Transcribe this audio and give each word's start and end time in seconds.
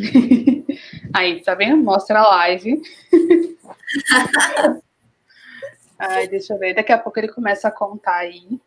Aí, 1.14 1.42
tá 1.42 1.54
vendo? 1.54 1.76
Mostra 1.76 2.20
a 2.20 2.28
live. 2.28 2.82
Ai, 5.98 6.28
deixa 6.28 6.54
eu 6.54 6.58
ver. 6.58 6.74
Daqui 6.74 6.92
a 6.92 6.98
pouco 6.98 7.18
ele 7.18 7.28
começa 7.28 7.68
a 7.68 7.70
contar 7.70 8.16
aí. 8.16 8.58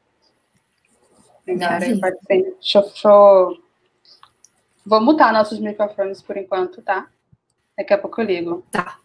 Deixa, 1.46 2.82
deixa 2.82 3.10
eu... 3.10 3.58
Vou 4.86 5.02
mutar 5.02 5.34
nossos 5.34 5.60
microfones 5.60 6.22
por 6.22 6.38
enquanto, 6.38 6.82
tá? 6.84 7.10
Daqui 7.76 7.94
a 7.94 7.98
pouco 7.98 8.22
eu 8.22 8.26
ligo. 8.26 8.64
Tá. 8.70 9.00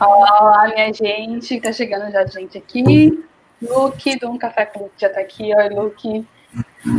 Olá, 0.00 0.68
minha 0.68 0.92
gente, 0.92 1.60
tá 1.60 1.72
chegando 1.72 2.12
já 2.12 2.24
gente 2.24 2.56
aqui. 2.56 3.24
Luke, 3.60 4.16
do 4.20 4.30
Um 4.30 4.38
Café 4.38 4.64
com 4.64 4.84
Luke 4.84 4.94
já 4.96 5.08
tá 5.08 5.18
aqui. 5.20 5.52
Oi, 5.52 5.68
Luke. 5.70 6.24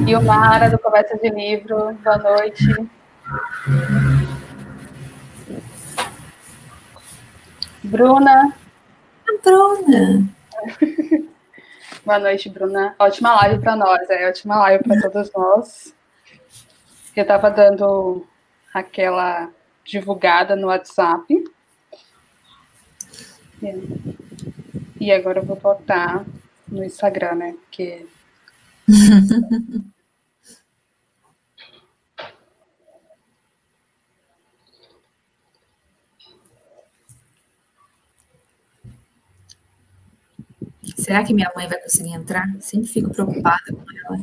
E 0.06 0.16
o 0.18 0.22
Mara, 0.22 0.70
do 0.70 0.78
Conversa 0.78 1.18
de 1.18 1.30
Livro. 1.30 1.94
Boa 1.94 2.18
noite. 2.18 2.66
Bruna. 7.86 8.54
Bruna. 9.46 10.30
Boa 12.06 12.20
noite, 12.20 12.50
Bruna. 12.50 12.96
Ótima 13.00 13.34
live 13.36 13.62
para 13.62 13.78
nós, 13.78 14.10
é 14.10 14.28
ótima 14.28 14.58
live 14.58 14.84
para 14.84 15.10
todos 15.10 15.32
nós. 15.34 15.96
Eu 17.16 17.22
estava 17.22 17.50
dando 17.50 18.28
aquela 18.74 19.50
divulgada 19.86 20.54
no 20.58 20.68
WhatsApp 20.68 21.34
e 25.00 25.12
agora 25.12 25.40
eu 25.40 25.46
vou 25.46 25.56
botar 25.56 26.26
no 26.68 26.84
Instagram, 26.84 27.36
né? 27.36 27.56
Porque. 27.66 28.06
Será 40.98 41.24
que 41.24 41.34
minha 41.34 41.52
mãe 41.56 41.68
vai 41.68 41.80
conseguir 41.80 42.14
entrar? 42.14 42.46
Sempre 42.60 42.88
fico 42.88 43.10
preocupada 43.12 43.64
com 43.72 44.14
ela. 44.14 44.20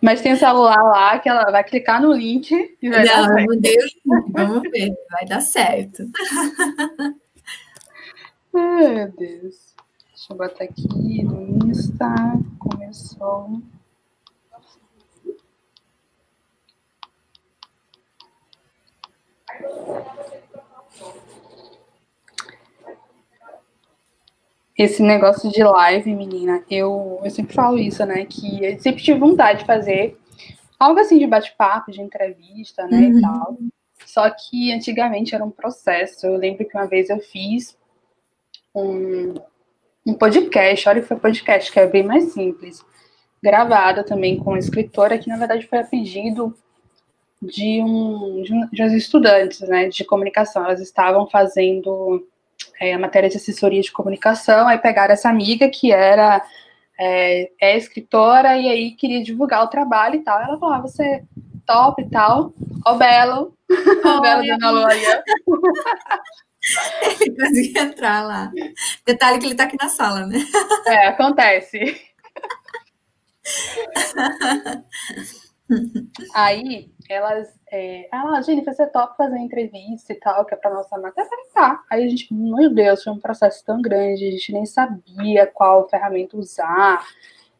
Mas 0.00 0.22
tem 0.22 0.32
o 0.32 0.36
celular 0.36 0.82
lá 0.82 1.18
que 1.18 1.28
ela 1.28 1.50
vai 1.50 1.62
clicar 1.62 2.00
no 2.00 2.12
link 2.12 2.76
e 2.80 2.88
vai 2.88 3.04
Não, 3.04 3.26
dar 3.26 3.34
certo. 3.34 3.60
Deus, 3.60 3.94
vamos 4.30 4.62
ver, 4.70 4.94
vai 5.10 5.26
dar 5.26 5.40
certo. 5.40 6.04
Ai, 8.56 8.94
meu 8.94 9.12
Deus. 9.12 9.74
Deixa 10.10 10.32
eu 10.32 10.36
botar 10.36 10.64
aqui 10.64 11.24
no 11.24 11.68
Insta. 11.68 12.14
Começou. 12.58 13.60
Esse 24.76 25.02
negócio 25.02 25.50
de 25.50 25.62
live, 25.62 26.14
menina, 26.14 26.64
eu, 26.70 27.20
eu 27.24 27.30
sempre 27.30 27.54
falo 27.54 27.78
isso, 27.78 28.04
né? 28.06 28.24
Que 28.24 28.64
eu 28.64 28.78
sempre 28.80 29.02
tive 29.02 29.18
vontade 29.18 29.60
de 29.60 29.66
fazer 29.66 30.16
algo 30.78 31.00
assim 31.00 31.18
de 31.18 31.26
bate-papo, 31.26 31.90
de 31.90 32.00
entrevista, 32.00 32.86
né? 32.86 32.98
Uhum. 32.98 33.18
E 33.18 33.20
tal. 33.20 33.58
Só 34.06 34.30
que 34.30 34.72
antigamente 34.72 35.34
era 35.34 35.44
um 35.44 35.50
processo. 35.50 36.26
Eu 36.26 36.36
lembro 36.36 36.64
que 36.64 36.76
uma 36.76 36.86
vez 36.86 37.10
eu 37.10 37.18
fiz 37.18 37.76
um, 38.74 39.34
um 40.06 40.14
podcast, 40.14 40.88
olha 40.88 41.00
que 41.00 41.08
foi 41.08 41.16
podcast, 41.16 41.70
que 41.70 41.78
é 41.78 41.86
bem 41.86 42.02
mais 42.02 42.32
simples, 42.32 42.84
gravada 43.42 44.02
também 44.02 44.38
com 44.38 44.50
uma 44.50 44.58
escritora, 44.58 45.18
que 45.18 45.28
na 45.28 45.36
verdade 45.36 45.66
foi 45.66 45.78
a 45.78 45.84
pedido 45.84 46.54
de, 47.40 47.82
um, 47.82 48.42
de, 48.42 48.54
um, 48.54 48.68
de 48.70 48.96
estudantes 48.96 49.60
né, 49.60 49.88
de 49.88 50.04
comunicação. 50.04 50.64
Elas 50.64 50.80
estavam 50.80 51.26
fazendo 51.26 52.26
é, 52.80 52.94
a 52.94 52.98
matéria 52.98 53.28
de 53.28 53.36
assessoria 53.36 53.82
de 53.82 53.92
comunicação, 53.92 54.66
aí 54.66 54.78
pegaram 54.78 55.12
essa 55.12 55.28
amiga 55.28 55.68
que 55.68 55.92
era 55.92 56.44
é, 56.98 57.50
é, 57.60 57.76
escritora 57.76 58.56
e 58.56 58.68
aí 58.68 58.90
queria 58.92 59.22
divulgar 59.22 59.62
o 59.64 59.68
trabalho 59.68 60.16
e 60.16 60.24
tal. 60.24 60.40
Ela 60.40 60.58
falou: 60.58 60.74
ah, 60.74 60.80
você 60.80 61.02
é 61.02 61.22
top 61.66 62.02
e 62.02 62.08
tal. 62.08 62.52
Ó, 62.84 62.94
Belo. 62.94 63.54
Ó, 64.04 64.20
Belo 64.20 64.46
Dona 64.46 64.70
Lória. 64.70 65.24
Ele 67.20 67.36
conseguiu 67.36 67.82
entrar 67.82 68.22
lá. 68.22 68.52
Detalhe 69.06 69.38
que 69.38 69.46
ele 69.46 69.52
está 69.52 69.64
aqui 69.64 69.76
na 69.80 69.88
sala, 69.88 70.26
né? 70.26 70.38
É, 70.86 71.08
acontece. 71.08 72.00
Aí, 76.34 76.90
elas. 77.08 77.48
É, 77.70 78.08
ah, 78.12 78.40
Jennifer, 78.42 78.74
você 78.74 78.86
top 78.86 79.16
fazer 79.16 79.38
entrevista 79.38 80.12
e 80.12 80.16
tal, 80.16 80.44
que 80.44 80.54
é 80.54 80.56
para 80.56 80.74
nossa 80.74 80.96
matéria. 80.98 81.28
Tá. 81.52 81.82
Aí 81.90 82.04
a 82.04 82.08
gente, 82.08 82.32
meu 82.32 82.72
Deus, 82.72 83.02
foi 83.02 83.12
um 83.12 83.18
processo 83.18 83.64
tão 83.64 83.80
grande, 83.80 84.26
a 84.26 84.30
gente 84.30 84.52
nem 84.52 84.66
sabia 84.66 85.46
qual 85.46 85.88
ferramenta 85.88 86.36
usar. 86.36 87.04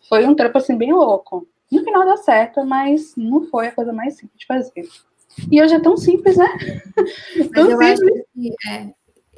Foi 0.08 0.26
um 0.26 0.34
trampo 0.34 0.58
assim 0.58 0.76
bem 0.76 0.92
louco. 0.92 1.46
No 1.70 1.82
final 1.82 2.04
deu 2.04 2.16
certo, 2.18 2.64
mas 2.64 3.14
não 3.16 3.46
foi 3.46 3.68
a 3.68 3.72
coisa 3.72 3.92
mais 3.92 4.16
simples 4.16 4.38
de 4.38 4.46
fazer. 4.46 4.88
E 5.50 5.62
hoje 5.62 5.74
é 5.74 5.80
tão 5.80 5.96
simples, 5.96 6.36
né? 6.36 6.48
Mas 7.54 7.68
eu 7.68 7.78
simples. 7.78 8.00
acho 8.00 8.24
que 8.34 8.54
é, 8.68 8.94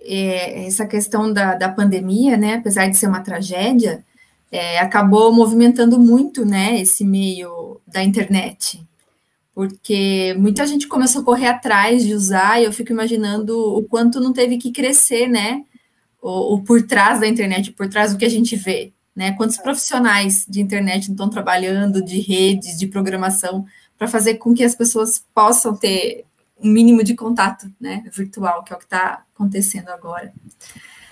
é, 0.07 0.67
essa 0.67 0.87
questão 0.87 1.33
da, 1.33 1.55
da 1.55 1.69
pandemia, 1.69 2.37
né, 2.37 2.55
apesar 2.55 2.89
de 2.89 2.97
ser 2.97 3.09
uma 3.09 3.21
tragédia, 3.21 4.05
é, 4.51 4.78
acabou 4.78 5.33
movimentando 5.33 5.98
muito, 5.98 6.45
né, 6.45 6.81
esse 6.81 7.04
meio 7.04 7.81
da 7.87 8.03
internet, 8.03 8.81
porque 9.54 10.34
muita 10.39 10.66
gente 10.66 10.87
começou 10.87 11.22
a 11.22 11.25
correr 11.25 11.48
atrás 11.48 12.04
de 12.04 12.15
usar, 12.15 12.60
e 12.60 12.65
eu 12.65 12.72
fico 12.72 12.92
imaginando 12.92 13.59
o 13.77 13.83
quanto 13.83 14.21
não 14.21 14.33
teve 14.33 14.59
que 14.59 14.71
crescer, 14.71 15.28
né, 15.28 15.65
o, 16.22 16.54
o 16.54 16.63
por 16.63 16.83
trás 16.83 17.21
da 17.21 17.27
internet, 17.27 17.72
por 17.72 17.89
trás 17.89 18.13
do 18.13 18.19
que 18.19 18.25
a 18.25 18.31
gente 18.31 18.54
vê, 18.54 18.92
né, 19.15 19.33
quantos 19.33 19.57
profissionais 19.57 20.47
de 20.49 20.60
internet 20.60 21.10
estão 21.10 21.28
trabalhando, 21.28 22.04
de 22.04 22.21
redes, 22.21 22.78
de 22.78 22.87
programação, 22.87 23.65
para 23.98 24.09
fazer 24.09 24.34
com 24.34 24.54
que 24.54 24.65
as 24.65 24.75
pessoas 24.75 25.25
possam 25.34 25.77
ter 25.77 26.25
um 26.59 26.69
mínimo 26.69 27.04
de 27.04 27.15
contato, 27.15 27.71
né, 27.81 28.04
virtual, 28.13 28.63
que 28.65 28.72
é 28.72 28.77
o 28.77 28.78
que 28.78 28.84
está 28.84 29.22
acontecendo 29.34 29.89
agora. 29.91 30.33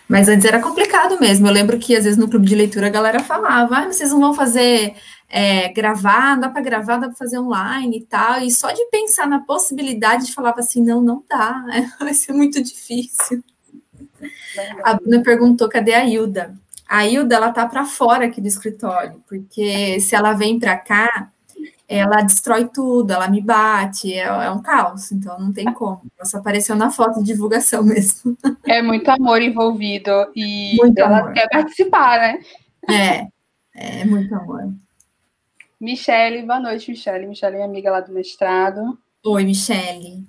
Mas 0.09 0.29
antes 0.29 0.45
era 0.45 0.61
complicado 0.61 1.19
mesmo. 1.19 1.47
Eu 1.47 1.53
lembro 1.53 1.79
que 1.79 1.97
às 1.97 2.05
vezes 2.05 2.19
no 2.19 2.29
clube 2.29 2.47
de 2.47 2.55
leitura 2.55 2.89
a 2.89 2.91
galera 2.91 3.21
falava: 3.21 3.79
ah, 3.79 3.87
vocês 3.87 4.11
não 4.11 4.21
vão 4.21 4.35
fazer 4.35 4.95
é, 5.29 5.69
gravar, 5.73 6.39
dá 6.39 6.49
para 6.49 6.61
gravar, 6.61 6.99
dá 6.99 7.09
para 7.09 7.17
fazer 7.17 7.39
online 7.39 7.99
e 7.99 8.01
tal. 8.03 8.41
E 8.41 8.51
só 8.51 8.71
de 8.71 8.85
pensar 8.91 9.27
na 9.27 9.41
possibilidade, 9.41 10.33
falava 10.33 10.61
assim: 10.61 10.83
não, 10.83 11.01
não 11.01 11.25
dá, 11.29 11.65
vai 11.99 12.13
ser 12.13 12.33
muito 12.33 12.63
difícil. 12.63 13.43
A 14.83 14.95
Bruna 14.95 15.23
perguntou: 15.23 15.69
cadê 15.69 15.95
a 15.95 16.05
Hilda? 16.05 16.55
a 16.89 17.07
Hilda 17.07 17.37
ela 17.37 17.53
tá 17.53 17.67
para 17.67 17.85
fora 17.85 18.27
aqui 18.27 18.41
do 18.41 18.47
escritório, 18.47 19.23
porque 19.29 19.99
se 20.01 20.15
ela 20.15 20.33
vem 20.33 20.59
para 20.59 20.77
cá, 20.77 21.31
ela 21.89 22.23
destrói 22.23 22.69
tudo, 22.69 23.13
ela 23.13 23.29
me 23.29 23.41
bate, 23.41 24.13
é, 24.15 24.23
é, 24.23 24.51
um 24.51 24.63
caos, 24.63 25.13
então 25.13 25.39
não 25.39 25.53
tem 25.53 25.73
como. 25.73 26.03
Ela 26.19 26.27
só 26.27 26.39
apareceu 26.39 26.75
na 26.75 26.91
foto 26.91 27.21
de 27.21 27.27
divulgação 27.27 27.83
mesmo. 27.85 28.37
É 28.65 28.81
muito 28.81 29.09
amor 29.11 29.43
envolvido 29.43 30.11
e 30.35 30.77
muito 30.77 30.99
ela 30.99 31.21
amor. 31.21 31.33
quer 31.33 31.49
participar, 31.49 32.19
né? 32.19 32.41
É, 32.89 33.27
é 33.75 34.05
muito 34.05 34.35
amor. 34.35 34.73
Michele, 35.81 36.43
boa 36.43 36.61
noite, 36.61 36.91
Michele. 36.91 37.27
Michele 37.27 37.57
é 37.57 37.65
amiga 37.65 37.91
lá 37.91 38.01
do 38.01 38.13
mestrado. 38.13 38.99
Oi, 39.23 39.45
Michele. 39.45 40.25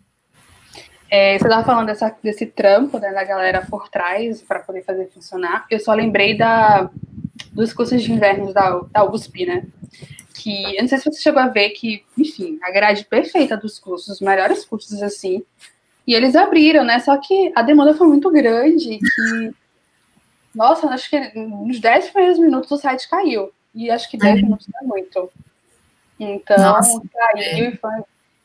É, 1.10 1.38
você 1.38 1.46
estava 1.46 1.64
falando 1.64 1.88
dessa, 1.88 2.14
desse 2.22 2.46
trampo 2.46 3.00
né, 3.00 3.14
da 3.14 3.24
galera 3.24 3.66
por 3.70 3.88
trás 3.88 4.42
para 4.42 4.60
poder 4.60 4.84
fazer 4.84 5.08
funcionar. 5.14 5.66
Eu 5.70 5.80
só 5.80 5.94
lembrei 5.94 6.38
da, 6.38 6.90
dos 7.54 7.72
cursos 7.72 8.02
de 8.02 8.12
inverno 8.12 8.52
da, 8.54 8.82
da 8.92 9.10
USP, 9.10 9.46
né? 9.46 9.64
Que 10.38 10.76
eu 10.76 10.82
não 10.82 10.88
sei 10.88 10.98
se 10.98 11.06
você 11.06 11.22
chegou 11.22 11.42
a 11.42 11.48
ver 11.48 11.70
que, 11.70 12.04
enfim, 12.18 12.60
a 12.62 12.72
grade 12.72 13.06
perfeita 13.06 13.56
dos 13.56 13.80
cursos, 13.80 14.16
os 14.16 14.22
melhores 14.22 14.66
cursos 14.66 15.02
assim. 15.02 15.44
E 16.06 16.14
eles 16.14 16.36
abriram, 16.36 16.84
né? 16.84 17.00
Só 17.00 17.18
que 17.18 17.52
a 17.56 17.62
demanda 17.62 17.94
foi 17.94 18.08
muito 18.08 18.30
grande 18.30 19.00
que. 19.00 19.54
Nossa, 20.54 20.88
acho 20.88 21.10
que 21.10 21.20
nos 21.38 21.80
10 21.80 22.10
primeiros 22.12 22.40
minutos 22.40 22.72
o 22.72 22.78
site 22.78 23.10
caiu. 23.10 23.52
E 23.74 23.90
acho 23.90 24.10
que 24.10 24.18
10 24.18 24.36
uhum. 24.36 24.42
minutos 24.44 24.68
não 24.74 24.82
é 24.82 24.84
muito. 24.84 25.32
Então, 26.20 26.58
Nossa, 26.58 27.02
caiu 27.12 27.66
é. 27.66 27.70
e 27.70 27.78
foi 27.78 27.92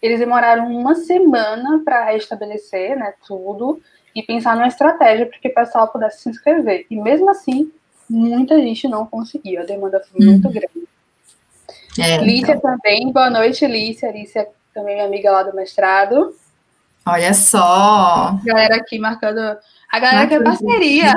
eles 0.03 0.19
demoraram 0.19 0.67
uma 0.75 0.95
semana 0.95 1.83
para 1.85 2.07
restabelecer 2.07 2.97
né, 2.97 3.13
tudo 3.27 3.81
e 4.15 4.23
pensar 4.23 4.57
numa 4.57 4.67
estratégia 4.67 5.27
para 5.27 5.39
que 5.39 5.49
o 5.49 5.55
pessoal 5.55 5.89
pudesse 5.89 6.23
se 6.23 6.31
inscrever. 6.31 6.87
E 6.91 6.97
mesmo 6.97 7.31
assim, 7.31 7.71
muita 8.09 8.59
gente 8.61 8.89
não 8.89 9.07
conseguiu, 9.07 9.61
a 9.61 9.65
demanda 9.65 10.01
foi 10.01 10.25
muito 10.25 10.49
hum. 10.49 10.53
grande. 10.53 10.89
É, 11.99 12.19
Lícia 12.19 12.55
então. 12.55 12.77
também, 12.77 13.13
boa 13.13 13.31
noite, 13.31 13.67
Lícia. 13.67 14.11
Lícia 14.13 14.49
também 14.73 14.95
minha 14.95 15.07
amiga 15.07 15.31
lá 15.31 15.43
do 15.43 15.55
mestrado. 15.55 16.35
Olha 17.05 17.35
só! 17.35 18.39
galera 18.45 18.77
aqui 18.77 18.99
marcando. 18.99 19.41
A 19.91 19.99
galera 19.99 20.27
que 20.29 20.35
é 20.35 20.43
parceria. 20.43 21.13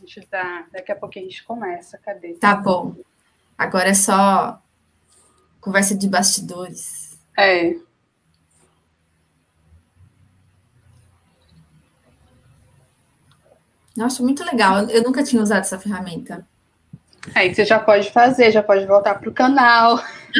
gente 0.00 0.26
tá. 0.30 0.64
Daqui 0.72 0.90
a 0.90 0.96
pouco 0.96 1.18
a 1.18 1.22
gente 1.22 1.44
começa. 1.44 1.98
Cadê? 1.98 2.34
Tá 2.34 2.56
bom. 2.56 2.94
Agora 3.56 3.90
é 3.90 3.94
só 3.94 4.60
conversa 5.60 5.94
de 5.94 6.08
bastidores. 6.08 7.16
É. 7.38 7.76
Nossa, 13.96 14.22
muito 14.22 14.44
legal. 14.44 14.88
Eu 14.88 15.02
nunca 15.02 15.22
tinha 15.22 15.42
usado 15.42 15.60
essa 15.60 15.78
ferramenta. 15.78 16.46
Aí 17.34 17.54
você 17.54 17.64
já 17.64 17.78
pode 17.78 18.10
fazer, 18.10 18.50
já 18.50 18.62
pode 18.62 18.84
voltar 18.84 19.14
para 19.14 19.30
o 19.30 19.32
canal. 19.32 19.98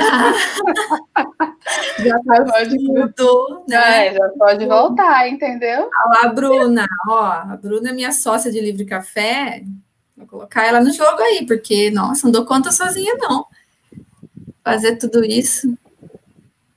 já 1.98 2.20
pode 2.44 2.76
tudo, 3.14 3.64
né? 3.66 4.08
É, 4.08 4.12
já 4.14 4.28
pode 4.38 4.66
voltar, 4.66 5.28
entendeu? 5.28 5.88
Olha 6.06 6.20
a 6.24 6.28
Bruna, 6.28 6.86
ó, 7.08 7.22
a 7.22 7.58
Bruna 7.60 7.88
é 7.90 7.92
minha 7.92 8.12
sócia 8.12 8.50
de 8.50 8.60
Livre 8.60 8.84
Café. 8.84 9.64
Vou 10.16 10.26
colocar 10.26 10.66
ela 10.66 10.80
no 10.80 10.92
jogo 10.92 11.22
aí, 11.22 11.46
porque, 11.46 11.90
nossa, 11.90 12.26
não 12.26 12.32
dou 12.32 12.44
conta 12.44 12.70
sozinha, 12.70 13.14
não. 13.18 13.46
Fazer 14.62 14.96
tudo 14.96 15.24
isso. 15.24 15.72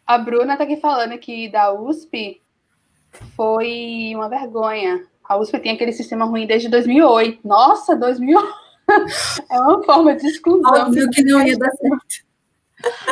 A 0.05 0.17
Bruna 0.17 0.55
tá 0.55 0.63
aqui 0.63 0.77
falando 0.77 1.17
que 1.17 1.49
da 1.49 1.73
USP 1.73 2.41
foi 3.35 4.13
uma 4.15 4.29
vergonha. 4.29 5.05
A 5.27 5.37
USP 5.37 5.59
tem 5.59 5.73
aquele 5.73 5.91
sistema 5.91 6.25
ruim 6.25 6.47
desde 6.47 6.69
2008. 6.69 7.45
Nossa, 7.45 7.95
2008! 7.95 8.67
é 9.51 9.59
uma 9.59 9.83
forma 9.83 10.15
de 10.15 10.27
exclusão. 10.27 10.73
Óbvio 10.73 11.09
que 11.09 11.23
não 11.23 11.45
ia 11.45 11.57
dar 11.57 11.71
certo. 11.71 12.25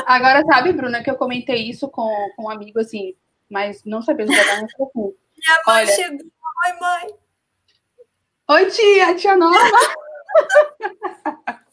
Agora, 0.05 0.43
sabe, 0.45 0.71
Bruna, 0.71 1.03
que 1.03 1.09
eu 1.09 1.15
comentei 1.15 1.69
isso 1.69 1.89
com, 1.89 2.09
com 2.35 2.43
um 2.43 2.49
amigo, 2.49 2.79
assim, 2.79 3.15
mas 3.49 3.83
não 3.83 4.01
sabia 4.01 4.27
jogar 4.27 4.61
no 4.61 4.69
fogo. 4.71 5.17
Minha 5.37 5.59
mãe 5.67 5.83
Olha... 5.83 5.87
chegou. 5.87 6.25
Oi, 6.65 6.73
mãe. 6.79 7.07
Oi, 8.47 8.65
tia, 8.67 9.15
tia 9.15 9.35
nova. 9.35 9.57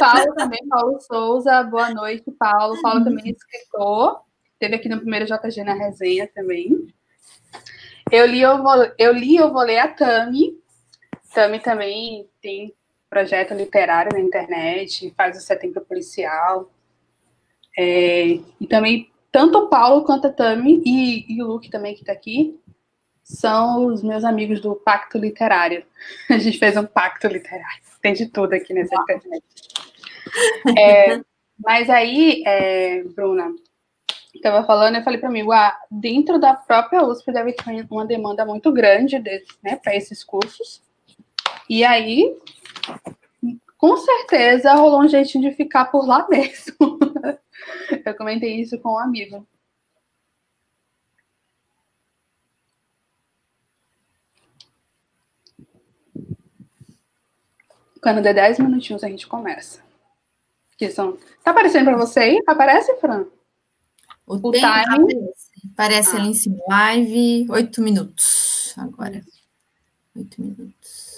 Paulo 0.00 0.34
também, 0.34 0.66
Paulo 0.68 1.00
Souza, 1.00 1.62
boa 1.62 1.90
noite, 1.90 2.28
Paulo. 2.32 2.80
Paulo 2.82 3.04
também 3.04 3.26
é 3.26 3.30
escritor, 3.30 4.22
teve 4.58 4.74
aqui 4.74 4.88
no 4.88 4.98
primeiro 4.98 5.26
JG 5.26 5.62
na 5.62 5.74
resenha 5.74 6.28
também. 6.34 6.92
Eu 8.10 8.26
li, 8.26 8.40
eu 8.40 8.62
vou, 8.62 8.92
eu 8.98 9.12
li, 9.12 9.36
eu 9.36 9.52
vou 9.52 9.62
ler 9.62 9.78
a 9.78 9.88
Tami. 9.88 10.58
Tami 11.34 11.60
também 11.60 12.28
tem 12.40 12.74
projeto 13.08 13.54
literário 13.54 14.12
na 14.12 14.20
internet, 14.20 15.12
faz 15.16 15.36
o 15.36 15.40
Setembro 15.40 15.80
Policial. 15.82 16.70
É, 17.76 18.40
e 18.60 18.66
também, 18.68 19.10
tanto 19.30 19.58
o 19.58 19.68
Paulo 19.68 20.04
quanto 20.04 20.26
a 20.26 20.32
Tami 20.32 20.82
e, 20.84 21.36
e 21.36 21.42
o 21.42 21.46
Luke 21.46 21.70
também, 21.70 21.94
que 21.94 22.00
está 22.00 22.12
aqui, 22.12 22.58
são 23.22 23.86
os 23.86 24.02
meus 24.02 24.24
amigos 24.24 24.60
do 24.60 24.74
Pacto 24.74 25.18
Literário. 25.18 25.84
A 26.30 26.38
gente 26.38 26.58
fez 26.58 26.76
um 26.76 26.86
pacto 26.86 27.26
literário. 27.26 27.82
Tem 28.00 28.14
de 28.14 28.26
tudo 28.26 28.54
aqui 28.54 28.72
nessa 28.72 28.94
internet. 28.94 29.44
É, 30.78 31.20
mas 31.58 31.90
aí, 31.90 32.42
é, 32.46 33.02
Bruna, 33.02 33.52
estava 34.38 34.66
falando, 34.66 34.96
eu 34.96 35.02
falei 35.02 35.18
para 35.20 35.30
mim, 35.30 35.46
ah, 35.52 35.78
dentro 35.90 36.38
da 36.38 36.54
própria 36.54 37.04
USP 37.04 37.32
deve 37.32 37.52
ter 37.52 37.86
uma 37.90 38.06
demanda 38.06 38.44
muito 38.44 38.72
grande 38.72 39.18
né, 39.62 39.76
para 39.76 39.94
esses 39.94 40.24
cursos. 40.24 40.82
E 41.68 41.84
aí, 41.84 42.36
com 43.76 43.96
certeza 43.96 44.74
rolou 44.74 45.02
um 45.02 45.08
jeitinho 45.08 45.48
de 45.48 45.56
ficar 45.56 45.86
por 45.86 46.06
lá 46.06 46.26
mesmo. 46.28 46.98
Eu 48.04 48.16
comentei 48.16 48.60
isso 48.60 48.78
com 48.80 48.94
um 48.94 48.98
amigo. 48.98 49.46
Quando 58.00 58.22
der 58.22 58.34
10 58.34 58.60
minutinhos 58.60 59.04
a 59.04 59.08
gente 59.08 59.26
começa. 59.26 59.82
Que 60.76 60.88
são... 60.90 61.18
Tá 61.42 61.50
aparecendo 61.50 61.86
para 61.86 61.96
você 61.96 62.20
aí? 62.20 62.42
Aparece, 62.46 62.94
Fran? 63.00 63.26
O, 64.28 64.48
o 64.48 64.52
time 64.52 64.66
aparece. 64.66 65.48
Aparece 65.72 66.10
ah. 66.16 66.20
ali 66.20 66.28
em 66.28 66.34
cima. 66.34 66.58
Live, 66.68 67.46
8 67.50 67.80
minutos 67.80 68.74
agora. 68.76 69.24
8 70.14 70.42
minutos. 70.42 71.08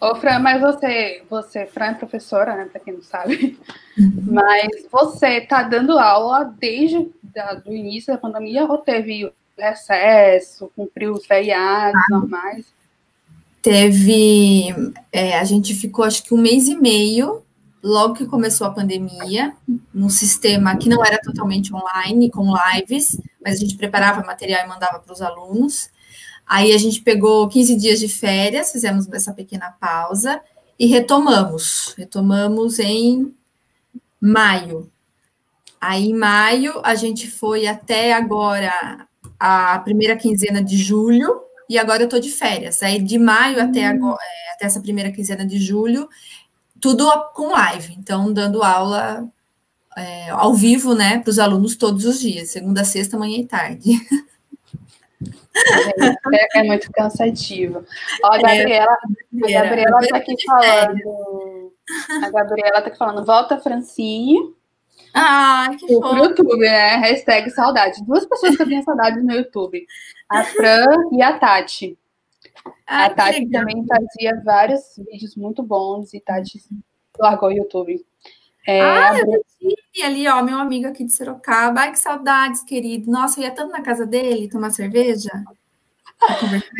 Ô, 0.00 0.14
Fran, 0.14 0.38
mas 0.38 0.60
você, 0.62 1.22
você, 1.28 1.66
Fran 1.66 1.86
é 1.88 1.94
professora, 1.94 2.56
né, 2.56 2.64
para 2.72 2.80
quem 2.80 2.94
não 2.94 3.02
sabe, 3.02 3.58
uhum. 3.98 4.24
mas 4.32 4.86
você 4.90 5.42
tá 5.42 5.62
dando 5.62 5.98
aula 5.98 6.44
desde 6.58 6.96
o 6.96 7.72
início 7.72 8.14
da 8.14 8.18
pandemia 8.18 8.64
ou 8.64 8.78
teve 8.78 9.30
recesso, 9.58 10.72
cumpriu 10.74 11.12
os 11.12 11.26
feriados 11.26 12.00
ah, 12.00 12.14
normais? 12.14 12.64
Teve, 13.60 14.74
é, 15.12 15.38
a 15.38 15.44
gente 15.44 15.74
ficou 15.74 16.02
acho 16.02 16.22
que 16.22 16.32
um 16.32 16.38
mês 16.38 16.66
e 16.66 16.76
meio, 16.76 17.42
logo 17.82 18.14
que 18.14 18.26
começou 18.26 18.66
a 18.66 18.70
pandemia, 18.70 19.54
num 19.92 20.08
sistema 20.08 20.76
que 20.76 20.88
não 20.88 21.04
era 21.04 21.18
totalmente 21.18 21.74
online, 21.74 22.30
com 22.30 22.52
lives, 22.74 23.20
mas 23.42 23.56
a 23.56 23.58
gente 23.58 23.76
preparava 23.76 24.26
material 24.26 24.64
e 24.64 24.68
mandava 24.68 24.98
para 24.98 25.12
os 25.12 25.22
alunos. 25.22 25.90
Aí 26.46 26.72
a 26.72 26.78
gente 26.78 27.00
pegou 27.00 27.48
15 27.48 27.76
dias 27.76 28.00
de 28.00 28.08
férias, 28.08 28.72
fizemos 28.72 29.08
essa 29.12 29.32
pequena 29.32 29.74
pausa 29.80 30.40
e 30.78 30.86
retomamos. 30.86 31.94
Retomamos 31.96 32.78
em 32.78 33.34
maio. 34.20 34.90
Aí 35.80 36.10
em 36.10 36.14
maio 36.14 36.80
a 36.84 36.94
gente 36.94 37.30
foi 37.30 37.66
até 37.66 38.12
agora 38.12 39.06
a 39.38 39.78
primeira 39.78 40.16
quinzena 40.16 40.62
de 40.62 40.76
julho 40.76 41.40
e 41.68 41.78
agora 41.78 42.02
eu 42.02 42.08
tô 42.08 42.18
de 42.18 42.30
férias. 42.30 42.82
Aí 42.82 43.00
de 43.00 43.18
maio 43.18 43.62
até 43.62 43.88
hum. 43.88 43.94
agora, 43.94 44.20
é, 44.20 44.54
até 44.54 44.66
essa 44.66 44.80
primeira 44.80 45.10
quinzena 45.10 45.46
de 45.46 45.58
julho, 45.58 46.08
tudo 46.80 47.10
com 47.34 47.52
live. 47.52 47.94
Então 47.98 48.32
dando 48.32 48.62
aula 48.62 49.28
é, 49.96 50.30
ao 50.30 50.54
vivo, 50.54 50.94
né, 50.94 51.18
para 51.18 51.30
os 51.30 51.38
alunos 51.38 51.76
todos 51.76 52.04
os 52.04 52.20
dias, 52.20 52.50
segunda, 52.50 52.84
sexta, 52.84 53.18
manhã 53.18 53.38
e 53.38 53.46
tarde. 53.46 53.90
É, 56.32 56.60
é, 56.60 56.62
muito 56.62 56.90
cansativo. 56.92 57.84
Ó, 58.24 58.32
a 58.32 58.38
é, 58.38 58.40
Gabriela, 58.40 58.92
a 58.92 59.50
Gabriela 59.50 60.00
tá 60.08 60.16
aqui 60.16 60.34
falando. 60.46 61.72
A 62.22 62.30
Gabriela 62.30 62.80
tá 62.80 62.88
aqui 62.88 62.96
falando, 62.96 63.26
volta 63.26 63.58
Francine. 63.58 64.54
Ah, 65.12 65.68
que 65.78 65.86
fofo. 65.88 66.14
No 66.14 66.24
YouTube, 66.24 66.56
né? 66.58 66.96
Hashtag 66.96 67.50
saudade. 67.50 68.04
Duas 68.04 68.24
pessoas 68.26 68.56
que 68.56 68.62
eu 68.62 68.68
tenho 68.68 68.82
saudade 68.82 69.20
no 69.20 69.32
YouTube. 69.32 69.84
A 70.28 70.44
Fran 70.44 70.86
e 71.12 71.20
a 71.20 71.36
Tati. 71.36 71.98
Ah, 72.86 73.06
a 73.06 73.10
Tati 73.10 73.48
também 73.48 73.86
fazia 73.86 74.42
vários 74.44 74.82
vídeos 75.10 75.36
muito 75.36 75.62
bons 75.62 76.12
e 76.12 76.20
Tati 76.20 76.60
largou 77.18 77.48
o 77.48 77.52
YouTube. 77.52 78.04
É, 78.66 78.80
ah, 78.80 79.12
eu 79.18 80.04
ali, 80.04 80.28
ó, 80.28 80.42
meu 80.42 80.58
amigo 80.58 80.86
aqui 80.88 81.04
de 81.04 81.12
Sorocaba. 81.12 81.80
Ai, 81.80 81.92
que 81.92 81.98
saudades, 81.98 82.62
querido. 82.62 83.10
Nossa, 83.10 83.40
eu 83.40 83.44
ia 83.44 83.50
tanto 83.50 83.72
na 83.72 83.82
casa 83.82 84.06
dele 84.06 84.48
tomar 84.48 84.70
cerveja. 84.70 85.30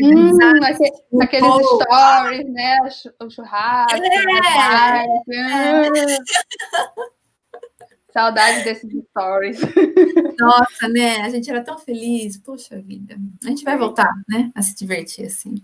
Hum, 0.03 0.37
aquele, 0.63 1.23
aqueles 1.23 1.67
stories, 1.67 2.53
né? 2.53 2.79
O 3.21 3.31
churrasco. 3.31 3.97
É. 3.97 5.07
Né? 5.27 5.89
Saudade 8.13 8.65
desses 8.65 8.91
stories. 9.11 9.61
Nossa, 10.39 10.89
né? 10.89 11.21
A 11.23 11.29
gente 11.29 11.49
era 11.51 11.63
tão 11.63 11.79
feliz. 11.79 12.37
Poxa 12.39 12.81
vida. 12.81 13.17
A 13.45 13.49
gente 13.49 13.65
vai 13.65 13.77
voltar, 13.77 14.13
né? 14.29 14.51
A 14.55 14.63
se 14.63 14.77
divertir 14.77 15.27
assim. 15.27 15.55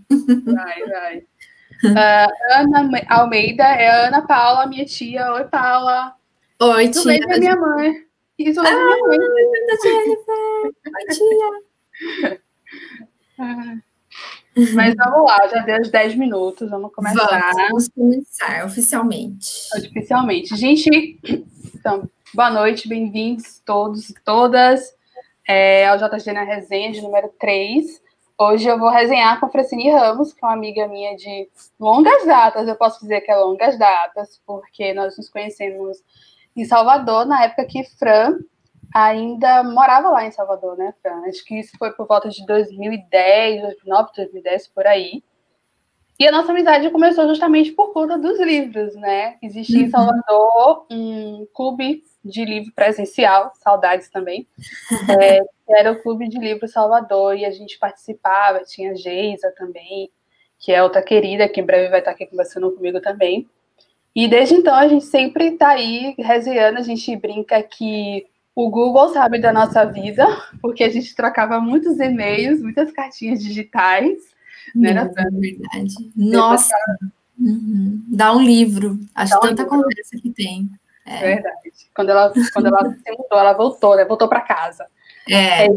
Vai, 0.44 0.84
vai. 0.84 1.18
Uh, 1.84 2.30
Ana 2.52 2.88
Almeida 3.08 3.64
é 3.64 4.06
Ana 4.06 4.22
Paula, 4.22 4.66
minha 4.66 4.84
tia. 4.84 5.32
Oi, 5.34 5.44
Paula. 5.44 6.14
Oi, 6.60 6.84
Isso 6.84 7.02
tia. 7.02 7.18
Isso 7.18 7.30
é 7.30 7.38
minha 7.38 7.56
mãe. 7.56 8.06
Isso 8.38 8.60
é 8.60 8.68
ah, 8.68 8.74
minha 8.74 8.96
mãe. 9.00 9.18
Oi, 10.94 11.06
tia. 11.10 11.66
Mas 14.74 14.94
vamos 14.94 15.26
lá, 15.26 15.48
já 15.48 15.60
deu 15.60 15.82
os 15.82 15.90
10 15.90 16.14
minutos, 16.14 16.70
vamos 16.70 16.90
começar. 16.94 17.52
Vamos 17.68 17.88
começar 17.88 18.64
oficialmente. 18.64 19.68
Oficialmente. 19.76 20.56
Gente, 20.56 21.20
então, 21.74 22.08
boa 22.34 22.50
noite, 22.50 22.88
bem-vindos 22.88 23.62
todos 23.64 24.10
e 24.10 24.14
todas 24.22 24.94
é, 25.46 25.86
ao 25.86 25.96
JG 25.96 26.32
na 26.32 26.42
Resenha 26.42 26.90
de 26.90 27.00
número 27.00 27.28
3. 27.38 28.02
Hoje 28.38 28.68
eu 28.68 28.78
vou 28.78 28.90
resenhar 28.90 29.38
com 29.38 29.46
a 29.46 29.48
Francine 29.48 29.90
Ramos, 29.90 30.32
que 30.32 30.44
é 30.44 30.48
uma 30.48 30.54
amiga 30.54 30.88
minha 30.88 31.16
de 31.16 31.48
longas 31.78 32.26
datas, 32.26 32.68
eu 32.68 32.74
posso 32.74 33.00
dizer 33.00 33.20
que 33.20 33.30
é 33.30 33.36
longas 33.36 33.78
datas, 33.78 34.40
porque 34.44 34.92
nós 34.92 35.16
nos 35.16 35.30
conhecemos 35.30 35.98
em 36.54 36.64
Salvador, 36.64 37.24
na 37.26 37.44
época 37.44 37.64
que 37.64 37.84
Fran 37.84 38.38
ainda 38.94 39.62
morava 39.62 40.10
lá 40.10 40.26
em 40.26 40.32
Salvador, 40.32 40.76
né, 40.76 40.92
Fran? 41.00 41.22
Acho 41.28 41.44
que 41.44 41.58
isso 41.60 41.76
foi 41.78 41.92
por 41.92 42.06
volta 42.06 42.28
de 42.28 42.44
2010, 42.44 43.62
2009, 43.62 44.10
2010, 44.16 44.68
por 44.68 44.86
aí. 44.86 45.22
E 46.18 46.26
a 46.26 46.32
nossa 46.32 46.50
amizade 46.50 46.90
começou 46.90 47.28
justamente 47.28 47.72
por 47.72 47.92
conta 47.92 48.18
dos 48.18 48.40
livros, 48.40 48.94
né? 48.96 49.36
Existia 49.42 49.80
uhum. 49.80 49.86
em 49.86 49.90
Salvador 49.90 50.86
um 50.90 51.46
clube 51.52 52.02
de 52.26 52.44
livro 52.44 52.72
presencial, 52.74 53.52
saudades 53.62 54.08
também, 54.08 54.46
é, 55.20 55.40
era 55.68 55.92
o 55.92 56.02
Clube 56.02 56.28
de 56.28 56.38
Livro 56.38 56.68
Salvador, 56.68 57.36
e 57.36 57.44
a 57.44 57.50
gente 57.50 57.78
participava, 57.78 58.64
tinha 58.64 58.94
Geisa 58.96 59.52
também, 59.56 60.10
que 60.58 60.72
é 60.72 60.82
outra 60.82 61.02
querida, 61.02 61.48
que 61.48 61.60
em 61.60 61.64
breve 61.64 61.88
vai 61.88 62.00
estar 62.00 62.12
aqui 62.12 62.26
conversando 62.26 62.70
comigo 62.72 63.00
também. 63.00 63.48
E 64.14 64.26
desde 64.26 64.54
então 64.54 64.74
a 64.74 64.88
gente 64.88 65.04
sempre 65.04 65.48
está 65.48 65.70
aí 65.70 66.14
resenhando, 66.18 66.78
a 66.78 66.82
gente 66.82 67.14
brinca 67.16 67.62
que 67.62 68.26
o 68.54 68.70
Google 68.70 69.10
sabe 69.10 69.38
da 69.38 69.52
nossa 69.52 69.84
vida, 69.84 70.26
porque 70.62 70.82
a 70.82 70.88
gente 70.88 71.14
trocava 71.14 71.60
muitos 71.60 72.00
e-mails, 72.00 72.62
muitas 72.62 72.90
cartinhas 72.90 73.42
digitais. 73.42 74.16
Né, 74.74 74.90
é 74.90 75.30
verdade. 75.30 76.10
Nossa, 76.16 76.74
uhum. 77.38 78.02
dá 78.08 78.34
um 78.34 78.40
livro. 78.40 78.98
Acho 79.14 79.34
dá 79.34 79.40
tanta 79.40 79.64
um 79.64 79.68
conversa 79.68 80.16
que 80.20 80.30
tem. 80.30 80.70
É. 81.06 81.20
Verdade. 81.20 81.72
Quando 81.94 82.10
ela, 82.10 82.32
quando 82.52 82.66
ela 82.66 82.84
se 82.84 83.10
mudou, 83.12 83.38
ela 83.38 83.52
voltou, 83.52 83.96
né? 83.96 84.04
Voltou 84.04 84.28
para 84.28 84.40
casa. 84.40 84.86
É. 85.28 85.66
é. 85.66 85.68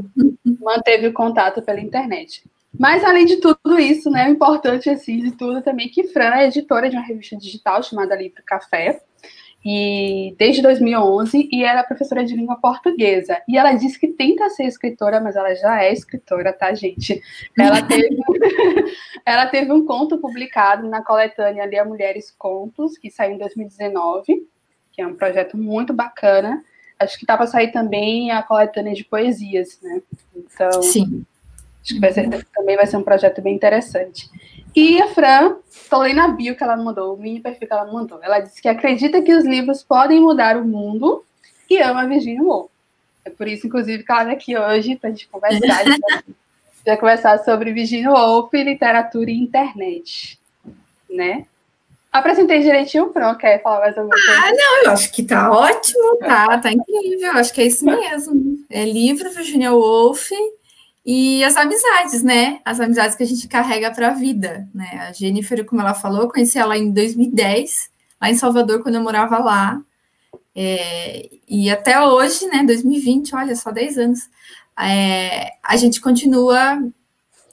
Manteve 0.59 1.07
o 1.07 1.13
contato 1.13 1.61
pela 1.61 1.79
internet. 1.79 2.43
Mas, 2.77 3.03
além 3.03 3.25
de 3.25 3.37
tudo 3.37 3.79
isso, 3.79 4.09
né, 4.11 4.27
o 4.27 4.31
importante, 4.31 4.89
assim, 4.89 5.17
de 5.19 5.31
tudo 5.31 5.61
também, 5.61 5.89
que 5.89 6.03
Fran 6.09 6.35
é 6.35 6.47
editora 6.47 6.89
de 6.89 6.95
uma 6.95 7.05
revista 7.05 7.35
digital 7.35 7.81
chamada 7.81 8.15
Livro 8.15 8.43
Café, 8.45 9.01
e 9.65 10.35
desde 10.37 10.61
2011, 10.61 11.49
e 11.51 11.63
ela 11.63 11.81
é 11.81 11.83
professora 11.83 12.23
de 12.23 12.35
língua 12.35 12.55
portuguesa. 12.57 13.41
E 13.47 13.57
ela 13.57 13.73
disse 13.73 13.99
que 13.99 14.07
tenta 14.07 14.49
ser 14.49 14.63
escritora, 14.63 15.19
mas 15.19 15.35
ela 15.35 15.53
já 15.53 15.83
é 15.83 15.91
escritora, 15.91 16.53
tá, 16.53 16.73
gente? 16.73 17.21
Ela 17.57 17.81
teve, 17.83 18.15
ela 19.25 19.47
teve 19.47 19.71
um 19.71 19.85
conto 19.85 20.17
publicado 20.17 20.87
na 20.87 21.03
coletânea 21.03 21.65
Lia 21.65 21.83
Mulheres 21.83 22.31
Contos, 22.31 22.97
que 22.97 23.11
saiu 23.11 23.33
em 23.33 23.37
2019, 23.37 24.47
que 24.99 25.03
é 25.03 25.07
um 25.07 25.15
projeto 25.15 25.57
muito 25.57 25.93
bacana. 25.93 26.61
Acho 26.99 27.17
que 27.17 27.25
tá 27.25 27.37
para 27.37 27.47
sair 27.47 27.71
também 27.71 28.31
a 28.31 28.43
coletânea 28.43 28.93
de 28.93 29.05
poesias, 29.05 29.79
né? 29.81 30.01
Então, 30.35 30.81
Sim. 30.81 31.25
acho 31.81 31.93
que 31.93 31.99
vai 32.01 32.11
ser, 32.11 32.45
também 32.53 32.75
vai 32.75 32.85
ser 32.85 32.97
um 32.97 33.03
projeto 33.03 33.41
bem 33.41 33.55
interessante. 33.55 34.29
E 34.75 35.01
a 35.01 35.07
Fran, 35.07 35.55
estou 35.69 36.01
lendo 36.01 36.19
a 36.19 36.27
bio 36.27 36.53
que 36.53 36.61
ela 36.61 36.75
mandou, 36.75 37.15
o 37.15 37.17
mini 37.17 37.39
perfil 37.39 37.65
que 37.65 37.73
ela 37.73 37.89
mandou. 37.89 38.21
Ela 38.21 38.41
disse 38.41 38.61
que 38.61 38.67
acredita 38.67 39.21
que 39.21 39.33
os 39.33 39.45
livros 39.45 39.81
podem 39.81 40.19
mudar 40.19 40.57
o 40.57 40.67
mundo 40.67 41.23
e 41.69 41.77
ama 41.77 42.05
Virginia 42.05 42.43
Woolf. 42.43 42.69
É 43.23 43.29
por 43.29 43.47
isso, 43.47 43.67
inclusive, 43.67 44.03
que 44.03 44.11
ela 44.11 44.23
está 44.23 44.33
aqui 44.33 44.57
hoje 44.57 44.97
para 44.97 45.09
a 45.09 45.13
gente 45.13 45.29
conversar. 45.29 45.85
vai 46.85 46.97
conversar 46.97 47.37
sobre 47.39 47.71
Virginia 47.71 48.11
Woolf, 48.11 48.53
literatura 48.53 49.31
e 49.31 49.39
internet, 49.39 50.37
né? 51.09 51.45
Apresentei 52.11 52.61
direitinho, 52.61 53.09
pronto, 53.09 53.37
quer 53.37 53.61
falar 53.61 53.81
mais 53.81 53.97
alguma 53.97 54.15
coisa? 54.15 54.41
Ah, 54.41 54.51
não, 54.51 54.83
eu 54.83 54.91
acho 54.91 55.11
que 55.11 55.21
tá 55.21 55.51
ótimo, 55.51 56.17
tá, 56.17 56.57
tá 56.57 56.71
incrível, 56.71 57.33
acho 57.33 57.53
que 57.53 57.61
é 57.61 57.67
isso 57.67 57.85
mesmo. 57.85 58.57
É 58.67 58.83
livro 58.83 59.29
Virginia 59.29 59.71
Woolf 59.71 60.31
e 61.05 61.43
as 61.43 61.55
amizades, 61.55 62.23
né? 62.23 62.61
As 62.65 62.79
amizades 62.79 63.15
que 63.15 63.21
a 63.21 63.27
gente 63.27 63.47
carrega 63.47 63.91
para 63.91 64.09
a 64.09 64.13
vida, 64.13 64.67
né? 64.73 65.07
A 65.07 65.13
Jennifer, 65.13 65.63
como 65.65 65.81
ela 65.81 65.93
falou, 65.93 66.21
eu 66.21 66.29
conheci 66.29 66.57
ela 66.57 66.75
em 66.75 66.91
2010, 66.91 67.91
lá 68.19 68.29
em 68.29 68.35
Salvador, 68.35 68.81
quando 68.81 68.95
eu 68.95 69.03
morava 69.03 69.37
lá. 69.37 69.79
É, 70.55 71.29
e 71.47 71.69
até 71.69 72.01
hoje, 72.01 72.47
né, 72.47 72.63
2020, 72.65 73.35
olha, 73.35 73.55
só 73.55 73.71
10 73.71 73.97
anos, 73.99 74.19
é, 74.79 75.51
a 75.63 75.77
gente 75.77 76.01
continua 76.01 76.81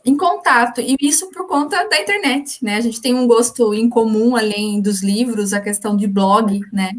em 0.06 0.16
contato, 0.16 0.80
e 0.80 0.96
isso 1.00 1.28
por 1.32 1.48
conta 1.48 1.84
da 1.88 2.00
internet, 2.00 2.64
né? 2.64 2.76
A 2.76 2.80
gente 2.80 3.00
tem 3.00 3.12
um 3.12 3.26
gosto 3.26 3.74
em 3.74 3.88
comum, 3.88 4.36
além 4.36 4.80
dos 4.80 5.02
livros, 5.02 5.52
a 5.52 5.60
questão 5.60 5.96
de 5.96 6.06
blog, 6.06 6.60
né? 6.72 6.92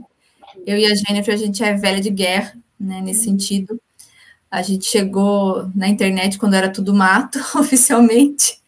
Eu 0.66 0.78
e 0.78 0.86
a 0.86 0.94
Jennifer, 0.94 1.34
a 1.34 1.38
gente 1.38 1.64
é 1.64 1.74
velha 1.74 2.02
de 2.02 2.10
guerra, 2.10 2.54
né, 2.78 3.00
nesse 3.00 3.24
sentido. 3.24 3.80
A 4.52 4.62
gente 4.62 4.86
chegou 4.86 5.72
na 5.74 5.88
internet 5.88 6.38
quando 6.38 6.56
era 6.56 6.70
tudo 6.70 6.94
mato, 6.94 7.40
oficialmente, 7.58 8.60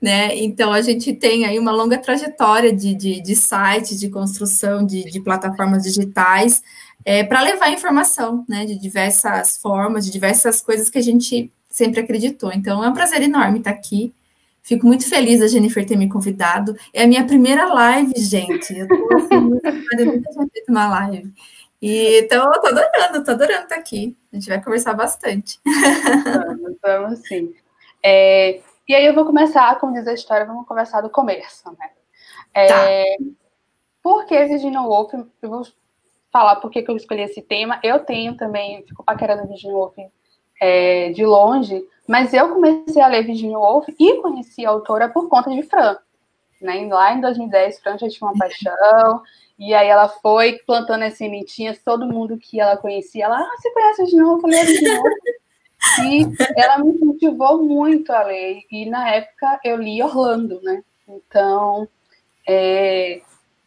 né? 0.00 0.36
Então 0.36 0.72
a 0.72 0.80
gente 0.80 1.12
tem 1.12 1.44
aí 1.44 1.58
uma 1.58 1.72
longa 1.72 1.98
trajetória 1.98 2.72
de, 2.72 2.94
de, 2.94 3.20
de 3.20 3.34
sites, 3.34 3.98
de 3.98 4.08
construção 4.08 4.86
de, 4.86 5.02
de 5.10 5.20
plataformas 5.20 5.82
digitais, 5.82 6.62
é, 7.04 7.24
para 7.24 7.42
levar 7.42 7.72
informação, 7.72 8.44
né? 8.48 8.64
De 8.64 8.78
diversas 8.78 9.58
formas, 9.58 10.04
de 10.04 10.12
diversas 10.12 10.62
coisas 10.62 10.88
que 10.88 10.98
a 10.98 11.02
gente 11.02 11.50
sempre 11.76 12.00
acreditou. 12.00 12.50
Então 12.50 12.82
é 12.82 12.88
um 12.88 12.94
prazer 12.94 13.20
enorme 13.20 13.58
estar 13.58 13.70
aqui. 13.70 14.14
Fico 14.62 14.86
muito 14.86 15.06
feliz 15.06 15.42
a 15.42 15.46
Jennifer 15.46 15.86
ter 15.86 15.94
me 15.94 16.08
convidado. 16.08 16.74
É 16.92 17.04
a 17.04 17.06
minha 17.06 17.24
primeira 17.26 17.66
live, 17.66 18.14
gente. 18.16 18.76
Eu 18.76 18.88
tô 18.88 19.14
assim, 19.14 19.36
muito 19.44 19.66
eu 19.66 20.06
nunca 20.06 20.30
tinha 20.30 20.48
feito 20.50 20.70
uma 20.70 20.88
live. 20.88 21.32
E 21.80 22.20
então, 22.20 22.50
eu 22.50 22.60
tô 22.62 22.68
adorando, 22.68 23.24
tô 23.24 23.30
adorando 23.30 23.64
estar 23.64 23.76
aqui. 23.76 24.16
A 24.32 24.36
gente 24.36 24.48
vai 24.48 24.64
conversar 24.64 24.94
bastante. 24.94 25.60
Vamos, 26.24 26.76
vamos 26.82 27.18
sim. 27.28 27.54
É, 28.02 28.62
e 28.88 28.94
aí 28.94 29.04
eu 29.04 29.14
vou 29.14 29.26
começar, 29.26 29.78
como 29.78 29.92
diz 29.92 30.08
a 30.08 30.14
história, 30.14 30.46
vamos 30.46 30.66
começar 30.66 31.02
do 31.02 31.10
começo, 31.10 31.70
né? 31.78 31.90
É, 32.54 32.66
tá. 32.68 33.24
Por 34.02 34.24
que 34.24 34.46
Virginia 34.46 34.80
Woolf? 34.80 35.12
Eu 35.12 35.50
vou 35.50 35.62
falar 36.32 36.56
por 36.56 36.70
que 36.70 36.82
eu 36.88 36.96
escolhi 36.96 37.20
esse 37.20 37.42
tema. 37.42 37.78
Eu 37.82 37.98
tenho 37.98 38.34
também, 38.34 38.82
fico 38.86 39.04
paquerando 39.04 39.46
Virginia 39.46 39.76
Woolf 39.76 39.94
é, 40.60 41.10
de 41.10 41.24
longe, 41.24 41.84
mas 42.06 42.32
eu 42.32 42.48
comecei 42.50 43.02
a 43.02 43.08
ler 43.08 43.24
Virginia 43.24 43.58
Woolf 43.58 43.88
e 43.88 44.20
conheci 44.20 44.64
a 44.64 44.70
autora 44.70 45.08
por 45.08 45.28
conta 45.28 45.50
de 45.50 45.62
Fran. 45.62 45.96
Né? 46.60 46.86
Lá 46.88 47.14
em 47.14 47.20
2010, 47.20 47.80
Fran 47.80 47.98
já 47.98 48.08
tinha 48.08 48.28
uma 48.28 48.38
paixão, 48.38 49.22
e 49.58 49.74
aí 49.74 49.88
ela 49.88 50.08
foi 50.08 50.58
plantando 50.66 51.02
as 51.02 51.14
sementinhas, 51.14 51.82
todo 51.84 52.06
mundo 52.06 52.38
que 52.38 52.60
ela 52.60 52.76
conhecia, 52.76 53.24
ela, 53.24 53.38
ah, 53.38 53.56
você 53.58 53.70
conhece 53.70 54.02
Virginia 54.02 54.26
Woolf? 54.26 54.36
Eu 54.36 54.42
falei, 54.42 54.64
Virginia 54.64 55.00
Woolf. 55.00 55.14
E 56.02 56.26
ela 56.56 56.78
me 56.78 56.98
motivou 56.98 57.62
muito 57.62 58.10
a 58.10 58.22
ler, 58.22 58.62
e 58.70 58.86
na 58.86 59.10
época 59.10 59.60
eu 59.64 59.76
li 59.76 60.02
Orlando, 60.02 60.60
né? 60.62 60.82
Então, 61.08 61.88
é, 62.48 63.20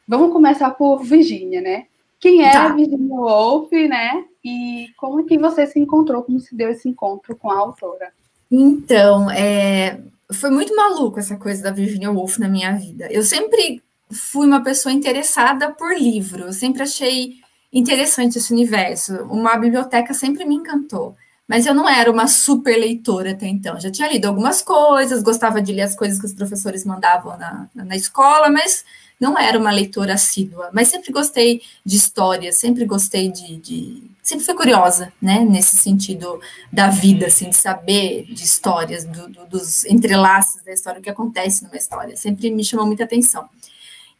vamos 0.07 0.31
começar 0.31 0.71
por 0.71 1.03
Virginia, 1.03 1.61
né? 1.61 1.87
Quem 2.19 2.45
é 2.45 2.51
tá. 2.51 2.65
a 2.65 2.73
Virginia 2.73 3.15
Woolf, 3.15 3.71
né? 3.71 4.25
E 4.43 4.87
como 4.97 5.25
que 5.25 5.37
você 5.37 5.65
se 5.65 5.79
encontrou, 5.79 6.23
como 6.23 6.39
se 6.39 6.55
deu 6.55 6.69
esse 6.69 6.87
encontro 6.87 7.35
com 7.35 7.49
a 7.49 7.57
autora? 7.57 8.11
Então, 8.51 9.29
é, 9.31 9.99
foi 10.31 10.49
muito 10.49 10.75
maluco 10.75 11.19
essa 11.19 11.37
coisa 11.37 11.63
da 11.63 11.71
Virginia 11.71 12.11
Woolf 12.11 12.37
na 12.37 12.47
minha 12.47 12.73
vida. 12.73 13.07
Eu 13.11 13.23
sempre 13.23 13.81
fui 14.11 14.47
uma 14.47 14.63
pessoa 14.63 14.91
interessada 14.91 15.71
por 15.71 15.95
livro, 15.95 16.45
eu 16.45 16.53
sempre 16.53 16.81
achei 16.81 17.35
interessante 17.71 18.37
esse 18.37 18.51
universo. 18.51 19.13
Uma 19.25 19.57
biblioteca 19.57 20.13
sempre 20.13 20.45
me 20.45 20.55
encantou. 20.55 21.15
Mas 21.47 21.65
eu 21.65 21.73
não 21.73 21.89
era 21.89 22.11
uma 22.11 22.27
super 22.27 22.77
leitora 22.77 23.31
até 23.31 23.47
então. 23.47 23.79
Já 23.79 23.89
tinha 23.89 24.07
lido 24.07 24.25
algumas 24.25 24.61
coisas, 24.61 25.23
gostava 25.23 25.59
de 25.59 25.73
ler 25.73 25.81
as 25.81 25.95
coisas 25.95 26.19
que 26.19 26.25
os 26.27 26.33
professores 26.33 26.85
mandavam 26.85 27.35
na, 27.37 27.67
na 27.73 27.95
escola, 27.95 28.51
mas 28.51 28.85
não 29.19 29.37
era 29.37 29.59
uma 29.59 29.71
leitora 29.71 30.13
assídua. 30.13 30.69
Mas 30.73 30.87
sempre 30.87 31.11
gostei 31.11 31.61
de 31.85 31.95
história, 31.95 32.51
sempre 32.51 32.85
gostei 32.85 33.31
de, 33.31 33.57
de. 33.57 34.03
sempre 34.23 34.45
fui 34.45 34.53
curiosa, 34.53 35.11
né? 35.21 35.39
Nesse 35.41 35.75
sentido 35.77 36.39
da 36.71 36.87
vida, 36.87 37.27
assim, 37.27 37.49
de 37.49 37.55
saber 37.55 38.23
de 38.23 38.43
histórias, 38.43 39.03
do, 39.03 39.27
do, 39.27 39.45
dos 39.47 39.85
entrelaços 39.85 40.63
da 40.63 40.71
história, 40.71 40.99
o 40.99 41.03
que 41.03 41.09
acontece 41.09 41.63
numa 41.63 41.75
história. 41.75 42.15
Sempre 42.15 42.49
me 42.49 42.63
chamou 42.63 42.85
muita 42.85 43.03
atenção. 43.03 43.49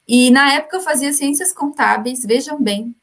E 0.08 0.32
na 0.32 0.54
época 0.54 0.78
eu 0.78 0.82
fazia 0.82 1.14
ciências 1.14 1.54
contábeis, 1.54 2.24
vejam 2.26 2.62
bem, 2.62 2.96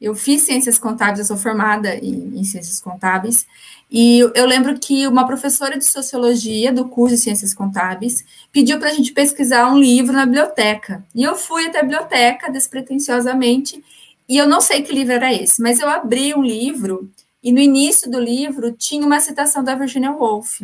eu 0.00 0.14
fiz 0.14 0.42
ciências 0.42 0.78
contábeis, 0.78 1.20
eu 1.20 1.24
sou 1.26 1.36
formada 1.36 1.94
em, 1.94 2.38
em, 2.38 2.42
ciências 2.42 2.80
contábeis, 2.80 3.46
e 3.90 4.20
eu 4.20 4.46
lembro 4.46 4.78
que 4.78 5.06
uma 5.08 5.26
professora 5.26 5.76
de 5.76 5.84
sociologia 5.84 6.72
do 6.72 6.88
curso 6.88 7.16
de 7.16 7.20
ciências 7.20 7.52
contábeis 7.52 8.24
pediu 8.52 8.78
para 8.78 8.90
a 8.90 8.92
gente 8.92 9.12
pesquisar 9.12 9.68
um 9.72 9.78
livro 9.78 10.12
na 10.12 10.24
biblioteca. 10.24 11.04
E 11.12 11.24
eu 11.24 11.34
fui 11.34 11.66
até 11.66 11.80
a 11.80 11.82
biblioteca 11.82 12.52
despretensiosamente, 12.52 13.82
e 14.28 14.36
eu 14.38 14.46
não 14.46 14.60
sei 14.60 14.82
que 14.82 14.92
livro 14.92 15.12
era 15.12 15.34
esse, 15.34 15.60
mas 15.60 15.80
eu 15.80 15.88
abri 15.88 16.32
um 16.34 16.42
livro, 16.42 17.10
e 17.42 17.50
no 17.50 17.58
início 17.58 18.08
do 18.08 18.20
livro 18.20 18.70
tinha 18.70 19.04
uma 19.04 19.18
citação 19.18 19.64
da 19.64 19.74
Virginia 19.74 20.12
Woolf. 20.12 20.60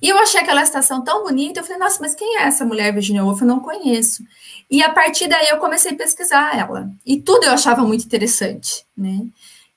E 0.00 0.08
eu 0.08 0.16
achei 0.16 0.40
aquela 0.40 0.62
estação 0.62 1.04
tão 1.04 1.24
bonita, 1.24 1.60
eu 1.60 1.64
falei, 1.64 1.78
nossa, 1.78 1.98
mas 2.00 2.14
quem 2.14 2.38
é 2.38 2.44
essa 2.44 2.64
mulher 2.64 2.94
Virginia 2.94 3.22
Woolf? 3.22 3.42
Eu 3.42 3.46
não 3.46 3.60
conheço. 3.60 4.24
E 4.70 4.82
a 4.82 4.88
partir 4.88 5.28
daí 5.28 5.48
eu 5.50 5.58
comecei 5.58 5.92
a 5.92 5.96
pesquisar 5.96 6.58
ela. 6.58 6.90
E 7.04 7.20
tudo 7.20 7.44
eu 7.44 7.52
achava 7.52 7.82
muito 7.82 8.06
interessante, 8.06 8.86
né? 8.96 9.26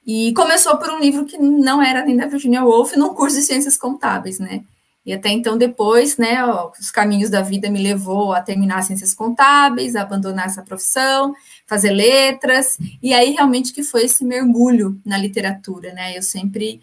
E 0.06 0.34
começou 0.34 0.78
por 0.78 0.90
um 0.90 1.00
livro 1.00 1.26
que 1.26 1.38
não 1.38 1.82
era 1.82 2.04
nem 2.06 2.18
da 2.18 2.28
Virginia 2.28 2.64
Woolf, 2.64 2.96
num 2.96 3.14
curso 3.14 3.38
de 3.38 3.44
ciências 3.44 3.78
contábeis, 3.78 4.40
né? 4.40 4.64
E 5.06 5.12
até 5.12 5.30
então, 5.30 5.58
depois, 5.58 6.18
né, 6.18 6.44
ó, 6.46 6.72
os 6.80 6.90
caminhos 6.90 7.30
da 7.30 7.42
vida 7.42 7.70
me 7.70 7.82
levou 7.82 8.34
a 8.34 8.42
terminar 8.42 8.84
ciências 8.84 9.14
contábeis, 9.14 9.96
a 9.96 10.02
abandonar 10.02 10.46
essa 10.46 10.62
profissão, 10.62 11.34
fazer 11.68 11.92
letras, 11.92 12.78
e 13.02 13.14
aí 13.14 13.32
realmente 13.32 13.74
que 13.74 13.84
foi 13.84 14.04
esse 14.06 14.24
mergulho 14.24 14.98
na 15.06 15.18
literatura, 15.18 15.94
né? 15.94 16.18
Eu 16.18 16.22
sempre 16.22 16.82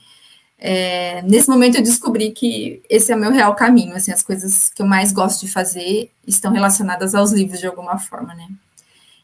é, 0.58 1.22
nesse 1.22 1.48
momento 1.48 1.76
eu 1.76 1.82
descobri 1.82 2.32
que 2.32 2.82
esse 2.90 3.10
é 3.10 3.16
o 3.16 3.18
meu 3.18 3.32
real 3.32 3.54
caminho, 3.54 3.94
assim, 3.94 4.12
as 4.12 4.22
coisas 4.22 4.68
que 4.68 4.82
eu 4.82 4.86
mais 4.86 5.10
gosto 5.10 5.40
de 5.40 5.50
fazer 5.50 6.10
estão 6.26 6.52
relacionadas 6.52 7.14
aos 7.14 7.32
livros 7.32 7.60
de 7.60 7.66
alguma 7.66 7.98
forma, 7.98 8.34
né? 8.34 8.46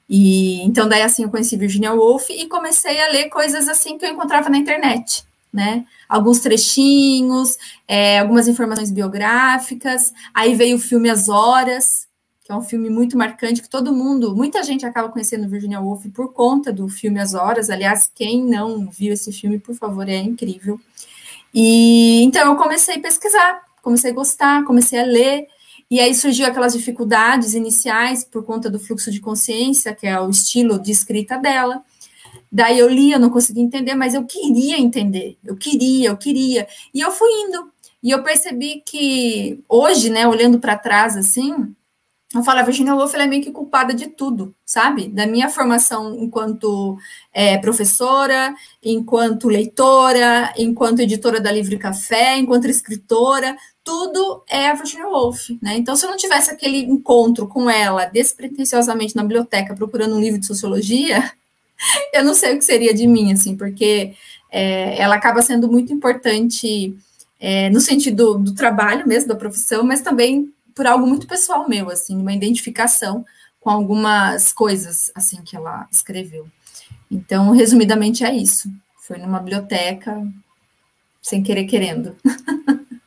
E 0.08 0.62
então 0.62 0.88
daí 0.88 1.02
assim 1.02 1.24
eu 1.24 1.30
conheci 1.30 1.56
Virginia 1.56 1.92
Woolf 1.92 2.30
e 2.30 2.46
comecei 2.46 3.00
a 3.00 3.08
ler 3.08 3.28
coisas 3.28 3.68
assim 3.68 3.98
que 3.98 4.06
eu 4.06 4.10
encontrava 4.10 4.48
na 4.48 4.56
internet, 4.56 5.24
né? 5.52 5.84
Alguns 6.08 6.38
trechinhos, 6.38 7.56
é, 7.88 8.20
algumas 8.20 8.46
informações 8.46 8.90
biográficas. 8.90 10.12
Aí 10.32 10.54
veio 10.54 10.76
o 10.76 10.80
filme 10.80 11.10
As 11.10 11.28
Horas, 11.28 12.06
que 12.44 12.52
é 12.52 12.54
um 12.54 12.62
filme 12.62 12.88
muito 12.88 13.18
marcante 13.18 13.60
que 13.60 13.68
todo 13.68 13.92
mundo, 13.92 14.36
muita 14.36 14.62
gente 14.62 14.86
acaba 14.86 15.08
conhecendo 15.08 15.48
Virginia 15.48 15.80
Woolf 15.80 16.06
por 16.14 16.32
conta 16.32 16.72
do 16.72 16.88
filme 16.88 17.18
As 17.18 17.34
Horas. 17.34 17.68
Aliás, 17.68 18.08
quem 18.14 18.44
não 18.44 18.88
viu 18.88 19.12
esse 19.12 19.32
filme, 19.32 19.58
por 19.58 19.74
favor, 19.74 20.08
é 20.08 20.18
incrível. 20.18 20.80
E 21.52 22.22
então 22.22 22.52
eu 22.52 22.56
comecei 22.56 22.96
a 22.96 23.00
pesquisar, 23.00 23.62
comecei 23.82 24.12
a 24.12 24.14
gostar, 24.14 24.64
comecei 24.64 25.00
a 25.00 25.04
ler, 25.04 25.48
e 25.90 26.00
aí 26.00 26.14
surgiu 26.14 26.46
aquelas 26.46 26.72
dificuldades 26.72 27.54
iniciais 27.54 28.24
por 28.24 28.44
conta 28.44 28.68
do 28.68 28.78
fluxo 28.78 29.10
de 29.10 29.20
consciência, 29.20 29.94
que 29.94 30.06
é 30.06 30.20
o 30.20 30.28
estilo 30.28 30.80
de 30.80 30.90
escrita 30.90 31.38
dela. 31.38 31.82
Daí 32.50 32.78
eu 32.78 32.88
lia, 32.88 33.18
não 33.18 33.30
conseguia 33.30 33.62
entender, 33.62 33.94
mas 33.94 34.14
eu 34.14 34.24
queria 34.24 34.78
entender, 34.78 35.38
eu 35.44 35.56
queria, 35.56 36.08
eu 36.08 36.16
queria. 36.16 36.66
E 36.92 37.00
eu 37.00 37.10
fui 37.10 37.30
indo. 37.30 37.70
E 38.02 38.10
eu 38.10 38.22
percebi 38.22 38.82
que 38.84 39.62
hoje, 39.68 40.10
né, 40.10 40.26
olhando 40.26 40.58
para 40.58 40.76
trás 40.76 41.16
assim, 41.16 41.74
eu 42.34 42.42
falo, 42.42 42.60
a 42.60 42.62
Virginia 42.62 42.94
Woolf 42.94 43.14
é 43.14 43.26
meio 43.26 43.42
que 43.42 43.52
culpada 43.52 43.94
de 43.94 44.08
tudo, 44.08 44.54
sabe? 44.64 45.08
Da 45.08 45.26
minha 45.26 45.48
formação 45.48 46.16
enquanto 46.18 46.98
é, 47.32 47.56
professora, 47.58 48.54
enquanto 48.82 49.48
leitora, 49.48 50.52
enquanto 50.56 51.00
editora 51.00 51.40
da 51.40 51.52
Livre 51.52 51.78
Café, 51.78 52.36
enquanto 52.36 52.66
escritora, 52.66 53.56
tudo 53.86 54.42
é 54.48 54.68
a 54.68 54.74
Virginia 54.74 55.06
Woolf, 55.06 55.50
né? 55.62 55.76
Então, 55.76 55.94
se 55.94 56.04
eu 56.04 56.10
não 56.10 56.16
tivesse 56.16 56.50
aquele 56.50 56.78
encontro 56.78 57.46
com 57.46 57.70
ela 57.70 58.04
despretensiosamente 58.04 59.14
na 59.14 59.22
biblioteca 59.22 59.76
procurando 59.76 60.16
um 60.16 60.20
livro 60.20 60.40
de 60.40 60.46
sociologia, 60.46 61.32
eu 62.12 62.24
não 62.24 62.34
sei 62.34 62.54
o 62.54 62.58
que 62.58 62.64
seria 62.64 62.92
de 62.92 63.06
mim, 63.06 63.32
assim, 63.32 63.56
porque 63.56 64.14
é, 64.50 65.00
ela 65.00 65.14
acaba 65.14 65.40
sendo 65.40 65.70
muito 65.70 65.92
importante 65.92 66.98
é, 67.38 67.70
no 67.70 67.80
sentido 67.80 68.36
do 68.36 68.52
trabalho 68.56 69.06
mesmo, 69.06 69.28
da 69.28 69.36
profissão, 69.36 69.84
mas 69.84 70.00
também 70.00 70.52
por 70.74 70.84
algo 70.84 71.06
muito 71.06 71.28
pessoal 71.28 71.68
meu, 71.68 71.88
assim, 71.88 72.16
uma 72.16 72.32
identificação 72.32 73.24
com 73.60 73.70
algumas 73.70 74.52
coisas, 74.52 75.12
assim, 75.14 75.40
que 75.42 75.56
ela 75.56 75.86
escreveu. 75.92 76.48
Então, 77.08 77.52
resumidamente, 77.52 78.24
é 78.24 78.34
isso. 78.34 78.68
Foi 79.00 79.16
numa 79.16 79.38
biblioteca, 79.38 80.26
sem 81.22 81.40
querer 81.40 81.66
querendo. 81.66 82.16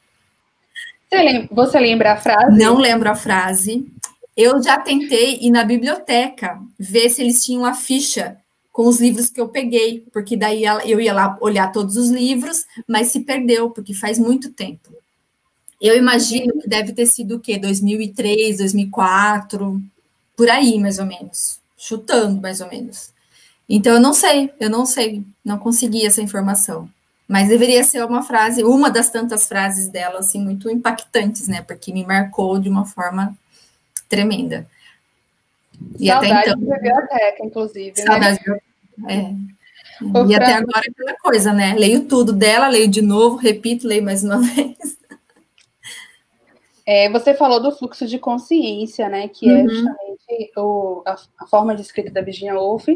Você 1.10 1.24
lembra, 1.24 1.48
você 1.52 1.80
lembra 1.80 2.13
a 2.13 2.17
frase? 2.17 2.58
Não 2.58 2.78
lembro 2.78 3.10
a 3.10 3.15
frase. 3.15 3.91
Eu 4.38 4.62
já 4.62 4.80
tentei 4.80 5.39
ir 5.41 5.50
na 5.50 5.63
biblioteca 5.63 6.62
ver 6.78 7.10
se 7.10 7.22
eles 7.22 7.43
tinham 7.43 7.65
a 7.65 7.74
ficha 7.74 8.38
com 8.72 8.88
os 8.88 9.02
livros 9.02 9.30
que 9.30 9.41
eu 9.41 9.50
peguei, 9.50 10.06
porque 10.13 10.38
daí 10.38 10.63
eu 10.86 11.02
ia 11.02 11.13
lá 11.13 11.38
olhar 11.41 11.72
todos 11.72 11.98
os 11.98 12.10
livros, 12.10 12.63
mas 12.88 13.08
se 13.08 13.22
perdeu, 13.22 13.72
porque 13.72 13.93
faz 13.93 14.17
muito 14.19 14.52
tempo. 14.54 14.93
Eu 15.82 15.98
imagino 15.98 16.54
que 16.62 16.69
deve 16.69 16.93
ter 16.93 17.08
sido 17.08 17.38
o 17.38 17.39
quê? 17.39 17.58
2003, 17.58 18.58
2004, 18.58 19.82
por 20.38 20.50
aí, 20.50 20.78
mais 20.80 21.00
ou 21.00 21.06
menos. 21.06 21.60
Chutando, 21.78 22.39
mais 22.39 22.62
ou 22.62 22.69
menos. 22.69 23.12
Então, 23.67 23.93
eu 23.93 24.00
não 24.00 24.13
sei, 24.13 24.52
eu 24.60 24.69
não 24.69 24.86
sei, 24.86 25.24
não 25.43 25.58
consegui 25.58 26.06
essa 26.06 26.22
informação. 26.22 26.89
Mas 27.30 27.48
deveria 27.48 27.84
ser 27.84 28.04
uma 28.04 28.24
frase, 28.24 28.63
uma 28.63 28.89
das 28.89 29.12
tantas 29.12 29.48
frases 29.48 29.88
dela, 29.88 30.18
assim, 30.18 30.44
muito 30.44 30.68
impactantes, 30.68 31.48
né? 31.48 31.62
Porque 31.62 31.94
me 31.94 32.04
marcou 32.04 32.58
de 32.58 32.68
uma 32.68 32.86
forma 32.88 33.38
tremenda. 34.10 34.68
E 36.00 36.08
Saudade 36.08 36.34
até 36.34 36.50
então. 36.50 36.60
biblioteca, 36.60 37.46
inclusive. 37.46 37.94
Né? 38.00 38.06
Saudade 38.08 38.39
né? 38.98 39.36
É. 40.02 40.28
e 40.28 40.36
até 40.36 40.54
agora 40.54 40.82
é 40.88 40.89
aquela 40.89 41.18
coisa, 41.20 41.54
né? 41.54 41.76
Leio 41.78 42.06
tudo 42.06 42.34
dela, 42.34 42.68
leio 42.68 42.88
de 42.88 43.04
novo, 43.04 43.36
repito, 43.36 43.88
leio 43.88 44.04
mais 44.04 44.24
uma 44.24 44.39
vez. 44.42 44.98
É, 46.84 47.12
você 47.12 47.36
falou 47.36 47.62
do 47.62 47.72
fluxo 47.72 48.08
de 48.08 48.18
consciência, 48.18 49.08
né? 49.08 49.28
Que 49.28 49.48
é 49.48 49.54
uhum. 49.54 49.60
é 49.60 49.70
justamente 49.70 50.52
o, 50.58 51.04
a, 51.06 51.15
a, 51.38 51.46
forma 51.46 51.76
de 51.76 51.84
escrita 51.84 52.10
da 52.10 52.22
Virginia 52.22 52.56
Woolf 52.56 52.88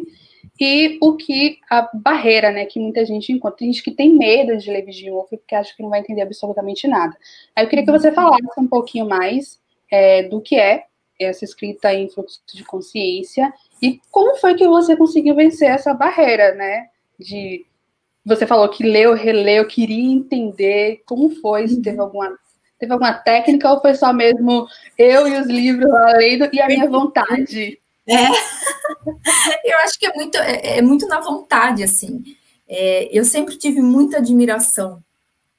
e 0.59 0.97
o 1.01 1.15
que 1.15 1.59
a 1.69 1.89
barreira, 1.93 2.51
né? 2.51 2.65
Que 2.65 2.79
muita 2.79 3.05
gente 3.05 3.31
encontra. 3.31 3.57
Tem 3.57 3.71
gente 3.71 3.83
que 3.83 3.91
tem 3.91 4.15
medo 4.15 4.55
de 4.57 4.69
ler 4.69 4.85
Virginia 4.85 5.13
Woolf 5.13 5.29
porque 5.29 5.55
acha 5.55 5.75
que 5.75 5.81
não 5.81 5.89
vai 5.89 5.99
entender 5.99 6.21
absolutamente 6.21 6.87
nada. 6.87 7.15
Aí 7.55 7.65
eu 7.65 7.69
queria 7.69 7.85
que 7.85 7.91
você 7.91 8.09
uhum. 8.09 8.15
falasse 8.15 8.59
um 8.59 8.67
pouquinho 8.67 9.07
mais 9.07 9.59
é, 9.91 10.23
do 10.23 10.41
que 10.41 10.55
é 10.55 10.85
essa 11.19 11.45
escrita 11.45 11.93
em 11.93 12.09
fluxo 12.09 12.41
de 12.53 12.63
consciência 12.65 13.53
e 13.81 13.99
como 14.11 14.35
foi 14.37 14.55
que 14.55 14.67
você 14.67 14.95
conseguiu 14.95 15.35
vencer 15.35 15.69
essa 15.69 15.93
barreira, 15.93 16.53
né? 16.53 16.87
De 17.19 17.65
você 18.25 18.47
falou 18.47 18.69
que 18.69 18.83
leu, 18.83 19.13
releu, 19.13 19.67
queria 19.67 20.13
entender 20.13 21.01
como 21.05 21.29
foi, 21.29 21.67
se 21.67 21.81
teve 21.81 21.97
uhum. 21.97 22.03
alguma 22.03 22.37
Teve 22.79 22.91
alguma 22.91 23.13
técnica 23.13 23.71
ou 23.71 23.79
foi 23.79 23.95
só 23.95 24.11
mesmo 24.11 24.67
eu 24.97 25.25
e 25.25 25.39
os 25.39 25.47
livros 25.47 25.89
lá 25.89 26.17
lendo 26.17 26.49
e 26.51 26.59
a 26.59 26.67
minha 26.67 26.89
vontade? 26.89 27.79
É. 28.07 28.27
eu 29.65 29.77
acho 29.79 29.97
que 29.99 30.05
é 30.05 30.13
muito, 30.13 30.37
é, 30.37 30.77
é 30.77 30.81
muito 30.81 31.07
na 31.07 31.19
vontade, 31.19 31.83
assim. 31.83 32.23
É, 32.67 33.09
eu 33.17 33.23
sempre 33.23 33.57
tive 33.57 33.81
muita 33.81 34.17
admiração, 34.17 35.03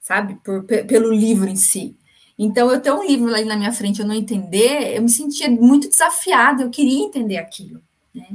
sabe, 0.00 0.36
por, 0.44 0.64
pelo 0.64 1.12
livro 1.12 1.48
em 1.48 1.56
si. 1.56 1.96
Então, 2.38 2.70
eu 2.70 2.80
ter 2.80 2.92
um 2.92 3.04
livro 3.04 3.32
ali 3.32 3.44
na 3.44 3.56
minha 3.56 3.72
frente 3.72 4.00
eu 4.00 4.06
não 4.06 4.14
entender, 4.14 4.96
eu 4.96 5.02
me 5.02 5.08
sentia 5.08 5.48
muito 5.48 5.88
desafiada, 5.88 6.62
eu 6.62 6.70
queria 6.70 7.04
entender 7.04 7.36
aquilo, 7.36 7.80
né? 8.14 8.26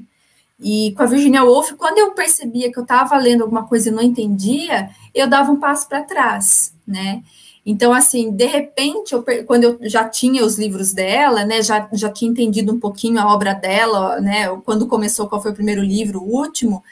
E 0.61 0.93
com 0.95 1.03
a 1.03 1.05
Virginia 1.05 1.43
Woolf, 1.43 1.71
quando 1.73 1.99
eu 1.99 2.11
percebia 2.11 2.71
que 2.71 2.77
eu 2.77 2.83
estava 2.83 3.17
lendo 3.17 3.43
alguma 3.43 3.65
coisa 3.65 3.89
e 3.89 3.91
não 3.93 4.03
entendia, 4.03 4.89
eu 5.15 5.27
dava 5.27 5.51
um 5.51 5.59
passo 5.59 5.87
para 5.87 6.03
trás, 6.03 6.73
né? 6.85 7.23
Então, 7.69 7.93
assim, 7.93 8.31
de 8.31 8.47
repente, 8.47 9.13
eu, 9.13 9.23
quando 9.45 9.63
eu 9.63 9.79
já 9.83 10.03
tinha 10.09 10.43
os 10.43 10.57
livros 10.57 10.91
dela, 10.91 11.45
né, 11.45 11.61
já, 11.61 11.87
já 11.93 12.09
tinha 12.09 12.31
entendido 12.31 12.73
um 12.73 12.79
pouquinho 12.79 13.19
a 13.19 13.31
obra 13.31 13.53
dela, 13.53 14.19
né, 14.19 14.49
quando 14.65 14.87
começou, 14.87 15.29
qual 15.29 15.39
foi 15.39 15.51
o 15.51 15.53
primeiro 15.53 15.83
livro, 15.83 16.19
o 16.19 16.35
último, 16.35 16.83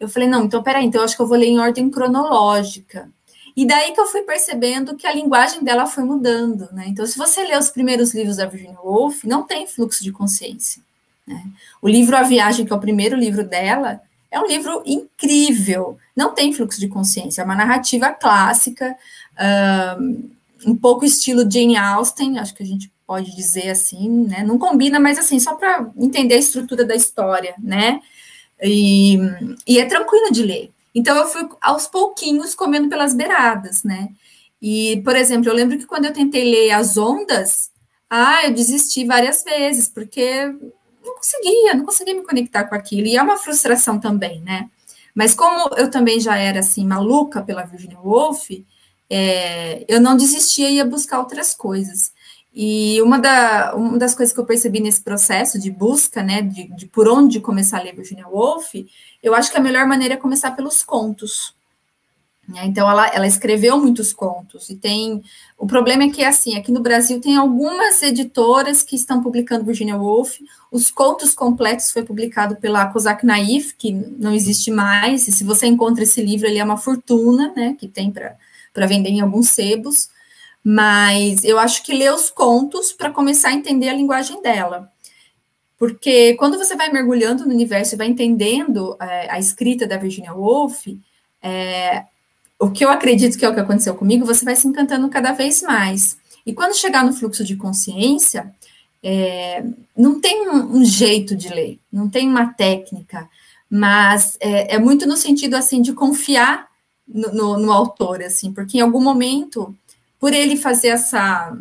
eu 0.00 0.08
falei, 0.08 0.28
não, 0.28 0.42
então, 0.42 0.60
peraí, 0.64 0.84
então 0.84 1.00
eu 1.00 1.04
acho 1.04 1.14
que 1.14 1.22
eu 1.22 1.28
vou 1.28 1.38
ler 1.38 1.46
em 1.46 1.60
ordem 1.60 1.88
cronológica. 1.88 3.08
E 3.56 3.64
daí 3.64 3.92
que 3.92 4.00
eu 4.00 4.06
fui 4.06 4.22
percebendo 4.22 4.96
que 4.96 5.06
a 5.06 5.14
linguagem 5.14 5.62
dela 5.62 5.86
foi 5.86 6.02
mudando, 6.02 6.68
né? 6.72 6.86
Então, 6.88 7.06
se 7.06 7.16
você 7.16 7.44
ler 7.44 7.56
os 7.56 7.70
primeiros 7.70 8.12
livros 8.12 8.38
da 8.38 8.46
Virginia 8.46 8.80
Woolf, 8.82 9.22
não 9.22 9.44
tem 9.44 9.64
fluxo 9.64 10.02
de 10.02 10.10
consciência. 10.10 10.82
Né? 11.24 11.40
O 11.80 11.88
livro 11.88 12.16
A 12.16 12.24
Viagem, 12.24 12.66
que 12.66 12.72
é 12.72 12.76
o 12.76 12.80
primeiro 12.80 13.16
livro 13.16 13.44
dela, 13.44 14.00
é 14.28 14.40
um 14.40 14.46
livro 14.46 14.82
incrível, 14.84 15.96
não 16.14 16.34
tem 16.34 16.52
fluxo 16.52 16.80
de 16.80 16.88
consciência, 16.88 17.40
é 17.40 17.44
uma 17.44 17.54
narrativa 17.54 18.10
clássica, 18.10 18.96
um, 20.66 20.76
pouco 20.76 21.04
estilo 21.04 21.50
Jane 21.50 21.76
Austen, 21.76 22.38
acho 22.38 22.54
que 22.54 22.62
a 22.62 22.66
gente 22.66 22.90
pode 23.06 23.34
dizer 23.36 23.70
assim, 23.70 24.08
né? 24.26 24.42
Não 24.42 24.58
combina, 24.58 24.98
mas 24.98 25.18
assim, 25.18 25.38
só 25.38 25.54
para 25.54 25.90
entender 25.96 26.34
a 26.34 26.38
estrutura 26.38 26.84
da 26.84 26.94
história, 26.94 27.54
né? 27.58 28.00
E, 28.62 29.18
e 29.66 29.78
é 29.78 29.84
tranquilo 29.84 30.32
de 30.32 30.42
ler. 30.42 30.70
Então 30.94 31.16
eu 31.16 31.26
fui 31.26 31.46
aos 31.60 31.86
pouquinhos 31.86 32.54
comendo 32.54 32.88
pelas 32.88 33.14
beiradas, 33.14 33.84
né? 33.84 34.08
E, 34.60 35.00
por 35.04 35.14
exemplo, 35.14 35.48
eu 35.48 35.54
lembro 35.54 35.78
que 35.78 35.86
quando 35.86 36.06
eu 36.06 36.12
tentei 36.12 36.50
ler 36.50 36.72
As 36.72 36.96
Ondas, 36.96 37.70
ah, 38.08 38.46
eu 38.46 38.54
desisti 38.54 39.04
várias 39.04 39.44
vezes, 39.44 39.88
porque 39.88 40.46
não 41.04 41.14
conseguia, 41.14 41.74
não 41.74 41.84
conseguia 41.84 42.14
me 42.14 42.24
conectar 42.24 42.64
com 42.64 42.74
aquilo. 42.74 43.06
E 43.06 43.16
é 43.16 43.22
uma 43.22 43.36
frustração 43.36 44.00
também, 44.00 44.40
né? 44.40 44.70
Mas 45.14 45.34
como 45.34 45.74
eu 45.76 45.90
também 45.90 46.20
já 46.20 46.36
era 46.36 46.60
assim 46.60 46.86
maluca 46.86 47.42
pela 47.42 47.64
Virginia 47.64 47.98
Woolf, 47.98 48.50
é, 49.08 49.84
eu 49.88 50.00
não 50.00 50.16
desistia 50.16 50.68
e 50.68 50.76
ia 50.76 50.84
buscar 50.84 51.18
outras 51.18 51.54
coisas. 51.54 52.12
E 52.54 53.02
uma, 53.02 53.18
da, 53.18 53.74
uma 53.76 53.98
das 53.98 54.14
coisas 54.14 54.34
que 54.34 54.40
eu 54.40 54.46
percebi 54.46 54.80
nesse 54.80 55.02
processo 55.02 55.58
de 55.58 55.70
busca, 55.70 56.22
né, 56.22 56.40
de, 56.40 56.68
de 56.74 56.86
por 56.86 57.06
onde 57.06 57.38
começar 57.38 57.78
a 57.78 57.82
ler 57.82 57.94
Virginia 57.94 58.26
Woolf, 58.26 58.74
eu 59.22 59.34
acho 59.34 59.50
que 59.50 59.58
a 59.58 59.60
melhor 59.60 59.86
maneira 59.86 60.14
é 60.14 60.16
começar 60.16 60.52
pelos 60.52 60.82
contos. 60.82 61.54
Né? 62.48 62.64
Então, 62.64 62.88
ela, 62.88 63.08
ela 63.08 63.26
escreveu 63.26 63.78
muitos 63.78 64.12
contos, 64.12 64.70
e 64.70 64.76
tem. 64.76 65.22
O 65.58 65.66
problema 65.66 66.04
é 66.04 66.08
que, 66.08 66.24
assim, 66.24 66.56
aqui 66.56 66.70
no 66.70 66.80
Brasil 66.80 67.20
tem 67.20 67.36
algumas 67.36 68.02
editoras 68.02 68.82
que 68.82 68.94
estão 68.94 69.22
publicando 69.22 69.64
Virginia 69.64 69.96
Woolf. 69.96 70.38
Os 70.70 70.90
contos 70.90 71.34
completos 71.34 71.90
foi 71.90 72.04
publicado 72.04 72.56
pela 72.56 72.86
Kozak 72.86 73.26
Naif, 73.26 73.74
que 73.76 73.92
não 73.92 74.32
existe 74.32 74.70
mais, 74.70 75.26
e 75.26 75.32
se 75.32 75.42
você 75.42 75.66
encontra 75.66 76.04
esse 76.04 76.22
livro, 76.22 76.46
ele 76.46 76.58
é 76.58 76.64
uma 76.64 76.76
fortuna, 76.76 77.52
né, 77.56 77.76
que 77.78 77.88
tem 77.88 78.10
para 78.10 78.36
vender 78.84 79.10
em 79.10 79.20
alguns 79.20 79.50
sebos. 79.50 80.10
Mas 80.62 81.44
eu 81.44 81.60
acho 81.60 81.84
que 81.84 81.94
ler 81.94 82.12
os 82.12 82.28
contos 82.28 82.92
para 82.92 83.12
começar 83.12 83.50
a 83.50 83.54
entender 83.54 83.88
a 83.88 83.94
linguagem 83.94 84.42
dela. 84.42 84.90
Porque 85.78 86.34
quando 86.34 86.58
você 86.58 86.74
vai 86.74 86.90
mergulhando 86.90 87.46
no 87.46 87.54
universo 87.54 87.94
e 87.94 87.98
vai 87.98 88.08
entendendo 88.08 88.96
é, 89.00 89.30
a 89.30 89.38
escrita 89.38 89.86
da 89.86 89.96
Virginia 89.96 90.34
Woolf, 90.34 90.86
é, 91.40 92.04
o 92.58 92.70
que 92.70 92.84
eu 92.84 92.90
acredito 92.90 93.38
que 93.38 93.44
é 93.44 93.48
o 93.48 93.54
que 93.54 93.60
aconteceu 93.60 93.94
comigo, 93.94 94.26
você 94.26 94.44
vai 94.44 94.56
se 94.56 94.66
encantando 94.66 95.08
cada 95.08 95.32
vez 95.32 95.62
mais. 95.62 96.18
E 96.44 96.52
quando 96.52 96.76
chegar 96.76 97.04
no 97.04 97.12
fluxo 97.12 97.44
de 97.44 97.56
consciência, 97.56 98.52
é, 99.02 99.64
não 99.96 100.20
tem 100.20 100.48
um, 100.48 100.78
um, 100.78 100.84
jeito 100.84 101.36
de 101.36 101.48
ler, 101.48 101.78
não 101.92 102.08
tem 102.08 102.26
uma 102.26 102.52
técnica, 102.54 103.28
mas 103.70 104.36
é, 104.40 104.74
é 104.74 104.78
muito 104.78 105.06
no 105.06 105.16
sentido 105.16 105.54
assim 105.54 105.82
de 105.82 105.92
confiar 105.92 106.66
no, 107.06 107.58
no, 107.58 107.72
autor, 107.72 108.22
assim, 108.22 108.52
porque 108.52 108.78
em 108.78 108.80
algum 108.80 109.00
momento, 109.00 109.74
por 110.18 110.32
ele 110.32 110.56
fazer 110.56 110.88
essa 110.88 111.56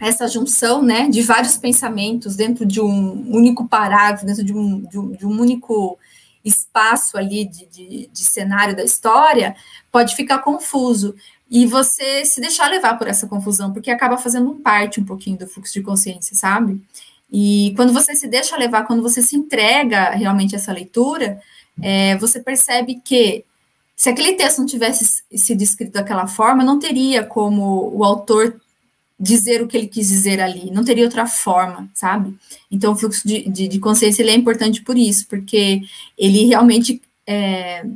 essa 0.00 0.26
junção, 0.26 0.82
né, 0.82 1.08
de 1.08 1.22
vários 1.22 1.56
pensamentos 1.56 2.34
dentro 2.34 2.66
de 2.66 2.80
um 2.80 3.32
único 3.32 3.68
parágrafo, 3.68 4.26
dentro 4.26 4.42
de 4.42 4.52
um, 4.52 4.80
de 4.80 4.98
um, 4.98 5.12
de 5.12 5.24
um 5.24 5.40
único 5.40 5.96
espaço 6.44 7.16
ali 7.16 7.44
de, 7.44 7.66
de, 7.66 8.10
de 8.12 8.24
cenário 8.24 8.74
da 8.74 8.82
história, 8.82 9.54
pode 9.92 10.16
ficar 10.16 10.38
confuso. 10.38 11.14
E 11.48 11.66
você 11.66 12.24
se 12.24 12.40
deixar 12.40 12.68
levar 12.68 12.98
por 12.98 13.06
essa 13.06 13.28
confusão, 13.28 13.72
porque 13.72 13.92
acaba 13.92 14.18
fazendo 14.18 14.54
parte 14.54 15.00
um 15.00 15.04
pouquinho 15.04 15.38
do 15.38 15.46
fluxo 15.46 15.72
de 15.72 15.82
consciência, 15.82 16.34
sabe? 16.34 16.82
E 17.30 17.72
quando 17.76 17.92
você 17.92 18.16
se 18.16 18.26
deixa 18.26 18.56
levar, 18.56 18.86
quando 18.86 19.02
você 19.02 19.22
se 19.22 19.36
entrega 19.36 20.10
realmente 20.10 20.56
a 20.56 20.58
essa 20.58 20.72
leitura, 20.72 21.40
é, 21.80 22.16
você 22.16 22.40
percebe 22.40 23.00
que 23.04 23.44
se 23.96 24.08
aquele 24.08 24.32
texto 24.34 24.58
não 24.58 24.66
tivesse 24.66 25.22
sido 25.34 25.62
escrito 25.62 25.92
daquela 25.92 26.26
forma, 26.26 26.64
não 26.64 26.78
teria 26.78 27.24
como 27.24 27.90
o 27.94 28.04
autor 28.04 28.60
dizer 29.18 29.62
o 29.62 29.68
que 29.68 29.76
ele 29.76 29.86
quis 29.86 30.08
dizer 30.08 30.40
ali, 30.40 30.70
não 30.72 30.84
teria 30.84 31.04
outra 31.04 31.26
forma, 31.26 31.88
sabe? 31.94 32.36
Então, 32.68 32.92
o 32.92 32.96
fluxo 32.96 33.26
de, 33.26 33.48
de, 33.48 33.68
de 33.68 33.78
consciência 33.78 34.20
ele 34.20 34.32
é 34.32 34.34
importante 34.34 34.82
por 34.82 34.98
isso, 34.98 35.28
porque 35.28 35.82
ele 36.18 36.46
realmente 36.46 37.00
é, 37.24 37.86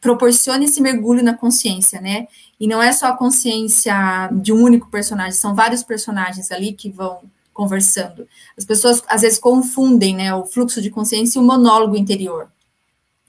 proporciona 0.00 0.64
esse 0.64 0.80
mergulho 0.80 1.22
na 1.22 1.34
consciência, 1.34 2.00
né? 2.00 2.26
E 2.58 2.66
não 2.66 2.82
é 2.82 2.92
só 2.92 3.06
a 3.06 3.16
consciência 3.16 3.94
de 4.32 4.52
um 4.52 4.60
único 4.60 4.90
personagem, 4.90 5.32
são 5.32 5.54
vários 5.54 5.84
personagens 5.84 6.50
ali 6.50 6.72
que 6.72 6.90
vão 6.90 7.20
conversando. 7.54 8.26
As 8.58 8.64
pessoas 8.64 9.02
às 9.06 9.20
vezes 9.20 9.38
confundem, 9.38 10.16
né, 10.16 10.34
o 10.34 10.44
fluxo 10.44 10.82
de 10.82 10.90
consciência 10.90 11.38
e 11.38 11.42
o 11.42 11.44
monólogo 11.44 11.96
interior. 11.96 12.48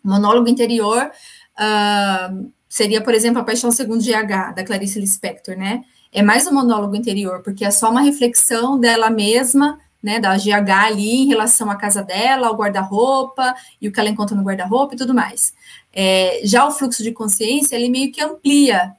O 0.03 0.09
monólogo 0.09 0.49
interior 0.49 1.11
uh, 1.57 2.51
seria, 2.67 3.01
por 3.01 3.13
exemplo, 3.13 3.41
a 3.41 3.43
Paixão 3.43 3.71
Segundo 3.71 4.03
GH, 4.03 4.55
da 4.55 4.63
Clarice 4.63 4.99
Lispector, 4.99 5.57
né? 5.57 5.83
é 6.13 6.21
mais 6.21 6.45
um 6.45 6.53
monólogo 6.53 6.95
interior, 6.95 7.41
porque 7.41 7.65
é 7.65 7.71
só 7.71 7.89
uma 7.89 8.01
reflexão 8.01 8.79
dela 8.79 9.09
mesma, 9.09 9.79
né, 10.01 10.19
da 10.19 10.37
GH 10.37 10.69
ali 10.69 11.23
em 11.23 11.27
relação 11.27 11.71
à 11.71 11.75
casa 11.75 12.03
dela, 12.03 12.47
ao 12.47 12.55
guarda-roupa, 12.55 13.55
e 13.81 13.87
o 13.87 13.91
que 13.91 13.99
ela 13.99 14.09
encontra 14.09 14.35
no 14.35 14.43
guarda-roupa 14.43 14.93
e 14.93 14.97
tudo 14.97 15.13
mais. 15.13 15.53
É, 15.91 16.41
já 16.43 16.67
o 16.67 16.71
fluxo 16.71 17.01
de 17.01 17.11
consciência, 17.11 17.75
ele 17.75 17.89
meio 17.89 18.11
que 18.11 18.21
amplia 18.21 18.93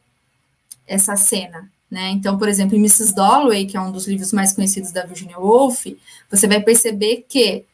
essa 0.87 1.15
cena, 1.15 1.71
né? 1.91 2.11
Então, 2.11 2.37
por 2.37 2.49
exemplo, 2.49 2.75
em 2.75 2.81
Mrs. 2.81 3.15
Dalloway, 3.15 3.67
que 3.67 3.77
é 3.77 3.81
um 3.81 3.93
dos 3.93 4.09
livros 4.09 4.33
mais 4.33 4.53
conhecidos 4.53 4.91
da 4.91 5.05
Virginia 5.05 5.39
Woolf, 5.39 5.87
você 6.29 6.49
vai 6.49 6.61
perceber 6.61 7.25
que 7.29 7.65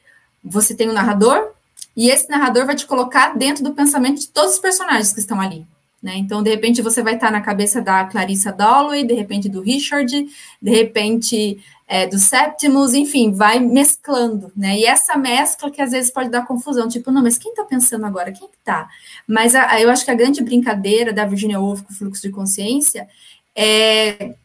você 0.45 0.75
tem 0.75 0.89
um 0.89 0.93
narrador, 0.93 1.53
e 2.01 2.09
esse 2.09 2.31
narrador 2.31 2.65
vai 2.65 2.75
te 2.75 2.87
colocar 2.87 3.37
dentro 3.37 3.63
do 3.63 3.75
pensamento 3.75 4.21
de 4.21 4.29
todos 4.29 4.55
os 4.55 4.59
personagens 4.59 5.13
que 5.13 5.21
estão 5.21 5.39
ali. 5.39 5.67
Né? 6.03 6.17
Então, 6.17 6.43
de 6.43 6.49
repente, 6.49 6.81
você 6.81 7.03
vai 7.03 7.17
estar 7.17 7.31
na 7.31 7.43
cabeça 7.43 7.83
da 7.83 8.07
Clarissa 8.07 8.51
Dalloway, 8.51 9.05
de 9.05 9.13
repente 9.13 9.51
do 9.51 9.61
Richard, 9.61 10.27
de 10.63 10.71
repente 10.71 11.63
é, 11.87 12.07
do 12.07 12.19
Septimus, 12.19 12.95
enfim, 12.95 13.33
vai 13.33 13.61
mesclando, 13.61 14.51
né? 14.57 14.79
E 14.79 14.87
essa 14.87 15.15
mescla 15.19 15.71
que 15.71 15.83
às 15.83 15.91
vezes 15.91 16.11
pode 16.11 16.31
dar 16.31 16.47
confusão, 16.47 16.89
tipo, 16.89 17.11
não, 17.11 17.23
mas 17.23 17.37
quem 17.37 17.51
está 17.51 17.65
pensando 17.65 18.07
agora? 18.07 18.33
Quem 18.33 18.49
está? 18.49 18.89
Mas 19.29 19.55
a, 19.55 19.79
eu 19.79 19.91
acho 19.91 20.03
que 20.03 20.11
a 20.11 20.15
grande 20.15 20.43
brincadeira 20.43 21.13
da 21.13 21.27
Virginia 21.27 21.61
Woolf 21.61 21.83
com 21.83 21.93
o 21.93 21.97
fluxo 21.97 22.23
de 22.23 22.31
consciência 22.31 23.07
é 23.55 24.37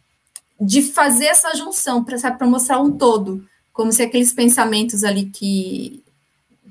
de 0.60 0.82
fazer 0.82 1.28
essa 1.28 1.56
junção 1.56 2.04
para 2.04 2.48
mostrar 2.48 2.82
um 2.82 2.92
todo, 2.92 3.48
como 3.72 3.94
se 3.94 4.04
aqueles 4.04 4.34
pensamentos 4.34 5.06
ali 5.06 5.28
que 5.28 6.04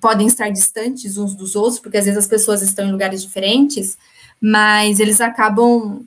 podem 0.05 0.27
estar 0.27 0.51
distantes 0.51 1.17
uns 1.17 1.35
dos 1.35 1.57
outros, 1.57 1.81
porque 1.81 1.97
às 1.97 2.05
vezes 2.05 2.19
as 2.19 2.27
pessoas 2.27 2.61
estão 2.61 2.87
em 2.87 2.93
lugares 2.93 3.23
diferentes, 3.23 3.97
mas 4.39 5.01
eles 5.01 5.19
acabam 5.19 6.07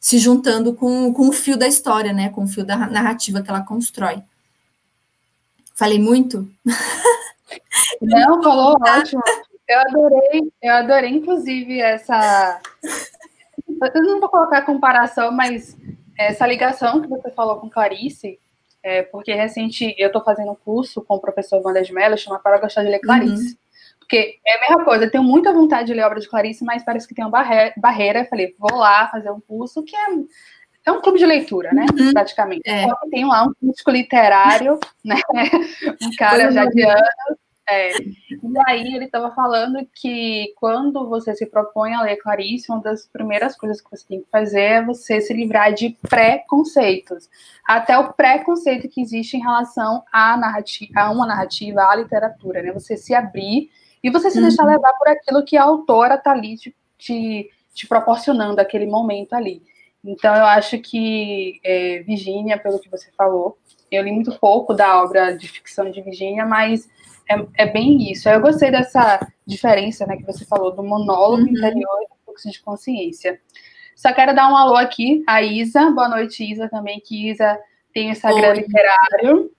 se 0.00 0.18
juntando 0.18 0.74
com, 0.74 1.14
com 1.14 1.28
o 1.28 1.32
fio 1.32 1.56
da 1.56 1.68
história, 1.68 2.12
né? 2.12 2.28
Com 2.30 2.42
o 2.42 2.48
fio 2.48 2.64
da 2.64 2.76
narrativa 2.76 3.40
que 3.40 3.48
ela 3.48 3.62
constrói. 3.62 4.20
Falei 5.76 6.00
muito? 6.00 6.50
Não, 8.02 8.42
falou 8.42 8.76
ótimo. 8.84 9.22
Eu 9.68 9.78
adorei, 9.78 10.52
eu 10.60 10.74
adorei, 10.74 11.10
inclusive, 11.10 11.80
essa. 11.80 12.60
Eu 13.94 14.02
não 14.02 14.18
vou 14.18 14.28
colocar 14.28 14.62
comparação, 14.62 15.30
mas 15.30 15.76
essa 16.18 16.46
ligação 16.46 17.00
que 17.00 17.08
você 17.08 17.30
falou 17.30 17.60
com 17.60 17.70
Clarice, 17.70 18.40
é, 18.82 19.02
porque 19.02 19.32
recente 19.34 19.94
eu 19.98 20.08
estou 20.08 20.22
fazendo 20.22 20.52
um 20.52 20.56
curso 20.56 21.02
com 21.02 21.16
o 21.16 21.20
professor 21.20 21.60
de 21.82 21.92
Mello, 21.92 22.16
chama 22.16 22.38
Para 22.38 22.58
Gostar 22.58 22.82
de 22.82 22.90
Ler 22.90 23.00
Clarice. 23.00 23.50
Uhum. 23.50 23.56
Porque 23.98 24.38
é 24.46 24.56
a 24.56 24.60
mesma 24.60 24.84
coisa, 24.84 25.04
eu 25.04 25.10
tenho 25.10 25.24
muita 25.24 25.52
vontade 25.52 25.88
de 25.88 25.94
ler 25.94 26.04
obra 26.04 26.20
de 26.20 26.28
Clarice, 26.28 26.64
mas 26.64 26.84
parece 26.84 27.08
que 27.08 27.14
tem 27.14 27.24
uma 27.24 27.30
barreira. 27.30 27.74
barreira. 27.76 28.20
Eu 28.20 28.26
falei, 28.26 28.54
vou 28.56 28.78
lá 28.78 29.08
fazer 29.08 29.30
um 29.30 29.40
curso 29.40 29.82
que 29.82 29.96
é, 29.96 30.06
é 30.86 30.92
um 30.92 31.00
clube 31.00 31.18
de 31.18 31.26
leitura, 31.26 31.72
né? 31.72 31.86
Uhum. 31.98 32.12
Praticamente. 32.12 32.62
É. 32.64 32.84
Só 32.84 32.94
que 32.94 33.10
tem 33.10 33.26
lá 33.26 33.42
um 33.42 33.52
crítico 33.54 33.90
literário, 33.90 34.78
né? 35.04 35.16
Um 36.00 36.14
cara 36.16 36.52
já 36.52 36.66
de 36.66 36.82
anos. 36.84 37.45
É. 37.68 37.90
E 37.98 38.58
aí 38.66 38.94
ele 38.94 39.06
estava 39.06 39.34
falando 39.34 39.84
que 39.92 40.52
quando 40.56 41.08
você 41.08 41.34
se 41.34 41.46
propõe 41.46 41.94
a 41.94 42.02
ler 42.02 42.16
Clarice, 42.16 42.70
uma 42.70 42.80
das 42.80 43.08
primeiras 43.08 43.56
coisas 43.56 43.80
que 43.80 43.90
você 43.90 44.06
tem 44.06 44.20
que 44.20 44.30
fazer 44.30 44.60
é 44.60 44.84
você 44.84 45.20
se 45.20 45.34
livrar 45.34 45.74
de 45.74 45.96
preconceitos. 46.08 47.28
Até 47.66 47.98
o 47.98 48.12
preconceito 48.12 48.88
que 48.88 49.00
existe 49.00 49.36
em 49.36 49.42
relação 49.42 50.04
à 50.12 50.36
narrativa, 50.36 50.92
a 51.00 51.10
uma 51.10 51.26
narrativa, 51.26 51.82
à 51.82 51.96
literatura, 51.96 52.62
né? 52.62 52.72
Você 52.72 52.96
se 52.96 53.14
abrir 53.14 53.68
e 54.02 54.10
você 54.10 54.30
se 54.30 54.38
uhum. 54.38 54.46
deixar 54.46 54.64
levar 54.64 54.92
por 54.94 55.08
aquilo 55.08 55.44
que 55.44 55.56
a 55.56 55.64
autora 55.64 56.14
está 56.14 56.30
ali 56.30 56.56
te, 56.56 56.76
te, 56.96 57.50
te, 57.74 57.88
proporcionando 57.88 58.60
aquele 58.60 58.86
momento 58.86 59.34
ali. 59.34 59.60
Então, 60.04 60.32
eu 60.36 60.44
acho 60.44 60.78
que 60.78 61.58
é, 61.64 62.04
Virginia, 62.04 62.56
pelo 62.56 62.78
que 62.78 62.88
você 62.88 63.10
falou, 63.16 63.58
eu 63.90 64.04
li 64.04 64.12
muito 64.12 64.38
pouco 64.38 64.72
da 64.72 65.02
obra 65.02 65.36
de 65.36 65.48
ficção 65.48 65.90
de 65.90 66.00
Virginia, 66.00 66.46
mas 66.46 66.88
é, 67.28 67.64
é 67.64 67.66
bem 67.66 68.10
isso. 68.10 68.28
Eu 68.28 68.40
gostei 68.40 68.70
dessa 68.70 69.26
diferença 69.46 70.06
né, 70.06 70.16
que 70.16 70.24
você 70.24 70.44
falou 70.44 70.72
do 70.72 70.82
monólogo 70.82 71.42
uhum. 71.42 71.48
interior 71.48 72.02
e 72.02 72.08
do 72.08 72.16
fluxo 72.24 72.50
de 72.50 72.60
consciência. 72.60 73.40
Só 73.94 74.12
quero 74.12 74.34
dar 74.34 74.50
um 74.50 74.56
alô 74.56 74.76
aqui 74.76 75.24
a 75.26 75.42
Isa. 75.42 75.90
Boa 75.90 76.08
noite, 76.08 76.44
Isa, 76.44 76.68
também, 76.68 77.00
que 77.00 77.30
Isa 77.30 77.58
tem 77.92 78.08
o 78.08 78.12
Instagram 78.12 78.50
Oi. 78.50 78.56
literário. 78.58 79.50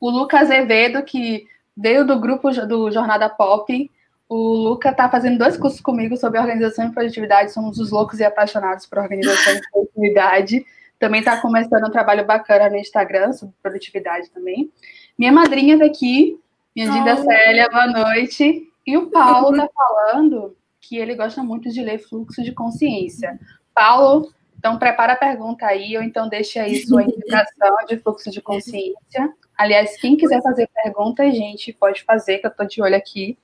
O 0.00 0.10
Lucas 0.10 0.50
Azevedo, 0.50 1.02
que 1.02 1.46
veio 1.76 2.06
do 2.06 2.18
grupo 2.18 2.50
do 2.66 2.90
Jornada 2.90 3.28
Pop. 3.28 3.90
O 4.28 4.36
Luca 4.36 4.90
está 4.90 5.08
fazendo 5.08 5.38
dois 5.38 5.56
cursos 5.56 5.80
comigo 5.80 6.16
sobre 6.16 6.40
organização 6.40 6.88
e 6.88 6.92
produtividade. 6.92 7.52
Somos 7.52 7.78
os 7.78 7.90
loucos 7.90 8.20
e 8.20 8.24
apaixonados 8.24 8.86
por 8.86 8.98
organização 8.98 9.54
e 9.54 9.60
produtividade. 9.70 10.64
Também 10.98 11.20
está 11.20 11.40
começando 11.40 11.86
um 11.86 11.90
trabalho 11.90 12.24
bacana 12.24 12.70
no 12.70 12.76
Instagram 12.76 13.32
sobre 13.32 13.54
produtividade 13.62 14.30
também. 14.30 14.72
Minha 15.18 15.32
madrinha 15.32 15.76
daqui, 15.76 16.38
minha 16.74 16.90
Dinda 16.90 17.16
Célia, 17.16 17.68
boa 17.70 17.86
noite. 17.86 18.68
E 18.86 18.96
o 18.96 19.10
Paulo 19.10 19.52
está 19.54 19.68
falando 19.74 20.56
que 20.80 20.96
ele 20.96 21.14
gosta 21.14 21.42
muito 21.42 21.70
de 21.70 21.80
ler 21.82 21.98
Fluxo 21.98 22.42
de 22.42 22.52
Consciência. 22.52 23.38
Paulo, 23.72 24.32
então 24.58 24.78
prepara 24.78 25.12
a 25.12 25.16
pergunta 25.16 25.66
aí, 25.66 25.96
ou 25.96 26.02
então 26.02 26.28
deixe 26.28 26.58
aí 26.58 26.84
sua 26.84 27.02
indicação 27.04 27.76
de 27.88 27.98
fluxo 27.98 28.30
de 28.30 28.40
consciência. 28.40 29.32
Aliás, 29.56 29.96
quem 30.00 30.16
quiser 30.16 30.42
fazer 30.42 30.68
pergunta, 30.82 31.30
gente, 31.30 31.72
pode 31.72 32.02
fazer, 32.02 32.38
que 32.38 32.46
eu 32.46 32.50
estou 32.50 32.66
de 32.66 32.82
olho 32.82 32.96
aqui 32.96 33.38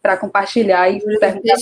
para 0.00 0.16
compartilhar 0.16 0.90
e 0.90 1.00
perguntar. 1.18 1.56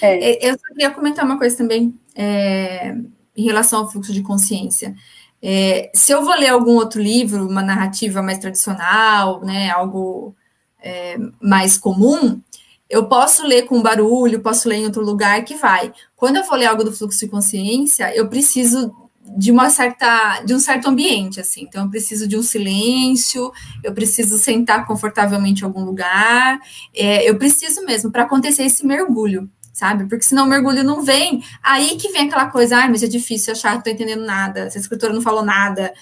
É. 0.00 0.46
Eu 0.46 0.52
só 0.52 0.68
queria 0.68 0.90
comentar 0.90 1.24
uma 1.24 1.38
coisa 1.38 1.56
também 1.56 1.98
é, 2.14 2.94
em 3.36 3.44
relação 3.44 3.80
ao 3.80 3.90
fluxo 3.90 4.12
de 4.12 4.22
consciência. 4.22 4.94
É, 5.42 5.90
se 5.94 6.12
eu 6.12 6.24
vou 6.24 6.34
ler 6.34 6.48
algum 6.48 6.74
outro 6.74 7.00
livro, 7.00 7.48
uma 7.48 7.62
narrativa 7.62 8.22
mais 8.22 8.38
tradicional, 8.38 9.40
né, 9.40 9.70
algo 9.70 10.34
é, 10.82 11.16
mais 11.40 11.78
comum, 11.78 12.40
eu 12.88 13.06
posso 13.06 13.46
ler 13.46 13.62
com 13.62 13.80
barulho, 13.80 14.40
posso 14.40 14.68
ler 14.68 14.76
em 14.76 14.84
outro 14.84 15.02
lugar 15.02 15.44
que 15.44 15.54
vai. 15.54 15.92
Quando 16.16 16.36
eu 16.36 16.44
vou 16.44 16.56
ler 16.56 16.66
algo 16.66 16.84
do 16.84 16.92
fluxo 16.92 17.20
de 17.20 17.28
consciência, 17.28 18.14
eu 18.14 18.28
preciso 18.28 18.92
de 19.36 19.52
uma 19.52 19.70
certa 19.70 20.42
de 20.42 20.52
um 20.54 20.58
certo 20.58 20.88
ambiente 20.88 21.40
assim. 21.40 21.62
Então 21.62 21.84
eu 21.84 21.90
preciso 21.90 22.26
de 22.26 22.36
um 22.36 22.42
silêncio 22.42 23.52
eu 23.84 23.92
preciso 23.94 24.38
sentar 24.38 24.86
confortavelmente 24.86 25.62
em 25.62 25.64
algum 25.64 25.84
lugar. 25.84 26.58
É, 26.94 27.28
eu 27.28 27.38
preciso 27.38 27.84
mesmo 27.84 28.10
para 28.10 28.24
acontecer 28.24 28.64
esse 28.64 28.84
mergulho 28.84 29.48
sabe? 29.80 30.04
Porque 30.06 30.24
senão 30.24 30.44
o 30.44 30.48
mergulho 30.48 30.84
não 30.84 31.02
vem. 31.02 31.42
Aí 31.62 31.96
que 31.96 32.12
vem 32.12 32.28
aquela 32.28 32.46
coisa 32.50 32.76
ai 32.76 32.88
mas 32.88 33.02
é 33.02 33.08
difícil 33.08 33.52
achar 33.52 33.74
não 33.74 33.82
tô 33.82 33.90
entendendo 33.90 34.24
nada 34.24 34.60
essa 34.60 34.78
escritora 34.78 35.12
não 35.12 35.22
falou 35.22 35.42
nada. 35.42 35.92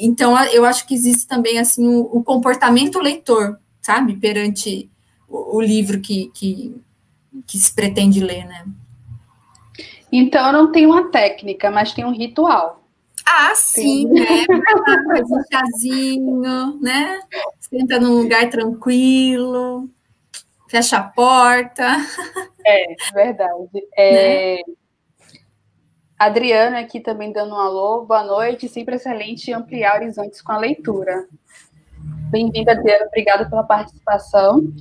Então 0.00 0.36
eu 0.46 0.64
acho 0.64 0.86
que 0.86 0.94
existe 0.94 1.26
também 1.26 1.58
assim 1.58 1.86
o, 1.86 2.00
o 2.00 2.24
comportamento 2.24 2.98
leitor 2.98 3.58
sabe? 3.80 4.16
Perante 4.16 4.90
o, 5.28 5.58
o 5.58 5.60
livro 5.60 6.00
que, 6.00 6.30
que 6.34 6.74
que 7.46 7.58
se 7.58 7.72
pretende 7.72 8.20
ler 8.20 8.46
né? 8.46 8.64
Então, 10.10 10.52
não 10.52 10.70
tenho 10.70 10.90
uma 10.90 11.10
técnica, 11.10 11.70
mas 11.70 11.92
tem 11.92 12.04
um 12.04 12.12
ritual. 12.12 12.82
Ah, 13.24 13.54
sim, 13.54 14.06
né? 14.06 14.24
Faz 15.06 15.30
um 15.30 15.42
chazinho, 15.52 16.78
né? 16.80 17.20
Senta 17.60 17.98
num 17.98 18.22
lugar 18.22 18.48
tranquilo, 18.48 19.90
fecha 20.68 20.98
a 20.98 21.02
porta. 21.02 21.84
É, 22.64 22.94
verdade. 23.14 23.86
É... 23.96 24.56
Né? 24.56 24.62
Adriana 26.18 26.80
aqui 26.80 26.98
também 27.00 27.30
dando 27.30 27.54
um 27.54 27.58
alô. 27.58 28.04
Boa 28.06 28.22
noite, 28.22 28.68
sempre 28.68 28.96
excelente 28.96 29.52
ampliar 29.52 29.96
horizontes 30.00 30.40
com 30.40 30.52
a 30.52 30.58
leitura. 30.58 31.26
Bem-vinda, 32.30 32.72
Adriana. 32.72 33.06
Obrigada 33.06 33.48
pela 33.48 33.62
participação. 33.62 34.72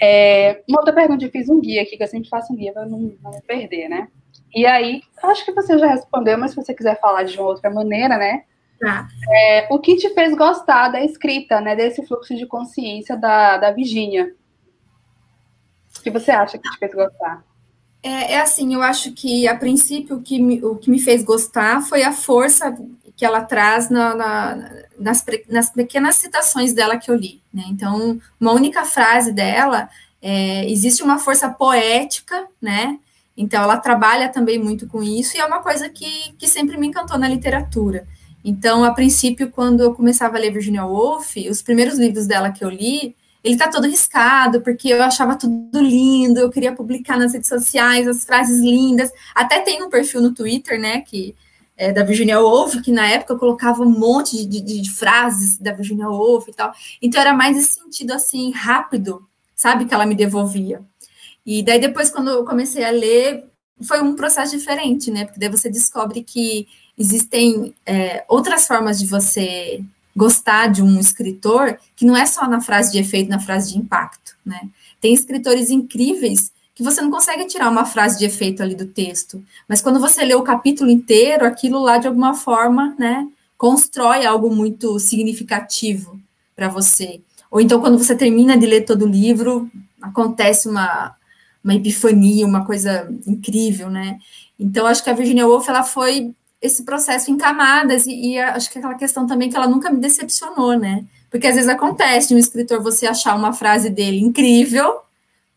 É... 0.00 0.62
Uma 0.68 0.80
outra 0.80 0.92
pergunta, 0.92 1.24
eu 1.24 1.30
fiz 1.30 1.48
um 1.48 1.60
guia 1.60 1.82
aqui, 1.82 1.96
que 1.96 2.02
eu 2.02 2.08
sempre 2.08 2.28
faço 2.28 2.52
um 2.52 2.56
guia 2.56 2.72
para 2.72 2.84
não, 2.86 2.98
não 3.22 3.30
me 3.30 3.42
perder, 3.42 3.88
né? 3.88 4.08
E 4.54 4.66
aí, 4.66 5.02
acho 5.22 5.44
que 5.44 5.52
você 5.52 5.78
já 5.78 5.86
respondeu, 5.86 6.36
mas 6.36 6.50
se 6.50 6.56
você 6.56 6.74
quiser 6.74 7.00
falar 7.00 7.22
de 7.22 7.38
uma 7.38 7.48
outra 7.48 7.70
maneira, 7.70 8.18
né? 8.18 8.44
Tá. 8.78 9.06
É, 9.30 9.68
o 9.70 9.78
que 9.78 9.96
te 9.96 10.10
fez 10.10 10.34
gostar 10.34 10.88
da 10.88 11.02
escrita, 11.02 11.60
né? 11.60 11.76
Desse 11.76 12.04
fluxo 12.06 12.34
de 12.34 12.46
consciência 12.46 13.16
da, 13.16 13.56
da 13.56 13.70
Virginia? 13.70 14.34
Que 16.02 16.10
você 16.10 16.30
acha 16.30 16.58
que 16.58 16.70
te 16.70 16.78
fez 16.78 16.92
gostar? 16.92 17.44
É, 18.02 18.34
é 18.34 18.40
assim, 18.40 18.74
eu 18.74 18.82
acho 18.82 19.12
que 19.12 19.46
a 19.46 19.56
princípio 19.56 20.16
o 20.16 20.22
que, 20.22 20.40
me, 20.40 20.64
o 20.64 20.76
que 20.76 20.90
me 20.90 20.98
fez 20.98 21.22
gostar 21.22 21.80
foi 21.82 22.02
a 22.02 22.12
força 22.12 22.76
que 23.16 23.24
ela 23.24 23.42
traz 23.42 23.88
na, 23.88 24.14
na, 24.14 24.70
nas, 24.98 25.24
nas 25.48 25.70
pequenas 25.70 26.16
citações 26.16 26.72
dela 26.72 26.96
que 26.96 27.10
eu 27.10 27.14
li. 27.14 27.40
Né? 27.54 27.64
Então, 27.68 28.20
uma 28.40 28.52
única 28.52 28.84
frase 28.84 29.32
dela, 29.32 29.88
é, 30.20 30.68
existe 30.68 31.02
uma 31.02 31.18
força 31.18 31.48
poética, 31.48 32.46
né? 32.60 32.98
Então, 33.36 33.62
ela 33.62 33.78
trabalha 33.78 34.28
também 34.28 34.58
muito 34.58 34.86
com 34.86 35.02
isso, 35.02 35.36
e 35.36 35.40
é 35.40 35.44
uma 35.44 35.62
coisa 35.62 35.88
que, 35.88 36.32
que 36.38 36.46
sempre 36.46 36.76
me 36.76 36.86
encantou 36.86 37.18
na 37.18 37.28
literatura. 37.28 38.06
Então, 38.44 38.84
a 38.84 38.92
princípio, 38.92 39.50
quando 39.50 39.80
eu 39.80 39.94
começava 39.94 40.36
a 40.36 40.40
ler 40.40 40.52
Virginia 40.52 40.84
Woolf, 40.84 41.36
os 41.48 41.62
primeiros 41.62 41.98
livros 41.98 42.26
dela 42.26 42.50
que 42.50 42.64
eu 42.64 42.68
li, 42.68 43.16
ele 43.42 43.56
tá 43.56 43.68
todo 43.68 43.86
riscado, 43.86 44.60
porque 44.60 44.88
eu 44.88 45.02
achava 45.02 45.36
tudo 45.36 45.80
lindo, 45.80 46.40
eu 46.40 46.50
queria 46.50 46.72
publicar 46.72 47.18
nas 47.18 47.32
redes 47.32 47.48
sociais 47.48 48.06
as 48.06 48.24
frases 48.24 48.60
lindas. 48.60 49.10
Até 49.34 49.60
tem 49.60 49.82
um 49.82 49.90
perfil 49.90 50.20
no 50.20 50.32
Twitter, 50.32 50.80
né, 50.80 51.00
que 51.00 51.34
é 51.76 51.92
da 51.92 52.04
Virginia 52.04 52.40
Woolf, 52.40 52.80
que 52.82 52.92
na 52.92 53.08
época 53.08 53.32
eu 53.32 53.38
colocava 53.38 53.82
um 53.82 53.90
monte 53.90 54.46
de, 54.46 54.60
de, 54.60 54.80
de 54.80 54.90
frases 54.90 55.58
da 55.58 55.72
Virginia 55.72 56.08
Woolf 56.08 56.46
e 56.48 56.52
tal. 56.52 56.72
Então, 57.00 57.20
era 57.20 57.32
mais 57.32 57.56
esse 57.56 57.80
sentido, 57.80 58.12
assim, 58.12 58.52
rápido, 58.52 59.26
sabe, 59.56 59.86
que 59.86 59.94
ela 59.94 60.06
me 60.06 60.14
devolvia. 60.14 60.82
E 61.44 61.62
daí 61.62 61.80
depois, 61.80 62.10
quando 62.10 62.30
eu 62.30 62.44
comecei 62.44 62.84
a 62.84 62.90
ler, 62.90 63.44
foi 63.82 64.00
um 64.00 64.14
processo 64.14 64.56
diferente, 64.56 65.10
né? 65.10 65.24
Porque 65.24 65.40
daí 65.40 65.48
você 65.48 65.68
descobre 65.68 66.22
que 66.22 66.68
existem 66.96 67.74
é, 67.84 68.24
outras 68.28 68.66
formas 68.66 69.00
de 69.00 69.06
você 69.06 69.82
gostar 70.16 70.68
de 70.68 70.82
um 70.82 70.98
escritor, 70.98 71.78
que 71.96 72.04
não 72.04 72.16
é 72.16 72.26
só 72.26 72.46
na 72.48 72.60
frase 72.60 72.92
de 72.92 72.98
efeito, 72.98 73.30
na 73.30 73.40
frase 73.40 73.72
de 73.72 73.78
impacto, 73.78 74.36
né? 74.44 74.60
Tem 75.00 75.12
escritores 75.14 75.70
incríveis 75.70 76.52
que 76.74 76.82
você 76.82 77.00
não 77.00 77.10
consegue 77.10 77.44
tirar 77.46 77.68
uma 77.68 77.84
frase 77.84 78.18
de 78.18 78.24
efeito 78.24 78.62
ali 78.62 78.74
do 78.74 78.86
texto, 78.86 79.44
mas 79.68 79.82
quando 79.82 80.00
você 80.00 80.24
lê 80.24 80.34
o 80.34 80.42
capítulo 80.42 80.90
inteiro, 80.90 81.44
aquilo 81.44 81.78
lá 81.78 81.98
de 81.98 82.08
alguma 82.08 82.34
forma, 82.34 82.94
né, 82.98 83.28
constrói 83.58 84.24
algo 84.24 84.54
muito 84.54 84.98
significativo 84.98 86.18
para 86.56 86.68
você. 86.68 87.20
Ou 87.50 87.60
então 87.60 87.80
quando 87.80 87.98
você 87.98 88.16
termina 88.16 88.56
de 88.56 88.66
ler 88.66 88.82
todo 88.82 89.04
o 89.04 89.08
livro, 89.08 89.70
acontece 90.00 90.68
uma 90.68 91.14
uma 91.62 91.74
epifania, 91.74 92.46
uma 92.46 92.64
coisa 92.64 93.08
incrível, 93.26 93.88
né? 93.88 94.18
Então, 94.58 94.86
acho 94.86 95.02
que 95.02 95.10
a 95.10 95.14
Virginia 95.14 95.46
Woolf, 95.46 95.68
ela 95.68 95.84
foi 95.84 96.34
esse 96.62 96.84
processo 96.84 97.30
em 97.30 97.36
camadas, 97.36 98.06
e, 98.06 98.34
e 98.34 98.38
acho 98.38 98.70
que 98.70 98.78
aquela 98.78 98.94
questão 98.94 99.26
também 99.26 99.50
que 99.50 99.56
ela 99.56 99.66
nunca 99.66 99.90
me 99.90 99.98
decepcionou, 99.98 100.78
né? 100.78 101.04
Porque 101.30 101.46
às 101.46 101.56
vezes 101.56 101.68
acontece 101.68 102.34
um 102.34 102.38
escritor 102.38 102.82
você 102.82 103.06
achar 103.06 103.34
uma 103.34 103.52
frase 103.52 103.90
dele 103.90 104.20
incrível, 104.20 105.02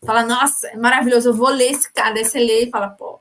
fala, 0.03 0.23
nossa, 0.23 0.67
é 0.67 0.75
maravilhoso, 0.75 1.29
eu 1.29 1.33
vou 1.33 1.49
ler 1.49 1.71
esse 1.71 1.91
cara, 1.93 2.13
daí 2.13 2.25
você 2.25 2.39
lê 2.39 2.65
e 2.65 2.69
fala, 2.69 2.89
pô, 2.89 3.19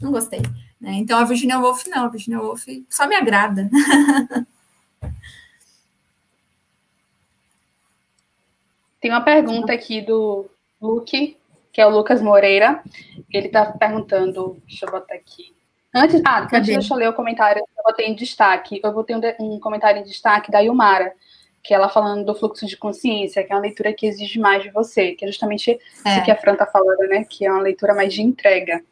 não 0.00 0.12
gostei. 0.12 0.42
Né? 0.80 0.92
Então 0.94 1.18
a 1.18 1.24
Virginia 1.24 1.58
Woolf 1.58 1.86
não, 1.86 2.04
a 2.04 2.08
Virginia 2.08 2.40
Woolf 2.40 2.66
só 2.90 3.06
me 3.08 3.16
agrada. 3.16 3.70
Tem 9.00 9.10
uma 9.10 9.22
pergunta 9.22 9.72
aqui 9.72 10.00
do 10.00 10.46
Luke 10.80 11.36
que 11.74 11.80
é 11.80 11.86
o 11.86 11.90
Lucas 11.90 12.22
Moreira. 12.22 12.82
Ele 13.28 13.48
está 13.48 13.66
perguntando, 13.66 14.62
deixa 14.64 14.86
eu 14.86 14.90
botar 14.92 15.14
aqui. 15.14 15.53
Antes, 15.94 16.20
ah, 16.24 16.48
antes 16.52 16.66
deixa 16.66 16.92
eu 16.92 16.98
ler 16.98 17.08
o 17.08 17.12
comentário 17.12 17.60
eu 17.60 17.84
botei 17.84 18.06
em 18.06 18.14
destaque. 18.14 18.80
Eu 18.82 18.92
botei 18.92 19.14
um, 19.14 19.20
um 19.38 19.60
comentário 19.60 20.00
em 20.00 20.04
destaque 20.04 20.50
da 20.50 20.58
Yumara, 20.58 21.12
que 21.62 21.72
ela 21.72 21.88
falando 21.88 22.24
do 22.24 22.34
fluxo 22.34 22.66
de 22.66 22.76
consciência, 22.76 23.44
que 23.44 23.52
é 23.52 23.54
uma 23.54 23.62
leitura 23.62 23.92
que 23.92 24.06
exige 24.06 24.40
mais 24.40 24.62
de 24.62 24.70
você, 24.70 25.12
que 25.12 25.24
é 25.24 25.28
justamente 25.28 25.70
é. 25.70 26.10
isso 26.10 26.24
que 26.24 26.30
a 26.30 26.36
Fran 26.36 26.54
está 26.54 26.66
falando, 26.66 27.08
né? 27.08 27.24
Que 27.24 27.46
é 27.46 27.52
uma 27.52 27.62
leitura 27.62 27.94
mais 27.94 28.12
de 28.12 28.22
entrega. 28.22 28.82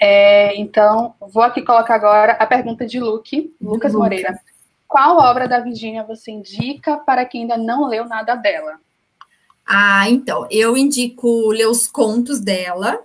É, 0.00 0.54
então, 0.56 1.14
vou 1.20 1.42
aqui 1.42 1.62
colocar 1.62 1.94
agora 1.94 2.32
a 2.32 2.46
pergunta 2.46 2.86
de 2.86 3.00
Luke, 3.00 3.54
Lucas 3.60 3.94
Moreira. 3.94 4.38
Qual 4.86 5.18
obra 5.18 5.48
da 5.48 5.60
Virginia 5.60 6.04
você 6.04 6.30
indica 6.30 6.98
para 6.98 7.24
quem 7.24 7.42
ainda 7.42 7.56
não 7.56 7.86
leu 7.86 8.06
nada 8.06 8.34
dela? 8.34 8.78
Ah, 9.66 10.08
então, 10.08 10.46
eu 10.50 10.76
indico 10.76 11.48
ler 11.48 11.66
os 11.66 11.86
contos 11.86 12.40
dela, 12.40 12.98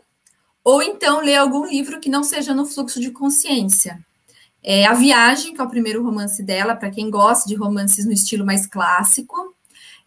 ou 0.64 0.82
então 0.82 1.22
ler 1.22 1.36
algum 1.36 1.66
livro 1.66 2.00
que 2.00 2.10
não 2.10 2.24
seja 2.24 2.54
no 2.54 2.66
fluxo 2.66 3.00
de 3.00 3.12
consciência. 3.12 4.00
É 4.64 4.86
A 4.86 4.94
Viagem, 4.94 5.54
que 5.54 5.60
é 5.60 5.64
o 5.64 5.70
primeiro 5.70 6.04
romance 6.04 6.42
dela, 6.42 6.76
para 6.76 6.90
quem 6.90 7.10
gosta 7.10 7.50
de 7.50 7.56
romances 7.56 8.06
no 8.06 8.14
estilo 8.14 8.46
mais 8.46 8.66
clássico. 8.66 9.54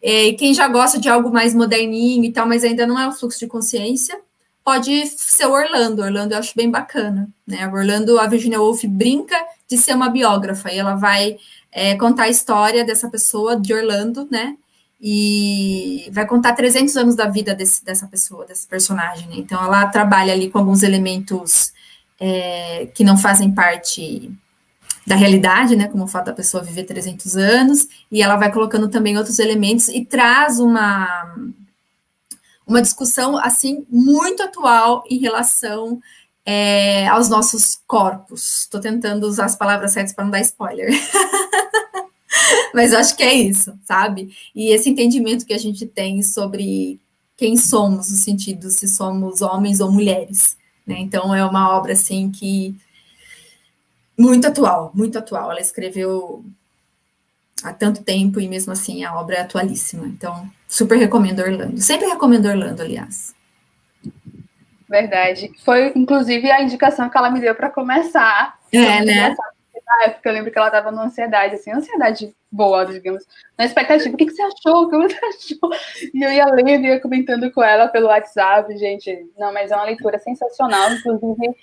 É, 0.03 0.33
quem 0.33 0.55
já 0.55 0.67
gosta 0.67 0.99
de 0.99 1.09
algo 1.09 1.31
mais 1.31 1.55
moderninho 1.55 2.25
e 2.25 2.33
tal, 2.33 2.47
mas 2.47 2.65
ainda 2.65 2.87
não 2.87 2.99
é 2.99 3.07
o 3.07 3.13
fluxo 3.13 3.39
de 3.39 3.47
consciência, 3.47 4.19
pode 4.65 5.07
ser 5.09 5.47
o 5.47 5.53
Orlando. 5.53 6.03
Orlando 6.03 6.33
eu 6.33 6.39
acho 6.39 6.55
bem 6.57 6.71
bacana. 6.71 7.29
Né? 7.47 7.67
Orlando, 7.69 8.19
a 8.19 8.27
Virginia 8.27 8.61
Woolf 8.61 8.85
brinca 8.85 9.37
de 9.69 9.77
ser 9.77 9.95
uma 9.95 10.09
biógrafa, 10.09 10.73
e 10.73 10.79
ela 10.79 10.95
vai 10.95 11.37
é, 11.71 11.95
contar 11.97 12.25
a 12.25 12.29
história 12.31 12.85
dessa 12.85 13.11
pessoa, 13.11 13.57
de 13.61 13.75
Orlando, 13.75 14.27
né? 14.31 14.57
E 15.01 16.09
vai 16.13 16.27
contar 16.27 16.55
300 16.55 16.97
anos 16.97 17.15
da 17.15 17.29
vida 17.29 17.55
desse, 17.55 17.85
dessa 17.85 18.07
pessoa, 18.07 18.47
desse 18.47 18.67
personagem. 18.67 19.29
Né? 19.29 19.35
Então, 19.39 19.63
ela 19.63 19.87
trabalha 19.87 20.33
ali 20.33 20.51
com 20.51 20.59
alguns 20.59 20.83
elementos 20.83 21.73
é, 22.19 22.89
que 22.95 23.05
não 23.05 23.17
fazem 23.17 23.53
parte 23.53 24.31
da 25.07 25.15
realidade, 25.15 25.77
né, 25.77 25.87
como 25.87 26.05
o 26.05 26.09
fato 26.09 26.27
da 26.27 26.33
pessoa 26.33 26.65
viver 26.65 26.83
300 26.83 27.37
anos, 27.37 27.87
e 28.11 28.21
ela 28.21 28.35
vai 28.35 28.53
colocando 28.53 28.89
também 28.89 29.17
outros 29.17 29.39
elementos 29.39 29.89
e 29.89 30.05
traz 30.05 30.59
uma 30.59 31.37
uma 32.67 32.83
discussão 32.83 33.39
assim 33.39 33.87
muito 33.89 34.43
atual 34.43 35.05
em 35.09 35.19
relação 35.19 36.01
é, 36.45 37.07
aos 37.07 37.29
nossos 37.29 37.81
corpos. 37.87 38.63
Estou 38.63 38.81
tentando 38.81 39.25
usar 39.27 39.45
as 39.45 39.55
palavras 39.55 39.93
certas 39.93 40.13
para 40.13 40.25
não 40.25 40.33
dar 40.33 40.41
spoiler. 40.41 40.91
Mas 42.75 42.93
eu 42.93 42.99
acho 42.99 43.17
que 43.17 43.23
é 43.23 43.33
isso, 43.33 43.79
sabe? 43.85 44.35
E 44.55 44.71
esse 44.71 44.89
entendimento 44.91 45.47
que 45.47 45.55
a 45.55 45.59
gente 45.59 45.87
tem 45.87 46.23
sobre 46.23 47.01
quem 47.37 47.57
somos, 47.57 48.11
no 48.11 48.17
sentido 48.17 48.71
se 48.71 48.89
somos 48.89 49.43
homens 49.43 49.81
ou 49.81 49.91
mulheres. 49.91 50.57
Né? 50.87 50.97
Então 50.99 51.35
é 51.35 51.45
uma 51.45 51.77
obra 51.77 51.93
assim 51.93 52.31
que 52.31 52.75
muito 54.19 54.47
atual, 54.47 54.91
muito 54.95 55.19
atual. 55.19 55.51
Ela 55.51 55.61
escreveu 55.61 56.45
há 57.63 57.73
tanto 57.73 58.03
tempo 58.03 58.41
e 58.41 58.49
mesmo 58.49 58.73
assim 58.73 59.05
a 59.05 59.15
obra 59.19 59.37
é 59.37 59.41
atualíssima. 59.41 60.07
Então, 60.07 60.49
super 60.69 60.99
recomendo 60.99 61.41
Orlando. 61.41 61.81
Sempre 61.81 62.07
recomendo 62.07 62.47
Orlando, 62.47 62.83
aliás. 62.83 63.35
Verdade. 64.89 65.51
Foi, 65.65 65.93
inclusive, 65.97 66.51
a 66.51 66.63
indicação 66.63 67.11
que 67.11 67.19
ela 67.19 67.31
me 67.31 67.41
deu 67.41 67.55
para 67.55 67.71
começar. 67.71 68.59
É, 68.73 69.05
né? 69.05 69.35
Na 69.87 70.07
época, 70.07 70.29
eu 70.29 70.33
lembro 70.33 70.51
que 70.51 70.59
ela 70.59 70.67
estava 70.67 70.91
numa 70.91 71.05
ansiedade, 71.05 71.55
assim, 71.55 71.71
ansiedade 71.71 72.35
boa, 72.51 72.85
digamos, 72.85 73.25
na 73.57 73.65
expectativa. 73.65 74.13
O 74.13 74.19
que, 74.19 74.27
que 74.27 74.33
você 74.33 74.43
achou? 74.43 74.85
O 74.85 74.91
que 74.91 74.97
você 74.97 75.25
achou? 75.25 75.71
E 76.13 76.23
eu 76.25 76.33
ia 76.33 76.47
lendo 76.47 76.85
e 76.85 76.89
ia 76.89 77.01
comentando 77.01 77.51
com 77.53 77.63
ela 77.63 77.87
pelo 77.89 78.09
WhatsApp, 78.09 78.77
gente. 78.77 79.31
Não, 79.39 79.53
mas 79.53 79.71
é 79.71 79.77
uma 79.77 79.85
leitura 79.85 80.19
sensacional. 80.19 80.91
Inclusive, 80.91 81.55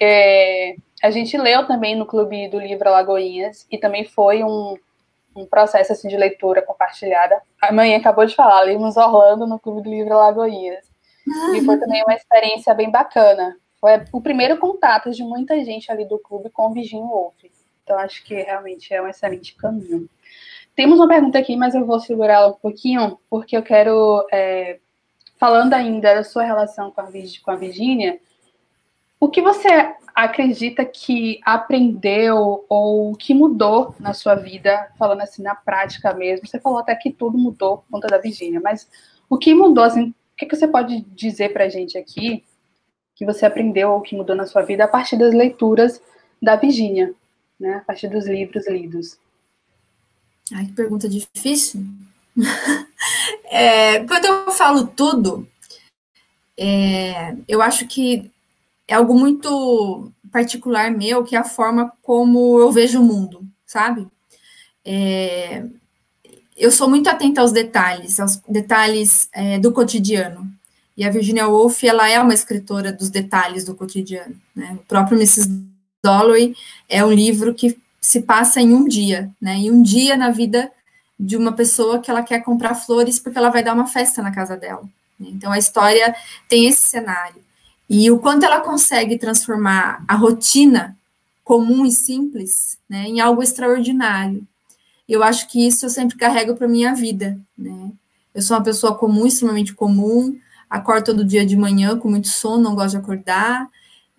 é, 0.00 0.74
a 1.02 1.10
gente 1.10 1.36
leu 1.38 1.66
também 1.66 1.96
no 1.96 2.04
Clube 2.04 2.48
do 2.48 2.58
Livro 2.58 2.88
Alagoinhas 2.88 3.66
e 3.70 3.78
também 3.78 4.04
foi 4.04 4.44
um, 4.44 4.76
um 5.34 5.46
processo 5.46 5.92
assim, 5.92 6.08
de 6.08 6.16
leitura 6.16 6.60
compartilhada. 6.60 7.40
A 7.62 7.72
mãe 7.72 7.94
acabou 7.94 8.26
de 8.26 8.34
falar, 8.34 8.60
lemos 8.60 8.98
Orlando 8.98 9.46
no 9.46 9.58
Clube 9.58 9.82
do 9.82 9.90
Livro 9.90 10.14
Alagoinhas. 10.14 10.90
E 11.54 11.64
foi 11.64 11.78
também 11.78 12.02
uma 12.02 12.14
experiência 12.14 12.74
bem 12.74 12.90
bacana. 12.90 13.56
Foi 13.80 13.92
o 14.12 14.20
primeiro 14.20 14.58
contato 14.58 15.10
de 15.10 15.22
muita 15.22 15.64
gente 15.64 15.90
ali 15.90 16.04
do 16.06 16.18
clube 16.18 16.50
com 16.50 16.66
o 16.66 16.72
Virginia 16.72 17.04
Woolf. 17.04 17.34
Então, 17.90 17.98
acho 17.98 18.22
que 18.22 18.34
realmente 18.34 18.94
é 18.94 19.02
um 19.02 19.08
excelente 19.08 19.52
caminho. 19.56 20.08
Temos 20.76 21.00
uma 21.00 21.08
pergunta 21.08 21.36
aqui, 21.40 21.56
mas 21.56 21.74
eu 21.74 21.84
vou 21.84 21.98
segurá-la 21.98 22.46
um 22.46 22.52
pouquinho, 22.52 23.18
porque 23.28 23.56
eu 23.56 23.64
quero, 23.64 24.24
é, 24.30 24.78
falando 25.36 25.74
ainda 25.74 26.14
da 26.14 26.22
sua 26.22 26.44
relação 26.44 26.92
com 26.92 27.00
a, 27.00 27.06
com 27.06 27.50
a 27.50 27.56
Virginia, 27.56 28.20
o 29.18 29.28
que 29.28 29.42
você 29.42 29.92
acredita 30.14 30.84
que 30.84 31.40
aprendeu 31.44 32.64
ou 32.68 33.12
que 33.16 33.34
mudou 33.34 33.92
na 33.98 34.14
sua 34.14 34.36
vida, 34.36 34.92
falando 34.96 35.22
assim 35.22 35.42
na 35.42 35.56
prática 35.56 36.14
mesmo? 36.14 36.46
Você 36.46 36.60
falou 36.60 36.78
até 36.78 36.94
que 36.94 37.10
tudo 37.10 37.36
mudou 37.36 37.78
por 37.78 37.90
conta 37.90 38.06
da 38.06 38.18
Virginia, 38.18 38.60
mas 38.60 38.88
o 39.28 39.36
que 39.36 39.52
mudou, 39.52 39.82
assim, 39.82 40.10
o 40.10 40.36
que, 40.36 40.54
você 40.54 40.68
pode 40.68 41.00
dizer 41.08 41.52
para 41.52 41.64
a 41.64 41.68
gente 41.68 41.98
aqui 41.98 42.44
que 43.16 43.26
você 43.26 43.44
aprendeu 43.44 43.90
ou 43.90 44.00
que 44.00 44.14
mudou 44.14 44.36
na 44.36 44.46
sua 44.46 44.62
vida 44.62 44.84
a 44.84 44.88
partir 44.88 45.16
das 45.16 45.34
leituras 45.34 46.00
da 46.40 46.54
Virginia, 46.54 47.12
né? 47.60 47.74
A 47.74 47.80
partir 47.80 48.08
dos 48.08 48.26
livros 48.26 48.66
lidos. 48.66 49.18
Ai, 50.52 50.66
que 50.66 50.72
pergunta 50.72 51.08
difícil. 51.08 51.84
é, 53.44 54.04
quando 54.04 54.24
eu 54.24 54.50
falo 54.50 54.86
tudo, 54.86 55.46
é, 56.58 57.36
eu 57.46 57.60
acho 57.62 57.86
que 57.86 58.30
é 58.88 58.94
algo 58.94 59.16
muito 59.16 60.10
particular 60.32 60.90
meu, 60.90 61.22
que 61.22 61.36
é 61.36 61.38
a 61.38 61.44
forma 61.44 61.92
como 62.02 62.58
eu 62.58 62.72
vejo 62.72 63.00
o 63.00 63.04
mundo, 63.04 63.46
sabe? 63.66 64.06
É, 64.84 65.64
eu 66.56 66.70
sou 66.70 66.88
muito 66.88 67.08
atenta 67.08 67.40
aos 67.40 67.52
detalhes, 67.52 68.18
aos 68.18 68.36
detalhes 68.48 69.28
é, 69.32 69.58
do 69.58 69.72
cotidiano. 69.72 70.50
E 70.96 71.04
a 71.04 71.10
Virginia 71.10 71.48
Woolf, 71.48 71.82
ela 71.84 72.08
é 72.08 72.20
uma 72.20 72.34
escritora 72.34 72.92
dos 72.92 73.08
detalhes 73.08 73.64
do 73.64 73.74
cotidiano. 73.74 74.36
Né? 74.54 74.76
O 74.78 74.84
próprio 74.86 75.16
Mrs. 75.16 75.48
Dalloway 76.02 76.54
é 76.88 77.04
um 77.04 77.12
livro 77.12 77.54
que 77.54 77.78
se 78.00 78.22
passa 78.22 78.60
em 78.60 78.72
um 78.72 78.86
dia, 78.86 79.30
né? 79.40 79.54
Em 79.54 79.70
um 79.70 79.82
dia 79.82 80.16
na 80.16 80.30
vida 80.30 80.70
de 81.18 81.36
uma 81.36 81.52
pessoa 81.52 81.98
que 81.98 82.10
ela 82.10 82.22
quer 82.22 82.40
comprar 82.40 82.74
flores 82.74 83.18
porque 83.18 83.36
ela 83.36 83.50
vai 83.50 83.62
dar 83.62 83.74
uma 83.74 83.86
festa 83.86 84.22
na 84.22 84.30
casa 84.30 84.56
dela. 84.56 84.82
Né? 85.18 85.28
Então 85.32 85.52
a 85.52 85.58
história 85.58 86.14
tem 86.48 86.66
esse 86.66 86.88
cenário. 86.88 87.42
E 87.88 88.10
o 88.10 88.18
quanto 88.18 88.44
ela 88.44 88.60
consegue 88.60 89.18
transformar 89.18 90.02
a 90.08 90.14
rotina 90.14 90.96
comum 91.44 91.84
e 91.84 91.90
simples 91.90 92.78
né, 92.88 93.04
em 93.06 93.20
algo 93.20 93.42
extraordinário. 93.42 94.46
Eu 95.08 95.22
acho 95.22 95.48
que 95.48 95.66
isso 95.66 95.84
eu 95.84 95.90
sempre 95.90 96.16
carrego 96.16 96.54
para 96.54 96.68
minha 96.68 96.94
vida. 96.94 97.36
Né? 97.58 97.90
Eu 98.32 98.40
sou 98.40 98.56
uma 98.56 98.62
pessoa 98.62 98.94
comum, 98.94 99.26
extremamente 99.26 99.74
comum, 99.74 100.38
acordo 100.70 101.06
todo 101.06 101.24
dia 101.24 101.44
de 101.44 101.56
manhã 101.56 101.98
com 101.98 102.08
muito 102.08 102.28
sono, 102.28 102.62
não 102.62 102.76
gosto 102.76 102.92
de 102.92 102.98
acordar, 102.98 103.68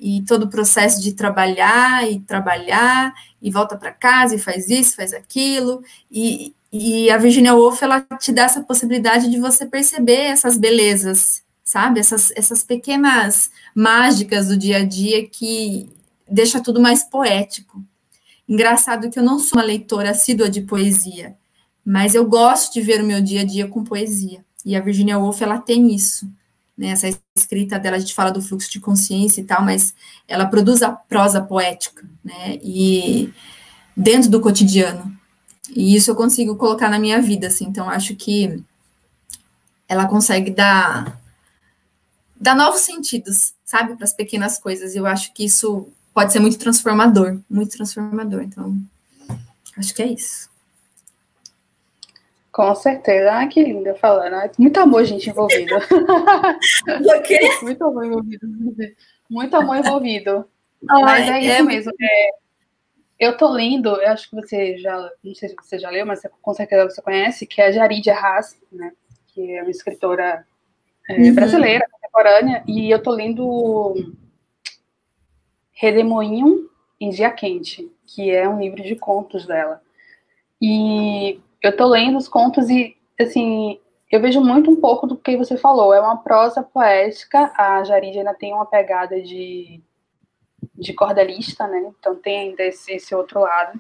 e 0.02 0.24
todo 0.24 0.44
o 0.44 0.50
processo 0.50 1.00
de 1.02 1.14
trabalhar 1.14 2.12
e 2.12 2.20
trabalhar, 2.20 3.14
e 3.42 3.52
volta 3.52 3.78
para 3.78 3.92
casa 3.92 4.36
e 4.36 4.40
faz 4.40 4.68
isso, 4.68 4.96
faz 4.96 5.14
aquilo, 5.14 5.84
e, 6.12 6.56
e 6.74 7.12
a 7.12 7.18
Virginia 7.18 7.54
Woolf, 7.54 7.84
ela 7.84 8.02
te 8.20 8.32
dá 8.32 8.44
essa 8.44 8.62
possibilidade 8.62 9.30
de 9.30 9.40
você 9.40 9.66
perceber 9.66 10.24
essas 10.24 10.58
belezas 10.58 11.44
sabe? 11.72 12.02
Essas, 12.02 12.32
essas 12.36 12.64
pequenas 12.64 13.50
mágicas 13.74 14.50
do 14.50 14.58
dia 14.58 14.78
a 14.78 14.86
dia 14.86 15.26
que 15.26 15.90
deixa 16.30 16.62
tudo 16.62 16.82
mais 16.82 17.04
poético. 17.04 17.82
Engraçado 18.48 19.10
que 19.10 19.18
eu 19.18 19.24
não 19.24 19.40
sou 19.40 19.58
uma 19.58 19.66
leitora 19.66 20.12
assídua 20.12 20.50
de 20.50 20.62
poesia, 20.62 21.34
mas 21.86 22.14
eu 22.14 22.26
gosto 22.26 22.74
de 22.74 22.82
ver 22.82 23.02
o 23.02 23.08
meu 23.08 23.22
dia 23.22 23.42
a 23.42 23.46
dia 23.46 23.68
com 23.70 23.86
poesia. 23.86 24.44
E 24.66 24.76
a 24.76 24.82
Virginia 24.82 25.18
Woolf, 25.18 25.42
ela 25.42 25.60
tem 25.60 25.96
isso. 25.96 26.30
Né? 26.82 26.90
Essa 26.90 27.08
escrita 27.38 27.78
dela, 27.78 27.98
a 27.98 28.00
gente 28.00 28.16
fala 28.16 28.32
do 28.32 28.42
fluxo 28.42 28.72
de 28.72 28.80
consciência 28.80 29.40
e 29.40 29.44
tal, 29.44 29.64
mas 29.64 29.94
ela 30.28 30.48
produz 30.48 30.82
a 30.82 30.92
prosa 30.92 31.40
poética, 31.40 32.04
né? 32.24 32.58
E 32.64 33.32
dentro 33.96 34.32
do 34.32 34.42
cotidiano. 34.42 35.16
E 35.76 35.96
isso 35.96 36.10
eu 36.10 36.16
consigo 36.16 36.56
colocar 36.56 36.90
na 36.90 36.98
minha 36.98 37.22
vida, 37.22 37.46
assim. 37.46 37.66
Então, 37.66 37.88
acho 37.88 38.16
que 38.16 38.64
ela 39.88 40.08
consegue 40.08 40.50
dar 40.50 41.22
dá 42.36 42.56
novos 42.56 42.82
sentidos, 42.82 43.54
sabe, 43.64 43.96
para 43.96 44.06
as 44.06 44.14
pequenas 44.14 44.58
coisas. 44.58 44.96
Eu 44.96 45.06
acho 45.06 45.32
que 45.36 45.46
isso 45.46 45.88
pode 46.12 46.34
ser 46.34 46.40
muito 46.40 46.58
transformador, 46.58 47.40
muito 47.48 47.78
transformador. 47.78 48.42
Então, 48.42 48.76
acho 49.78 49.94
que 49.94 50.02
é 50.02 50.08
isso. 50.08 50.50
Com 52.52 52.76
certeza. 52.76 53.32
Ah, 53.32 53.48
que 53.48 53.64
linda 53.64 53.96
falando. 53.96 54.36
Muito 54.60 54.80
amor, 54.80 55.06
gente, 55.06 55.30
envolvido. 55.30 55.76
O 56.88 57.22
quê? 57.22 57.40
Muito 57.62 57.84
amor 57.84 58.06
envolvido. 58.06 58.48
Muito 59.30 59.56
amor 59.56 59.78
envolvido. 59.78 60.46
mas 60.82 61.28
é, 61.30 61.32
é 61.32 61.56
isso 61.56 61.66
mesmo. 61.66 61.92
É, 62.02 62.30
eu 63.18 63.38
tô 63.38 63.50
lendo, 63.50 63.90
eu 64.02 64.10
acho 64.10 64.30
que 64.30 64.36
você 64.36 64.78
já, 64.78 64.98
não 65.24 65.34
sei 65.34 65.50
se 65.50 65.56
você 65.56 65.80
já 65.80 65.90
leu, 65.90 66.06
mas 66.06 66.22
com 66.42 66.54
certeza 66.54 66.90
você 66.90 67.02
conhece, 67.02 67.46
que 67.46 67.62
é 67.62 67.68
a 67.68 67.72
Jarid 67.72 68.10
Arras, 68.10 68.60
né? 68.72 68.92
Que 69.28 69.54
é 69.54 69.62
uma 69.62 69.72
escritora 69.72 70.46
é, 71.08 71.16
uhum. 71.16 71.36
brasileira, 71.36 71.86
contemporânea, 71.90 72.64
e 72.68 72.90
eu 72.90 73.02
tô 73.02 73.12
lendo 73.12 73.94
Redemoinho 75.72 76.70
em 77.00 77.10
Dia 77.10 77.32
Quente, 77.32 77.90
que 78.06 78.30
é 78.30 78.48
um 78.50 78.60
livro 78.60 78.84
de 78.84 78.96
contos 78.96 79.46
dela. 79.46 79.82
E 80.62 81.40
eu 81.62 81.76
tô 81.76 81.88
lendo 81.88 82.18
os 82.18 82.28
contos 82.28 82.70
e, 82.70 82.96
assim, 83.20 83.80
eu 84.12 84.22
vejo 84.22 84.42
muito 84.42 84.70
um 84.70 84.76
pouco 84.76 85.08
do 85.08 85.18
que 85.18 85.38
você 85.38 85.58
falou. 85.58 85.94
É 85.94 86.00
uma 86.00 86.18
prosa 86.18 86.64
poética, 86.64 87.52
a 87.58 87.84
Jarid 87.84 88.18
ainda 88.18 88.34
tem 88.34 88.54
uma 88.54 88.66
pegada 88.66 89.22
de, 89.22 89.82
de 90.76 90.94
cordelista, 90.94 91.68
né? 91.68 91.92
Então 92.00 92.16
tem 92.16 92.40
ainda 92.40 92.64
esse, 92.64 92.92
esse 92.94 93.14
outro 93.14 93.42
lado. 93.42 93.80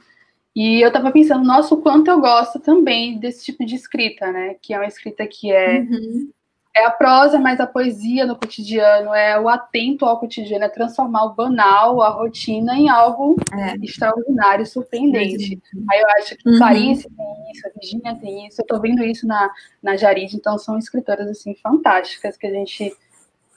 E 0.55 0.81
eu 0.81 0.91
tava 0.91 1.11
pensando, 1.11 1.45
nossa, 1.45 1.73
o 1.73 1.81
quanto 1.81 2.09
eu 2.09 2.19
gosto 2.19 2.59
também 2.59 3.17
desse 3.17 3.45
tipo 3.45 3.65
de 3.65 3.75
escrita, 3.75 4.31
né? 4.31 4.55
Que 4.61 4.73
é 4.73 4.77
uma 4.77 4.87
escrita 4.87 5.25
que 5.25 5.51
é 5.51 5.79
uhum 5.79 6.29
é 6.73 6.85
a 6.85 6.91
prosa, 6.91 7.37
mas 7.37 7.59
a 7.59 7.67
poesia 7.67 8.25
no 8.25 8.35
cotidiano, 8.35 9.13
é 9.13 9.39
o 9.39 9.49
atento 9.49 10.05
ao 10.05 10.19
cotidiano, 10.19 10.63
é 10.63 10.69
transformar 10.69 11.25
o 11.25 11.33
banal, 11.33 12.01
a 12.01 12.09
rotina, 12.09 12.75
em 12.75 12.89
algo 12.89 13.35
é. 13.53 13.75
extraordinário, 13.83 14.65
surpreendente. 14.65 15.61
Aí 15.91 15.99
eu 15.99 16.09
acho 16.17 16.37
que 16.37 16.49
uhum. 16.49 16.57
Clarice 16.57 17.09
tem 17.09 17.51
isso, 17.51 17.67
a 17.67 17.79
Virginia 17.79 18.15
tem 18.15 18.47
isso, 18.47 18.61
eu 18.61 18.65
tô 18.65 18.79
vendo 18.79 19.03
isso 19.03 19.27
na, 19.27 19.51
na 19.83 19.97
Jarid, 19.97 20.33
então 20.33 20.57
são 20.57 20.77
escritoras, 20.77 21.27
assim, 21.27 21.53
fantásticas, 21.55 22.37
que 22.37 22.47
a 22.47 22.51
gente 22.51 22.95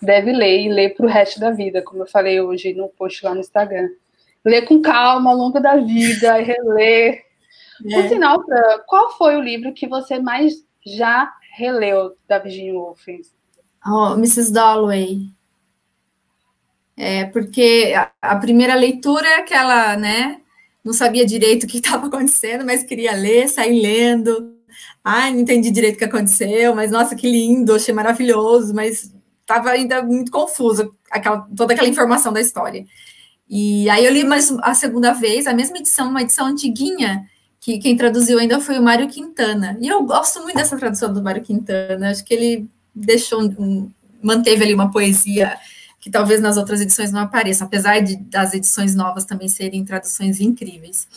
deve 0.02 0.32
ler 0.32 0.62
e 0.62 0.68
ler 0.68 0.94
para 0.94 1.06
o 1.06 1.08
resto 1.08 1.38
da 1.38 1.50
vida, 1.50 1.82
como 1.82 2.02
eu 2.02 2.06
falei 2.06 2.40
hoje 2.40 2.74
no 2.74 2.88
post 2.88 3.24
lá 3.24 3.32
no 3.32 3.40
Instagram. 3.40 3.90
Ler 4.44 4.62
com 4.62 4.82
calma 4.82 5.30
ao 5.30 5.36
longo 5.36 5.60
da 5.60 5.76
vida, 5.76 6.34
reler. 6.38 7.22
É. 7.84 7.92
Por 7.92 8.08
sinal, 8.08 8.44
qual 8.86 9.18
foi 9.18 9.34
o 9.34 9.42
livro 9.42 9.74
que 9.74 9.88
você 9.88 10.20
mais 10.20 10.64
já 10.86 11.28
releu 11.54 12.16
da 12.28 12.38
Virginia 12.38 12.74
Woolf? 12.74 13.06
Oh, 13.86 14.14
Mrs. 14.14 14.52
Dalloway. 14.52 15.30
É, 16.96 17.24
porque 17.26 17.92
a, 17.96 18.10
a, 18.20 18.36
primeira 18.36 18.74
leitura 18.74 19.26
é 19.26 19.36
aquela, 19.36 19.96
né? 19.96 20.40
Não 20.84 20.92
sabia 20.92 21.24
direito 21.24 21.64
o 21.64 21.66
que 21.66 21.78
estava 21.78 22.06
acontecendo, 22.06 22.64
mas 22.64 22.82
queria 22.82 23.12
ler, 23.12 23.48
sair 23.48 23.80
lendo. 23.80 24.54
Ai, 25.02 25.32
não 25.32 25.40
entendi 25.40 25.70
direito 25.70 25.96
o 25.96 25.98
que 25.98 26.04
aconteceu, 26.04 26.74
mas 26.74 26.90
nossa, 26.90 27.14
que 27.14 27.30
lindo, 27.30 27.74
achei 27.74 27.94
maravilhoso, 27.94 28.74
mas 28.74 29.12
estava 29.40 29.70
ainda 29.70 30.02
muito 30.02 30.32
confuso 30.32 30.94
aquela, 31.10 31.46
toda 31.56 31.74
aquela 31.74 31.88
informação 31.88 32.32
da 32.32 32.40
história. 32.40 32.84
E 33.48 33.88
aí 33.90 34.04
eu 34.04 34.12
li 34.12 34.24
mais 34.24 34.50
a 34.62 34.74
segunda 34.74 35.12
vez, 35.12 35.46
a 35.46 35.54
mesma 35.54 35.78
edição, 35.78 36.08
uma 36.08 36.22
edição 36.22 36.46
antiguinha, 36.46 37.28
que 37.64 37.78
quem 37.78 37.96
traduziu 37.96 38.38
ainda 38.38 38.60
foi 38.60 38.78
o 38.78 38.82
Mário 38.82 39.08
Quintana. 39.08 39.78
E 39.80 39.88
eu 39.88 40.04
gosto 40.04 40.42
muito 40.42 40.54
dessa 40.54 40.76
tradução 40.76 41.10
do 41.10 41.22
Mário 41.22 41.42
Quintana, 41.42 42.10
acho 42.10 42.22
que 42.22 42.34
ele 42.34 42.68
deixou, 42.94 43.40
um, 43.40 43.90
manteve 44.22 44.62
ali 44.62 44.74
uma 44.74 44.90
poesia 44.90 45.58
que 45.98 46.10
talvez 46.10 46.42
nas 46.42 46.58
outras 46.58 46.82
edições 46.82 47.10
não 47.10 47.22
apareça, 47.22 47.64
apesar 47.64 48.00
de, 48.00 48.16
das 48.16 48.52
edições 48.52 48.94
novas 48.94 49.24
também 49.24 49.48
serem 49.48 49.82
traduções 49.82 50.40
incríveis. 50.40 51.08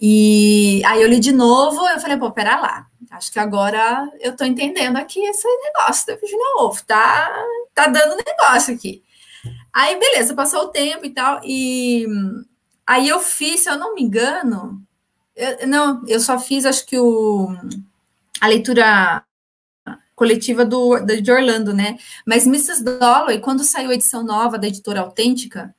E 0.00 0.82
aí 0.86 1.02
eu 1.02 1.08
li 1.10 1.20
de 1.20 1.30
novo, 1.30 1.86
eu 1.86 2.00
falei, 2.00 2.16
pô, 2.16 2.30
pera 2.30 2.58
lá, 2.58 2.86
acho 3.10 3.30
que 3.30 3.38
agora 3.38 4.10
eu 4.18 4.34
tô 4.34 4.46
entendendo 4.46 4.96
aqui 4.96 5.20
esse 5.20 5.46
negócio 5.46 6.06
da 6.06 6.16
Virginia 6.16 6.56
Woolf, 6.56 6.80
tá, 6.86 7.30
tá 7.74 7.86
dando 7.88 8.16
negócio 8.26 8.74
aqui. 8.74 9.02
Aí, 9.70 9.98
beleza, 9.98 10.32
passou 10.32 10.62
o 10.62 10.68
tempo 10.68 11.04
e 11.04 11.10
tal, 11.10 11.38
e 11.44 12.06
aí 12.86 13.10
eu 13.10 13.20
fiz, 13.20 13.60
se 13.60 13.68
eu 13.68 13.76
não 13.76 13.94
me 13.94 14.02
engano, 14.02 14.82
eu, 15.34 15.66
não, 15.66 16.02
eu 16.06 16.20
só 16.20 16.38
fiz, 16.38 16.64
acho 16.64 16.86
que 16.86 16.98
o, 16.98 17.56
a 18.40 18.46
leitura 18.46 19.24
coletiva 20.14 20.64
do, 20.64 21.00
de 21.00 21.32
Orlando, 21.32 21.72
né? 21.72 21.98
Mas 22.26 22.46
Mrs. 22.46 22.84
Dalloway, 22.84 23.40
quando 23.40 23.64
saiu 23.64 23.90
a 23.90 23.94
edição 23.94 24.22
nova 24.22 24.58
da 24.58 24.68
editora 24.68 25.00
Autêntica, 25.00 25.74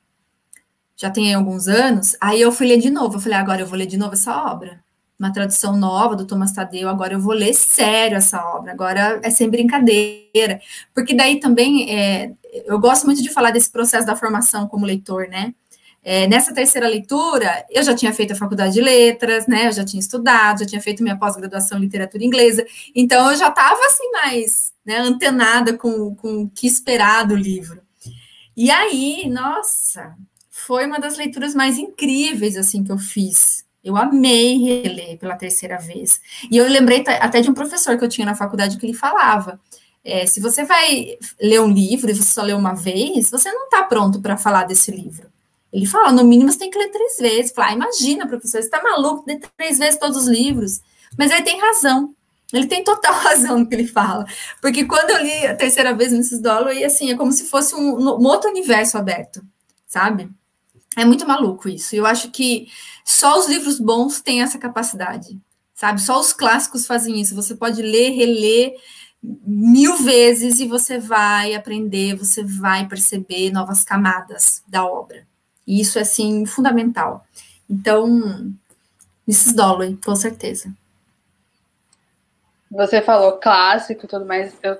já 0.96 1.10
tem 1.10 1.34
alguns 1.34 1.66
anos, 1.66 2.16
aí 2.20 2.40
eu 2.40 2.52
fui 2.52 2.66
ler 2.66 2.78
de 2.78 2.90
novo. 2.90 3.16
Eu 3.16 3.20
falei, 3.20 3.38
agora 3.38 3.62
eu 3.62 3.66
vou 3.66 3.78
ler 3.78 3.86
de 3.86 3.96
novo 3.96 4.12
essa 4.12 4.36
obra. 4.50 4.82
Uma 5.18 5.32
tradução 5.32 5.76
nova 5.76 6.16
do 6.16 6.26
Thomas 6.26 6.52
Tadeu, 6.52 6.88
agora 6.88 7.14
eu 7.14 7.20
vou 7.20 7.32
ler 7.32 7.54
sério 7.54 8.16
essa 8.16 8.44
obra, 8.44 8.72
agora 8.72 9.20
é 9.22 9.30
sem 9.30 9.48
brincadeira. 9.48 10.60
Porque 10.92 11.14
daí 11.14 11.40
também, 11.40 11.90
é, 11.90 12.32
eu 12.66 12.78
gosto 12.78 13.06
muito 13.06 13.22
de 13.22 13.30
falar 13.30 13.50
desse 13.50 13.70
processo 13.70 14.06
da 14.06 14.16
formação 14.16 14.68
como 14.68 14.84
leitor, 14.84 15.28
né? 15.28 15.54
É, 16.06 16.26
nessa 16.28 16.52
terceira 16.52 16.86
leitura, 16.86 17.64
eu 17.70 17.82
já 17.82 17.94
tinha 17.94 18.12
feito 18.12 18.34
a 18.34 18.36
faculdade 18.36 18.74
de 18.74 18.82
letras, 18.82 19.46
né? 19.46 19.68
Eu 19.68 19.72
já 19.72 19.84
tinha 19.86 19.98
estudado, 19.98 20.60
já 20.60 20.66
tinha 20.66 20.80
feito 20.80 21.02
minha 21.02 21.16
pós-graduação 21.16 21.78
em 21.78 21.82
literatura 21.82 22.22
inglesa, 22.22 22.66
então 22.94 23.30
eu 23.30 23.36
já 23.38 23.48
estava 23.48 23.80
assim 23.86 24.10
mais 24.12 24.74
né, 24.84 24.98
antenada 24.98 25.78
com, 25.78 26.14
com 26.14 26.42
o 26.42 26.50
que 26.50 26.66
esperar 26.66 27.26
do 27.26 27.34
livro. 27.34 27.80
E 28.54 28.70
aí, 28.70 29.28
nossa, 29.30 30.14
foi 30.50 30.86
uma 30.86 31.00
das 31.00 31.16
leituras 31.16 31.54
mais 31.54 31.78
incríveis 31.78 32.56
assim 32.56 32.84
que 32.84 32.92
eu 32.92 32.98
fiz. 32.98 33.64
Eu 33.82 33.96
amei 33.96 34.58
reler 34.58 35.18
pela 35.18 35.36
terceira 35.36 35.78
vez. 35.78 36.20
E 36.50 36.56
eu 36.56 36.68
lembrei 36.68 37.02
até 37.20 37.40
de 37.40 37.50
um 37.50 37.54
professor 37.54 37.98
que 37.98 38.04
eu 38.04 38.08
tinha 38.08 38.26
na 38.26 38.34
faculdade 38.34 38.76
que 38.76 38.86
ele 38.86 38.94
falava: 38.94 39.58
é, 40.04 40.26
se 40.26 40.38
você 40.38 40.64
vai 40.64 41.18
ler 41.40 41.60
um 41.60 41.70
livro 41.70 42.10
e 42.10 42.14
você 42.14 42.22
só 42.22 42.42
lê 42.42 42.52
uma 42.52 42.74
vez, 42.74 43.30
você 43.30 43.50
não 43.50 43.64
está 43.64 43.82
pronto 43.84 44.20
para 44.20 44.36
falar 44.36 44.64
desse 44.64 44.90
livro. 44.90 45.33
Ele 45.74 45.86
fala, 45.86 46.12
no 46.12 46.22
mínimo 46.22 46.52
você 46.52 46.58
tem 46.60 46.70
que 46.70 46.78
ler 46.78 46.88
três 46.92 47.16
vezes. 47.16 47.50
Fala, 47.50 47.70
ah, 47.70 47.72
imagina, 47.72 48.28
professor, 48.28 48.60
você 48.60 48.66
está 48.68 48.80
maluco, 48.80 49.24
ler 49.26 49.40
três 49.56 49.76
vezes 49.76 49.98
todos 49.98 50.16
os 50.16 50.28
livros. 50.28 50.80
Mas 51.18 51.32
ele 51.32 51.42
tem 51.42 51.60
razão. 51.60 52.14
Ele 52.52 52.68
tem 52.68 52.84
total 52.84 53.12
razão 53.18 53.58
no 53.58 53.68
que 53.68 53.74
ele 53.74 53.88
fala. 53.88 54.24
Porque 54.62 54.84
quando 54.84 55.10
eu 55.10 55.20
li 55.20 55.46
a 55.48 55.56
terceira 55.56 55.92
vez 55.92 56.12
Mrs. 56.12 56.40
Dalloway, 56.40 56.84
assim, 56.84 57.10
é 57.10 57.16
como 57.16 57.32
se 57.32 57.46
fosse 57.46 57.74
um, 57.74 57.98
um 57.98 58.24
outro 58.24 58.48
universo 58.48 58.96
aberto, 58.96 59.44
sabe? 59.84 60.30
É 60.96 61.04
muito 61.04 61.26
maluco 61.26 61.68
isso. 61.68 61.96
Eu 61.96 62.06
acho 62.06 62.30
que 62.30 62.68
só 63.04 63.36
os 63.36 63.48
livros 63.48 63.80
bons 63.80 64.20
têm 64.20 64.42
essa 64.42 64.58
capacidade, 64.58 65.36
sabe? 65.74 66.00
Só 66.00 66.20
os 66.20 66.32
clássicos 66.32 66.86
fazem 66.86 67.20
isso. 67.20 67.34
Você 67.34 67.56
pode 67.56 67.82
ler, 67.82 68.10
reler 68.10 68.74
mil 69.20 69.96
vezes 69.96 70.60
e 70.60 70.68
você 70.68 71.00
vai 71.00 71.52
aprender, 71.52 72.14
você 72.14 72.44
vai 72.44 72.86
perceber 72.86 73.50
novas 73.50 73.82
camadas 73.82 74.62
da 74.68 74.84
obra. 74.84 75.26
E 75.66 75.80
isso 75.80 75.98
é, 75.98 76.02
assim, 76.02 76.44
fundamental. 76.46 77.24
Então, 77.68 78.54
Mrs. 79.26 79.54
Dalloway, 79.54 79.98
com 80.04 80.14
certeza. 80.14 80.72
Você 82.70 83.00
falou 83.00 83.38
clássico 83.38 84.04
e 84.04 84.08
tudo 84.08 84.26
mais. 84.26 84.54
Eu 84.62 84.78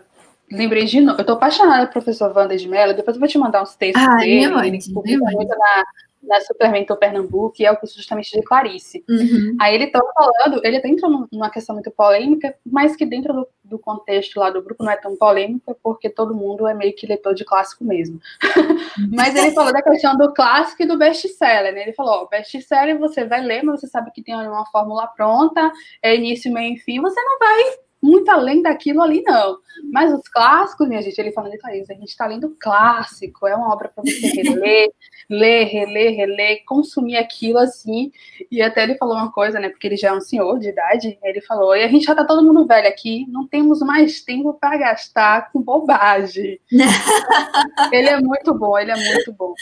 lembrei 0.51 0.85
de 0.85 1.01
novo. 1.01 1.20
Eu 1.20 1.24
tô 1.24 1.32
apaixonada 1.32 1.87
pelo 1.87 2.05
professor 2.05 2.37
Wander 2.37 2.59
de 2.59 2.68
Mello. 2.68 2.95
Depois 2.95 3.16
eu 3.16 3.20
vou 3.20 3.28
te 3.28 3.39
mandar 3.39 3.62
uns 3.62 3.74
textos 3.74 4.03
ah, 4.03 4.16
dele. 4.16 4.66
Ele 4.66 4.78
publica 4.93 5.24
muito 5.30 5.57
na, 5.57 5.85
na 6.26 6.41
Supermentor 6.41 6.97
Pernambuco, 6.97 7.55
e 7.59 7.66
é 7.66 7.70
o 7.70 7.76
curso 7.76 7.97
justamente 7.97 8.32
de 8.32 8.43
Clarice. 8.43 9.05
Uhum. 9.09 9.57
Aí 9.61 9.74
ele 9.74 9.85
estava 9.85 10.07
falando, 10.14 10.61
ele 10.64 10.76
até 10.76 10.89
entrou 10.89 11.28
numa 11.30 11.51
questão 11.51 11.74
muito 11.74 11.91
polêmica, 11.91 12.55
mas 12.64 12.97
que 12.97 13.07
dentro 13.07 13.32
do, 13.32 13.49
do, 13.64 13.78
contexto 13.78 14.38
lá 14.38 14.50
do 14.50 14.62
grupo 14.62 14.84
não 14.84 14.92
é 14.92 14.96
tão 14.96 15.16
polêmica, 15.16 15.76
porque 15.82 16.08
todo 16.10 16.34
mundo 16.34 16.66
é 16.66 16.74
meio 16.74 16.94
que 16.94 17.06
leitor 17.06 17.34
de 17.34 17.44
clássico 17.44 17.84
mesmo. 17.84 18.20
mas 19.12 19.34
ele 19.34 19.52
falou 19.52 19.72
da 19.72 19.82
questão 19.82 20.16
do 20.16 20.32
clássico 20.32 20.82
e 20.82 20.86
do 20.86 20.98
best-seller, 20.98 21.72
né? 21.72 21.82
Ele 21.82 21.92
falou, 21.92 22.22
ó, 22.22 22.26
best-seller 22.26 22.98
você 22.98 23.24
vai 23.24 23.40
ler, 23.40 23.62
mas 23.62 23.80
você 23.80 23.86
sabe 23.86 24.10
que 24.12 24.22
tem 24.22 24.34
uma 24.34 24.66
fórmula 24.66 25.06
pronta, 25.06 25.72
é 26.02 26.14
início, 26.14 26.52
meio 26.52 26.74
e 26.74 26.78
fim, 26.78 27.00
você 27.00 27.20
não 27.20 27.38
vai 27.38 27.84
muito 28.05 28.28
além 28.30 28.61
daquilo 28.61 29.00
ali, 29.00 29.22
não. 29.22 29.57
Mas 29.90 30.12
os 30.12 30.28
clássicos, 30.28 30.86
minha 30.86 31.00
gente, 31.00 31.18
ele 31.18 31.32
falando 31.32 31.52
de 31.52 31.59
Thaís, 31.59 31.88
a 31.88 31.94
gente 31.94 32.09
está 32.09 32.26
lendo 32.26 32.55
clássico, 32.61 33.46
é 33.46 33.57
uma 33.57 33.72
obra 33.72 33.88
para 33.88 34.05
você 34.05 34.42
reler, 34.42 34.90
ler, 35.28 35.64
reler, 35.64 36.14
reler, 36.14 36.64
consumir 36.66 37.16
aquilo 37.16 37.59
assim. 37.59 38.12
E 38.50 38.61
até 38.61 38.82
ele 38.82 38.96
falou 38.96 39.16
uma 39.16 39.32
coisa, 39.32 39.59
né? 39.59 39.70
Porque 39.70 39.86
ele 39.86 39.96
já 39.96 40.09
é 40.09 40.12
um 40.12 40.20
senhor 40.20 40.59
de 40.59 40.68
idade. 40.68 41.18
Ele 41.22 41.40
falou: 41.40 41.74
e 41.74 41.82
a 41.82 41.88
gente 41.88 42.05
já 42.05 42.14
tá 42.14 42.26
todo 42.26 42.44
mundo 42.44 42.66
velho 42.66 42.86
aqui, 42.86 43.24
não 43.28 43.48
temos 43.48 43.80
mais 43.80 44.20
tempo 44.20 44.52
para 44.52 44.76
gastar 44.76 45.50
com 45.50 45.62
bobagem. 45.62 46.61
ele 47.90 48.09
é 48.09 48.20
muito 48.20 48.52
bom, 48.52 48.78
ele 48.78 48.90
é 48.90 48.96
muito 48.96 49.32
bom. 49.32 49.55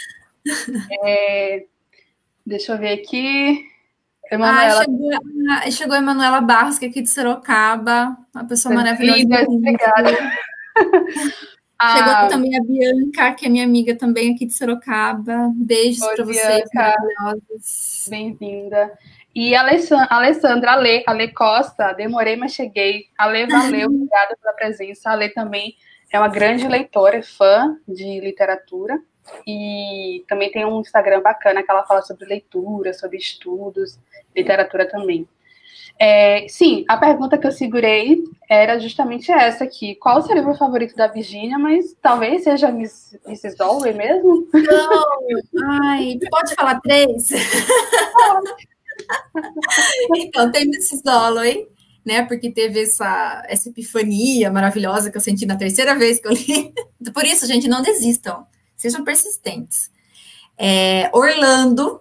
É, 1.05 1.65
deixa 2.45 2.73
eu 2.73 2.79
ver 2.79 2.93
aqui. 2.95 3.72
Emanuela... 4.35 4.81
Ah, 4.81 4.85
chegou, 4.85 5.11
ah, 5.51 5.71
chegou 5.71 5.95
a 5.95 5.99
Emanuela 5.99 6.41
Barros, 6.41 6.79
que 6.79 6.87
é 6.87 6.89
aqui 6.89 7.03
de 7.03 7.11
Sorocaba, 7.11 8.17
uma 8.35 8.47
pessoa 8.47 8.75
maravilhosa. 8.75 9.45
Obrigada. 9.49 10.11
Chegou 11.83 12.29
também 12.29 12.57
a 12.57 12.63
Bianca, 12.63 13.35
que 13.35 13.47
é 13.47 13.49
minha 13.49 13.65
amiga 13.65 13.97
também 13.97 14.33
aqui 14.33 14.47
de 14.47 14.55
Sorocaba. 14.55 15.51
Beijos 15.53 16.07
para 16.07 16.25
vocês, 16.25 16.69
maravilhosos. 16.73 18.07
Bem-vinda. 18.09 18.97
E 19.35 19.53
a 19.57 19.63
Alessandra, 20.11 20.73
Ale, 20.73 21.03
Ale 21.07 21.33
Costa, 21.33 21.93
demorei, 21.93 22.37
mas 22.37 22.53
cheguei. 22.53 23.07
Ale, 23.19 23.47
valeu, 23.47 23.89
obrigada 23.91 24.37
pela 24.41 24.55
presença. 24.55 25.11
A 25.11 25.15
Ale 25.15 25.31
também 25.31 25.75
é 26.13 26.19
uma 26.21 26.29
grande 26.29 26.69
leitora, 26.69 27.17
é 27.17 27.23
fã 27.23 27.77
de 27.89 28.21
literatura. 28.21 29.03
E 29.47 30.25
também 30.29 30.53
tem 30.53 30.65
um 30.65 30.81
Instagram 30.81 31.21
bacana 31.21 31.63
que 31.65 31.71
ela 31.71 31.85
fala 31.85 32.03
sobre 32.03 32.27
leitura, 32.27 32.93
sobre 32.93 33.17
estudos, 33.17 33.99
literatura 34.35 34.89
também. 34.89 35.29
É, 35.99 36.47
sim, 36.49 36.85
a 36.89 36.97
pergunta 36.97 37.37
que 37.39 37.47
eu 37.47 37.53
segurei 37.53 38.25
era 38.49 38.79
justamente 38.79 39.31
essa 39.31 39.65
aqui. 39.65 39.95
Qual 39.95 40.19
o 40.19 40.23
seu 40.23 40.35
livro 40.35 40.55
favorito 40.55 40.97
da 40.97 41.07
Virginia? 41.07 41.59
Mas 41.59 41.95
talvez 42.03 42.45
seja 42.45 42.73
Miss, 42.73 43.15
Mrs. 43.27 43.57
Mesmo? 43.95 44.49
Não, 44.53 45.05
ai, 45.85 46.19
pode 46.31 46.55
falar 46.55 46.81
três? 46.81 47.29
então, 50.17 50.51
tem 50.51 50.63
Mrs. 50.63 51.03
Dalloway, 51.05 51.69
né? 52.05 52.25
Porque 52.25 52.51
teve 52.51 52.83
essa, 52.83 53.45
essa 53.47 53.69
epifania 53.69 54.51
maravilhosa 54.51 55.09
que 55.11 55.17
eu 55.17 55.21
senti 55.21 55.47
na 55.47 55.55
terceira 55.57 55.95
vez 55.95 56.19
que 56.19 56.27
eu 56.27 56.33
li. 56.33 56.75
Por 57.15 57.25
isso, 57.25 57.47
gente, 57.47 57.69
não 57.69 57.81
desistam. 57.81 58.45
Sejam 58.77 59.05
persistentes. 59.05 59.93
É, 60.59 61.09
Orlando, 61.13 62.01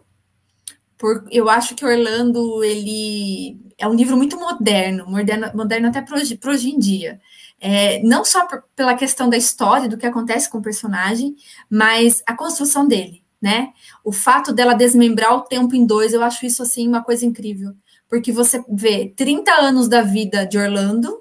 por, 1.02 1.26
eu 1.32 1.50
acho 1.50 1.74
que 1.74 1.84
Orlando 1.84 2.64
ele 2.64 3.60
é 3.76 3.88
um 3.88 3.96
livro 3.96 4.16
muito 4.16 4.40
moderno, 4.40 5.08
moderno, 5.08 5.50
moderno 5.56 5.88
até 5.88 6.00
para 6.00 6.16
hoje, 6.16 6.70
em 6.70 6.78
dia. 6.78 7.20
É, 7.60 8.04
não 8.04 8.24
só 8.24 8.46
por, 8.46 8.64
pela 8.76 8.94
questão 8.94 9.28
da 9.28 9.36
história, 9.36 9.90
do 9.90 9.98
que 9.98 10.06
acontece 10.06 10.48
com 10.48 10.60
o 10.60 10.62
personagem, 10.62 11.36
mas 11.68 12.22
a 12.24 12.36
construção 12.36 12.88
dele, 12.88 13.24
né? 13.42 13.70
O 14.04 14.12
fato 14.12 14.54
dela 14.54 14.76
desmembrar 14.76 15.36
o 15.36 15.42
tempo 15.42 15.74
em 15.76 15.88
dois, 15.88 16.14
eu 16.14 16.22
acho 16.22 16.46
isso 16.46 16.62
assim 16.62 16.88
uma 16.88 17.04
coisa 17.04 17.26
incrível. 17.26 17.74
Porque 18.08 18.32
você 18.32 18.64
vê 18.70 19.12
30 19.18 19.52
anos 19.54 19.88
da 19.88 20.04
vida 20.04 20.46
de 20.46 20.60
Orlando, 20.60 21.21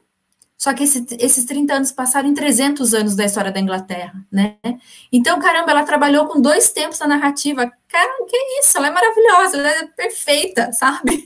só 0.61 0.75
que 0.75 0.85
esse, 0.85 1.07
esses 1.19 1.47
30 1.47 1.73
anos 1.73 1.91
passaram 1.91 2.29
em 2.29 2.35
300 2.35 2.93
anos 2.93 3.17
da 3.17 3.25
história 3.25 3.51
da 3.51 3.59
Inglaterra, 3.59 4.13
né? 4.31 4.59
Então, 5.11 5.41
caramba, 5.41 5.71
ela 5.71 5.85
trabalhou 5.85 6.27
com 6.27 6.39
dois 6.39 6.69
tempos 6.69 6.99
na 6.99 7.09
narrativa. 7.09 7.73
Cara, 7.89 8.27
que 8.29 8.37
isso? 8.61 8.77
Ela 8.77 8.89
é 8.89 8.91
maravilhosa, 8.91 9.57
ela 9.57 9.69
é 9.71 9.87
perfeita, 9.87 10.71
sabe? 10.77 11.25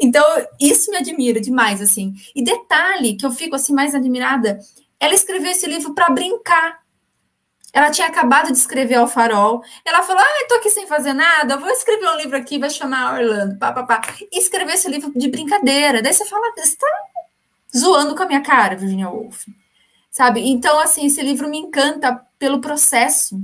Então, 0.00 0.24
isso 0.60 0.90
me 0.90 0.96
admira 0.96 1.40
demais, 1.40 1.80
assim. 1.80 2.12
E 2.34 2.42
detalhe 2.42 3.16
que 3.16 3.24
eu 3.24 3.30
fico 3.30 3.54
assim 3.54 3.72
mais 3.72 3.94
admirada, 3.94 4.58
ela 4.98 5.14
escreveu 5.14 5.52
esse 5.52 5.66
livro 5.68 5.94
para 5.94 6.10
brincar. 6.10 6.82
Ela 7.72 7.88
tinha 7.92 8.08
acabado 8.08 8.50
de 8.50 8.58
escrever 8.58 8.96
ao 8.96 9.06
farol. 9.06 9.62
Ela 9.84 10.02
falou: 10.02 10.20
Ah, 10.20 10.42
estou 10.42 10.58
aqui 10.58 10.70
sem 10.70 10.88
fazer 10.88 11.12
nada, 11.12 11.56
vou 11.56 11.70
escrever 11.70 12.08
um 12.08 12.16
livro 12.16 12.36
aqui, 12.36 12.58
vai 12.58 12.68
chamar 12.68 13.14
Orlando. 13.14 13.56
Pá, 13.60 13.70
pá, 13.70 13.84
pá. 13.84 14.00
E 14.32 14.40
escrever 14.40 14.74
esse 14.74 14.88
livro 14.90 15.12
de 15.14 15.28
brincadeira. 15.28 16.02
Daí 16.02 16.12
você 16.12 16.24
fala: 16.24 16.52
Você 16.56 16.64
está 16.64 16.86
zoando 17.76 18.14
com 18.14 18.22
a 18.22 18.26
minha 18.26 18.40
cara, 18.40 18.76
Virginia 18.76 19.08
Woolf. 19.08 19.46
Sabe? 20.10 20.40
Então, 20.40 20.78
assim, 20.78 21.06
esse 21.06 21.22
livro 21.22 21.48
me 21.48 21.58
encanta 21.58 22.20
pelo 22.38 22.60
processo 22.60 23.40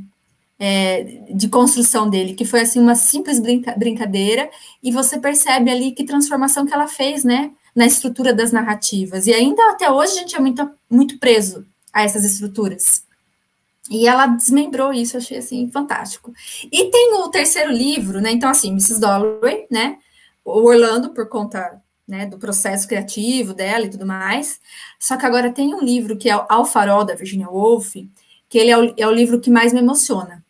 é, 0.59 1.23
de 1.31 1.49
construção 1.49 2.11
dele, 2.11 2.35
que 2.35 2.45
foi 2.45 2.61
assim 2.61 2.81
uma 2.81 2.95
simples 2.95 3.39
brinca 3.39 3.75
brincadeira, 3.77 4.51
e 4.83 4.91
você 4.91 5.19
percebe 5.19 5.71
ali 5.71 5.93
que 5.93 6.05
transformação 6.05 6.67
que 6.67 6.75
ela 6.75 6.89
fez, 6.89 7.25
né? 7.25 7.53
Na 7.75 7.87
estrutura 7.87 8.35
das 8.35 8.53
narrativas. 8.53 9.27
E 9.27 9.33
ainda 9.33 9.63
até 9.71 9.91
hoje 9.91 10.13
a 10.13 10.17
gente 10.17 10.37
é 10.37 10.41
muito, 10.41 10.71
muito 10.91 11.19
preso 11.19 11.65
a 11.93 12.03
essas 12.03 12.25
estruturas. 12.25 13.05
E 13.91 14.07
ela 14.07 14.27
desmembrou 14.27 14.93
isso, 14.93 15.17
eu 15.17 15.21
achei 15.21 15.39
assim 15.39 15.71
fantástico. 15.71 16.33
E 16.71 16.91
tem 16.91 17.15
o 17.15 17.29
terceiro 17.29 17.73
livro, 17.73 18.21
né? 18.21 18.31
Então, 18.31 18.51
assim, 18.51 18.69
Mrs. 18.71 19.01
Dalloway, 19.01 19.67
né? 19.71 19.99
O 20.45 20.67
Orlando, 20.69 21.11
por 21.11 21.29
conta 21.29 21.81
né, 22.09 22.25
do 22.25 22.39
processo 22.39 22.89
criativo 22.89 23.53
dela 23.53 23.85
e 23.85 23.91
tudo 23.91 24.07
mais. 24.07 24.59
Só 24.99 25.19
que 25.19 25.27
agora 25.27 25.53
tem 25.53 25.75
um 25.75 25.85
livro 25.85 26.17
que 26.17 26.31
é 26.31 26.33
Ao 26.49 26.65
Farol, 26.65 27.05
da 27.05 27.15
Virginia 27.15 27.51
Woolf, 27.51 27.95
que 28.49 28.59
ele 28.59 28.71
é 28.71 28.79
o, 28.79 28.95
é 28.97 29.07
o 29.07 29.13
livro 29.13 29.41
que 29.41 29.51
mais 29.51 29.75
me 29.75 29.81
emociona. 29.81 30.43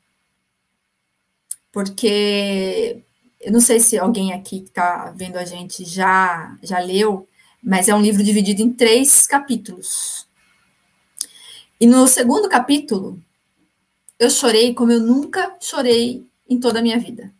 Porque 1.72 3.02
eu 3.40 3.52
não 3.52 3.60
sei 3.60 3.80
se 3.80 3.98
alguém 3.98 4.32
aqui 4.32 4.60
que 4.60 4.68
está 4.68 5.12
vendo 5.16 5.36
a 5.36 5.44
gente 5.44 5.84
já, 5.84 6.56
já 6.62 6.78
leu, 6.78 7.28
mas 7.62 7.88
é 7.88 7.94
um 7.94 8.00
livro 8.00 8.22
dividido 8.22 8.62
em 8.62 8.72
três 8.72 9.26
capítulos. 9.26 10.28
E 11.80 11.86
no 11.86 12.06
segundo 12.06 12.48
capítulo, 12.48 13.20
eu 14.18 14.30
chorei 14.30 14.74
como 14.74 14.92
eu 14.92 15.00
nunca 15.00 15.56
chorei 15.60 16.24
em 16.48 16.58
toda 16.58 16.78
a 16.78 16.82
minha 16.82 16.98
vida. 16.98 17.32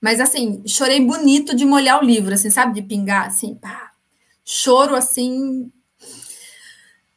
Mas 0.00 0.20
assim, 0.20 0.62
chorei 0.66 1.04
bonito 1.04 1.54
de 1.54 1.64
molhar 1.64 2.00
o 2.00 2.04
livro, 2.04 2.34
assim, 2.34 2.50
sabe? 2.50 2.80
De 2.80 2.86
pingar, 2.86 3.26
assim, 3.26 3.54
pá. 3.54 3.90
Choro 4.44 4.94
assim. 4.94 5.70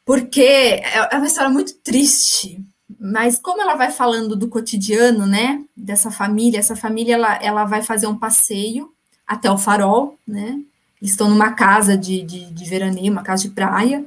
Porque 0.03 0.41
é 0.41 1.15
uma 1.15 1.27
história 1.27 1.49
muito 1.49 1.75
triste. 1.75 2.63
Mas 2.99 3.39
como 3.39 3.61
ela 3.61 3.75
vai 3.75 3.91
falando 3.91 4.35
do 4.35 4.47
cotidiano, 4.47 5.25
né? 5.25 5.63
Dessa 5.75 6.11
família, 6.11 6.59
essa 6.59 6.75
família 6.75 7.15
ela, 7.15 7.35
ela 7.41 7.65
vai 7.65 7.81
fazer 7.81 8.07
um 8.07 8.17
passeio 8.17 8.91
até 9.25 9.49
o 9.49 9.57
farol, 9.57 10.17
né? 10.27 10.59
Eles 11.01 11.11
estão 11.11 11.29
numa 11.29 11.53
casa 11.53 11.97
de, 11.97 12.21
de, 12.21 12.45
de 12.45 12.65
veraneio, 12.65 13.11
uma 13.11 13.23
casa 13.23 13.43
de 13.43 13.49
praia, 13.49 14.05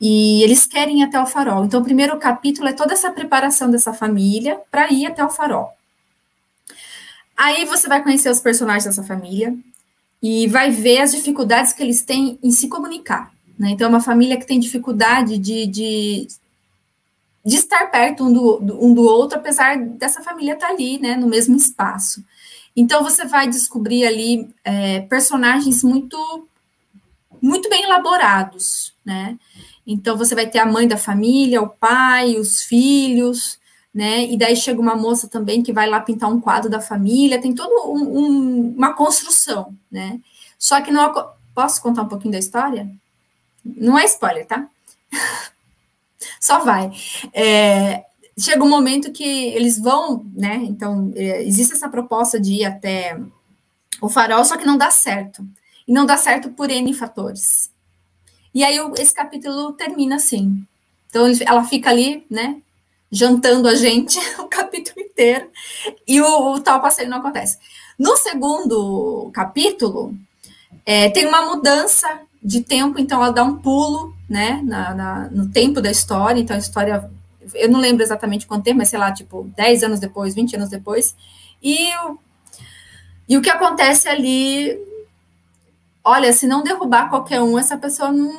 e 0.00 0.42
eles 0.42 0.66
querem 0.66 1.00
ir 1.00 1.04
até 1.04 1.20
o 1.20 1.26
farol. 1.26 1.64
Então, 1.64 1.80
o 1.80 1.84
primeiro 1.84 2.18
capítulo 2.18 2.68
é 2.68 2.72
toda 2.72 2.92
essa 2.92 3.10
preparação 3.10 3.70
dessa 3.70 3.92
família 3.92 4.60
para 4.70 4.92
ir 4.92 5.06
até 5.06 5.24
o 5.24 5.30
farol. 5.30 5.70
Aí 7.36 7.64
você 7.64 7.88
vai 7.88 8.02
conhecer 8.02 8.30
os 8.30 8.40
personagens 8.40 8.84
dessa 8.84 9.02
família 9.02 9.56
e 10.22 10.46
vai 10.46 10.70
ver 10.70 11.00
as 11.00 11.12
dificuldades 11.12 11.72
que 11.72 11.82
eles 11.82 12.02
têm 12.02 12.38
em 12.42 12.50
se 12.50 12.68
comunicar. 12.68 13.32
Né? 13.58 13.70
Então, 13.70 13.86
é 13.86 13.90
uma 13.90 14.00
família 14.00 14.36
que 14.36 14.46
tem 14.46 14.58
dificuldade 14.58 15.38
de, 15.38 15.66
de, 15.66 16.28
de 17.44 17.56
estar 17.56 17.90
perto 17.90 18.24
um 18.24 18.32
do, 18.32 18.84
um 18.84 18.94
do 18.94 19.02
outro, 19.02 19.38
apesar 19.38 19.78
dessa 19.78 20.22
família 20.22 20.54
estar 20.54 20.68
ali, 20.68 20.98
né, 20.98 21.16
no 21.16 21.26
mesmo 21.26 21.56
espaço. 21.56 22.24
Então, 22.76 23.02
você 23.02 23.24
vai 23.24 23.48
descobrir 23.48 24.06
ali 24.06 24.48
é, 24.64 25.00
personagens 25.02 25.84
muito, 25.84 26.48
muito 27.40 27.68
bem 27.68 27.84
elaborados, 27.84 28.92
né? 29.04 29.38
Então, 29.86 30.16
você 30.16 30.34
vai 30.34 30.48
ter 30.48 30.58
a 30.58 30.66
mãe 30.66 30.88
da 30.88 30.96
família, 30.96 31.62
o 31.62 31.68
pai, 31.68 32.36
os 32.36 32.62
filhos, 32.62 33.58
né? 33.94 34.24
E 34.24 34.36
daí 34.36 34.56
chega 34.56 34.80
uma 34.80 34.96
moça 34.96 35.28
também 35.28 35.62
que 35.62 35.72
vai 35.72 35.88
lá 35.88 36.00
pintar 36.00 36.28
um 36.30 36.40
quadro 36.40 36.68
da 36.68 36.80
família, 36.80 37.40
tem 37.40 37.54
toda 37.54 37.86
um, 37.86 38.18
um, 38.18 38.74
uma 38.76 38.92
construção, 38.92 39.74
né? 39.90 40.20
Só 40.58 40.80
que 40.80 40.90
não. 40.90 41.32
Posso 41.54 41.80
contar 41.80 42.02
um 42.02 42.08
pouquinho 42.08 42.32
da 42.32 42.38
história? 42.38 42.90
Não 43.64 43.96
é 43.96 44.04
spoiler, 44.06 44.44
tá? 44.44 44.68
Só 46.40 46.64
vai. 46.64 46.90
É, 47.32 48.04
chega 48.36 48.64
um 48.64 48.68
momento 48.68 49.12
que 49.12 49.22
eles 49.22 49.78
vão, 49.78 50.26
né? 50.34 50.56
Então, 50.64 51.12
é, 51.14 51.44
existe 51.44 51.74
essa 51.74 51.88
proposta 51.88 52.40
de 52.40 52.54
ir 52.54 52.64
até 52.64 53.20
o 54.00 54.08
farol, 54.08 54.44
só 54.44 54.56
que 54.56 54.66
não 54.66 54.76
dá 54.76 54.90
certo. 54.90 55.46
E 55.86 55.92
não 55.92 56.04
dá 56.04 56.16
certo 56.16 56.50
por 56.50 56.70
N 56.70 56.92
fatores. 56.92 57.70
E 58.52 58.64
aí 58.64 58.78
esse 58.98 59.14
capítulo 59.14 59.72
termina 59.72 60.16
assim. 60.16 60.66
Então 61.08 61.26
ela 61.46 61.62
fica 61.64 61.90
ali, 61.90 62.26
né, 62.28 62.60
jantando 63.14 63.68
a 63.68 63.74
gente 63.74 64.18
o 64.40 64.48
capítulo 64.48 65.00
inteiro 65.00 65.48
e 66.06 66.20
o, 66.20 66.54
o 66.54 66.60
tal 66.60 66.80
passeio 66.80 67.08
não 67.08 67.18
acontece. 67.18 67.58
No 67.98 68.16
segundo 68.16 69.30
capítulo 69.32 70.14
é, 70.84 71.08
tem 71.10 71.26
uma 71.26 71.42
mudança 71.42 72.20
de 72.42 72.60
tempo, 72.60 72.98
então 72.98 73.22
ela 73.22 73.32
dá 73.32 73.44
um 73.44 73.56
pulo, 73.56 74.14
né, 74.28 74.60
na, 74.64 74.94
na, 74.94 75.28
no 75.30 75.48
tempo 75.48 75.80
da 75.80 75.90
história. 75.90 76.40
Então 76.40 76.56
a 76.56 76.58
história, 76.58 77.08
eu 77.54 77.68
não 77.68 77.80
lembro 77.80 78.02
exatamente 78.02 78.46
quanto 78.46 78.64
tempo, 78.64 78.78
mas 78.78 78.88
sei 78.88 78.98
lá, 78.98 79.12
tipo 79.12 79.50
10 79.56 79.84
anos 79.84 80.00
depois, 80.00 80.34
20 80.34 80.56
anos 80.56 80.68
depois. 80.68 81.14
E, 81.62 81.90
e 83.28 83.38
o 83.38 83.40
que 83.40 83.48
acontece 83.48 84.08
ali 84.08 84.78
olha, 86.04 86.32
se 86.32 86.46
não 86.46 86.62
derrubar 86.62 87.08
qualquer 87.08 87.40
um, 87.40 87.58
essa 87.58 87.78
pessoa 87.78 88.12
não, 88.12 88.38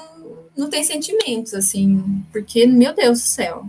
não 0.55 0.69
tem 0.69 0.83
sentimentos, 0.83 1.53
assim, 1.55 2.23
porque, 2.31 2.67
meu 2.67 2.93
Deus 2.93 3.19
do 3.19 3.25
céu. 3.25 3.65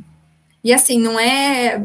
E 0.66 0.72
assim, 0.72 0.98
não 0.98 1.16
é 1.16 1.80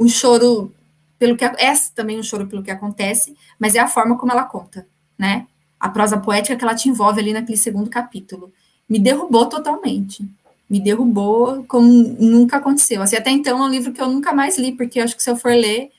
um 0.00 0.08
choro 0.08 0.72
pelo 1.18 1.36
que 1.36 1.44
é 1.44 1.74
também 1.94 2.18
um 2.18 2.22
choro 2.22 2.46
pelo 2.46 2.62
que 2.62 2.70
acontece, 2.70 3.36
mas 3.58 3.74
é 3.74 3.78
a 3.78 3.86
forma 3.86 4.16
como 4.16 4.32
ela 4.32 4.44
conta, 4.46 4.86
né? 5.18 5.46
A 5.78 5.90
prosa 5.90 6.16
poética 6.16 6.56
que 6.56 6.64
ela 6.64 6.74
te 6.74 6.88
envolve 6.88 7.20
ali 7.20 7.34
naquele 7.34 7.58
segundo 7.58 7.90
capítulo. 7.90 8.50
Me 8.88 8.98
derrubou 8.98 9.44
totalmente. 9.50 10.26
Me 10.68 10.80
derrubou 10.80 11.62
como 11.64 11.86
nunca 11.86 12.56
aconteceu. 12.56 13.02
Assim, 13.02 13.16
até 13.16 13.28
então 13.28 13.62
é 13.62 13.66
um 13.66 13.70
livro 13.70 13.92
que 13.92 14.00
eu 14.00 14.08
nunca 14.08 14.32
mais 14.32 14.56
li, 14.56 14.72
porque 14.72 14.98
eu 14.98 15.04
acho 15.04 15.14
que 15.14 15.22
se 15.22 15.28
eu 15.28 15.36
for 15.36 15.52
ler, 15.52 15.90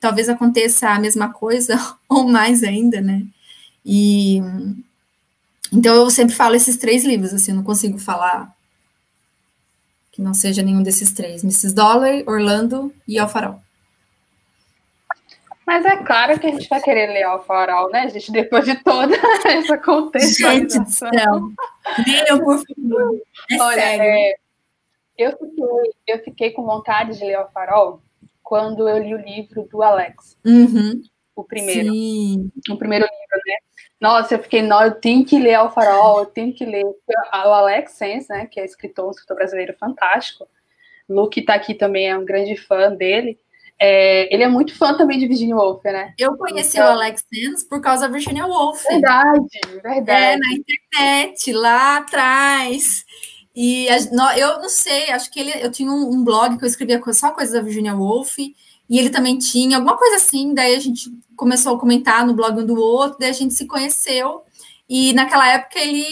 talvez 0.00 0.28
aconteça 0.28 0.88
a 0.90 0.98
mesma 0.98 1.32
coisa, 1.32 1.78
ou 2.10 2.28
mais 2.28 2.64
ainda, 2.64 3.00
né? 3.00 3.24
E 3.84 4.42
então 5.72 5.94
eu 5.94 6.10
sempre 6.10 6.34
falo 6.34 6.56
esses 6.56 6.76
três 6.78 7.04
livros, 7.04 7.32
assim, 7.32 7.52
eu 7.52 7.56
não 7.56 7.62
consigo 7.62 7.96
falar 7.96 8.55
que 10.16 10.22
não 10.22 10.32
seja 10.32 10.62
nenhum 10.62 10.82
desses 10.82 11.12
três. 11.12 11.44
Mrs. 11.44 11.74
Dollar, 11.74 12.22
Orlando 12.26 12.90
e 13.06 13.18
Alfarol. 13.18 13.60
Mas 15.66 15.84
é 15.84 15.96
claro 15.98 16.40
que 16.40 16.46
a 16.46 16.50
gente 16.52 16.68
vai 16.70 16.80
querer 16.80 17.08
ler 17.08 17.24
Alfarol, 17.24 17.90
né, 17.90 18.08
gente? 18.08 18.32
Depois 18.32 18.64
de 18.64 18.82
toda 18.82 19.14
essa 19.44 19.76
contextualização. 19.76 20.72
Gente 20.72 20.78
do 20.78 20.90
céu. 20.90 21.50
Leiam, 22.06 22.38
por 22.38 22.62
favor. 22.64 23.20
É 23.50 23.60
Olha, 23.60 23.80
é, 23.80 24.34
eu, 25.18 25.32
fiquei, 25.32 25.92
eu 26.06 26.18
fiquei 26.24 26.50
com 26.52 26.64
vontade 26.64 27.18
de 27.18 27.24
ler 27.24 27.34
Alfarol 27.34 28.00
quando 28.42 28.88
eu 28.88 28.96
li 28.96 29.14
o 29.14 29.18
livro 29.18 29.68
do 29.70 29.82
Alex. 29.82 30.38
Uhum. 30.46 31.02
O 31.34 31.44
primeiro. 31.44 31.92
Sim. 31.92 32.50
O 32.70 32.78
primeiro 32.78 33.04
livro, 33.04 33.42
né? 33.46 33.56
Nossa, 34.00 34.34
eu 34.34 34.42
fiquei, 34.42 34.60
não, 34.60 34.82
eu 34.82 34.92
tenho 34.92 35.24
que 35.24 35.38
ler 35.38 35.54
Al 35.54 35.72
Farol, 35.72 36.20
eu 36.20 36.26
tenho 36.26 36.52
que 36.52 36.64
ler 36.64 36.84
o 36.84 36.96
Alex 37.32 37.92
Sens, 37.92 38.28
né, 38.28 38.46
que 38.46 38.60
é 38.60 38.64
escritor, 38.64 39.06
um 39.06 39.10
escritor 39.10 39.36
brasileiro 39.36 39.74
fantástico. 39.78 40.46
Luke 41.08 41.42
tá 41.42 41.54
aqui 41.54 41.72
também, 41.74 42.08
é 42.08 42.18
um 42.18 42.24
grande 42.24 42.56
fã 42.56 42.92
dele. 42.92 43.38
É, 43.78 44.32
ele 44.34 44.42
é 44.42 44.48
muito 44.48 44.76
fã 44.76 44.96
também 44.96 45.18
de 45.18 45.28
Virginia 45.28 45.54
Woolf, 45.54 45.84
né? 45.84 46.14
Eu 46.18 46.36
conheci 46.36 46.78
então, 46.78 46.88
o 46.88 46.92
Alex 46.92 47.24
Sens 47.32 47.62
por 47.62 47.80
causa 47.80 48.06
da 48.06 48.12
Virginia 48.12 48.46
Woolf. 48.46 48.82
Verdade, 48.84 49.46
verdade. 49.82 50.10
É, 50.10 50.36
na 50.36 50.52
internet, 50.52 51.52
lá 51.52 51.98
atrás. 51.98 53.04
E 53.54 53.88
a, 53.88 53.96
eu 54.38 54.60
não 54.60 54.68
sei, 54.68 55.10
acho 55.10 55.30
que 55.30 55.40
ele, 55.40 55.52
eu 55.62 55.70
tinha 55.70 55.90
um, 55.90 56.10
um 56.10 56.24
blog 56.24 56.56
que 56.58 56.64
eu 56.64 56.68
escrevia 56.68 57.00
só 57.12 57.32
coisas 57.32 57.54
da 57.54 57.60
Virginia 57.60 57.94
Woolf, 57.94 58.36
e 58.88 58.98
ele 58.98 59.10
também 59.10 59.38
tinha 59.38 59.76
alguma 59.76 59.96
coisa 59.96 60.16
assim, 60.16 60.54
daí 60.54 60.74
a 60.74 60.80
gente 60.80 61.10
começou 61.36 61.74
a 61.74 61.78
comentar 61.78 62.26
no 62.26 62.34
blog 62.34 62.60
um 62.60 62.66
do 62.66 62.76
outro, 62.76 63.18
daí 63.18 63.30
a 63.30 63.34
gente 63.34 63.54
se 63.54 63.66
conheceu, 63.66 64.42
e 64.88 65.12
naquela 65.12 65.48
época 65.48 65.78
ele 65.78 66.06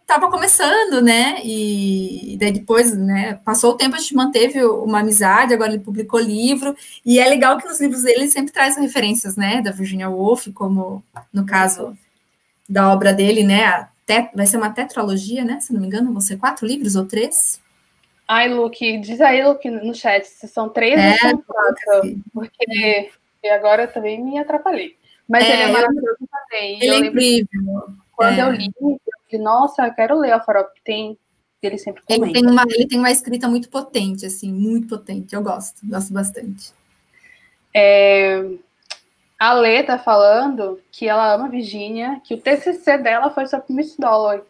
estava 0.00 0.28
começando, 0.28 1.00
né, 1.00 1.40
e 1.44 2.36
daí 2.40 2.50
depois, 2.50 2.96
né, 2.96 3.34
passou 3.44 3.72
o 3.72 3.76
tempo, 3.76 3.94
a 3.94 3.98
gente 3.98 4.14
manteve 4.14 4.64
uma 4.64 5.00
amizade, 5.00 5.54
agora 5.54 5.72
ele 5.72 5.82
publicou 5.82 6.18
livro, 6.18 6.74
e 7.06 7.20
é 7.20 7.28
legal 7.28 7.58
que 7.58 7.68
nos 7.68 7.80
livros 7.80 8.02
dele 8.02 8.28
sempre 8.28 8.52
traz 8.52 8.76
referências, 8.76 9.36
né, 9.36 9.62
da 9.62 9.70
Virginia 9.70 10.10
Woolf, 10.10 10.48
como 10.52 11.02
no 11.32 11.46
caso 11.46 11.96
da 12.68 12.92
obra 12.92 13.12
dele, 13.12 13.44
né, 13.44 13.88
vai 14.34 14.46
ser 14.46 14.56
uma 14.56 14.70
tetralogia, 14.70 15.44
né, 15.44 15.60
se 15.60 15.72
não 15.72 15.80
me 15.80 15.86
engano, 15.86 16.12
vão 16.12 16.20
ser 16.20 16.36
quatro 16.38 16.66
livros 16.66 16.96
ou 16.96 17.04
três? 17.04 17.60
Ai, 18.32 18.48
Luke, 18.48 18.98
diz 18.98 19.20
aí, 19.20 19.44
Luke, 19.44 19.68
no 19.68 19.92
chat, 19.92 20.24
se 20.24 20.46
são 20.46 20.68
três 20.68 20.96
é, 20.96 21.32
ou 21.32 21.42
quatro, 21.42 22.22
porque 22.32 23.10
agora 23.50 23.82
eu 23.82 23.92
também 23.92 24.22
me 24.22 24.38
atrapalhei. 24.38 24.96
Mas 25.28 25.44
é, 25.44 25.52
ele 25.52 25.62
é 25.62 25.72
maravilhoso 25.72 26.28
também. 26.30 26.78
Ele 26.80 26.94
é 26.94 26.98
incrível. 26.98 27.88
Quando 28.12 28.38
é. 28.38 28.42
eu 28.42 28.52
li, 28.52 28.70
eu 28.80 29.00
falei, 29.28 29.44
nossa, 29.44 29.84
eu 29.84 29.94
quero 29.94 30.16
ler 30.16 30.30
a 30.30 30.40
Farol, 30.40 30.62
porque 30.62 30.80
tem 30.84 31.18
ele 31.60 31.76
sempre 31.76 32.02
comenta. 32.02 32.24
Ele 32.24 32.32
tem, 32.32 32.46
uma, 32.46 32.62
ele 32.68 32.86
tem 32.86 32.98
uma 33.00 33.10
escrita 33.10 33.48
muito 33.48 33.68
potente, 33.68 34.24
assim, 34.24 34.52
muito 34.52 34.86
potente. 34.86 35.34
Eu 35.34 35.42
gosto, 35.42 35.80
gosto 35.82 36.12
bastante. 36.12 36.72
É, 37.74 38.44
a 39.40 39.54
Lê 39.54 39.82
tá 39.82 39.98
falando 39.98 40.80
que 40.92 41.08
ela 41.08 41.34
ama 41.34 41.48
Virginia, 41.48 42.20
que 42.24 42.34
o 42.34 42.40
TCC 42.40 42.96
dela 42.98 43.30
foi 43.30 43.48
sobre 43.48 43.72
Miss 43.72 43.96
Dalloway. 43.98 44.40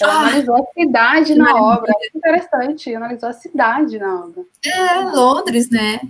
Ela 0.00 0.12
ah, 0.12 0.18
analisou 0.20 0.56
a 0.56 0.66
cidade 0.72 1.34
na 1.34 1.54
obra. 1.54 1.92
É 2.00 2.18
interessante, 2.18 2.94
analisou 2.94 3.28
a 3.28 3.32
cidade 3.32 3.98
na 3.98 4.24
obra. 4.24 4.42
É, 4.64 5.00
Londres, 5.00 5.70
né? 5.70 6.00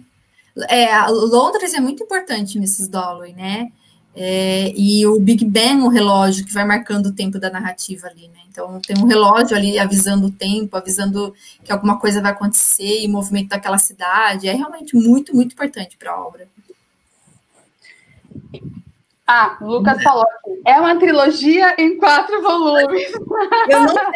É, 0.69 1.07
Londres 1.09 1.75
é 1.75 1.81
muito 1.81 2.03
importante, 2.03 2.57
Mrs. 2.57 2.91
Dalloway, 2.91 3.35
né? 3.35 3.71
É, 4.19 4.73
e 4.75 5.07
o 5.07 5.21
Big 5.21 5.45
Ben, 5.45 5.83
o 5.83 5.89
relógio 5.89 6.47
que 6.47 6.55
vai 6.55 6.65
marcando 6.65 7.07
o 7.07 7.15
tempo 7.15 7.39
da 7.39 7.51
narrativa 7.51 8.07
ali, 8.07 8.29
né? 8.29 8.41
Então 8.49 8.81
tem 8.81 8.97
um 8.99 9.07
relógio 9.07 9.55
ali 9.55 9.79
avisando 9.79 10.29
o 10.29 10.33
tempo, 10.33 10.75
avisando 10.75 11.35
que 11.63 11.71
alguma 11.71 11.99
coisa 11.99 12.23
vai 12.23 12.33
acontecer 12.33 13.03
e 13.03 13.07
o 13.07 13.11
movimento 13.11 13.51
daquela 13.51 13.77
cidade. 13.77 14.49
É 14.49 14.55
realmente 14.55 14.97
muito, 14.97 15.37
muito 15.37 15.53
importante 15.53 15.99
para 15.99 16.13
a 16.13 16.27
obra. 16.27 16.49
Ah, 19.27 19.59
o 19.61 19.67
Lucas 19.67 20.03
falou 20.03 20.23
aqui. 20.23 20.63
É 20.65 20.79
uma 20.79 20.99
trilogia 20.99 21.75
em 21.79 21.99
quatro 21.99 22.41
volumes. 22.43 23.13
Eu 23.69 23.81
não 23.81 23.95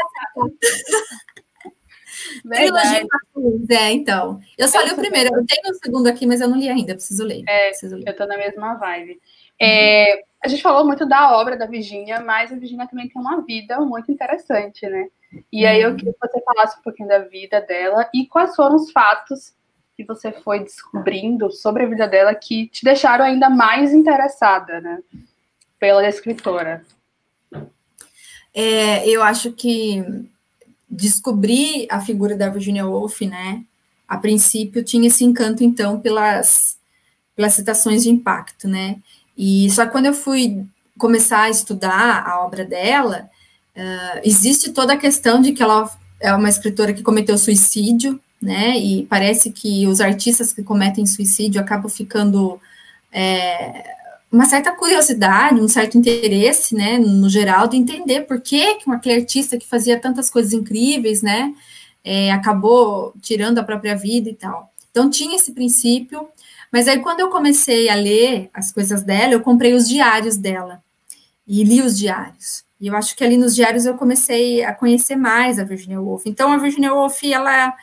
Trilogia 2.49 3.03
em 3.03 3.09
quatro 3.09 3.29
volumes, 3.35 3.71
é, 3.71 3.93
então. 3.93 4.41
Eu 4.57 4.69
só 4.69 4.81
li 4.83 4.93
o 4.93 4.97
primeiro, 4.97 5.35
eu 5.35 5.45
tenho 5.47 5.73
o 5.73 5.75
segundo 5.83 6.07
aqui, 6.07 6.27
mas 6.27 6.41
eu 6.41 6.49
não 6.49 6.59
li 6.59 6.69
ainda, 6.69 6.95
preciso 6.95 7.25
ler. 7.25 7.43
É, 7.49 7.71
preciso 7.71 7.97
ler. 7.97 8.05
eu 8.07 8.17
tô 8.17 8.25
na 8.27 8.37
mesma 8.37 8.75
vibe. 8.75 9.21
É, 9.61 10.23
a 10.43 10.49
gente 10.49 10.63
falou 10.63 10.87
muito 10.87 11.05
da 11.07 11.37
obra 11.37 11.57
da 11.57 11.67
Virginia, 11.67 12.21
mas 12.21 12.53
a 12.53 12.57
Virginia 12.57 12.87
também 12.87 13.09
tem 13.09 13.21
uma 13.21 13.43
vida 13.43 13.81
muito 13.81 14.13
interessante, 14.13 14.87
né? 14.87 15.09
E 15.53 15.67
aí 15.67 15.83
eu 15.83 15.95
queria 15.97 16.13
que 16.13 16.19
você 16.21 16.41
falasse 16.43 16.79
um 16.79 16.83
pouquinho 16.83 17.09
da 17.09 17.19
vida 17.19 17.61
dela 17.61 18.09
e 18.15 18.27
quais 18.27 18.55
foram 18.55 18.77
os 18.77 18.91
fatos 18.91 19.55
que 20.01 20.07
você 20.07 20.33
foi 20.33 20.61
descobrindo 20.61 21.51
sobre 21.53 21.85
a 21.85 21.87
vida 21.87 22.09
dela 22.09 22.35
que 22.35 22.69
te 22.69 22.85
deixaram 22.85 23.25
ainda 23.25 23.51
mais 23.51 23.93
interessada, 23.93 24.81
né? 24.81 24.99
Pela 25.79 26.09
escritora. 26.09 26.83
É, 28.55 29.07
eu 29.07 29.23
acho 29.23 29.53
que 29.53 30.03
descobrir 30.89 31.87
a 31.91 32.01
figura 32.01 32.35
da 32.35 32.49
Virginia 32.49 32.87
Woolf, 32.87 33.21
né? 33.21 33.63
A 34.09 34.17
princípio 34.17 34.83
tinha 34.83 35.07
esse 35.07 35.23
encanto, 35.23 35.63
então, 35.63 36.01
pelas, 36.01 36.79
pelas 37.37 37.53
citações 37.53 38.03
de 38.03 38.11
impacto, 38.11 38.67
né? 38.67 38.97
E 39.37 39.71
só 39.71 39.87
quando 39.87 40.07
eu 40.07 40.15
fui 40.15 40.65
começar 40.99 41.43
a 41.43 41.51
estudar 41.51 42.27
a 42.27 42.45
obra 42.45 42.65
dela, 42.65 43.31
uh, 43.77 44.21
existe 44.25 44.73
toda 44.73 44.95
a 44.95 44.99
questão 44.99 45.41
de 45.41 45.53
que 45.53 45.63
ela 45.63 45.89
é 46.19 46.35
uma 46.35 46.49
escritora 46.49 46.93
que 46.93 47.03
cometeu 47.03 47.39
suicídio, 47.39 48.21
né? 48.41 48.79
E 48.79 49.07
parece 49.07 49.51
que 49.51 49.87
os 49.87 50.01
artistas 50.01 50.53
que 50.53 50.63
cometem 50.63 51.07
suicídio 51.07 51.61
acabam 51.61 51.91
ficando 51.91 52.61
é, 53.13 53.97
uma 54.31 54.45
certa 54.45 54.73
curiosidade, 54.73 55.61
um 55.61 55.69
certo 55.69 55.99
interesse, 55.99 56.75
né, 56.75 56.99
no 56.99 57.29
geral, 57.29 57.67
de 57.67 57.77
entender 57.77 58.23
por 58.23 58.41
que, 58.41 58.77
que 58.77 58.91
aquele 58.91 59.21
artista 59.21 59.59
que 59.59 59.67
fazia 59.67 59.99
tantas 59.99 60.31
coisas 60.31 60.53
incríveis, 60.53 61.21
né, 61.21 61.53
é, 62.05 62.31
acabou 62.31 63.13
tirando 63.21 63.59
a 63.59 63.65
própria 63.65 63.97
vida 63.97 64.31
e 64.31 64.35
tal. 64.35 64.73
Então 64.91 65.11
tinha 65.11 65.37
esse 65.37 65.53
princípio, 65.53 66.29
mas 66.73 66.87
aí 66.87 67.01
quando 67.01 67.21
eu 67.21 67.29
comecei 67.29 67.89
a 67.89 67.95
ler 67.95 68.49
as 68.55 68.73
coisas 68.73 69.03
dela, 69.03 69.33
eu 69.33 69.41
comprei 69.41 69.75
os 69.75 69.89
diários 69.89 70.37
dela 70.37 70.81
e 71.47 71.65
li 71.65 71.83
os 71.83 71.99
diários. 71.99 72.65
E 72.81 72.87
eu 72.87 72.97
acho 72.97 73.15
que 73.17 73.25
ali 73.25 73.37
nos 73.37 73.55
diários 73.55 73.85
eu 73.85 73.95
comecei 73.95 74.65
a 74.65 74.73
conhecer 74.73 75.17
mais 75.17 75.59
a 75.59 75.65
Virginia 75.65 76.01
Woolf. 76.01 76.23
Então 76.27 76.53
a 76.53 76.57
Virginia 76.57 76.95
Woolf, 76.95 77.23
ela 77.25 77.75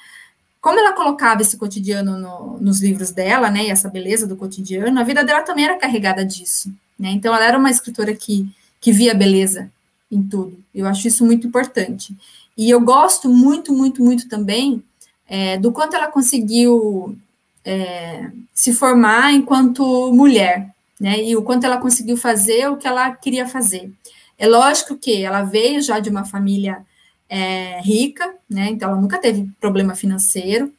como 0.62 0.80
ela 0.80 0.94
colocava 0.94 1.42
esse 1.42 1.58
cotidiano 1.58 2.18
no, 2.18 2.58
nos 2.60 2.82
livros 2.82 3.12
dela, 3.12 3.50
né, 3.50 3.66
e 3.66 3.70
essa 3.70 3.90
beleza 3.90 4.28
do 4.28 4.36
cotidiano, 4.36 5.00
a 5.00 5.04
vida 5.04 5.24
dela 5.24 5.42
também 5.42 5.66
era 5.66 5.78
carregada 5.78 6.26
disso, 6.26 6.74
né, 6.98 7.10
então 7.12 7.34
ela 7.34 7.46
era 7.46 7.58
uma 7.58 7.70
escritora 7.70 8.16
que, 8.16 8.50
que 8.82 8.92
via 8.92 9.14
beleza 9.14 9.70
em 10.12 10.24
tudo, 10.24 10.58
eu 10.74 10.88
acho 10.88 11.08
isso 11.08 11.26
muito 11.26 11.48
importante, 11.48 12.16
e 12.58 12.70
eu 12.70 12.82
gosto 12.82 13.30
muito, 13.30 13.74
muito, 13.74 14.04
muito 14.04 14.28
também 14.28 14.84
é, 15.28 15.58
do 15.58 15.72
quanto 15.72 15.96
ela 15.96 16.08
conseguiu 16.08 17.18
é, 17.64 18.32
se 18.54 18.74
formar 18.74 19.34
enquanto 19.34 20.12
mulher, 20.14 20.74
né, 21.00 21.24
e 21.24 21.36
o 21.36 21.44
quanto 21.44 21.66
ela 21.66 21.78
conseguiu 21.78 22.18
fazer 22.18 22.70
o 22.70 22.78
que 22.78 22.88
ela 22.88 23.12
queria 23.12 23.48
fazer. 23.48 23.92
É 24.40 24.48
lógico 24.48 24.96
que 24.96 25.24
ela 25.24 25.44
veio 25.44 25.82
já 25.82 26.00
de 26.00 26.10
uma 26.10 26.24
família 26.24 26.86
é, 27.30 27.82
rica, 27.82 28.36
né? 28.50 28.70
Então 28.70 28.90
ela 28.90 29.02
nunca 29.02 29.18
teve 29.18 29.50
problema 29.60 29.96
financeiro. 29.96 30.74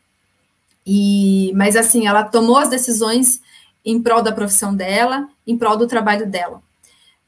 E, 0.87 1.53
mas 1.55 1.77
assim, 1.77 2.07
ela 2.07 2.25
tomou 2.25 2.57
as 2.57 2.71
decisões 2.71 3.41
em 3.85 4.03
prol 4.03 4.23
da 4.23 4.33
profissão 4.33 4.75
dela, 4.75 5.29
em 5.47 5.57
prol 5.57 5.77
do 5.77 5.87
trabalho 5.87 6.27
dela. 6.27 6.63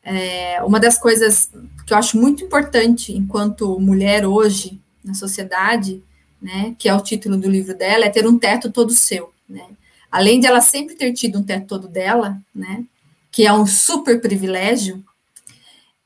É, 0.02 0.62
uma 0.62 0.80
das 0.80 0.98
coisas 0.98 1.50
que 1.86 1.92
eu 1.92 1.98
acho 1.98 2.18
muito 2.18 2.44
importante 2.44 3.12
enquanto 3.12 3.78
mulher 3.78 4.26
hoje 4.26 4.80
na 5.04 5.12
sociedade, 5.12 6.02
né, 6.40 6.74
que 6.78 6.88
é 6.88 6.94
o 6.94 7.02
título 7.02 7.36
do 7.36 7.50
livro 7.50 7.76
dela, 7.76 8.06
é 8.06 8.08
ter 8.08 8.26
um 8.26 8.38
teto 8.38 8.70
todo 8.70 8.92
seu, 8.92 9.32
né? 9.48 9.66
Além 10.10 10.40
de 10.40 10.46
ela 10.46 10.60
sempre 10.60 10.94
ter 10.94 11.12
tido 11.12 11.38
um 11.38 11.42
teto 11.42 11.66
todo 11.66 11.86
dela, 11.86 12.40
né, 12.54 12.84
que 13.30 13.46
é 13.46 13.52
um 13.52 13.66
super 13.66 14.20
privilégio, 14.20 15.04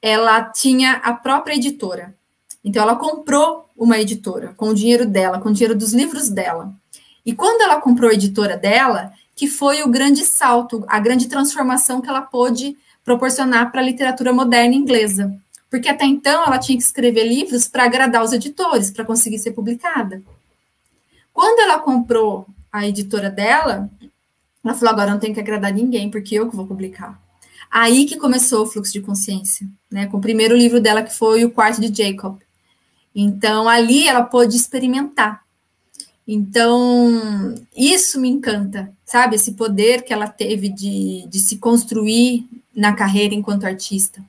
ela 0.02 0.42
tinha 0.42 0.94
a 0.94 1.14
própria 1.14 1.54
editora, 1.54 2.14
então, 2.64 2.82
ela 2.82 2.96
comprou 2.96 3.68
uma 3.76 3.98
editora 3.98 4.54
com 4.56 4.70
o 4.70 4.74
dinheiro 4.74 5.04
dela, 5.04 5.38
com 5.38 5.50
o 5.50 5.52
dinheiro 5.52 5.76
dos 5.76 5.92
livros 5.92 6.30
dela. 6.30 6.72
E 7.24 7.34
quando 7.34 7.60
ela 7.60 7.80
comprou 7.80 8.10
a 8.10 8.14
editora 8.14 8.56
dela, 8.56 9.12
que 9.36 9.46
foi 9.46 9.82
o 9.82 9.88
grande 9.88 10.24
salto, 10.24 10.84
a 10.88 10.98
grande 10.98 11.28
transformação 11.28 12.00
que 12.00 12.08
ela 12.08 12.22
pôde 12.22 12.76
proporcionar 13.04 13.70
para 13.70 13.80
a 13.80 13.84
literatura 13.84 14.32
moderna 14.32 14.74
inglesa. 14.74 15.34
Porque 15.68 15.88
até 15.88 16.04
então 16.04 16.44
ela 16.44 16.58
tinha 16.58 16.78
que 16.78 16.84
escrever 16.84 17.24
livros 17.24 17.68
para 17.68 17.84
agradar 17.84 18.22
os 18.22 18.32
editores, 18.32 18.90
para 18.90 19.04
conseguir 19.04 19.38
ser 19.38 19.52
publicada. 19.52 20.22
Quando 21.32 21.60
ela 21.60 21.80
comprou 21.80 22.46
a 22.72 22.86
editora 22.86 23.28
dela, 23.28 23.90
ela 24.64 24.74
falou: 24.74 24.94
agora 24.94 25.10
não 25.10 25.18
tem 25.18 25.34
que 25.34 25.40
agradar 25.40 25.72
ninguém, 25.72 26.10
porque 26.10 26.36
eu 26.36 26.48
que 26.48 26.56
vou 26.56 26.66
publicar. 26.66 27.20
Aí 27.70 28.06
que 28.06 28.16
começou 28.16 28.62
o 28.62 28.66
fluxo 28.66 28.92
de 28.92 29.00
consciência, 29.00 29.66
né? 29.90 30.06
Com 30.06 30.18
o 30.18 30.20
primeiro 30.20 30.56
livro 30.56 30.80
dela, 30.80 31.02
que 31.02 31.12
foi 31.12 31.44
O 31.44 31.50
Quarto 31.50 31.80
de 31.80 31.92
Jacob. 31.92 32.38
Então, 33.14 33.68
ali 33.68 34.08
ela 34.08 34.22
pôde 34.22 34.56
experimentar. 34.56 35.44
Então, 36.26 37.54
isso 37.76 38.18
me 38.18 38.28
encanta, 38.28 38.90
sabe? 39.04 39.36
Esse 39.36 39.52
poder 39.52 40.02
que 40.02 40.12
ela 40.12 40.26
teve 40.26 40.68
de, 40.70 41.26
de 41.28 41.38
se 41.38 41.58
construir 41.58 42.48
na 42.74 42.94
carreira 42.94 43.34
enquanto 43.34 43.64
artista. 43.64 44.24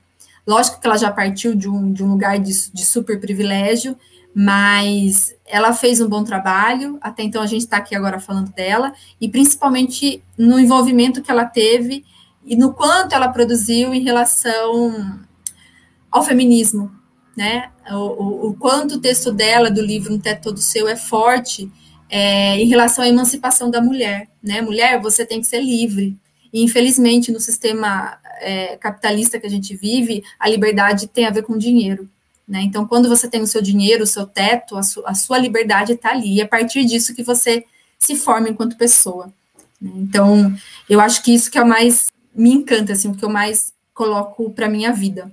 Lógico 0.46 0.78
que 0.78 0.86
ela 0.86 0.98
já 0.98 1.10
partiu 1.10 1.54
de 1.54 1.68
um, 1.68 1.92
de 1.92 2.04
um 2.04 2.10
lugar 2.10 2.38
de, 2.38 2.70
de 2.70 2.84
super 2.84 3.18
privilégio, 3.18 3.96
mas 4.34 5.34
ela 5.46 5.72
fez 5.72 6.00
um 6.00 6.08
bom 6.08 6.22
trabalho. 6.22 6.98
Até 7.00 7.22
então, 7.22 7.42
a 7.42 7.46
gente 7.46 7.62
está 7.62 7.78
aqui 7.78 7.96
agora 7.96 8.20
falando 8.20 8.52
dela, 8.52 8.92
e 9.20 9.28
principalmente 9.28 10.22
no 10.36 10.60
envolvimento 10.60 11.22
que 11.22 11.30
ela 11.30 11.46
teve 11.46 12.04
e 12.44 12.54
no 12.54 12.74
quanto 12.74 13.14
ela 13.14 13.28
produziu 13.28 13.92
em 13.92 14.02
relação 14.02 15.18
ao 16.10 16.22
feminismo, 16.22 16.92
né? 17.36 17.70
O, 17.90 17.94
o, 17.94 18.48
o, 18.48 18.54
quanto 18.54 18.94
o 18.94 19.00
texto 19.00 19.30
dela, 19.30 19.70
do 19.70 19.82
livro 19.82 20.14
Um 20.14 20.18
Teto 20.18 20.44
Todo 20.44 20.58
Seu, 20.58 20.88
é 20.88 20.96
forte 20.96 21.70
é, 22.08 22.58
em 22.58 22.66
relação 22.66 23.04
à 23.04 23.08
emancipação 23.08 23.70
da 23.70 23.80
mulher, 23.80 24.28
né? 24.42 24.62
Mulher, 24.62 25.00
você 25.00 25.26
tem 25.26 25.40
que 25.40 25.46
ser 25.46 25.60
livre. 25.60 26.16
E, 26.52 26.62
infelizmente, 26.62 27.30
no 27.30 27.38
sistema 27.38 28.18
é, 28.40 28.76
capitalista 28.76 29.38
que 29.38 29.46
a 29.46 29.50
gente 29.50 29.76
vive, 29.76 30.24
a 30.38 30.48
liberdade 30.48 31.06
tem 31.06 31.26
a 31.26 31.30
ver 31.30 31.42
com 31.42 31.58
dinheiro. 31.58 32.08
Né? 32.48 32.62
Então, 32.62 32.86
quando 32.86 33.08
você 33.08 33.28
tem 33.28 33.42
o 33.42 33.46
seu 33.46 33.60
dinheiro, 33.60 34.04
o 34.04 34.06
seu 34.06 34.24
teto, 34.24 34.76
a, 34.76 34.82
su 34.82 35.02
a 35.04 35.14
sua 35.14 35.36
liberdade 35.36 35.92
está 35.92 36.12
ali. 36.12 36.36
E 36.36 36.40
é 36.40 36.44
a 36.44 36.48
partir 36.48 36.84
disso 36.84 37.14
que 37.14 37.22
você 37.22 37.64
se 37.98 38.16
forma 38.16 38.48
enquanto 38.48 38.76
pessoa. 38.76 39.26
Né? 39.80 39.90
Então, 39.96 40.54
eu 40.88 41.00
acho 41.00 41.22
que 41.22 41.34
isso 41.34 41.50
que 41.50 41.58
é 41.58 41.62
o 41.62 41.68
mais 41.68 42.06
me 42.34 42.52
encanta, 42.52 42.92
assim, 42.92 43.08
o 43.08 43.14
que 43.14 43.24
eu 43.24 43.28
mais 43.28 43.74
coloco 43.92 44.50
para 44.50 44.68
minha 44.68 44.92
vida 44.92 45.30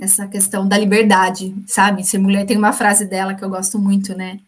essa 0.00 0.26
questão 0.26 0.66
da 0.66 0.76
liberdade, 0.78 1.54
sabe? 1.66 2.04
Ser 2.04 2.18
mulher 2.18 2.46
tem 2.46 2.56
uma 2.56 2.72
frase 2.72 3.06
dela 3.06 3.34
que 3.34 3.44
eu 3.44 3.50
gosto 3.50 3.78
muito, 3.78 4.16
né? 4.16 4.40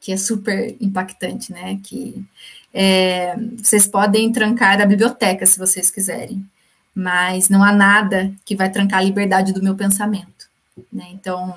Que 0.00 0.12
é 0.12 0.16
super 0.16 0.76
impactante, 0.80 1.52
né? 1.52 1.78
Que 1.82 2.24
é, 2.72 3.36
vocês 3.56 3.86
podem 3.86 4.32
trancar 4.32 4.80
a 4.80 4.86
biblioteca 4.86 5.46
se 5.46 5.58
vocês 5.58 5.90
quiserem, 5.90 6.44
mas 6.94 7.48
não 7.48 7.62
há 7.62 7.72
nada 7.72 8.32
que 8.44 8.56
vai 8.56 8.70
trancar 8.70 9.00
a 9.00 9.02
liberdade 9.02 9.52
do 9.52 9.62
meu 9.62 9.74
pensamento, 9.74 10.48
né? 10.92 11.06
Então, 11.12 11.54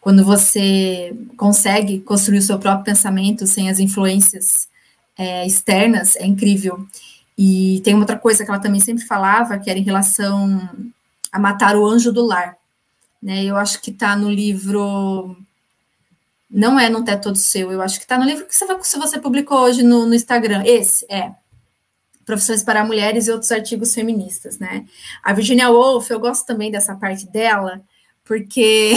quando 0.00 0.24
você 0.24 1.14
consegue 1.36 2.00
construir 2.00 2.38
o 2.38 2.42
seu 2.42 2.58
próprio 2.58 2.84
pensamento 2.84 3.46
sem 3.46 3.68
as 3.70 3.78
influências 3.78 4.68
é, 5.16 5.46
externas, 5.46 6.16
é 6.16 6.26
incrível. 6.26 6.86
E 7.36 7.80
tem 7.84 7.94
outra 7.94 8.18
coisa 8.18 8.44
que 8.44 8.50
ela 8.50 8.60
também 8.60 8.80
sempre 8.80 9.04
falava, 9.04 9.58
que 9.58 9.70
era 9.70 9.78
em 9.78 9.84
relação 9.84 10.68
a 11.30 11.38
matar 11.38 11.76
o 11.76 11.86
anjo 11.86 12.12
do 12.12 12.26
lar 12.26 12.57
né? 13.22 13.44
Eu 13.44 13.56
acho 13.56 13.80
que 13.80 13.90
está 13.90 14.16
no 14.16 14.30
livro 14.30 15.36
Não 16.50 16.78
é 16.78 16.88
Não 16.88 17.04
Teto 17.04 17.24
Todo 17.24 17.38
Seu, 17.38 17.72
eu 17.72 17.82
acho 17.82 17.98
que 17.98 18.04
está 18.04 18.18
no 18.18 18.24
livro 18.24 18.46
que 18.46 18.54
você, 18.54 18.98
você 18.98 19.18
publicou 19.18 19.58
hoje 19.58 19.82
no, 19.82 20.06
no 20.06 20.14
Instagram. 20.14 20.62
Esse, 20.64 21.06
é. 21.10 21.32
Profissões 22.24 22.62
para 22.62 22.84
Mulheres 22.84 23.26
e 23.26 23.30
outros 23.30 23.50
artigos 23.50 23.94
feministas, 23.94 24.58
né? 24.58 24.84
A 25.22 25.32
Virginia 25.32 25.70
Woolf, 25.70 26.10
eu 26.10 26.20
gosto 26.20 26.46
também 26.46 26.70
dessa 26.70 26.94
parte 26.94 27.26
dela, 27.26 27.80
porque 28.22 28.94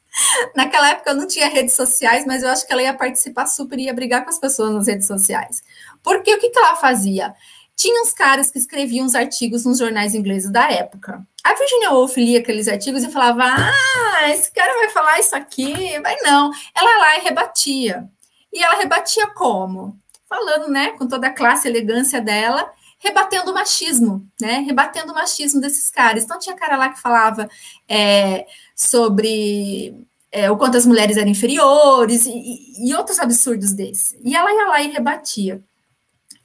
naquela 0.54 0.90
época 0.90 1.10
eu 1.10 1.16
não 1.16 1.26
tinha 1.26 1.48
redes 1.48 1.74
sociais, 1.74 2.26
mas 2.26 2.42
eu 2.42 2.50
acho 2.50 2.66
que 2.66 2.72
ela 2.72 2.82
ia 2.82 2.92
participar 2.94 3.46
super 3.46 3.78
e 3.78 3.84
ia 3.84 3.94
brigar 3.94 4.24
com 4.24 4.30
as 4.30 4.38
pessoas 4.38 4.74
nas 4.74 4.86
redes 4.86 5.06
sociais. 5.06 5.62
Porque 6.02 6.34
o 6.34 6.38
que, 6.38 6.50
que 6.50 6.58
ela 6.58 6.76
fazia? 6.76 7.34
Tinha 7.76 8.02
uns 8.02 8.12
caras 8.12 8.50
que 8.50 8.58
escreviam 8.58 9.04
uns 9.04 9.14
artigos 9.14 9.66
nos 9.66 9.78
jornais 9.78 10.14
ingleses 10.14 10.50
da 10.50 10.72
época. 10.72 11.22
A 11.44 11.54
Virginia 11.54 11.90
Woolf 11.90 12.16
lia 12.16 12.38
aqueles 12.38 12.68
artigos 12.68 13.04
e 13.04 13.10
falava: 13.10 13.44
Ah, 13.44 14.30
esse 14.30 14.50
cara 14.50 14.72
vai 14.78 14.88
falar 14.88 15.20
isso 15.20 15.36
aqui, 15.36 16.00
vai 16.00 16.16
não. 16.22 16.50
Ela 16.74 16.98
lá 16.98 17.18
e 17.18 17.20
rebatia. 17.20 18.08
E 18.50 18.62
ela 18.62 18.76
rebatia 18.76 19.26
como? 19.28 19.96
Falando, 20.26 20.68
né, 20.68 20.92
com 20.92 21.06
toda 21.06 21.28
a 21.28 21.32
classe 21.32 21.68
e 21.68 21.70
elegância 21.70 22.20
dela, 22.20 22.68
rebatendo 22.98 23.50
o 23.50 23.54
machismo, 23.54 24.26
né? 24.40 24.64
Rebatendo 24.66 25.12
o 25.12 25.14
machismo 25.14 25.60
desses 25.60 25.90
caras. 25.90 26.24
Então 26.24 26.38
tinha 26.38 26.56
cara 26.56 26.76
lá 26.76 26.88
que 26.88 27.00
falava 27.00 27.48
é, 27.86 28.46
sobre 28.74 30.06
é, 30.32 30.50
o 30.50 30.56
quanto 30.56 30.78
as 30.78 30.86
mulheres 30.86 31.18
eram 31.18 31.30
inferiores 31.30 32.26
e, 32.26 32.88
e 32.88 32.94
outros 32.94 33.18
absurdos 33.18 33.72
desses. 33.72 34.16
E 34.24 34.34
ela 34.34 34.50
ia 34.50 34.66
lá 34.66 34.82
e 34.82 34.90
rebatia. 34.90 35.62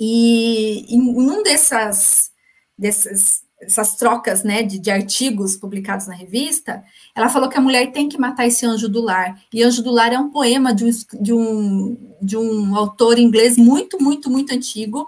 E 0.04 0.84
em 0.90 1.00
um 1.00 1.44
dessas, 1.44 2.32
dessas, 2.76 3.44
dessas 3.60 3.96
trocas 3.98 4.44
né, 4.44 4.64
de, 4.64 4.80
de, 4.80 4.90
artigos 4.90 5.56
publicados 5.56 6.08
na 6.08 6.16
revista, 6.16 6.84
ela 7.16 7.30
falou 7.30 7.48
que 7.48 7.56
a 7.60 7.62
mulher 7.62 7.92
tem 7.92 8.10
que 8.10 8.18
matar 8.18 8.48
esse 8.48 8.66
anjo 8.66 8.90
do 8.90 9.00
lar. 9.00 9.40
E 9.54 9.62
Anjo 9.62 9.84
do 9.84 9.92
Lar 9.92 10.12
é 10.12 10.18
um 10.18 10.32
poema 10.32 10.74
de 10.74 10.86
um, 10.86 10.90
de 11.22 11.32
um, 11.32 12.16
de 12.20 12.36
um 12.36 12.76
autor 12.76 13.20
inglês 13.20 13.58
muito, 13.58 14.02
muito, 14.02 14.28
muito 14.28 14.52
antigo, 14.56 15.08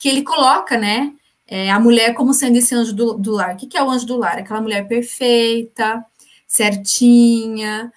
que 0.00 0.08
ele 0.08 0.22
coloca, 0.24 0.76
né, 0.76 1.12
é, 1.46 1.70
a 1.70 1.78
mulher 1.78 2.12
como 2.14 2.34
sendo 2.34 2.56
esse 2.56 2.74
anjo 2.74 2.92
do, 2.92 3.14
do 3.14 3.30
lar. 3.30 3.54
O 3.54 3.56
que, 3.56 3.68
que 3.68 3.78
é 3.78 3.84
o 3.84 3.88
anjo 3.88 4.04
do 4.04 4.16
lar? 4.16 4.36
Aquela 4.36 4.60
mulher 4.60 4.88
perfeita, 4.88 6.04
certinha, 6.48 7.92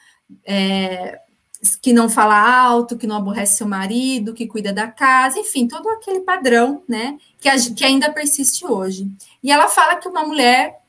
é, 0.46 1.20
que 1.82 1.92
não 1.92 2.10
fala 2.10 2.38
alto, 2.38 2.98
que 2.98 3.08
não 3.08 3.18
aborrece 3.18 3.58
seu 3.58 3.68
marido, 3.68 4.34
que 4.34 4.48
cuida 4.48 4.72
da 4.72 4.88
casa, 4.88 5.40
enfim, 5.40 5.68
todo 5.68 5.90
aquele 5.90 6.20
padrão, 6.20 6.84
né, 6.88 7.18
que, 7.40 7.50
que 7.74 7.84
ainda 7.84 8.12
persiste 8.12 8.66
hoje. 8.66 9.10
E 9.44 9.52
ela 9.52 9.68
fala 9.68 9.96
que 9.96 10.08
uma 10.08 10.24
mulher, 10.24 10.80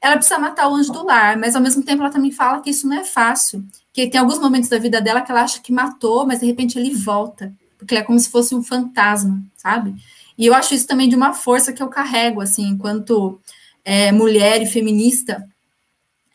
ela 0.00 0.16
precisa 0.16 0.38
matar 0.38 0.68
o 0.68 0.74
anjo 0.74 0.92
do 0.92 1.04
lar, 1.04 1.36
mas 1.36 1.56
ao 1.56 1.62
mesmo 1.62 1.82
tempo 1.82 2.02
ela 2.02 2.12
também 2.12 2.30
fala 2.30 2.60
que 2.60 2.70
isso 2.70 2.86
não 2.86 2.98
é 2.98 3.04
fácil, 3.04 3.64
que 3.92 4.08
tem 4.08 4.20
alguns 4.20 4.38
momentos 4.38 4.68
da 4.68 4.78
vida 4.78 5.00
dela 5.00 5.22
que 5.22 5.30
ela 5.30 5.42
acha 5.42 5.60
que 5.60 5.72
matou, 5.72 6.26
mas 6.26 6.40
de 6.40 6.46
repente 6.46 6.78
ele 6.78 6.94
volta, 6.94 7.52
porque 7.78 7.94
ele 7.94 8.00
é 8.00 8.04
como 8.04 8.18
se 8.18 8.28
fosse 8.28 8.54
um 8.54 8.62
fantasma, 8.62 9.42
sabe? 9.56 9.94
E 10.36 10.46
eu 10.46 10.54
acho 10.54 10.74
isso 10.74 10.86
também 10.86 11.08
de 11.08 11.16
uma 11.16 11.32
força 11.32 11.72
que 11.72 11.82
eu 11.82 11.88
carrego, 11.88 12.40
assim, 12.40 12.66
enquanto 12.68 13.40
é, 13.84 14.12
mulher 14.12 14.62
e 14.62 14.66
feminista, 14.66 15.46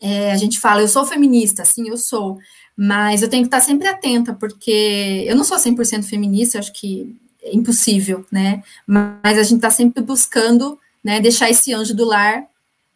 é, 0.01 0.31
a 0.31 0.37
gente 0.37 0.59
fala, 0.59 0.81
eu 0.81 0.87
sou 0.87 1.05
feminista, 1.05 1.65
sim, 1.65 1.87
eu 1.87 1.97
sou, 1.97 2.37
mas 2.77 3.21
eu 3.21 3.29
tenho 3.29 3.43
que 3.43 3.47
estar 3.47 3.61
sempre 3.61 3.87
atenta, 3.87 4.33
porque 4.33 5.23
eu 5.27 5.35
não 5.35 5.43
sou 5.43 5.57
100% 5.57 6.03
feminista, 6.03 6.59
acho 6.59 6.73
que 6.73 7.15
é 7.41 7.55
impossível, 7.55 8.25
né? 8.31 8.63
Mas 8.85 9.37
a 9.37 9.43
gente 9.43 9.55
está 9.55 9.69
sempre 9.69 10.03
buscando 10.03 10.77
né, 11.03 11.19
deixar 11.19 11.49
esse 11.49 11.73
anjo 11.73 11.95
do 11.95 12.03
lar 12.03 12.43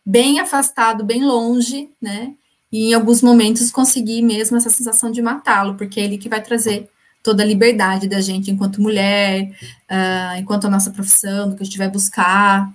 bem 0.05 0.39
afastado, 0.39 1.05
bem 1.05 1.23
longe, 1.23 1.89
né? 2.01 2.33
E 2.71 2.89
em 2.89 2.93
alguns 2.93 3.21
momentos 3.21 3.71
conseguir 3.71 4.21
mesmo 4.21 4.57
essa 4.57 4.69
sensação 4.69 5.11
de 5.11 5.21
matá-lo, 5.21 5.75
porque 5.75 5.99
é 5.99 6.03
ele 6.03 6.17
que 6.17 6.29
vai 6.29 6.41
trazer 6.41 6.89
toda 7.23 7.43
a 7.43 7.45
liberdade 7.45 8.07
da 8.07 8.21
gente 8.21 8.51
enquanto 8.51 8.81
mulher, 8.81 9.51
uh, 9.89 10.39
enquanto 10.39 10.65
a 10.65 10.69
nossa 10.69 10.91
profissão, 10.91 11.49
do 11.49 11.55
que 11.55 11.63
a 11.63 11.65
gente 11.65 11.77
vai 11.77 11.89
buscar 11.89 12.71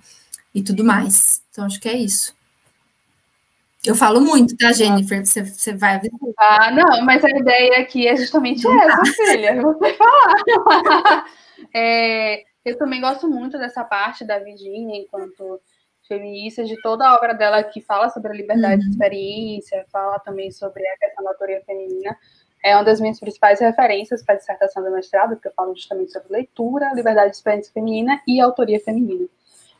e 0.53 0.61
tudo 0.61 0.83
mais. 0.83 1.41
Então, 1.51 1.65
acho 1.65 1.79
que 1.79 1.89
é 1.89 1.97
isso. 1.97 2.34
Eu 3.85 3.95
falo 3.95 4.21
muito, 4.21 4.55
tá, 4.57 4.71
Jennifer? 4.71 5.25
Você, 5.25 5.43
você 5.43 5.75
vai 5.75 5.99
ver. 5.99 6.09
Ah, 6.37 6.71
não, 6.71 7.05
mas 7.05 7.23
a 7.23 7.29
ideia 7.29 7.79
aqui 7.79 8.07
é 8.07 8.15
justamente 8.15 8.65
essa, 8.67 9.05
filha. 9.05 9.61
Você 9.61 9.93
falar. 9.97 11.25
É, 11.73 12.43
eu 12.63 12.77
também 12.77 13.01
gosto 13.01 13.27
muito 13.27 13.57
dessa 13.57 13.83
parte 13.83 14.25
da 14.25 14.39
Virginia, 14.39 14.99
enquanto 14.99 15.61
feminista, 16.07 16.63
de 16.63 16.79
toda 16.81 17.07
a 17.07 17.15
obra 17.15 17.33
dela 17.33 17.63
que 17.63 17.81
fala 17.81 18.09
sobre 18.09 18.31
a 18.31 18.35
liberdade 18.35 18.75
uhum. 18.75 18.79
de 18.79 18.89
experiência, 18.89 19.85
fala 19.91 20.19
também 20.19 20.51
sobre 20.51 20.85
a 20.87 20.97
questão 20.97 21.23
da 21.23 21.31
autoria 21.31 21.61
feminina. 21.65 22.17
É 22.63 22.75
uma 22.75 22.83
das 22.83 22.99
minhas 22.99 23.19
principais 23.19 23.59
referências 23.59 24.23
para 24.23 24.35
a 24.35 24.37
dissertação 24.37 24.83
do 24.83 24.91
mestrado, 24.91 25.35
porque 25.35 25.47
eu 25.47 25.53
falo 25.53 25.75
justamente 25.75 26.11
sobre 26.11 26.33
leitura, 26.33 26.93
liberdade 26.93 27.31
de 27.31 27.35
experiência 27.35 27.71
feminina 27.71 28.21
e 28.27 28.41
autoria 28.41 28.79
feminina. 28.79 29.27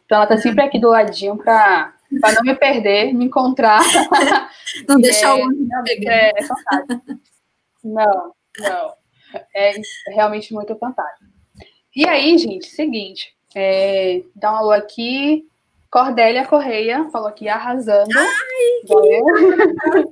Então, 0.05 0.17
ela 0.17 0.25
está 0.25 0.37
sempre 0.37 0.63
aqui 0.63 0.79
do 0.79 0.89
ladinho 0.89 1.35
para 1.37 1.94
para 2.21 2.33
não 2.35 2.43
me 2.43 2.55
perder, 2.55 3.13
me 3.13 3.25
encontrar. 3.25 3.81
Não 4.87 4.99
deixar 4.99 5.35
o 5.35 5.39
outro 5.39 5.67
é, 6.07 6.31
é 6.35 6.43
fantástico. 6.43 7.19
Não, 7.83 8.33
não. 8.59 8.93
É 9.55 9.73
realmente 10.07 10.53
muito 10.53 10.75
fantástico. 10.75 11.29
E 11.95 12.07
aí, 12.07 12.37
gente, 12.37 12.67
seguinte, 12.67 13.33
é, 13.55 14.23
dá 14.35 14.51
um 14.51 14.55
alô 14.57 14.71
aqui. 14.71 15.47
Cordélia 15.89 16.45
Correia 16.45 17.09
falou 17.09 17.29
aqui 17.29 17.47
arrasando. 17.47 18.09
Ai, 18.17 18.83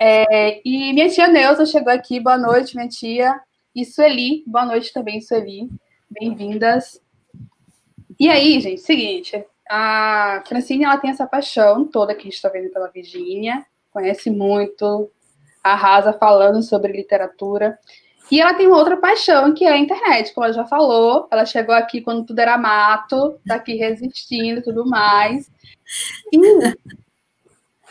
é, 0.00 0.60
e 0.64 0.92
minha 0.92 1.08
tia 1.08 1.28
Neuza 1.28 1.66
chegou 1.66 1.92
aqui. 1.92 2.18
Boa 2.18 2.36
noite, 2.36 2.74
minha 2.74 2.88
tia. 2.88 3.38
E 3.74 3.84
Sueli, 3.84 4.42
boa 4.46 4.64
noite 4.66 4.92
também, 4.92 5.20
Sueli. 5.20 5.68
Bem-vindas. 6.10 7.00
E 8.18 8.28
aí, 8.28 8.60
gente, 8.60 8.80
seguinte, 8.80 9.44
a 9.74 10.42
Francine 10.46 10.84
ela 10.84 10.98
tem 10.98 11.08
essa 11.08 11.26
paixão 11.26 11.86
toda 11.86 12.14
que 12.14 12.20
a 12.20 12.24
gente 12.24 12.34
está 12.34 12.50
vendo 12.50 12.70
pela 12.70 12.90
Virgínia, 12.90 13.64
conhece 13.90 14.28
muito, 14.28 15.10
arrasa 15.64 16.12
falando 16.12 16.62
sobre 16.62 16.92
literatura. 16.92 17.78
E 18.30 18.38
ela 18.38 18.52
tem 18.52 18.68
outra 18.68 18.98
paixão, 18.98 19.54
que 19.54 19.64
é 19.64 19.70
a 19.70 19.78
internet, 19.78 20.34
como 20.34 20.44
ela 20.44 20.52
já 20.52 20.66
falou. 20.66 21.26
Ela 21.30 21.46
chegou 21.46 21.74
aqui 21.74 22.02
quando 22.02 22.26
tudo 22.26 22.38
era 22.38 22.58
mato, 22.58 23.40
tá 23.48 23.54
aqui 23.54 23.74
resistindo 23.76 24.60
e 24.60 24.62
tudo 24.62 24.84
mais. 24.84 25.50
E 26.30 26.38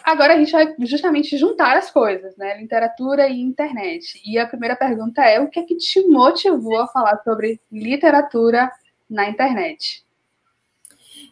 agora 0.03 0.35
a 0.35 0.37
gente 0.37 0.51
vai 0.51 0.75
justamente 0.81 1.35
juntar 1.35 1.77
as 1.77 1.89
coisas, 1.89 2.37
né? 2.37 2.59
Literatura 2.59 3.27
e 3.27 3.41
internet. 3.41 4.21
E 4.23 4.37
a 4.37 4.45
primeira 4.45 4.75
pergunta 4.75 5.23
é: 5.23 5.39
o 5.39 5.49
que 5.49 5.59
é 5.59 5.63
que 5.63 5.77
te 5.77 6.07
motivou 6.07 6.79
a 6.79 6.87
falar 6.87 7.17
sobre 7.23 7.59
literatura 7.71 8.71
na 9.09 9.27
internet? 9.27 10.05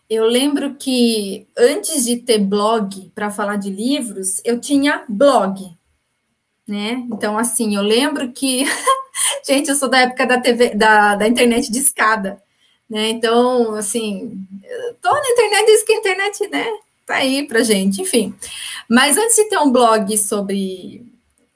Eu 0.09 0.25
lembro 0.25 0.73
que 0.73 1.45
antes 1.55 2.03
de 2.03 2.17
ter 2.17 2.39
blog 2.39 3.11
para 3.13 3.29
falar 3.29 3.57
de 3.57 3.69
livros, 3.69 4.41
eu 4.43 4.59
tinha 4.59 5.03
blog, 5.07 5.69
né? 6.67 7.05
Então, 7.13 7.37
assim, 7.37 7.75
eu 7.75 7.83
lembro 7.83 8.31
que, 8.31 8.65
gente, 9.45 9.69
eu 9.69 9.75
sou 9.75 9.87
da 9.87 9.99
época 9.99 10.25
da 10.25 10.41
TV, 10.41 10.73
da, 10.73 11.15
da 11.15 11.27
internet 11.27 11.71
de 11.71 11.77
escada, 11.77 12.41
né? 12.89 13.09
Então, 13.09 13.75
assim, 13.75 14.43
tô 14.99 15.11
na 15.11 15.29
internet 15.29 15.65
desde 15.67 15.85
que 15.85 15.93
a 15.93 15.97
internet, 15.97 16.47
né? 16.49 16.65
Tá 17.05 17.15
aí 17.17 17.47
pra 17.47 17.61
gente, 17.61 18.01
enfim. 18.01 18.33
Mas 18.89 19.15
antes 19.15 19.35
de 19.35 19.47
ter 19.47 19.59
um 19.59 19.71
blog 19.71 20.17
sobre 20.17 21.05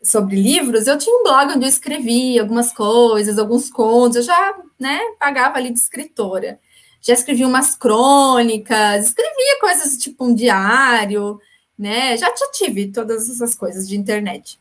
sobre 0.03 0.35
livros, 0.35 0.85
eu 0.85 0.97
tinha 0.97 1.15
um 1.17 1.23
blog 1.23 1.53
onde 1.53 1.65
eu 1.65 1.69
escrevia 1.69 2.41
algumas 2.41 2.73
coisas, 2.73 3.39
alguns 3.39 3.69
contos, 3.69 4.17
eu 4.17 4.23
já, 4.23 4.53
né, 4.77 4.99
pagava 5.17 5.57
ali 5.57 5.71
de 5.71 5.79
escritora 5.79 6.59
já 7.03 7.13
escrevi 7.13 7.43
umas 7.43 7.75
crônicas, 7.75 9.07
escrevia 9.07 9.59
coisas 9.59 9.97
tipo 9.97 10.25
um 10.25 10.33
diário, 10.33 11.39
né? 11.77 12.15
Já, 12.15 12.27
já 12.27 12.49
tive 12.53 12.91
todas 12.91 13.29
essas 13.29 13.53
coisas 13.53 13.87
de 13.87 13.97
internet. 13.97 14.57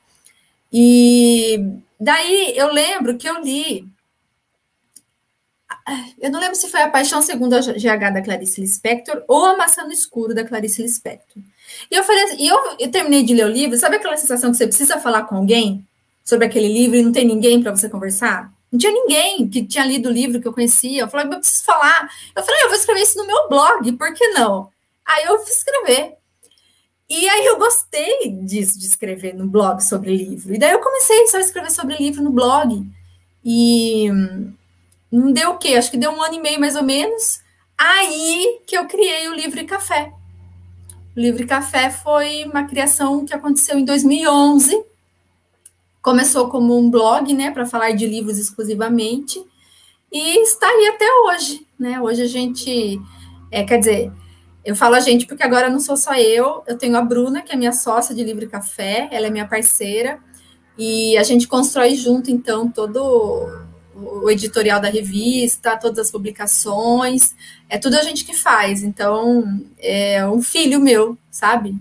E 0.73 1.57
daí 2.01 2.53
eu 2.57 2.73
lembro 2.73 3.17
que 3.17 3.29
eu 3.29 3.41
li. 3.41 3.87
Eu 6.21 6.31
não 6.31 6.41
lembro 6.41 6.57
se 6.57 6.69
foi 6.69 6.81
A 6.83 6.91
Paixão 6.91 7.23
Segundo 7.23 7.55
a 7.55 7.61
GH 7.61 8.13
da 8.13 8.23
Clarice 8.23 8.61
Lispector 8.61 9.23
ou 9.29 9.47
A 9.47 9.57
Maçã 9.57 9.85
no 9.85 9.93
Escuro 9.93 10.35
da 10.35 10.45
Clarice 10.45 10.83
Lispector. 10.83 11.43
E 11.91 11.95
eu 11.95 12.05
falei 12.05 12.25
assim, 12.25 12.43
e 12.43 12.49
eu, 12.49 12.59
eu 12.79 12.91
terminei 12.91 13.23
de 13.23 13.35
ler 13.35 13.47
o 13.47 13.51
livro, 13.51 13.79
sabe 13.79 13.97
aquela 13.97 14.17
sensação 14.17 14.51
que 14.51 14.57
você 14.57 14.67
precisa 14.67 14.99
falar 14.99 15.25
com 15.25 15.37
alguém 15.37 15.87
sobre 16.25 16.47
aquele 16.47 16.69
livro 16.69 16.97
e 16.97 17.03
não 17.03 17.13
tem 17.13 17.25
ninguém 17.25 17.63
para 17.63 17.75
você 17.75 17.89
conversar? 17.89 18.53
Não 18.73 18.79
tinha 18.79 18.91
ninguém 18.93 19.47
que 19.51 19.67
tinha 19.67 19.85
lido 19.85 20.09
o 20.09 20.13
livro 20.13 20.41
que 20.41 20.49
eu 20.49 20.53
conhecia. 20.53 21.03
Eu 21.03 21.09
falei, 21.09 21.27
eu 21.27 21.39
preciso 21.39 21.65
falar. 21.65 22.11
Eu 22.35 22.43
falei, 22.43 22.63
eu 22.63 22.69
vou 22.69 22.79
escrever 22.79 23.03
isso 23.03 23.19
no 23.19 23.27
meu 23.27 23.49
blog, 23.49 23.93
por 23.93 24.15
que 24.15 24.29
não? 24.29 24.71
Aí 25.05 25.25
eu 25.25 25.39
fui 25.41 25.53
escrever. 25.53 26.15
E 27.09 27.29
aí 27.29 27.45
eu 27.45 27.59
gostei 27.59 28.31
disso, 28.43 28.79
de 28.79 28.87
escrever 28.87 29.35
no 29.35 29.47
blog 29.47 29.83
sobre 29.83 30.17
livro. 30.17 30.55
E 30.55 30.59
daí 30.59 30.73
eu 30.73 30.81
comecei 30.81 31.27
só 31.27 31.37
a 31.37 31.41
escrever 31.41 31.71
sobre 31.71 31.97
livro 31.97 32.23
no 32.23 32.31
blog. 32.31 32.83
E 33.45 34.09
não 35.11 35.31
deu 35.31 35.51
o 35.51 35.59
quê? 35.59 35.75
Acho 35.75 35.91
que 35.91 35.99
deu 35.99 36.11
um 36.11 36.23
ano 36.23 36.37
e 36.37 36.41
meio 36.41 36.59
mais 36.59 36.75
ou 36.75 36.83
menos. 36.83 37.41
Aí 37.77 38.63
que 38.67 38.75
eu 38.75 38.87
criei 38.87 39.29
o 39.29 39.35
Livro 39.35 39.61
e 39.61 39.65
Café. 39.65 40.13
O 41.15 41.21
Livro 41.21 41.43
e 41.43 41.47
Café 41.47 41.91
foi 41.91 42.45
uma 42.45 42.65
criação 42.65 43.27
que 43.27 43.35
aconteceu 43.35 43.79
em 43.79 43.85
2011 43.85 44.92
Começou 46.03 46.49
como 46.49 46.77
um 46.77 46.91
blog, 46.91 47.33
né, 47.33 47.51
para 47.53 47.65
falar 47.65 47.93
de 47.93 48.07
livros 48.07 48.39
exclusivamente, 48.39 49.43
e 50.11 50.43
está 50.43 50.67
aí 50.67 50.89
até 50.89 51.07
hoje, 51.25 51.67
né? 51.79 52.01
Hoje 52.01 52.23
a 52.23 52.27
gente, 52.27 53.01
é, 53.51 53.63
quer 53.63 53.79
dizer, 53.79 54.13
eu 54.65 54.77
falo 54.77 54.97
a 54.97 55.01
gente 55.01 55.27
porque 55.27 55.43
agora 55.43 55.71
não 55.71 55.81
sou 55.81 55.97
só 55.97 56.15
eu, 56.15 56.63
eu 56.67 56.77
tenho 56.77 56.97
a 56.97 57.03
Bruna, 57.03 57.41
que 57.41 57.53
é 57.53 57.57
minha 57.57 57.73
sócia 57.73 58.15
de 58.15 58.23
Livre 58.23 58.47
Café, 58.47 59.09
ela 59.11 59.29
é 59.29 59.31
minha 59.31 59.49
parceira, 59.49 60.19
e 60.77 61.17
a 61.17 61.23
gente 61.23 61.49
constrói 61.49 61.95
junto, 61.95 62.31
então, 62.31 62.69
todo 62.69 63.49
o 63.95 64.31
editorial 64.31 64.81
da 64.81 64.89
revista, 64.89 65.77
todas 65.77 65.99
as 65.99 66.11
publicações, 66.11 67.35
é 67.69 67.79
tudo 67.79 67.97
a 67.97 68.03
gente 68.03 68.25
que 68.25 68.35
faz. 68.35 68.83
Então, 68.83 69.61
é 69.79 70.27
um 70.27 70.43
filho 70.43 70.81
meu, 70.81 71.17
sabe? 71.31 71.75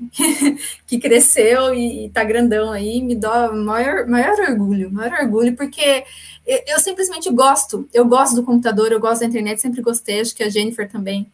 que 0.88 1.00
cresceu 1.00 1.74
e, 1.74 2.06
está 2.08 2.24
grandão 2.24 2.72
aí, 2.72 3.02
me 3.02 3.16
dá 3.16 3.52
maior, 3.52 4.08
maior 4.08 4.40
orgulho, 4.40 4.92
maior 4.92 5.14
orgulho, 5.22 5.56
porque 5.56 6.04
eu, 6.46 6.60
eu, 6.68 6.80
simplesmente 6.80 7.30
gosto, 7.32 7.88
eu 7.94 8.06
gosto 8.06 8.36
do 8.36 8.44
computador, 8.44 8.92
eu 8.92 9.00
gosto 9.00 9.22
da 9.22 9.28
internet, 9.28 9.62
sempre 9.62 9.82
gostei, 9.82 10.22
acho 10.22 10.36
que 10.36 10.44
a 10.44 10.50
Jennifer 10.50 10.90
também 10.90 11.28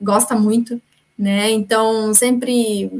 gosta 0.00 0.34
muito, 0.34 0.80
né? 1.18 1.50
Então, 1.50 2.12
sempre 2.14 2.90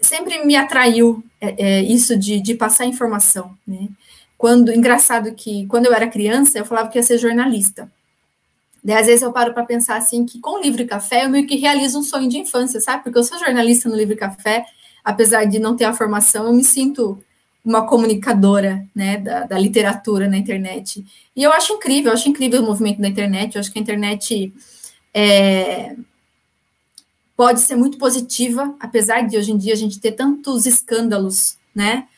sempre 0.00 0.44
me 0.44 0.56
atraiu 0.56 1.22
é, 1.40 1.54
é, 1.58 1.82
isso 1.82 2.18
de, 2.18 2.40
de 2.40 2.54
passar 2.54 2.86
informação, 2.86 3.54
né? 3.66 3.88
Quando, 4.40 4.72
engraçado 4.72 5.34
que 5.34 5.66
quando 5.66 5.84
eu 5.84 5.92
era 5.92 6.08
criança, 6.08 6.56
eu 6.56 6.64
falava 6.64 6.88
que 6.88 6.96
ia 6.96 7.02
ser 7.02 7.18
jornalista. 7.18 7.92
Daí, 8.82 8.96
às 8.96 9.06
vezes 9.06 9.20
eu 9.20 9.30
paro 9.30 9.52
para 9.52 9.66
pensar 9.66 9.98
assim 9.98 10.24
que 10.24 10.40
com 10.40 10.58
o 10.58 10.62
Livre 10.62 10.86
Café 10.86 11.26
eu 11.26 11.28
meio 11.28 11.46
que 11.46 11.56
realizo 11.56 11.98
um 11.98 12.02
sonho 12.02 12.26
de 12.26 12.38
infância, 12.38 12.80
sabe? 12.80 13.04
Porque 13.04 13.18
eu 13.18 13.22
sou 13.22 13.38
jornalista 13.38 13.86
no 13.86 13.94
Livre 13.94 14.16
Café, 14.16 14.64
apesar 15.04 15.44
de 15.44 15.58
não 15.58 15.76
ter 15.76 15.84
a 15.84 15.92
formação, 15.92 16.46
eu 16.46 16.54
me 16.54 16.64
sinto 16.64 17.22
uma 17.62 17.86
comunicadora, 17.86 18.82
né, 18.94 19.18
da, 19.18 19.44
da 19.44 19.58
literatura 19.58 20.26
na 20.26 20.38
internet. 20.38 21.04
E 21.36 21.42
eu 21.42 21.52
acho 21.52 21.74
incrível, 21.74 22.10
eu 22.10 22.14
acho 22.14 22.30
incrível 22.30 22.62
o 22.62 22.66
movimento 22.66 22.98
da 22.98 23.08
internet, 23.08 23.56
eu 23.56 23.60
acho 23.60 23.70
que 23.70 23.78
a 23.78 23.82
internet 23.82 24.54
é, 25.12 25.94
pode 27.36 27.60
ser 27.60 27.76
muito 27.76 27.98
positiva, 27.98 28.74
apesar 28.80 29.20
de 29.20 29.36
hoje 29.36 29.52
em 29.52 29.58
dia 29.58 29.74
a 29.74 29.76
gente 29.76 30.00
ter 30.00 30.12
tantos 30.12 30.64
escândalos, 30.64 31.58
né, 31.74 32.08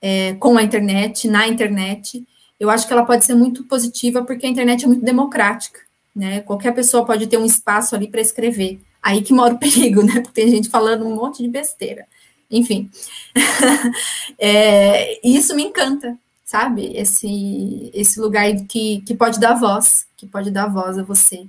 é, 0.00 0.34
com 0.34 0.56
a 0.56 0.62
internet, 0.62 1.28
na 1.28 1.46
internet, 1.48 2.26
eu 2.58 2.70
acho 2.70 2.86
que 2.86 2.92
ela 2.92 3.04
pode 3.04 3.24
ser 3.24 3.34
muito 3.34 3.64
positiva 3.64 4.24
porque 4.24 4.46
a 4.46 4.48
internet 4.48 4.84
é 4.84 4.88
muito 4.88 5.04
democrática, 5.04 5.80
né, 6.14 6.40
qualquer 6.40 6.74
pessoa 6.74 7.04
pode 7.04 7.26
ter 7.26 7.36
um 7.36 7.44
espaço 7.44 7.94
ali 7.94 8.08
para 8.08 8.20
escrever, 8.20 8.80
aí 9.02 9.22
que 9.22 9.32
mora 9.32 9.54
o 9.54 9.58
perigo, 9.60 10.02
né, 10.02 10.20
porque 10.20 10.40
tem 10.42 10.50
gente 10.50 10.68
falando 10.68 11.06
um 11.06 11.14
monte 11.14 11.42
de 11.42 11.48
besteira, 11.48 12.06
enfim, 12.50 12.90
é, 14.38 15.20
isso 15.26 15.54
me 15.54 15.64
encanta, 15.64 16.16
sabe, 16.44 16.92
esse, 16.96 17.90
esse 17.92 18.20
lugar 18.20 18.46
que, 18.68 19.02
que 19.02 19.14
pode 19.14 19.38
dar 19.38 19.54
voz, 19.54 20.06
que 20.16 20.26
pode 20.26 20.50
dar 20.50 20.66
voz 20.68 20.98
a 20.98 21.02
você, 21.02 21.46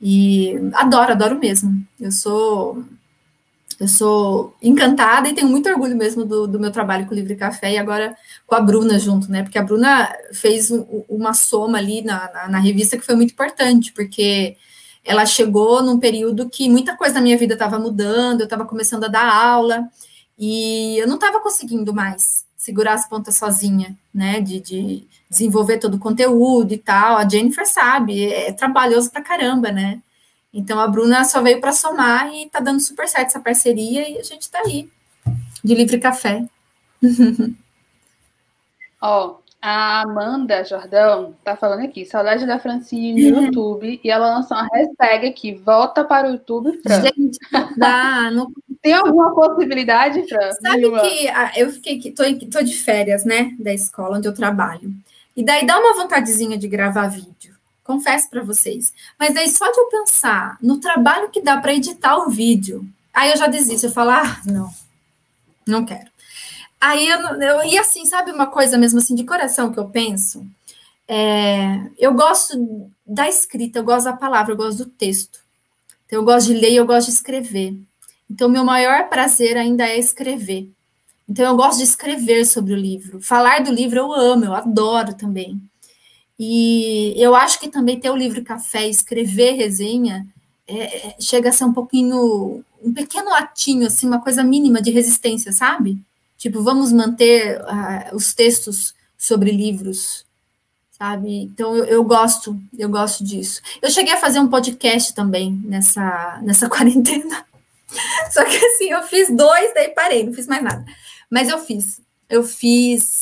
e 0.00 0.54
adoro, 0.74 1.12
adoro 1.12 1.38
mesmo. 1.38 1.84
Eu 2.00 2.12
sou 2.12 2.84
eu 3.80 3.86
sou 3.86 4.56
encantada 4.60 5.28
e 5.28 5.34
tenho 5.34 5.48
muito 5.48 5.68
orgulho 5.68 5.96
mesmo 5.96 6.24
do, 6.24 6.48
do, 6.48 6.58
meu 6.58 6.72
trabalho 6.72 7.06
com 7.06 7.12
o 7.12 7.14
Livre 7.14 7.36
Café 7.36 7.74
e 7.74 7.78
agora 7.78 8.16
com 8.44 8.56
a 8.56 8.60
Bruna 8.60 8.98
junto, 8.98 9.30
né? 9.30 9.42
Porque 9.44 9.58
a 9.58 9.62
Bruna 9.62 10.12
fez 10.32 10.70
uma 11.08 11.32
soma 11.32 11.78
ali 11.78 12.02
na, 12.02 12.30
na, 12.32 12.48
na, 12.48 12.58
revista 12.58 12.98
que 12.98 13.06
foi 13.06 13.14
muito 13.14 13.32
importante, 13.32 13.92
porque 13.92 14.56
ela 15.04 15.24
chegou 15.24 15.80
num 15.82 16.00
período 16.00 16.48
que 16.48 16.68
muita 16.68 16.96
coisa 16.96 17.14
na 17.14 17.20
minha 17.20 17.38
vida 17.38 17.54
estava 17.54 17.78
mudando, 17.78 18.40
eu 18.40 18.44
estava 18.44 18.64
começando 18.64 19.04
a 19.04 19.08
dar 19.08 19.32
aula 19.32 19.88
e 20.36 20.98
eu 20.98 21.06
não 21.06 21.14
estava 21.14 21.38
conseguindo 21.40 21.94
mais 21.94 22.44
segurar 22.56 22.94
as 22.94 23.08
pontas 23.08 23.36
sozinha, 23.36 23.96
né? 24.12 24.40
De, 24.40 24.58
de, 24.60 25.08
desenvolver 25.30 25.78
todo 25.78 25.94
o 25.94 26.00
conteúdo 26.00 26.72
e 26.74 26.78
tal. 26.78 27.16
A 27.16 27.28
Jennifer 27.28 27.66
sabe, 27.66 28.24
é 28.24 28.52
trabalhoso 28.52 29.10
pra 29.10 29.22
caramba, 29.22 29.70
né? 29.70 30.02
Então 30.52 30.80
a 30.80 30.88
Bruna 30.88 31.24
só 31.24 31.42
veio 31.42 31.60
para 31.60 31.72
somar 31.72 32.32
e 32.34 32.48
tá 32.48 32.60
dando 32.60 32.80
super 32.80 33.06
certo 33.06 33.28
essa 33.28 33.40
parceria 33.40 34.08
e 34.08 34.18
a 34.18 34.22
gente 34.22 34.50
tá 34.50 34.60
aí, 34.60 34.88
de 35.62 35.74
livre 35.74 35.98
café. 35.98 36.44
Ó, 39.00 39.26
oh, 39.26 39.36
a 39.60 40.02
Amanda 40.02 40.64
Jordão 40.64 41.34
tá 41.44 41.56
falando 41.56 41.84
aqui, 41.84 42.04
saudade 42.04 42.46
da 42.46 42.58
Francine 42.58 43.30
no 43.30 43.42
YouTube, 43.42 44.00
e 44.02 44.10
ela 44.10 44.36
lançou 44.36 44.56
uma 44.56 44.68
hashtag 44.72 45.26
aqui, 45.26 45.54
volta 45.54 46.04
para 46.04 46.28
o 46.28 46.32
YouTube, 46.32 46.80
Fran. 46.82 47.02
Gente, 47.02 47.38
dá, 47.76 48.30
não... 48.30 48.52
Tem 48.80 48.92
alguma 48.92 49.34
possibilidade, 49.34 50.28
Fran? 50.28 50.52
Sabe 50.62 50.82
que 51.00 51.28
ah, 51.28 51.52
eu 51.56 51.70
fiquei, 51.72 52.12
tô, 52.12 52.22
tô 52.48 52.62
de 52.62 52.76
férias, 52.76 53.24
né, 53.24 53.52
da 53.58 53.74
escola 53.74 54.18
onde 54.18 54.28
eu 54.28 54.34
trabalho, 54.34 54.92
e 55.36 55.44
daí 55.44 55.66
dá 55.66 55.78
uma 55.78 55.94
vontadezinha 55.94 56.56
de 56.56 56.68
gravar 56.68 57.08
vídeo, 57.08 57.56
confesso 57.88 58.28
para 58.28 58.42
vocês, 58.42 58.92
mas 59.18 59.32
daí 59.32 59.48
só 59.48 59.64
de 59.72 59.80
eu 59.80 59.86
pensar 59.86 60.58
no 60.60 60.78
trabalho 60.78 61.30
que 61.30 61.40
dá 61.40 61.56
para 61.56 61.72
editar 61.72 62.18
o 62.18 62.28
vídeo, 62.28 62.86
aí 63.14 63.30
eu 63.30 63.36
já 63.38 63.46
desisto, 63.46 63.86
eu 63.86 63.90
falo, 63.90 64.10
ah, 64.10 64.42
não, 64.44 64.70
não 65.66 65.86
quero. 65.86 66.10
Aí 66.78 67.08
eu, 67.08 67.18
eu 67.40 67.64
e 67.64 67.78
assim, 67.78 68.04
sabe 68.04 68.30
uma 68.30 68.46
coisa 68.46 68.76
mesmo 68.76 68.98
assim 68.98 69.14
de 69.14 69.24
coração 69.24 69.72
que 69.72 69.78
eu 69.78 69.88
penso? 69.88 70.46
É, 71.08 71.80
eu 71.98 72.12
gosto 72.12 72.90
da 73.06 73.26
escrita, 73.26 73.78
eu 73.78 73.84
gosto 73.84 74.04
da 74.04 74.12
palavra, 74.12 74.52
eu 74.52 74.56
gosto 74.56 74.84
do 74.84 74.90
texto. 74.90 75.40
Então, 76.04 76.18
eu 76.18 76.24
gosto 76.24 76.48
de 76.48 76.54
ler 76.54 76.72
e 76.72 76.76
eu 76.76 76.86
gosto 76.86 77.08
de 77.08 77.14
escrever. 77.14 77.74
Então, 78.30 78.50
meu 78.50 78.64
maior 78.64 79.08
prazer 79.08 79.56
ainda 79.56 79.88
é 79.88 79.98
escrever. 79.98 80.70
Então, 81.26 81.46
eu 81.46 81.56
gosto 81.56 81.78
de 81.78 81.84
escrever 81.84 82.44
sobre 82.44 82.74
o 82.74 82.76
livro. 82.76 83.20
Falar 83.20 83.62
do 83.62 83.72
livro 83.72 83.98
eu 83.98 84.12
amo, 84.12 84.44
eu 84.44 84.54
adoro 84.54 85.14
também. 85.14 85.58
E 86.38 87.14
eu 87.16 87.34
acho 87.34 87.58
que 87.58 87.68
também 87.68 87.98
ter 87.98 88.10
o 88.10 88.16
livro 88.16 88.44
café, 88.44 88.88
escrever 88.88 89.52
resenha, 89.52 90.26
é, 90.66 91.08
é 91.08 91.16
chega 91.20 91.48
a 91.48 91.52
ser 91.52 91.64
um 91.64 91.72
pouquinho, 91.72 92.64
um 92.82 92.92
pequeno 92.92 93.34
atinho, 93.34 93.86
assim, 93.86 94.06
uma 94.06 94.20
coisa 94.20 94.44
mínima 94.44 94.80
de 94.80 94.90
resistência, 94.90 95.52
sabe? 95.52 95.98
Tipo, 96.36 96.62
vamos 96.62 96.92
manter 96.92 97.60
uh, 97.60 98.14
os 98.14 98.32
textos 98.32 98.94
sobre 99.16 99.50
livros, 99.50 100.24
sabe? 100.96 101.42
Então 101.42 101.74
eu, 101.74 101.84
eu, 101.84 102.04
gosto, 102.04 102.56
eu 102.78 102.88
gosto 102.88 103.24
disso. 103.24 103.60
Eu 103.82 103.90
cheguei 103.90 104.12
a 104.12 104.20
fazer 104.20 104.38
um 104.38 104.48
podcast 104.48 105.12
também 105.14 105.60
nessa, 105.64 106.38
nessa 106.42 106.68
quarentena. 106.70 107.44
Só 108.30 108.44
que 108.44 108.56
assim, 108.56 108.90
eu 108.90 109.02
fiz 109.02 109.28
dois, 109.34 109.74
daí 109.74 109.88
parei, 109.88 110.24
não 110.24 110.32
fiz 110.32 110.46
mais 110.46 110.62
nada. 110.62 110.84
Mas 111.28 111.48
eu 111.48 111.58
fiz. 111.58 112.00
Eu 112.28 112.44
fiz 112.44 113.17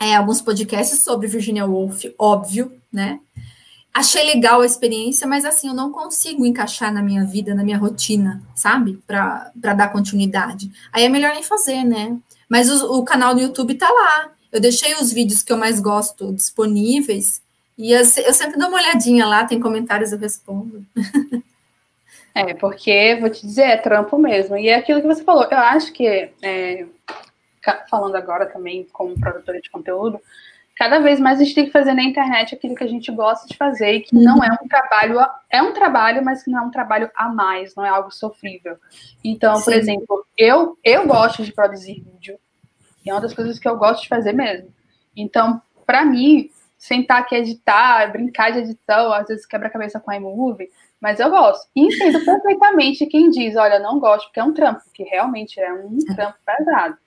é, 0.00 0.14
alguns 0.14 0.42
podcasts 0.42 1.02
sobre 1.02 1.26
Virginia 1.26 1.66
Woolf, 1.66 2.04
óbvio, 2.18 2.72
né? 2.92 3.20
achei 3.96 4.24
legal 4.24 4.60
a 4.60 4.66
experiência, 4.66 5.26
mas 5.26 5.46
assim, 5.46 5.68
eu 5.68 5.74
não 5.74 5.90
consigo 5.90 6.44
encaixar 6.44 6.92
na 6.92 7.02
minha 7.02 7.24
vida, 7.24 7.54
na 7.54 7.64
minha 7.64 7.78
rotina, 7.78 8.42
sabe? 8.54 9.00
Para 9.06 9.50
dar 9.54 9.90
continuidade. 9.90 10.70
Aí 10.92 11.04
é 11.04 11.08
melhor 11.08 11.32
nem 11.32 11.42
fazer, 11.42 11.82
né? 11.82 12.14
Mas 12.46 12.70
o, 12.70 12.98
o, 12.98 13.04
canal 13.04 13.34
do 13.34 13.40
YouTube 13.40 13.74
tá 13.74 13.88
lá. 13.90 14.32
Eu 14.52 14.60
deixei 14.60 14.94
os 14.94 15.10
vídeos 15.10 15.42
que 15.42 15.50
eu 15.50 15.56
mais 15.56 15.80
gosto 15.80 16.30
disponíveis. 16.34 17.40
E 17.78 17.90
eu, 17.90 18.00
eu 18.00 18.34
sempre 18.34 18.58
dou 18.58 18.68
uma 18.68 18.76
olhadinha 18.78 19.26
lá, 19.26 19.46
tem 19.46 19.58
comentários, 19.58 20.12
eu 20.12 20.18
respondo. 20.18 20.84
É, 22.38 22.52
porque, 22.52 23.16
vou 23.18 23.30
te 23.30 23.46
dizer, 23.46 23.62
é 23.62 23.76
trampo 23.78 24.18
mesmo. 24.18 24.58
E 24.58 24.68
é 24.68 24.74
aquilo 24.74 25.00
que 25.00 25.06
você 25.06 25.24
falou. 25.24 25.44
Eu 25.44 25.56
acho 25.56 25.90
que, 25.90 26.06
é, 26.42 26.84
falando 27.88 28.16
agora 28.16 28.46
também 28.46 28.86
como 28.92 29.18
produtora 29.18 29.60
de 29.60 29.70
conteúdo, 29.70 30.20
cada 30.76 30.98
vez 30.98 31.18
mais 31.18 31.40
a 31.40 31.44
gente 31.44 31.54
tem 31.54 31.66
que 31.66 31.72
fazer 31.72 31.94
na 31.94 32.02
internet 32.02 32.54
aquilo 32.54 32.74
que 32.74 32.84
a 32.84 32.88
gente 32.88 33.10
gosta 33.10 33.48
de 33.48 33.56
fazer 33.56 33.92
e 33.92 34.00
que 34.00 34.14
uhum. 34.14 34.22
não 34.22 34.44
é 34.44 34.48
um 34.52 34.68
trabalho, 34.68 35.18
é 35.50 35.62
um 35.62 35.72
trabalho, 35.72 36.24
mas 36.24 36.42
que 36.42 36.50
não 36.50 36.58
é 36.58 36.62
um 36.62 36.70
trabalho 36.70 37.10
a 37.16 37.28
mais, 37.28 37.74
não 37.74 37.84
é 37.84 37.88
algo 37.88 38.10
sofrível. 38.10 38.76
Então, 39.24 39.56
Sim. 39.56 39.64
por 39.64 39.72
exemplo, 39.72 40.26
eu, 40.36 40.78
eu 40.84 41.06
gosto 41.06 41.42
de 41.42 41.52
produzir 41.52 42.02
vídeo, 42.02 42.38
e 43.04 43.10
é 43.10 43.14
uma 43.14 43.20
das 43.20 43.32
coisas 43.32 43.58
que 43.58 43.66
eu 43.66 43.76
gosto 43.76 44.02
de 44.02 44.08
fazer 44.08 44.32
mesmo. 44.32 44.68
Então, 45.16 45.62
para 45.86 46.04
mim, 46.04 46.50
sentar 46.76 47.20
aqui 47.20 47.34
editar, 47.36 48.12
brincar 48.12 48.52
de 48.52 48.58
edição, 48.58 49.12
às 49.12 49.26
vezes 49.26 49.46
quebra 49.46 49.68
a 49.68 49.70
cabeça 49.70 49.98
com 49.98 50.10
a 50.10 50.16
iMovie, 50.16 50.68
mas 51.00 51.20
eu 51.20 51.30
gosto. 51.30 51.66
E 51.74 51.82
entendo 51.86 52.24
perfeitamente 52.24 53.06
quem 53.06 53.30
diz, 53.30 53.56
olha, 53.56 53.78
não 53.78 53.98
gosto, 53.98 54.26
porque 54.26 54.40
é 54.40 54.44
um 54.44 54.52
trampo, 54.52 54.82
que 54.92 55.04
realmente 55.04 55.58
é 55.58 55.72
um 55.72 55.96
trampo 56.14 56.36
pesado. 56.44 56.98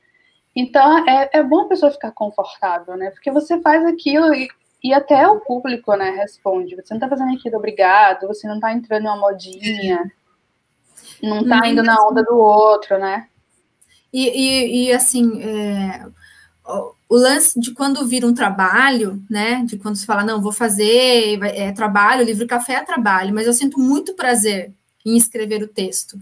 Então, 0.55 1.07
é, 1.07 1.29
é 1.33 1.43
bom 1.43 1.61
a 1.61 1.67
pessoa 1.67 1.91
ficar 1.91 2.11
confortável, 2.11 2.97
né? 2.97 3.11
Porque 3.11 3.31
você 3.31 3.61
faz 3.61 3.85
aquilo 3.85 4.33
e, 4.33 4.47
e 4.83 4.93
até 4.93 5.27
o 5.27 5.39
público, 5.39 5.95
né, 5.95 6.11
responde. 6.11 6.75
Você 6.75 6.93
não 6.93 6.99
tá 6.99 7.07
fazendo 7.07 7.33
aquilo 7.33 7.57
obrigado, 7.57 8.27
você 8.27 8.47
não 8.47 8.59
tá 8.59 8.73
entrando 8.73 9.05
em 9.05 9.07
uma 9.07 9.17
modinha, 9.17 10.11
não 11.21 11.47
tá 11.47 11.67
indo 11.67 11.83
na 11.83 11.95
onda 12.05 12.23
do 12.23 12.35
outro, 12.35 12.97
né? 12.97 13.27
E, 14.11 14.27
e, 14.27 14.87
e 14.87 14.91
assim, 14.91 15.41
é, 15.41 16.05
o 17.09 17.15
lance 17.15 17.59
de 17.59 17.73
quando 17.73 18.05
vira 18.07 18.25
um 18.25 18.33
trabalho, 18.33 19.21
né? 19.29 19.63
De 19.65 19.77
quando 19.77 19.95
se 19.95 20.05
fala, 20.05 20.23
não, 20.23 20.41
vou 20.41 20.51
fazer, 20.51 21.39
é 21.43 21.71
trabalho, 21.71 22.23
livro 22.23 22.47
café 22.47 22.73
é 22.73 22.83
trabalho, 22.83 23.33
mas 23.33 23.47
eu 23.47 23.53
sinto 23.53 23.79
muito 23.79 24.15
prazer 24.15 24.73
em 25.05 25.15
escrever 25.15 25.63
o 25.63 25.67
texto. 25.67 26.17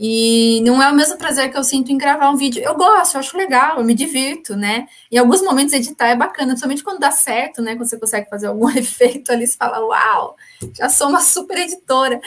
E 0.00 0.60
não 0.60 0.80
é 0.80 0.88
o 0.88 0.94
mesmo 0.94 1.18
prazer 1.18 1.50
que 1.50 1.58
eu 1.58 1.64
sinto 1.64 1.90
em 1.90 1.98
gravar 1.98 2.30
um 2.30 2.36
vídeo. 2.36 2.62
Eu 2.62 2.76
gosto, 2.76 3.16
eu 3.16 3.18
acho 3.18 3.36
legal, 3.36 3.78
eu 3.78 3.84
me 3.84 3.94
divirto, 3.94 4.54
né? 4.54 4.86
Em 5.10 5.18
alguns 5.18 5.42
momentos 5.42 5.74
editar 5.74 6.06
é 6.06 6.14
bacana, 6.14 6.50
principalmente 6.50 6.84
quando 6.84 7.00
dá 7.00 7.10
certo, 7.10 7.60
né? 7.60 7.74
Quando 7.74 7.88
você 7.88 7.98
consegue 7.98 8.30
fazer 8.30 8.46
algum 8.46 8.70
efeito 8.78 9.32
ali, 9.32 9.44
você 9.44 9.56
fala, 9.56 9.84
uau, 9.84 10.36
já 10.72 10.88
sou 10.88 11.08
uma 11.08 11.20
super 11.20 11.58
editora. 11.58 12.20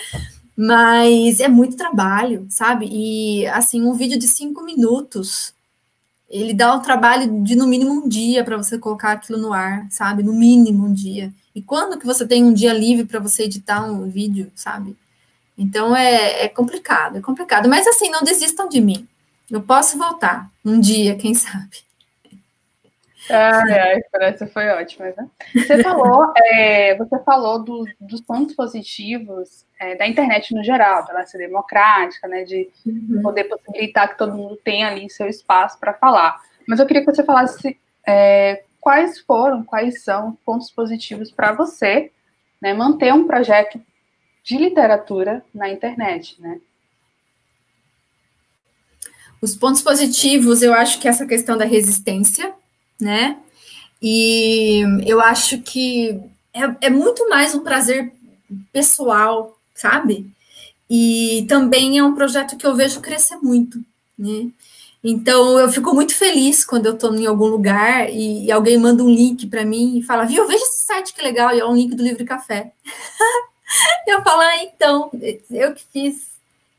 Mas 0.55 1.39
é 1.39 1.47
muito 1.47 1.77
trabalho, 1.77 2.45
sabe? 2.49 2.89
E 2.91 3.47
assim, 3.47 3.81
um 3.83 3.93
vídeo 3.93 4.19
de 4.19 4.27
cinco 4.27 4.63
minutos, 4.63 5.53
ele 6.29 6.53
dá 6.53 6.75
um 6.75 6.81
trabalho 6.81 7.41
de 7.41 7.55
no 7.55 7.65
mínimo 7.65 7.93
um 7.93 8.07
dia 8.07 8.43
para 8.43 8.57
você 8.57 8.77
colocar 8.77 9.13
aquilo 9.13 9.39
no 9.39 9.53
ar, 9.53 9.87
sabe? 9.89 10.23
No 10.23 10.33
mínimo 10.33 10.87
um 10.87 10.93
dia. 10.93 11.33
E 11.55 11.61
quando 11.61 11.97
que 11.97 12.05
você 12.05 12.27
tem 12.27 12.43
um 12.43 12.53
dia 12.53 12.73
livre 12.73 13.05
para 13.05 13.19
você 13.19 13.43
editar 13.43 13.81
um 13.89 14.09
vídeo, 14.09 14.51
sabe? 14.55 14.95
Então 15.61 15.95
é, 15.95 16.45
é 16.45 16.49
complicado, 16.49 17.19
é 17.19 17.21
complicado. 17.21 17.69
Mas 17.69 17.85
assim, 17.85 18.09
não 18.09 18.23
desistam 18.23 18.67
de 18.67 18.81
mim. 18.81 19.07
Eu 19.49 19.61
posso 19.61 19.97
voltar 19.97 20.49
um 20.65 20.79
dia, 20.79 21.15
quem 21.15 21.35
sabe. 21.35 21.77
Ai, 23.29 23.79
ai, 23.79 24.01
essa 24.21 24.47
foi 24.47 24.67
ótima, 24.69 25.05
né? 25.05 25.27
Você 25.53 25.83
falou, 25.83 26.33
é, 26.35 26.95
você 26.97 27.19
falou 27.19 27.63
do, 27.63 27.85
dos 27.99 28.21
pontos 28.21 28.55
positivos 28.55 29.63
é, 29.79 29.95
da 29.95 30.07
internet 30.07 30.55
no 30.55 30.63
geral, 30.63 31.05
dela 31.05 31.25
ser 31.27 31.37
democrática, 31.37 32.27
né? 32.27 32.43
De 32.43 32.67
uhum. 32.83 33.21
poder 33.21 33.43
possibilitar 33.43 34.09
que 34.09 34.17
todo 34.17 34.35
mundo 34.35 34.57
tenha 34.63 34.87
ali 34.87 35.07
seu 35.09 35.27
espaço 35.27 35.79
para 35.79 35.93
falar. 35.93 36.41
Mas 36.67 36.79
eu 36.79 36.87
queria 36.87 37.05
que 37.05 37.13
você 37.13 37.23
falasse 37.23 37.77
é, 38.07 38.63
quais 38.79 39.19
foram, 39.19 39.63
quais 39.63 40.03
são 40.03 40.35
pontos 40.43 40.71
positivos 40.71 41.31
para 41.31 41.53
você, 41.53 42.11
né? 42.59 42.73
Manter 42.73 43.13
um 43.13 43.27
projeto 43.27 43.79
de 44.43 44.57
literatura 44.57 45.43
na 45.53 45.69
internet, 45.69 46.35
né? 46.39 46.59
Os 49.41 49.55
pontos 49.55 49.81
positivos, 49.81 50.61
eu 50.61 50.73
acho 50.73 50.99
que 50.99 51.07
essa 51.07 51.25
questão 51.25 51.57
da 51.57 51.65
resistência, 51.65 52.53
né? 52.99 53.39
E 54.01 54.83
eu 55.05 55.19
acho 55.19 55.59
que 55.61 56.19
é, 56.53 56.87
é 56.87 56.89
muito 56.89 57.27
mais 57.29 57.55
um 57.55 57.63
prazer 57.63 58.13
pessoal, 58.71 59.57
sabe? 59.73 60.29
E 60.89 61.45
também 61.47 61.97
é 61.97 62.03
um 62.03 62.13
projeto 62.13 62.57
que 62.57 62.65
eu 62.65 62.75
vejo 62.75 63.01
crescer 63.01 63.37
muito, 63.37 63.79
né? 64.17 64.49
Então 65.03 65.57
eu 65.57 65.69
fico 65.71 65.93
muito 65.93 66.15
feliz 66.15 66.63
quando 66.63 66.85
eu 66.85 66.93
estou 66.93 67.15
em 67.15 67.25
algum 67.25 67.47
lugar 67.47 68.07
e, 68.11 68.45
e 68.45 68.51
alguém 68.51 68.77
manda 68.77 69.03
um 69.03 69.09
link 69.09 69.47
para 69.47 69.65
mim 69.65 69.97
e 69.97 70.03
fala, 70.03 70.25
viu, 70.25 70.47
veja 70.47 70.63
esse 70.63 70.83
site 70.83 71.13
que 71.13 71.21
legal, 71.23 71.55
e 71.55 71.59
é 71.59 71.65
um 71.65 71.75
link 71.75 71.95
do 71.95 72.03
Livre 72.03 72.23
Café. 72.23 72.71
Eu 74.07 74.21
falo, 74.23 74.41
ah, 74.41 74.63
então, 74.63 75.09
eu 75.49 75.73
que 75.73 75.83
fiz. 75.91 76.31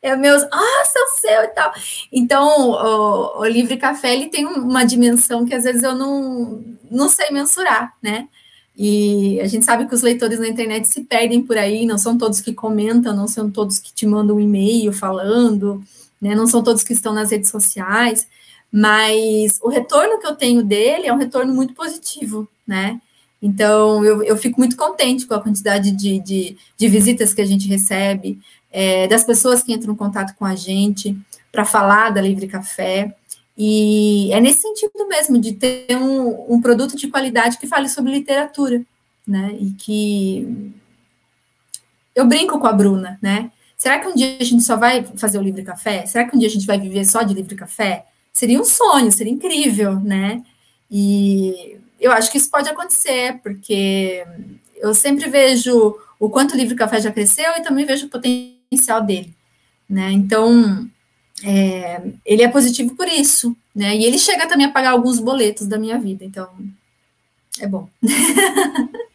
É 0.03 0.17
meus, 0.17 0.43
ah, 0.43 0.85
sou 0.85 1.07
seu 1.21 1.45
e 1.45 1.49
tal. 1.49 1.73
Então, 2.13 2.71
o, 2.71 3.41
o 3.41 3.45
Livre 3.47 3.77
Café, 3.77 4.13
ele 4.13 4.29
tem 4.29 4.45
uma 4.45 4.85
dimensão 4.85 5.47
que 5.47 5.55
às 5.55 5.63
vezes 5.63 5.85
eu 5.85 5.95
não, 5.95 6.61
não 6.91 7.09
sei 7.09 7.31
mensurar, 7.31 7.95
né? 8.03 8.29
E 8.77 9.41
a 9.41 9.47
gente 9.47 9.65
sabe 9.65 9.87
que 9.87 9.95
os 9.95 10.03
leitores 10.03 10.41
na 10.41 10.49
internet 10.49 10.89
se 10.89 11.05
perdem 11.05 11.43
por 11.43 11.57
aí, 11.57 11.87
não 11.87 11.99
são 11.99 12.19
todos 12.19 12.41
que 12.41 12.53
comentam, 12.53 13.15
não 13.15 13.29
são 13.29 13.49
todos 13.49 13.79
que 13.79 13.93
te 13.93 14.05
mandam 14.05 14.37
um 14.37 14.41
e-mail 14.41 14.93
falando, 14.93 15.83
né? 16.21 16.35
Não 16.35 16.49
são 16.49 16.65
todos 16.65 16.83
que 16.83 16.93
estão 16.93 17.13
nas 17.13 17.31
redes 17.31 17.51
sociais, 17.51 18.27
mas 18.73 19.61
o 19.63 19.69
retorno 19.69 20.19
que 20.19 20.27
eu 20.27 20.35
tenho 20.35 20.65
dele 20.65 21.07
é 21.07 21.13
um 21.13 21.19
retorno 21.19 21.55
muito 21.55 21.75
positivo, 21.75 22.49
né? 22.67 23.01
Então, 23.43 24.05
eu, 24.05 24.23
eu 24.23 24.37
fico 24.37 24.61
muito 24.61 24.77
contente 24.77 25.27
com 25.27 25.35
a 25.35 25.43
quantidade 25.43 25.91
de, 25.91 26.21
de, 26.21 26.57
de 26.77 26.89
visitas 26.89 27.35
que 27.35 27.43
a 27.43 27.45
gente 27.45 27.67
recebe, 27.67 28.39
é, 28.71 29.09
das 29.09 29.25
pessoas 29.25 29.65
que 29.65 29.73
entram 29.73 29.93
em 29.93 29.97
contato 29.97 30.37
com 30.37 30.45
a 30.45 30.55
gente 30.55 31.19
para 31.51 31.65
falar 31.65 32.11
da 32.11 32.21
Livre 32.21 32.47
Café. 32.47 33.15
E 33.59 34.33
é 34.33 34.41
nesse 34.41 34.63
sentido 34.63 35.09
mesmo, 35.09 35.41
de 35.41 35.55
ter 35.55 35.97
um, 35.97 36.55
um 36.55 36.63
produto 36.63 36.97
de 36.97 37.09
qualidade 37.09 37.59
que 37.59 37.67
fale 37.67 37.89
sobre 37.89 38.13
literatura, 38.13 38.83
né? 39.27 39.55
E 39.61 39.73
que 39.73 40.73
eu 42.15 42.27
brinco 42.27 42.59
com 42.61 42.67
a 42.67 42.73
Bruna, 42.73 43.19
né? 43.21 43.51
Será 43.77 43.99
que 43.99 44.07
um 44.07 44.15
dia 44.15 44.37
a 44.41 44.45
gente 44.45 44.63
só 44.63 44.77
vai 44.77 45.05
fazer 45.17 45.39
o 45.39 45.43
Livre 45.43 45.65
Café? 45.65 46.07
Será 46.07 46.25
que 46.29 46.37
um 46.37 46.39
dia 46.39 46.49
a 46.49 46.51
gente 46.51 46.67
vai 46.67 46.79
viver 46.79 47.05
só 47.05 47.23
de 47.25 47.35
Livre 47.35 47.57
Café? 47.57 48.07
Seria 48.33 48.61
um 48.61 48.65
sonho, 48.65 49.11
seria 49.11 49.33
incrível, 49.33 49.99
né? 49.99 50.43
E 50.89 51.77
eu 52.03 52.13
acho 52.13 52.31
que 52.31 52.37
isso 52.37 52.51
pode 52.51 52.69
acontecer, 52.69 53.39
porque 53.43 54.27
eu 54.77 54.93
sempre 54.93 55.29
vejo 55.29 55.97
o 56.19 56.29
quanto 56.29 56.55
o 56.55 56.57
Livre 56.57 56.75
Café 56.75 57.01
já 57.01 57.13
cresceu 57.13 57.53
e 57.57 57.63
também 57.63 57.87
vejo 57.87 58.07
o 58.07 58.11
potencial 58.11 59.01
dele, 59.01 59.33
né? 59.89 60.11
Então, 60.11 60.87
é, 61.45 62.03
ele 62.27 62.43
é 62.43 62.49
positivo 62.49 62.97
por 62.97 63.07
isso, 63.07 63.57
né? 63.75 63.97
E 63.97 64.05
ele 64.05 64.19
chega 64.19 64.49
também 64.49 64.67
a 64.67 64.73
pagar 64.73 64.91
alguns 64.91 65.21
boletos 65.21 65.69
da 65.69 65.79
minha 65.79 65.99
vida, 65.99 66.25
então 66.25 66.49
é 67.61 67.67
bom. 67.67 67.89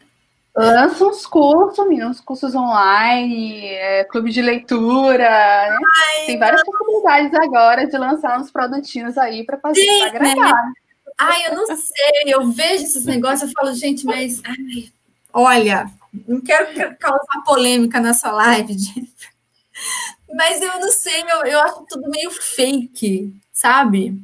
Lança 0.56 1.04
uns 1.04 1.24
cursos, 1.24 1.86
uns 1.86 2.20
cursos 2.20 2.52
online, 2.54 3.64
é, 3.64 4.02
clube 4.04 4.32
de 4.32 4.42
leitura, 4.42 5.28
né? 5.28 5.78
Ai, 5.78 6.26
Tem 6.26 6.38
várias 6.38 6.64
possibilidades 6.64 7.32
agora 7.34 7.86
de 7.86 7.96
lançar 7.96 8.40
uns 8.40 8.50
produtinhos 8.50 9.16
aí 9.16 9.44
para 9.44 9.56
fazer, 9.58 9.86
para 9.98 10.06
agregar. 10.08 10.66
Né? 10.66 10.72
Ai, 11.18 11.48
eu 11.48 11.56
não 11.56 11.66
sei, 11.66 12.22
eu 12.26 12.50
vejo 12.52 12.84
esses 12.84 13.04
negócios, 13.04 13.50
eu 13.50 13.54
falo, 13.58 13.74
gente, 13.74 14.06
mas 14.06 14.40
ai, 14.44 14.92
olha, 15.32 15.90
não 16.26 16.40
quero 16.40 16.96
causar 16.96 17.42
polêmica 17.44 18.00
na 18.00 18.14
sua 18.14 18.32
live. 18.32 18.76
Mas 20.34 20.60
eu 20.60 20.78
não 20.78 20.90
sei, 20.90 21.22
eu, 21.22 21.46
eu 21.46 21.60
acho 21.60 21.86
tudo 21.88 22.10
meio 22.10 22.30
fake, 22.30 23.32
sabe? 23.50 24.20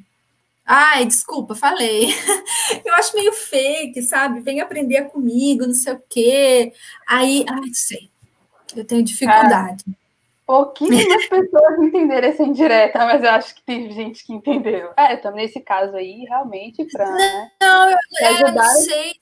Ai, 0.67 1.05
desculpa, 1.05 1.55
falei. 1.55 2.09
Eu 2.85 2.95
acho 2.95 3.15
meio 3.15 3.33
fake, 3.33 4.03
sabe? 4.03 4.41
Vem 4.41 4.61
aprender 4.61 5.03
comigo, 5.11 5.67
não 5.67 5.75
sei 5.75 5.93
o 5.93 6.03
quê. 6.09 6.73
Aí, 7.07 7.45
ai, 7.47 7.61
não 7.61 7.75
sei. 7.75 8.11
Eu 8.75 8.85
tenho 8.85 9.03
dificuldade. 9.03 9.85
Pouquíssimas 10.47 11.27
pessoas 11.29 11.79
entenderam 11.79 12.29
essa 12.29 12.43
indireta, 12.43 12.99
mas 12.99 13.23
eu 13.23 13.31
acho 13.31 13.55
que 13.55 13.63
tem 13.63 13.91
gente 13.91 14.25
que 14.25 14.33
entendeu. 14.33 14.91
É, 14.97 15.15
então 15.15 15.33
nesse 15.33 15.61
caso 15.61 15.97
aí, 15.97 16.25
realmente, 16.29 16.85
para 16.93 17.11
né, 17.11 17.51
não, 17.61 17.91
eu, 17.91 17.97
te 18.11 18.25
ajudar, 18.25 18.49
eu 18.49 18.55
não 18.55 18.65
sei. 18.65 19.13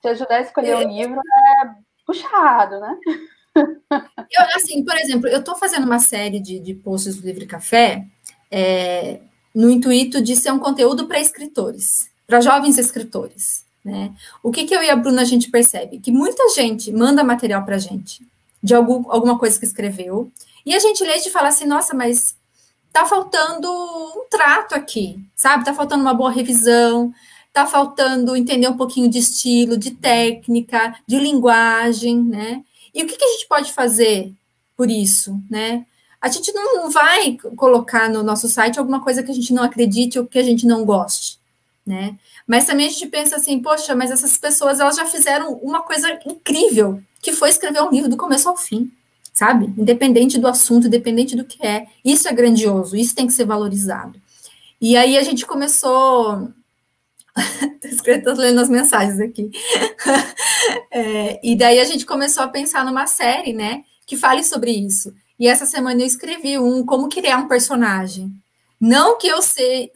te 0.00 0.08
ajudar 0.08 0.36
a 0.36 0.40
escolher 0.40 0.76
o 0.76 0.78
um 0.78 0.88
livro 0.88 1.20
é 1.20 1.74
puxado, 2.06 2.80
né? 2.80 2.96
Eu, 4.30 4.42
assim, 4.54 4.84
por 4.84 4.94
exemplo, 4.98 5.28
eu 5.28 5.38
estou 5.38 5.56
fazendo 5.56 5.84
uma 5.84 5.98
série 5.98 6.38
de, 6.38 6.58
de 6.58 6.74
posts 6.74 7.16
do 7.16 7.26
Livre 7.26 7.46
Café 7.46 8.04
é, 8.50 9.20
no 9.54 9.70
intuito 9.70 10.20
de 10.20 10.36
ser 10.36 10.52
um 10.52 10.58
conteúdo 10.58 11.06
para 11.06 11.18
escritores, 11.20 12.10
para 12.26 12.42
jovens 12.42 12.76
escritores. 12.76 13.64
Né? 13.82 14.12
O 14.42 14.50
que, 14.50 14.66
que 14.66 14.74
eu 14.74 14.82
e 14.82 14.90
a 14.90 14.96
Bruna 14.96 15.22
a 15.22 15.24
gente 15.24 15.50
percebe? 15.50 15.98
Que 15.98 16.12
muita 16.12 16.50
gente 16.50 16.92
manda 16.92 17.24
material 17.24 17.64
para 17.64 17.76
a 17.76 17.78
gente 17.78 18.20
de 18.62 18.74
algum, 18.74 19.10
alguma 19.10 19.38
coisa 19.38 19.58
que 19.58 19.64
escreveu, 19.64 20.30
e 20.64 20.74
a 20.74 20.78
gente 20.78 21.04
lê 21.04 21.16
e 21.16 21.30
fala 21.30 21.48
assim, 21.48 21.66
nossa, 21.66 21.94
mas 21.94 22.36
tá 22.92 23.04
faltando 23.06 23.70
um 23.70 24.24
trato 24.30 24.74
aqui, 24.74 25.18
sabe? 25.34 25.64
Tá 25.64 25.72
faltando 25.72 26.02
uma 26.02 26.14
boa 26.14 26.30
revisão, 26.30 27.12
tá 27.52 27.66
faltando 27.66 28.34
entender 28.34 28.68
um 28.68 28.76
pouquinho 28.76 29.08
de 29.08 29.18
estilo, 29.18 29.76
de 29.76 29.92
técnica, 29.92 30.96
de 31.06 31.18
linguagem, 31.18 32.22
né? 32.22 32.64
E 32.94 33.02
o 33.02 33.06
que, 33.06 33.16
que 33.16 33.24
a 33.24 33.28
gente 33.32 33.46
pode 33.46 33.72
fazer 33.72 34.32
por 34.76 34.90
isso, 34.90 35.40
né? 35.48 35.86
A 36.20 36.28
gente 36.28 36.52
não 36.52 36.90
vai 36.90 37.36
colocar 37.56 38.10
no 38.10 38.22
nosso 38.22 38.48
site 38.48 38.78
alguma 38.78 39.02
coisa 39.02 39.22
que 39.22 39.30
a 39.30 39.34
gente 39.34 39.52
não 39.52 39.62
acredite 39.62 40.18
ou 40.18 40.26
que 40.26 40.38
a 40.38 40.42
gente 40.42 40.66
não 40.66 40.84
goste, 40.84 41.38
né? 41.86 42.16
Mas 42.46 42.66
também 42.66 42.86
a 42.86 42.90
gente 42.90 43.06
pensa 43.06 43.36
assim, 43.36 43.60
poxa, 43.60 43.94
mas 43.94 44.10
essas 44.10 44.36
pessoas 44.36 44.80
elas 44.80 44.96
já 44.96 45.06
fizeram 45.06 45.52
uma 45.54 45.82
coisa 45.82 46.18
incrível, 46.26 47.02
que 47.26 47.32
foi 47.32 47.48
escrever 47.48 47.82
um 47.82 47.90
livro 47.90 48.08
do 48.08 48.16
começo 48.16 48.48
ao 48.48 48.56
fim 48.56 48.88
sabe? 49.36 49.66
Independente 49.76 50.38
do 50.38 50.48
assunto, 50.48 50.86
independente 50.86 51.36
do 51.36 51.44
que 51.44 51.64
é. 51.64 51.88
Isso 52.02 52.26
é 52.26 52.32
grandioso, 52.32 52.96
isso 52.96 53.14
tem 53.14 53.26
que 53.26 53.34
ser 53.34 53.44
valorizado. 53.44 54.18
E 54.80 54.96
aí 54.96 55.18
a 55.18 55.22
gente 55.22 55.44
começou. 55.44 56.48
Estou 57.84 58.34
lendo 58.34 58.62
as 58.62 58.70
mensagens 58.70 59.20
aqui. 59.20 59.50
é, 60.90 61.38
e 61.46 61.54
daí 61.54 61.78
a 61.78 61.84
gente 61.84 62.06
começou 62.06 62.44
a 62.44 62.48
pensar 62.48 62.82
numa 62.82 63.06
série, 63.06 63.52
né? 63.52 63.84
Que 64.06 64.16
fale 64.16 64.42
sobre 64.42 64.70
isso. 64.70 65.12
E 65.38 65.46
essa 65.46 65.66
semana 65.66 66.00
eu 66.00 66.06
escrevi 66.06 66.58
um 66.58 66.86
como 66.86 67.10
criar 67.10 67.36
um 67.36 67.46
personagem. 67.46 68.32
Não 68.80 69.16
que 69.16 69.26
eu 69.26 69.40
sei, 69.40 69.90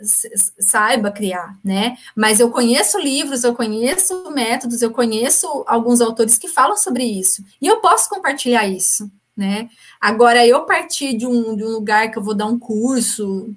saiba 0.58 1.10
criar, 1.10 1.58
né? 1.62 1.98
Mas 2.16 2.40
eu 2.40 2.50
conheço 2.50 2.98
livros, 2.98 3.44
eu 3.44 3.54
conheço 3.54 4.30
métodos, 4.30 4.80
eu 4.80 4.90
conheço 4.90 5.64
alguns 5.66 6.00
autores 6.00 6.38
que 6.38 6.48
falam 6.48 6.76
sobre 6.76 7.04
isso. 7.04 7.44
E 7.60 7.66
eu 7.66 7.80
posso 7.80 8.08
compartilhar 8.08 8.66
isso, 8.66 9.10
né? 9.36 9.68
Agora, 10.00 10.46
eu 10.46 10.64
partir 10.64 11.14
de 11.14 11.26
um, 11.26 11.54
de 11.54 11.62
um 11.62 11.68
lugar 11.68 12.10
que 12.10 12.18
eu 12.18 12.22
vou 12.22 12.34
dar 12.34 12.46
um 12.46 12.58
curso, 12.58 13.54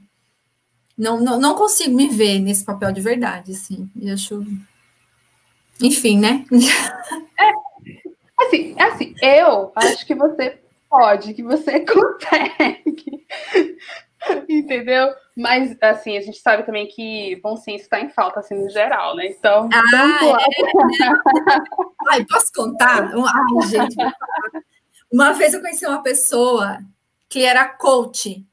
não, 0.97 1.19
não, 1.19 1.39
não 1.39 1.55
consigo 1.55 1.95
me 1.95 2.09
ver 2.09 2.39
nesse 2.39 2.65
papel 2.65 2.91
de 2.91 3.01
verdade, 3.01 3.53
assim. 3.53 3.89
Eu 3.99 4.13
acho. 4.13 4.45
Enfim, 5.81 6.19
né? 6.19 6.45
É, 7.39 7.51
assim, 8.45 8.75
assim, 8.79 9.15
eu 9.21 9.71
acho 9.75 10.05
que 10.05 10.13
você 10.13 10.59
pode, 10.89 11.33
que 11.33 11.41
você 11.41 11.79
consegue. 11.87 13.25
Entendeu? 14.49 15.13
Mas, 15.35 15.75
assim, 15.81 16.17
a 16.17 16.21
gente 16.21 16.37
sabe 16.39 16.63
também 16.63 16.87
que 16.87 17.39
bom 17.41 17.57
senso 17.57 17.83
está 17.83 17.99
em 17.99 18.09
falta, 18.09 18.39
assim, 18.39 18.55
no 18.55 18.69
geral, 18.69 19.15
né? 19.15 19.27
Então, 19.27 19.69
ah, 19.73 20.19
é. 20.23 21.11
Ai, 22.11 22.25
posso 22.25 22.51
contar? 22.53 23.11
Ai, 23.11 23.67
gente. 23.67 23.95
Uma 25.11 25.33
vez 25.33 25.53
eu 25.53 25.61
conheci 25.61 25.85
uma 25.85 26.01
pessoa 26.01 26.79
que 27.29 27.43
era 27.43 27.67
coach 27.67 28.45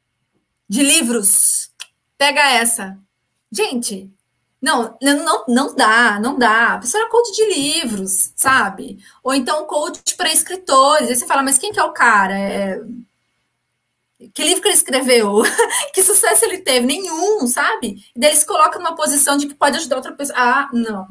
de 0.69 0.83
livros. 0.83 1.71
Pega 2.17 2.41
essa. 2.53 2.99
Gente, 3.51 4.11
não, 4.63 4.97
não, 5.01 5.45
não 5.49 5.75
dá, 5.75 6.21
não 6.21 6.39
dá. 6.39 6.75
A 6.75 6.79
pessoa 6.79 7.03
era 7.03 7.11
coach 7.11 7.33
de 7.33 7.47
livros, 7.47 8.33
sabe? 8.37 8.99
Ou 9.23 9.35
então 9.35 9.67
coach 9.67 10.15
para 10.17 10.31
escritores. 10.33 11.09
Aí 11.09 11.17
você 11.17 11.27
fala, 11.27 11.43
mas 11.43 11.57
quem 11.59 11.73
que 11.73 11.81
é 11.81 11.85
o 11.85 11.93
cara? 11.93 12.39
É... 12.39 12.81
Que 14.35 14.45
livro 14.45 14.61
que 14.61 14.69
ele 14.69 14.75
escreveu? 14.75 15.43
que 15.95 16.03
sucesso 16.03 16.45
ele 16.45 16.59
teve? 16.59 16.87
Nenhum, 16.87 17.47
sabe? 17.47 18.05
E 18.15 18.21
daí 18.21 18.31
eles 18.31 18.45
colocam 18.45 18.81
numa 18.81 18.95
posição 18.95 19.37
de 19.37 19.47
que 19.47 19.55
pode 19.55 19.79
ajudar 19.79 19.97
outra 19.97 20.13
pessoa. 20.13 20.39
Ah, 20.39 20.69
não. 20.73 21.09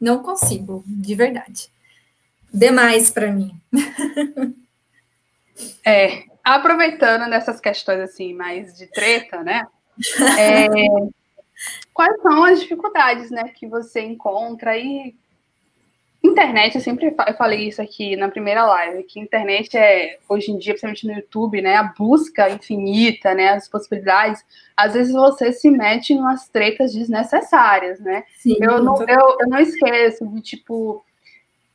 Não 0.00 0.22
consigo, 0.22 0.84
de 0.86 1.14
verdade. 1.14 1.68
Demais 2.52 3.10
para 3.10 3.32
mim. 3.32 3.60
é, 5.84 6.24
aproveitando 6.44 7.28
dessas 7.28 7.60
questões 7.60 8.00
assim, 8.00 8.32
mais 8.32 8.74
de 8.74 8.86
treta, 8.86 9.42
né? 9.42 9.66
É, 10.38 10.68
quais 11.92 12.22
são 12.22 12.44
as 12.44 12.60
dificuldades, 12.60 13.32
né, 13.32 13.48
que 13.48 13.66
você 13.66 14.00
encontra 14.00 14.78
e 14.78 15.16
internet, 16.22 16.74
eu 16.74 16.80
sempre 16.80 17.06
eu 17.06 17.34
falei 17.34 17.68
isso 17.68 17.80
aqui 17.80 18.16
na 18.16 18.28
primeira 18.28 18.64
live, 18.66 19.04
que 19.04 19.20
internet 19.20 19.76
é, 19.76 20.18
hoje 20.28 20.50
em 20.50 20.58
dia, 20.58 20.72
principalmente 20.72 21.06
no 21.06 21.12
YouTube, 21.14 21.62
né, 21.62 21.76
a 21.76 21.84
busca 21.84 22.50
infinita, 22.50 23.34
né, 23.34 23.50
as 23.50 23.68
possibilidades, 23.68 24.44
às 24.76 24.94
vezes 24.94 25.12
você 25.12 25.52
se 25.52 25.70
mete 25.70 26.12
em 26.12 26.18
umas 26.18 26.48
tretas 26.48 26.92
desnecessárias, 26.92 28.00
né? 28.00 28.24
Sim, 28.36 28.56
eu, 28.60 28.82
não, 28.82 28.96
eu, 29.02 29.36
eu 29.40 29.48
não 29.48 29.58
esqueço 29.58 30.26
de, 30.26 30.40
tipo, 30.40 31.04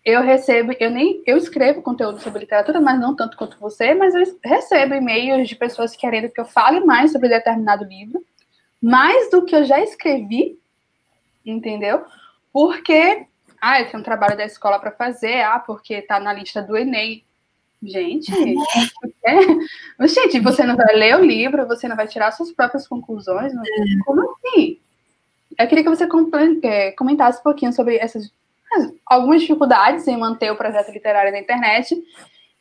eu 0.04 0.22
recebo, 0.22 0.74
eu 0.80 0.92
nem, 0.92 1.24
eu 1.26 1.38
escrevo 1.38 1.82
conteúdo 1.82 2.20
sobre 2.20 2.42
literatura, 2.42 2.82
mas 2.82 3.00
não 3.00 3.16
tanto 3.16 3.38
quanto 3.38 3.58
você, 3.58 3.94
mas 3.94 4.14
eu 4.14 4.24
recebo 4.44 4.94
e-mails 4.94 5.48
de 5.48 5.56
pessoas 5.56 5.96
querendo 5.96 6.30
que 6.30 6.42
eu 6.42 6.46
fale 6.46 6.82
mais 6.82 7.14
sobre 7.14 7.30
determinado 7.30 7.86
livro, 7.86 8.22
mais 8.82 9.32
do 9.32 9.46
que 9.46 9.56
eu 9.56 9.64
já 9.64 9.80
escrevi, 9.80 10.60
entendeu? 11.46 12.04
Porque, 12.52 13.26
ah, 13.64 13.80
eu 13.80 13.86
tenho 13.86 14.00
um 14.00 14.04
trabalho 14.04 14.36
da 14.36 14.44
escola 14.44 14.78
para 14.78 14.92
fazer, 14.92 15.42
ah, 15.42 15.58
porque 15.58 16.02
tá 16.02 16.20
na 16.20 16.34
lista 16.34 16.62
do 16.62 16.76
Enem. 16.76 17.24
Gente, 17.82 18.32
é. 19.24 19.38
gente, 20.08 20.40
você 20.40 20.64
não 20.64 20.76
vai 20.76 20.96
ler 20.96 21.18
o 21.18 21.26
livro, 21.26 21.68
você 21.68 21.88
não 21.88 21.96
vai 21.96 22.08
tirar 22.08 22.32
suas 22.32 22.52
próprias 22.52 22.88
conclusões, 22.88 23.54
não... 23.54 23.64
como 24.06 24.22
assim? 24.22 24.80
Eu 25.58 25.68
queria 25.68 25.84
que 25.84 25.90
você 25.90 26.08
é, 26.64 26.92
comentasse 26.92 27.40
um 27.40 27.44
pouquinho 27.44 27.72
sobre 27.72 27.96
essas 27.98 28.32
algumas 29.06 29.42
dificuldades 29.42 30.08
em 30.08 30.18
manter 30.18 30.52
o 30.52 30.58
projeto 30.58 30.92
literário 30.92 31.32
na 31.32 31.40
internet 31.40 31.94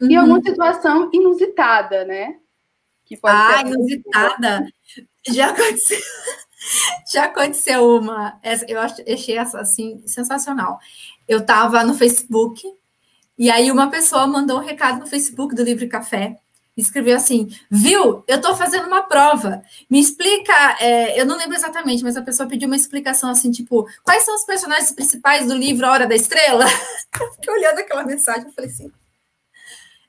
uhum. 0.00 0.10
e 0.10 0.16
alguma 0.16 0.40
situação 0.40 1.10
inusitada, 1.12 2.04
né? 2.04 2.36
Que 3.06 3.16
pode 3.16 3.34
ah, 3.34 3.62
inusitada! 3.62 4.66
Já 5.26 5.50
aconteceu. 5.50 5.98
Já 7.10 7.24
aconteceu 7.24 7.96
uma, 7.98 8.38
eu 8.68 8.80
achei 8.80 9.36
essa 9.36 9.60
assim 9.60 10.02
sensacional. 10.06 10.78
Eu 11.28 11.38
estava 11.38 11.84
no 11.84 11.94
Facebook 11.94 12.62
e 13.38 13.50
aí 13.50 13.70
uma 13.70 13.90
pessoa 13.90 14.26
mandou 14.26 14.58
um 14.58 14.64
recado 14.64 15.00
no 15.00 15.06
Facebook 15.06 15.54
do 15.54 15.62
Livre 15.62 15.88
Café 15.88 16.36
escreveu 16.76 17.16
assim: 17.16 17.48
Viu, 17.70 18.24
eu 18.26 18.36
estou 18.36 18.56
fazendo 18.56 18.86
uma 18.86 19.02
prova. 19.02 19.62
Me 19.90 20.00
explica. 20.00 20.52
É, 20.80 21.20
eu 21.20 21.26
não 21.26 21.36
lembro 21.36 21.54
exatamente, 21.54 22.02
mas 22.02 22.16
a 22.16 22.22
pessoa 22.22 22.48
pediu 22.48 22.66
uma 22.66 22.76
explicação 22.76 23.30
assim: 23.30 23.50
tipo, 23.50 23.86
quais 24.02 24.24
são 24.24 24.34
os 24.34 24.44
personagens 24.44 24.92
principais 24.92 25.46
do 25.46 25.54
livro 25.54 25.86
A 25.86 25.92
Hora 25.92 26.06
da 26.06 26.14
Estrela? 26.14 26.64
Eu 27.20 27.32
fiquei 27.34 27.52
olhando 27.52 27.78
aquela 27.78 28.04
mensagem 28.04 28.48
e 28.48 28.52
falei 28.52 28.70
assim: 28.70 28.90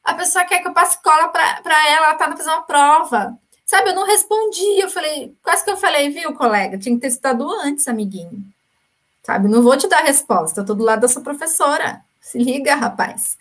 a 0.04 0.14
pessoa 0.14 0.46
quer 0.46 0.60
que 0.62 0.68
eu 0.68 0.74
passe 0.74 1.02
cola 1.02 1.30
para 1.30 1.90
ela, 1.90 2.06
ela 2.08 2.14
está 2.14 2.30
fazendo 2.36 2.54
uma 2.54 2.64
prova. 2.64 3.38
Sabe, 3.74 3.90
eu 3.90 3.96
não 3.96 4.06
respondi. 4.06 4.80
Eu 4.80 4.88
falei, 4.88 5.34
quase 5.42 5.66
que 5.66 5.72
eu 5.72 5.78
falei, 5.78 6.08
viu, 6.12 6.36
colega? 6.36 6.78
Tinha 6.78 6.94
que 6.94 7.02
ter 7.02 7.08
estudado 7.08 7.50
antes, 7.50 7.88
amiguinho. 7.88 8.46
Sabe, 9.24 9.48
não 9.48 9.64
vou 9.64 9.76
te 9.76 9.88
dar 9.88 10.04
resposta, 10.04 10.60
eu 10.60 10.62
estou 10.62 10.76
do 10.76 10.84
lado 10.84 11.02
da 11.02 11.08
sua 11.08 11.24
professora. 11.24 12.02
Se 12.22 12.38
liga, 12.38 12.76
rapaz. 12.76 13.36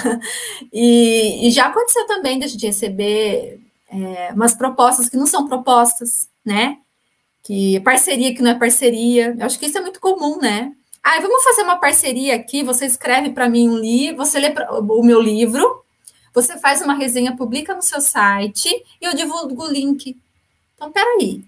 e, 0.72 1.46
e, 1.46 1.50
já 1.50 1.66
aconteceu 1.66 2.06
também 2.06 2.38
de 2.38 2.66
receber 2.66 3.60
é, 3.90 4.32
umas 4.32 4.54
propostas 4.54 5.10
que 5.10 5.18
não 5.18 5.26
são 5.26 5.46
propostas, 5.46 6.26
né? 6.42 6.78
Que 7.42 7.80
parceria 7.80 8.34
que 8.34 8.40
não 8.40 8.52
é 8.52 8.58
parceria. 8.58 9.36
Eu 9.38 9.44
acho 9.44 9.58
que 9.58 9.66
isso 9.66 9.76
é 9.76 9.82
muito 9.82 10.00
comum, 10.00 10.38
né? 10.38 10.72
Ah, 11.02 11.20
vamos 11.20 11.44
fazer 11.44 11.64
uma 11.64 11.76
parceria 11.76 12.34
aqui. 12.34 12.62
Você 12.62 12.86
escreve 12.86 13.28
para 13.28 13.46
mim 13.46 13.68
um 13.68 13.76
livro, 13.76 14.24
você 14.24 14.40
lê 14.40 14.54
o 14.70 15.02
meu 15.02 15.20
livro, 15.20 15.84
você 16.32 16.58
faz 16.58 16.80
uma 16.82 16.94
resenha, 16.94 17.36
publica 17.36 17.74
no 17.74 17.82
seu 17.82 18.00
site 18.00 18.68
e 19.00 19.04
eu 19.04 19.14
divulgo 19.14 19.64
o 19.64 19.70
link. 19.70 20.16
Então, 20.74 20.90
peraí. 20.90 21.44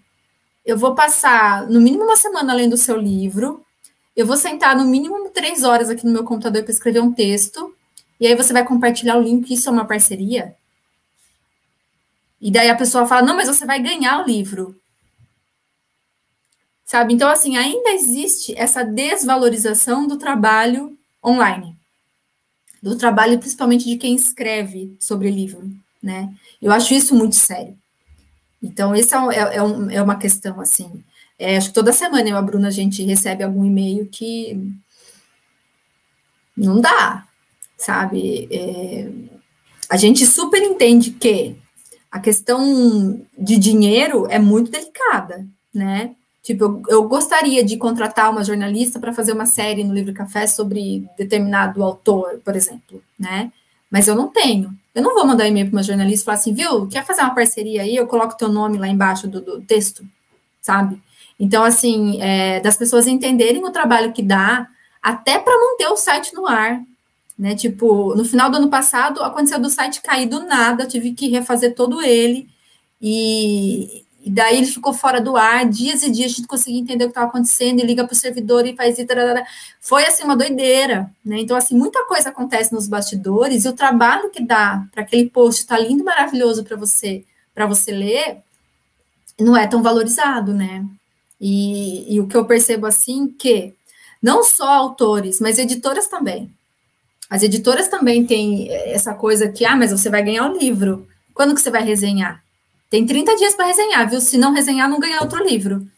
Eu 0.65 0.79
vou 0.79 0.95
passar 0.95 1.67
no 1.69 1.81
mínimo 1.81 2.05
uma 2.05 2.17
semana 2.17 2.55
lendo 2.55 2.75
o 2.75 2.79
seu 2.79 2.97
livro, 2.97 3.65
eu 4.15 4.27
vou 4.27 4.37
sentar 4.37 4.77
no 4.77 4.85
mínimo 4.85 5.31
três 5.31 5.65
horas 5.65 5.91
aqui 5.91 6.05
no 6.07 6.13
meu 6.13 6.25
computador 6.25 6.63
para 6.63 6.73
escrever 6.73 7.01
um 7.01 7.13
texto, 7.13 7.75
e 8.21 8.27
aí 8.27 8.37
você 8.37 8.53
vai 8.53 8.65
compartilhar 8.65 9.17
o 9.17 9.23
link, 9.23 9.53
isso 9.53 9.69
é 9.69 9.73
uma 9.73 9.87
parceria? 9.87 10.55
E 12.41 12.51
daí 12.51 12.69
a 12.71 12.77
pessoa 12.77 13.07
fala, 13.07 13.23
não, 13.23 13.37
mas 13.37 13.49
você 13.49 13.65
vai 13.65 13.81
ganhar 13.81 14.23
o 14.23 14.27
livro. 14.27 14.77
Sabe? 16.85 17.15
Então, 17.15 17.29
assim, 17.29 17.57
ainda 17.57 17.91
existe 17.91 18.55
essa 18.57 18.85
desvalorização 18.85 20.07
do 20.07 20.19
trabalho 20.19 20.97
online. 21.25 21.77
Do 22.83 22.97
trabalho, 22.97 23.39
principalmente 23.39 23.85
de 23.85 23.97
quem 23.97 24.17
escreve 24.17 24.97
sobre 24.99 25.31
livro, 25.31 25.71
né? 26.03 26.33
Eu 26.61 26.73
acho 26.73 26.93
isso 26.95 27.15
muito 27.15 27.37
sério. 27.37 27.77
Então, 28.63 28.95
essa 28.95 29.17
é, 29.33 29.39
é, 29.39 29.57
é, 29.57 29.97
é 29.97 30.03
uma 30.03 30.17
questão, 30.17 30.61
assim, 30.61 31.03
é, 31.39 31.57
acho 31.57 31.69
que 31.69 31.75
toda 31.75 31.93
semana 31.93 32.29
eu 32.29 32.37
a 32.37 32.43
Bruna 32.43 32.69
a 32.69 32.73
gente 32.73 33.03
recebe 33.03 33.43
algum 33.43 33.65
e-mail 33.65 34.07
que 34.07 34.59
não 36.57 36.81
dá, 36.81 37.27
sabe? 37.77 38.49
É, 38.51 39.11
a 39.89 39.97
gente 39.97 40.25
super 40.27 40.63
entende 40.63 41.11
que 41.11 41.57
a 42.11 42.21
questão 42.21 43.21
de 43.37 43.59
dinheiro 43.59 44.27
é 44.31 44.39
muito 44.39 44.71
delicada, 44.71 45.47
né? 45.75 46.15
Tipo, 46.43 46.65
eu, 46.65 46.83
eu 46.89 47.09
gostaria 47.09 47.65
de 47.65 47.77
contratar 47.77 48.31
uma 48.31 48.43
jornalista 48.43 48.99
para 48.99 49.13
fazer 49.13 49.33
uma 49.33 49.47
série 49.47 49.85
no 49.85 49.95
Livro 49.95 50.13
Café 50.13 50.47
sobre 50.47 51.07
determinado 51.17 51.83
autor, 51.85 52.41
por 52.45 52.57
exemplo, 52.57 53.03
né? 53.19 53.53
Mas 53.89 54.09
eu 54.09 54.17
não 54.17 54.29
tenho. 54.29 54.75
Eu 54.95 55.03
não 55.03 55.15
vou 55.15 55.27
mandar 55.27 55.47
e-mail 55.47 55.67
para 55.67 55.77
uma 55.77 55.83
jornalista 55.83 56.23
e 56.23 56.25
falar 56.25 56.39
assim, 56.39 56.53
viu, 56.53 56.89
quer 56.89 57.05
fazer 57.05 57.23
uma 57.23 57.35
parceria 57.35 57.83
aí? 57.83 57.95
Eu 57.95 58.07
coloco 58.07 58.37
teu 58.37 58.49
nome 58.49 58.77
lá 58.77 58.89
embaixo 58.89 59.29
do, 59.29 59.41
do 59.41 59.61
texto, 59.61 60.05
sabe? 60.61 61.01
Então, 61.39 61.63
assim, 61.63 62.21
é, 62.21 62.61
das 62.61 62.77
pessoas 62.77 63.07
entenderem 63.07 63.65
o 63.65 63.71
trabalho 63.71 64.13
que 64.13 64.23
dá, 64.23 64.67
até 65.03 65.39
para 65.39 65.59
manter 65.59 65.87
o 65.89 65.97
site 65.97 66.35
no 66.35 66.47
ar. 66.47 66.83
Né? 67.39 67.55
Tipo, 67.55 68.15
no 68.15 68.25
final 68.25 68.51
do 68.51 68.57
ano 68.57 68.69
passado, 68.69 69.23
aconteceu 69.23 69.61
do 69.61 69.71
site 69.71 70.03
cair 70.03 70.27
do 70.27 70.45
nada, 70.45 70.87
tive 70.87 71.13
que 71.13 71.29
refazer 71.29 71.75
todo 71.75 72.03
ele, 72.03 72.49
e, 73.01 74.02
e 74.25 74.31
daí 74.31 74.59
ele 74.59 74.67
ficou 74.67 74.95
fora 74.95 75.21
do 75.21 75.37
ar, 75.37 75.69
dias 75.69 76.03
e 76.03 76.11
dias 76.11 76.33
a 76.33 76.35
gente 76.37 76.47
conseguia 76.47 76.81
entender 76.81 77.05
o 77.05 77.09
que 77.09 77.13
estava 77.13 77.27
acontecendo, 77.27 77.81
e 77.81 77.87
liga 77.87 78.05
para 78.05 78.15
o 78.15 78.17
servidor 78.17 78.67
e 78.67 78.77
faz 78.77 78.99
isso. 78.99 79.09
Foi 79.81 80.05
assim 80.05 80.23
uma 80.23 80.37
doideira, 80.37 81.11
né? 81.25 81.41
Então, 81.41 81.57
assim, 81.57 81.77
muita 81.77 82.05
coisa 82.07 82.29
acontece 82.29 82.73
nos 82.73 82.87
bastidores, 82.87 83.65
e 83.65 83.69
o 83.69 83.73
trabalho 83.73 84.31
que 84.31 84.43
dá 84.43 84.85
para 84.93 85.03
aquele 85.03 85.29
post 85.29 85.67
tá 85.67 85.79
lindo, 85.79 86.05
maravilhoso 86.05 86.63
para 86.63 86.77
você, 86.77 87.25
para 87.53 87.67
você 87.67 87.91
ler, 87.91 88.39
não 89.41 89.57
é 89.57 89.67
tão 89.67 89.83
valorizado, 89.83 90.55
né? 90.55 90.87
E, 91.41 92.15
e 92.15 92.21
o 92.21 92.29
que 92.29 92.37
eu 92.37 92.45
percebo 92.45 92.87
assim 92.87 93.27
que 93.27 93.75
não 94.23 94.45
só 94.45 94.69
autores, 94.69 95.41
mas 95.41 95.59
editoras 95.59 96.07
também. 96.07 96.49
As 97.29 97.43
editoras 97.43 97.89
também 97.89 98.25
têm 98.25 98.71
essa 98.71 99.15
coisa 99.15 99.49
que, 99.49 99.65
ah, 99.65 99.75
mas 99.75 99.91
você 99.91 100.09
vai 100.09 100.23
ganhar 100.23 100.49
o 100.49 100.57
livro. 100.57 101.09
Quando 101.35 101.55
que 101.55 101.61
você 101.61 101.71
vai 101.71 101.83
resenhar? 101.83 102.42
Tem 102.93 103.07
30 103.07 103.35
dias 103.37 103.55
para 103.55 103.65
resenhar, 103.65 104.07
viu? 104.07 104.21
Se 104.21 104.37
não 104.37 104.53
resenhar, 104.53 104.87
não 104.87 105.01
ganhar 105.01 105.23
outro 105.23 105.43
livro. 105.43 105.89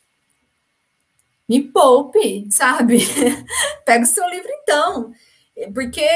Me 1.49 1.61
poupe, 1.61 2.47
sabe? 2.53 2.99
Pega 3.85 4.05
o 4.05 4.07
seu 4.07 4.25
livro 4.31 4.49
então. 4.63 5.13
Porque, 5.75 6.07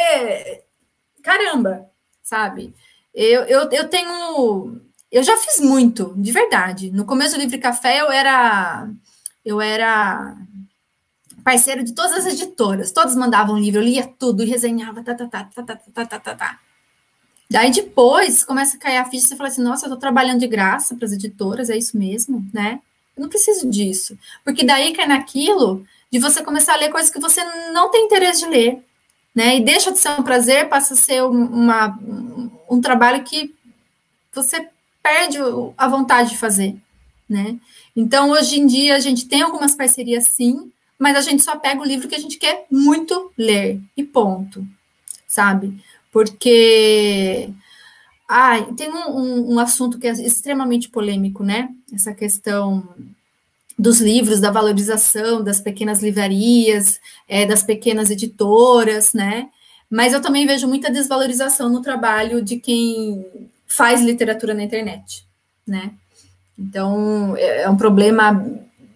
caramba, 1.20 1.90
sabe? 2.22 2.72
Eu, 3.12 3.42
eu, 3.46 3.68
eu 3.72 3.88
tenho. 3.88 4.80
Eu 5.10 5.24
já 5.24 5.36
fiz 5.38 5.58
muito, 5.58 6.14
de 6.16 6.30
verdade. 6.30 6.92
No 6.92 7.04
começo 7.04 7.34
do 7.34 7.40
Livre 7.40 7.58
Café, 7.58 8.00
eu 8.00 8.12
era 8.12 8.88
eu 9.44 9.60
era 9.60 10.36
parceiro 11.42 11.82
de 11.82 11.92
todas 11.92 12.12
as 12.12 12.26
editoras, 12.26 12.92
todas 12.92 13.16
mandavam 13.16 13.58
livro, 13.58 13.80
eu 13.80 13.84
lia 13.84 14.06
tudo 14.06 14.44
e 14.44 14.46
resenhava, 14.46 15.02
tá, 15.02 15.12
tá, 15.12 15.26
tá, 15.26 15.44
tá, 15.44 15.62
tá, 15.64 15.76
tá, 15.76 16.06
tá, 16.06 16.20
tá, 16.20 16.34
tá. 16.36 16.60
Daí 17.50 17.70
depois 17.70 18.44
começa 18.44 18.76
a 18.76 18.80
cair 18.80 18.98
a 18.98 19.04
ficha, 19.06 19.26
você 19.26 19.36
fala 19.36 19.48
assim, 19.48 19.62
nossa, 19.62 19.86
eu 19.86 19.88
estou 19.88 19.98
trabalhando 19.98 20.40
de 20.40 20.46
graça 20.46 20.94
para 20.94 21.06
as 21.06 21.12
editoras, 21.12 21.70
é 21.70 21.76
isso 21.76 21.96
mesmo, 21.96 22.46
né? 22.52 22.80
Eu 23.16 23.22
não 23.22 23.28
preciso 23.28 23.68
disso. 23.68 24.18
Porque 24.44 24.64
daí 24.64 24.92
cai 24.92 25.06
naquilo 25.06 25.84
de 26.10 26.18
você 26.18 26.42
começar 26.42 26.74
a 26.74 26.76
ler 26.76 26.90
coisas 26.90 27.10
que 27.10 27.18
você 27.18 27.42
não 27.72 27.90
tem 27.90 28.04
interesse 28.04 28.40
de 28.40 28.50
ler, 28.50 28.84
né? 29.34 29.56
E 29.56 29.60
deixa 29.64 29.90
de 29.90 29.98
ser 29.98 30.10
um 30.10 30.22
prazer, 30.22 30.68
passa 30.68 30.94
a 30.94 30.96
ser 30.96 31.22
uma, 31.22 31.98
um 32.68 32.80
trabalho 32.80 33.24
que 33.24 33.54
você 34.32 34.68
perde 35.02 35.38
a 35.76 35.88
vontade 35.88 36.30
de 36.30 36.38
fazer, 36.38 36.76
né? 37.28 37.56
Então, 37.96 38.30
hoje 38.30 38.60
em 38.60 38.66
dia, 38.66 38.94
a 38.94 39.00
gente 39.00 39.26
tem 39.26 39.40
algumas 39.40 39.74
parcerias, 39.74 40.26
sim, 40.26 40.70
mas 40.98 41.16
a 41.16 41.20
gente 41.22 41.42
só 41.42 41.56
pega 41.56 41.80
o 41.80 41.84
livro 41.84 42.08
que 42.08 42.14
a 42.14 42.20
gente 42.20 42.36
quer 42.36 42.66
muito 42.70 43.32
ler, 43.38 43.80
e 43.96 44.04
ponto, 44.04 44.66
sabe? 45.26 45.82
Porque 46.12 47.50
ah, 48.28 48.60
tem 48.76 48.90
um, 48.90 49.08
um, 49.08 49.54
um, 49.54 49.58
assunto 49.58 49.98
que 49.98 50.06
é 50.06 50.12
extremamente 50.12 50.90
polêmico, 50.90 51.42
né? 51.42 51.70
Essa 51.92 52.12
questão 52.12 52.86
dos 53.78 54.00
livros, 54.00 54.40
da 54.40 54.50
valorização 54.50 55.42
das 55.42 55.60
pequenas 55.60 56.02
livrarias, 56.02 57.00
é, 57.26 57.46
das 57.46 57.62
pequenas 57.62 58.10
editoras, 58.10 59.14
né? 59.14 59.48
Mas 59.90 60.12
eu 60.12 60.20
também 60.20 60.46
vejo 60.46 60.68
muita 60.68 60.90
desvalorização 60.90 61.70
no 61.70 61.80
trabalho 61.80 62.42
de 62.42 62.58
quem 62.58 63.24
faz 63.66 64.02
literatura 64.02 64.52
na 64.52 64.64
internet, 64.64 65.24
né? 65.66 65.92
Então, 66.58 67.36
é, 67.36 67.62
é 67.62 67.70
um 67.70 67.76
problema 67.76 68.44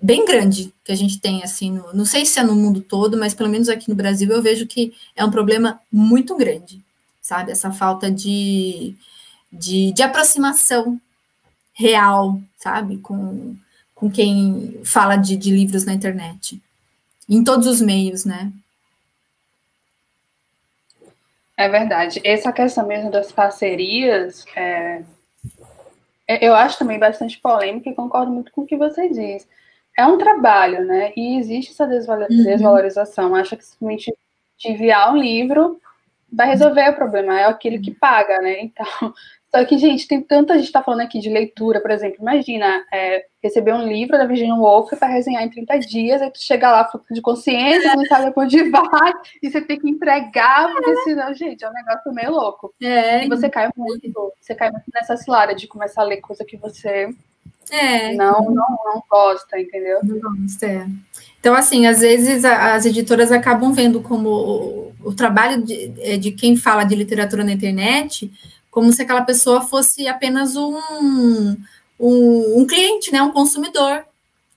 bem 0.02 0.26
grande 0.26 0.74
que 0.84 0.92
a 0.92 0.96
gente 0.96 1.20
tem, 1.20 1.42
assim, 1.44 1.70
no, 1.70 1.94
não 1.94 2.04
sei 2.04 2.26
se 2.26 2.38
é 2.38 2.42
no 2.42 2.56
mundo 2.56 2.80
todo, 2.80 3.16
mas 3.16 3.32
pelo 3.32 3.48
menos 3.48 3.68
aqui 3.68 3.88
no 3.88 3.94
Brasil 3.94 4.28
eu 4.30 4.42
vejo 4.42 4.66
que 4.66 4.92
é 5.16 5.24
um 5.24 5.30
problema 5.30 5.80
muito 5.90 6.36
grande 6.36 6.82
sabe? 7.22 7.52
Essa 7.52 7.70
falta 7.70 8.10
de, 8.10 8.96
de, 9.50 9.92
de 9.92 10.02
aproximação 10.02 11.00
real, 11.72 12.38
sabe? 12.56 12.98
Com, 12.98 13.56
com 13.94 14.10
quem 14.10 14.80
fala 14.84 15.16
de, 15.16 15.36
de 15.36 15.50
livros 15.50 15.84
na 15.84 15.94
internet. 15.94 16.60
Em 17.28 17.42
todos 17.44 17.68
os 17.68 17.80
meios, 17.80 18.24
né? 18.24 18.52
É 21.56 21.68
verdade. 21.68 22.20
Essa 22.24 22.52
questão 22.52 22.86
mesmo 22.86 23.10
das 23.10 23.30
parcerias, 23.30 24.44
é, 24.56 25.02
é 26.26 26.46
eu 26.46 26.54
acho 26.54 26.78
também 26.78 26.98
bastante 26.98 27.38
polêmica 27.38 27.88
e 27.88 27.94
concordo 27.94 28.32
muito 28.32 28.50
com 28.50 28.62
o 28.62 28.66
que 28.66 28.76
você 28.76 29.08
diz. 29.08 29.46
É 29.96 30.04
um 30.06 30.18
trabalho, 30.18 30.84
né? 30.84 31.12
E 31.14 31.36
existe 31.38 31.70
essa 31.72 31.84
uhum. 31.84 32.44
desvalorização. 32.44 33.30
Uhum. 33.30 33.34
Acha 33.36 33.56
que 33.56 33.64
simplesmente 33.64 34.12
te 34.58 34.68
enviar 34.70 35.12
um 35.12 35.18
livro 35.18 35.80
vai 36.32 36.48
resolver 36.48 36.88
o 36.88 36.96
problema, 36.96 37.38
é 37.38 37.44
aquele 37.44 37.78
que 37.78 37.90
paga, 37.90 38.38
né? 38.38 38.60
Então, 38.62 38.86
só 39.54 39.64
que, 39.64 39.76
gente, 39.76 40.08
tem 40.08 40.22
tanta 40.22 40.58
gente 40.58 40.72
tá 40.72 40.82
falando 40.82 41.02
aqui 41.02 41.20
de 41.20 41.28
leitura, 41.28 41.80
por 41.80 41.90
exemplo, 41.90 42.18
imagina 42.20 42.84
é, 42.92 43.26
receber 43.42 43.74
um 43.74 43.86
livro 43.86 44.16
da 44.16 44.24
Virginia 44.24 44.54
Woolf 44.54 44.90
para 44.98 45.08
resenhar 45.08 45.42
em 45.42 45.50
30 45.50 45.78
dias, 45.80 46.22
aí 46.22 46.30
tu 46.30 46.42
chega 46.42 46.70
lá 46.70 46.90
de 47.10 47.20
consciência, 47.20 47.94
não 47.94 48.06
sabe 48.06 48.32
por 48.32 48.44
onde 48.44 48.70
vai, 48.70 49.12
e 49.42 49.50
você 49.50 49.60
tem 49.60 49.78
que 49.78 49.90
entregar, 49.90 50.72
porque 50.72 50.96
senão, 51.02 51.34
gente, 51.34 51.62
é 51.62 51.68
um 51.68 51.74
negócio 51.74 52.12
meio 52.12 52.30
louco. 52.30 52.74
É. 52.82 53.24
E 53.24 53.28
você 53.28 53.50
cai 53.50 53.68
muito, 53.76 54.32
você 54.40 54.54
cai 54.54 54.70
muito 54.70 54.86
nessa 54.94 55.16
cilada 55.16 55.54
de 55.54 55.66
começar 55.66 56.00
a 56.00 56.06
ler 56.06 56.22
coisa 56.22 56.44
que 56.44 56.56
você 56.56 57.14
é. 57.70 58.14
não, 58.14 58.42
não, 58.50 58.78
não 58.84 59.02
gosta, 59.08 59.60
entendeu? 59.60 60.00
Não 60.02 60.18
gosta, 60.18 60.66
é. 60.66 60.86
Então, 61.42 61.56
assim, 61.56 61.88
às 61.88 61.98
vezes 61.98 62.44
as 62.44 62.86
editoras 62.86 63.32
acabam 63.32 63.72
vendo 63.72 64.00
como 64.00 64.94
o, 65.02 65.12
trabalho 65.12 65.60
de, 65.60 65.92
é, 65.98 66.16
de, 66.16 66.30
quem 66.30 66.56
fala 66.56 66.84
de 66.84 66.94
literatura 66.94 67.42
na 67.42 67.50
internet 67.50 68.30
como 68.70 68.92
se 68.92 69.02
aquela 69.02 69.22
pessoa 69.22 69.60
fosse 69.60 70.06
apenas 70.06 70.54
um, 70.54 70.78
um, 71.98 72.60
um 72.60 72.64
cliente, 72.64 73.12
né, 73.12 73.20
um 73.20 73.32
consumidor. 73.32 74.04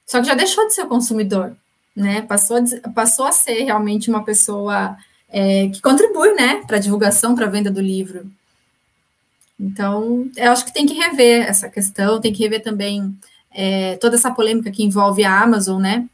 Só 0.05 0.21
que 0.21 0.27
já 0.27 0.35
deixou 0.35 0.67
de 0.67 0.75
ser 0.75 0.85
consumidor, 0.85 1.57
né? 1.95 2.21
Passou, 2.21 2.57
passou 2.93 3.25
a 3.25 3.31
ser 3.31 3.63
realmente 3.63 4.07
uma 4.07 4.23
pessoa 4.23 4.95
é, 5.27 5.67
que 5.69 5.81
contribui, 5.81 6.35
né, 6.35 6.63
para 6.67 6.77
a 6.77 6.79
divulgação, 6.79 7.33
para 7.33 7.47
a 7.47 7.49
venda 7.49 7.71
do 7.71 7.81
livro. 7.81 8.31
Então, 9.59 10.29
eu 10.37 10.51
acho 10.51 10.63
que 10.63 10.73
tem 10.73 10.85
que 10.85 10.93
rever 10.93 11.49
essa 11.49 11.67
questão, 11.67 12.21
tem 12.21 12.31
que 12.31 12.43
rever 12.43 12.61
também 12.61 13.11
é, 13.51 13.95
toda 13.95 14.15
essa 14.15 14.29
polêmica 14.29 14.69
que 14.69 14.83
envolve 14.83 15.23
a 15.23 15.41
Amazon, 15.41 15.81
né? 15.81 16.07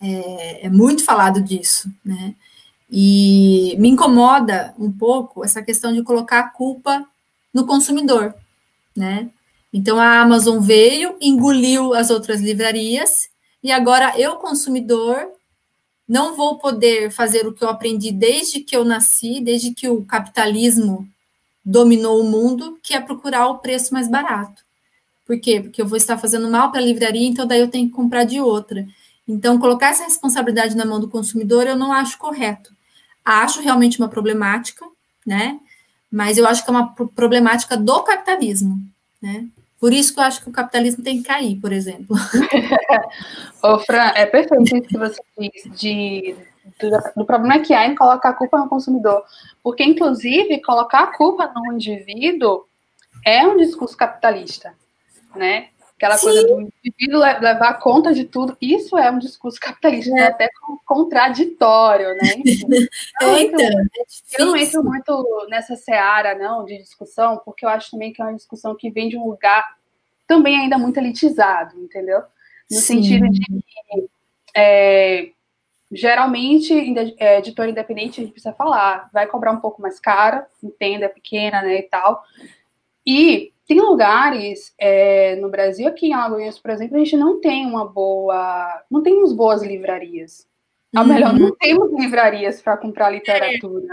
É, 0.00 0.66
é 0.66 0.70
muito 0.70 1.04
falado 1.04 1.40
disso, 1.42 1.90
né? 2.04 2.34
E 2.90 3.76
me 3.78 3.88
incomoda 3.88 4.74
um 4.78 4.90
pouco 4.90 5.44
essa 5.44 5.62
questão 5.62 5.92
de 5.92 6.02
colocar 6.02 6.40
a 6.40 6.48
culpa 6.48 7.06
no 7.52 7.66
consumidor, 7.66 8.34
né? 8.96 9.30
Então 9.72 9.98
a 9.98 10.20
Amazon 10.20 10.60
veio, 10.60 11.16
engoliu 11.20 11.92
as 11.92 12.10
outras 12.10 12.40
livrarias 12.40 13.28
e 13.62 13.70
agora 13.70 14.18
eu 14.18 14.36
consumidor 14.36 15.28
não 16.08 16.34
vou 16.34 16.58
poder 16.58 17.10
fazer 17.10 17.46
o 17.46 17.52
que 17.52 17.62
eu 17.62 17.68
aprendi 17.68 18.10
desde 18.10 18.60
que 18.60 18.74
eu 18.74 18.82
nasci, 18.82 19.42
desde 19.42 19.74
que 19.74 19.88
o 19.90 20.02
capitalismo 20.06 21.06
dominou 21.62 22.22
o 22.22 22.24
mundo, 22.24 22.78
que 22.82 22.94
é 22.94 23.00
procurar 23.00 23.46
o 23.48 23.58
preço 23.58 23.92
mais 23.92 24.08
barato. 24.08 24.62
Por 25.26 25.38
quê? 25.38 25.60
Porque 25.60 25.82
eu 25.82 25.86
vou 25.86 25.98
estar 25.98 26.16
fazendo 26.16 26.48
mal 26.50 26.70
para 26.70 26.80
a 26.80 26.82
livraria, 26.82 27.28
então 27.28 27.46
daí 27.46 27.60
eu 27.60 27.68
tenho 27.68 27.88
que 27.88 27.94
comprar 27.94 28.24
de 28.24 28.40
outra. 28.40 28.88
Então, 29.28 29.58
colocar 29.58 29.90
essa 29.90 30.04
responsabilidade 30.04 30.74
na 30.74 30.86
mão 30.86 30.98
do 30.98 31.08
consumidor 31.08 31.66
eu 31.66 31.76
não 31.76 31.92
acho 31.92 32.16
correto. 32.16 32.72
Acho 33.22 33.60
realmente 33.60 33.98
uma 33.98 34.08
problemática, 34.08 34.86
né? 35.26 35.60
Mas 36.10 36.38
eu 36.38 36.46
acho 36.46 36.64
que 36.64 36.70
é 36.70 36.72
uma 36.72 36.94
problemática 37.14 37.76
do 37.76 38.02
capitalismo, 38.02 38.80
né? 39.20 39.46
Por 39.78 39.92
isso 39.92 40.12
que 40.12 40.18
eu 40.18 40.24
acho 40.24 40.42
que 40.42 40.48
o 40.48 40.52
capitalismo 40.52 41.04
tem 41.04 41.18
que 41.18 41.28
cair, 41.28 41.56
por 41.56 41.72
exemplo. 41.72 42.16
Ô, 43.62 43.78
Fran, 43.80 44.12
é 44.14 44.26
perfeito 44.26 44.64
isso 44.64 44.88
que 44.88 44.98
você 44.98 45.20
diz 45.38 45.78
de, 45.78 46.34
do, 46.80 46.90
do, 47.18 47.24
problema 47.24 47.60
que 47.60 47.72
há 47.72 47.86
em 47.86 47.94
colocar 47.94 48.30
a 48.30 48.34
culpa 48.34 48.58
no 48.58 48.68
consumidor. 48.68 49.22
Porque, 49.62 49.84
inclusive, 49.84 50.60
colocar 50.62 51.04
a 51.04 51.16
culpa 51.16 51.52
no 51.54 51.72
indivíduo 51.72 52.64
é 53.24 53.46
um 53.46 53.56
discurso 53.56 53.96
capitalista, 53.96 54.74
né? 55.36 55.68
Aquela 55.98 56.16
Sim. 56.16 56.26
coisa 56.26 56.46
do 56.46 56.60
indivíduo 56.60 57.18
levar 57.18 57.74
conta 57.80 58.14
de 58.14 58.24
tudo, 58.24 58.56
isso 58.60 58.96
é 58.96 59.10
um 59.10 59.18
discurso 59.18 59.58
capitalista, 59.58 60.16
é. 60.16 60.28
até 60.28 60.48
contraditório, 60.86 62.10
né? 62.10 62.34
Então, 63.18 63.36
eu, 63.36 63.38
então, 63.38 63.60
entro, 63.60 63.60
é 63.60 64.40
eu 64.40 64.46
não 64.46 64.56
entro 64.56 64.84
muito 64.84 65.46
nessa 65.50 65.74
seara, 65.74 66.36
não, 66.36 66.64
de 66.64 66.78
discussão, 66.78 67.42
porque 67.44 67.64
eu 67.64 67.68
acho 67.68 67.90
também 67.90 68.12
que 68.12 68.22
é 68.22 68.24
uma 68.24 68.36
discussão 68.36 68.76
que 68.76 68.90
vem 68.90 69.08
de 69.08 69.16
um 69.16 69.26
lugar 69.26 69.76
também 70.24 70.56
ainda 70.56 70.78
muito 70.78 70.98
elitizado, 70.98 71.76
entendeu? 71.82 72.20
No 72.70 72.76
Sim. 72.76 73.02
sentido 73.02 73.28
de 73.28 73.40
que, 73.40 74.10
é, 74.54 75.30
geralmente, 75.90 76.72
é, 77.18 77.38
editor 77.38 77.66
independente, 77.66 78.20
a 78.20 78.22
gente 78.22 78.32
precisa 78.32 78.54
falar, 78.54 79.10
vai 79.12 79.26
cobrar 79.26 79.50
um 79.50 79.60
pouco 79.60 79.82
mais 79.82 79.98
caro, 79.98 80.44
entenda, 80.62 81.06
é 81.06 81.08
pequena, 81.08 81.60
né, 81.60 81.80
e 81.80 81.82
tal. 81.82 82.22
E 83.04 83.52
tem 83.68 83.78
lugares 83.82 84.72
é, 84.78 85.36
no 85.36 85.50
Brasil, 85.50 85.86
aqui 85.86 86.06
em 86.06 86.14
Alagoas, 86.14 86.58
por 86.58 86.70
exemplo, 86.70 86.96
a 86.96 87.00
gente 87.00 87.18
não 87.18 87.38
tem 87.38 87.66
uma 87.66 87.84
boa. 87.84 88.82
Não 88.90 89.02
temos 89.02 89.30
boas 89.34 89.62
livrarias. 89.62 90.48
Ou 90.96 91.02
uhum. 91.02 91.08
melhor, 91.08 91.34
não 91.34 91.54
temos 91.54 91.92
livrarias 91.92 92.62
para 92.62 92.78
comprar 92.78 93.10
literatura. 93.10 93.86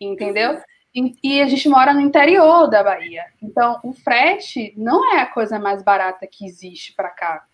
É. 0.00 0.04
Entendeu? 0.04 0.60
E, 0.92 1.14
e, 1.22 1.40
a 1.40 1.46
gente 1.46 1.68
mora 1.68 1.94
no 1.94 2.00
interior 2.00 2.68
da 2.68 2.82
Bahia. 2.82 3.24
Então, 3.40 3.78
o 3.84 3.92
frete 3.92 4.74
não 4.76 5.14
é 5.14 5.20
a 5.20 5.26
coisa 5.26 5.56
mais 5.56 5.84
barata 5.84 6.26
que 6.26 6.44
existe 6.44 6.92
para 6.92 7.08
cá. 7.08 7.46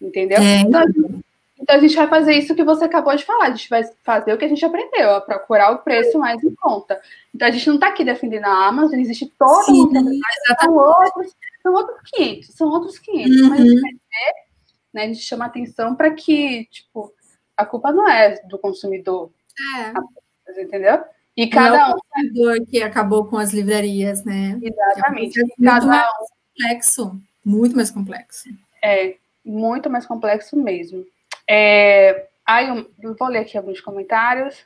Entendeu? 0.00 0.38
É. 0.38 0.60
Então, 0.60 0.84
então 1.60 1.76
a 1.76 1.78
gente 1.78 1.96
vai 1.96 2.06
fazer 2.06 2.34
isso 2.34 2.54
que 2.54 2.62
você 2.62 2.84
acabou 2.84 3.14
de 3.16 3.24
falar, 3.24 3.46
a 3.46 3.50
gente 3.50 3.68
vai 3.68 3.82
fazer 4.04 4.32
o 4.32 4.38
que 4.38 4.44
a 4.44 4.48
gente 4.48 4.64
aprendeu, 4.64 5.10
a 5.10 5.20
procurar 5.20 5.72
o 5.72 5.78
preço 5.78 6.18
mais 6.18 6.42
em 6.42 6.54
conta. 6.54 7.00
Então 7.34 7.48
a 7.48 7.50
gente 7.50 7.66
não 7.66 7.74
está 7.74 7.88
aqui 7.88 8.04
defendendo 8.04 8.44
a 8.44 8.68
Amazon, 8.68 8.98
existe 8.98 9.26
toda 9.38 9.64
Sim, 9.64 9.88
uma 9.88 10.02
são 10.60 10.74
outros, 10.74 11.36
são 11.62 11.74
outros 11.74 12.10
500, 12.12 12.54
são 12.54 12.68
outros 12.68 12.98
500, 12.98 13.40
uhum. 13.40 13.48
mas 13.48 13.60
a 13.60 13.64
gente, 13.64 14.00
né, 14.94 15.02
a 15.02 15.06
gente 15.06 15.20
chama 15.20 15.46
atenção 15.46 15.94
para 15.94 16.12
que, 16.12 16.66
tipo, 16.66 17.12
a 17.56 17.66
culpa 17.66 17.92
não 17.92 18.08
é 18.08 18.40
do 18.46 18.58
consumidor, 18.58 19.30
é. 20.46 20.62
entendeu? 20.62 21.02
E 21.36 21.48
cada 21.48 21.70
não 21.70 21.86
é 21.86 21.94
o 21.94 21.98
consumidor 21.98 22.60
um... 22.60 22.64
que 22.64 22.82
acabou 22.82 23.24
com 23.26 23.36
as 23.36 23.52
livrarias, 23.52 24.24
né? 24.24 24.58
Exatamente. 24.62 25.40
É 25.40 25.64
cada 25.64 25.86
muito 25.86 25.86
mais 25.86 26.08
complexo, 26.56 27.20
muito 27.44 27.76
mais 27.76 27.90
complexo. 27.90 28.48
É, 28.82 29.16
muito 29.44 29.90
mais 29.90 30.06
complexo 30.06 30.56
mesmo. 30.56 31.04
É, 31.48 32.28
aí 32.46 32.68
eu 33.02 33.16
vou 33.16 33.28
ler 33.28 33.38
aqui 33.38 33.56
alguns 33.56 33.80
comentários. 33.80 34.64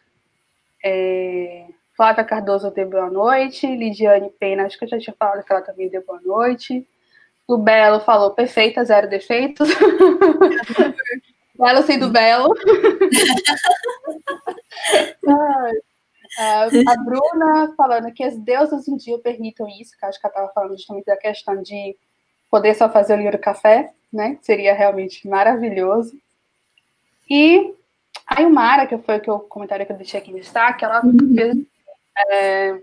É, 0.84 1.66
Flávia 1.96 2.24
Cardoso 2.24 2.70
deu 2.70 2.90
boa 2.90 3.08
noite. 3.08 3.66
Lidiane 3.66 4.30
Pena, 4.30 4.66
acho 4.66 4.78
que 4.78 4.84
eu 4.84 4.88
já 4.88 4.98
tinha 4.98 5.14
falado 5.16 5.44
que 5.44 5.52
ela 5.52 5.62
também 5.62 5.88
deu 5.88 6.04
boa 6.04 6.20
noite. 6.20 6.86
O 7.46 7.56
Belo 7.56 8.00
falou 8.00 8.32
perfeita, 8.32 8.84
zero 8.84 9.08
defeitos. 9.08 9.68
Belo 11.54 11.82
sendo 11.82 12.10
Belo. 12.10 12.52
Uh, 15.24 15.82
a 16.88 16.96
Bruna 17.04 17.74
falando 17.76 18.12
que 18.12 18.24
as 18.24 18.36
deusas 18.38 18.88
um 18.88 18.96
dia 18.96 19.18
permitam 19.18 19.68
isso, 19.68 19.96
que 19.98 20.04
acho 20.06 20.20
que 20.20 20.26
ela 20.26 20.32
estava 20.32 20.52
falando 20.52 20.76
justamente 20.76 21.04
da 21.04 21.16
questão 21.16 21.62
de 21.62 21.96
poder 22.50 22.74
só 22.74 22.88
fazer 22.88 23.14
o 23.14 23.18
livro 23.18 23.38
café, 23.38 23.92
né? 24.12 24.38
Seria 24.40 24.74
realmente 24.74 25.28
maravilhoso. 25.28 26.16
E 27.28 27.74
a 28.26 28.42
Ilmara, 28.42 28.86
que 28.86 28.98
foi 28.98 29.18
o 29.28 29.40
comentário 29.40 29.86
que 29.86 29.92
eu 29.92 29.96
deixei 29.96 30.20
aqui 30.20 30.30
em 30.30 30.36
destaque, 30.36 30.84
ela 30.84 31.04
uhum. 31.04 31.34
fez, 31.34 31.56
é, 32.30 32.82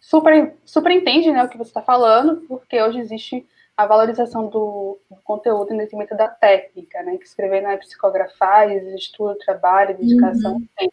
super, 0.00 0.54
super 0.64 0.92
entende 0.92 1.30
né, 1.30 1.42
o 1.42 1.48
que 1.48 1.58
você 1.58 1.70
está 1.70 1.82
falando, 1.82 2.44
porque 2.48 2.80
hoje 2.80 2.98
existe 2.98 3.46
a 3.76 3.86
valorização 3.86 4.48
do, 4.48 4.98
do 5.10 5.16
conteúdo 5.24 5.74
em 5.74 5.78
detrimento 5.78 6.16
da 6.16 6.28
técnica, 6.28 7.02
né? 7.02 7.16
Que 7.16 7.24
escrever 7.24 7.60
não 7.60 7.70
é 7.70 7.76
psicografar, 7.76 8.70
existe 8.70 9.10
estudo, 9.10 9.36
trabalho, 9.38 9.96
dedicação, 9.96 10.54
uhum. 10.54 10.88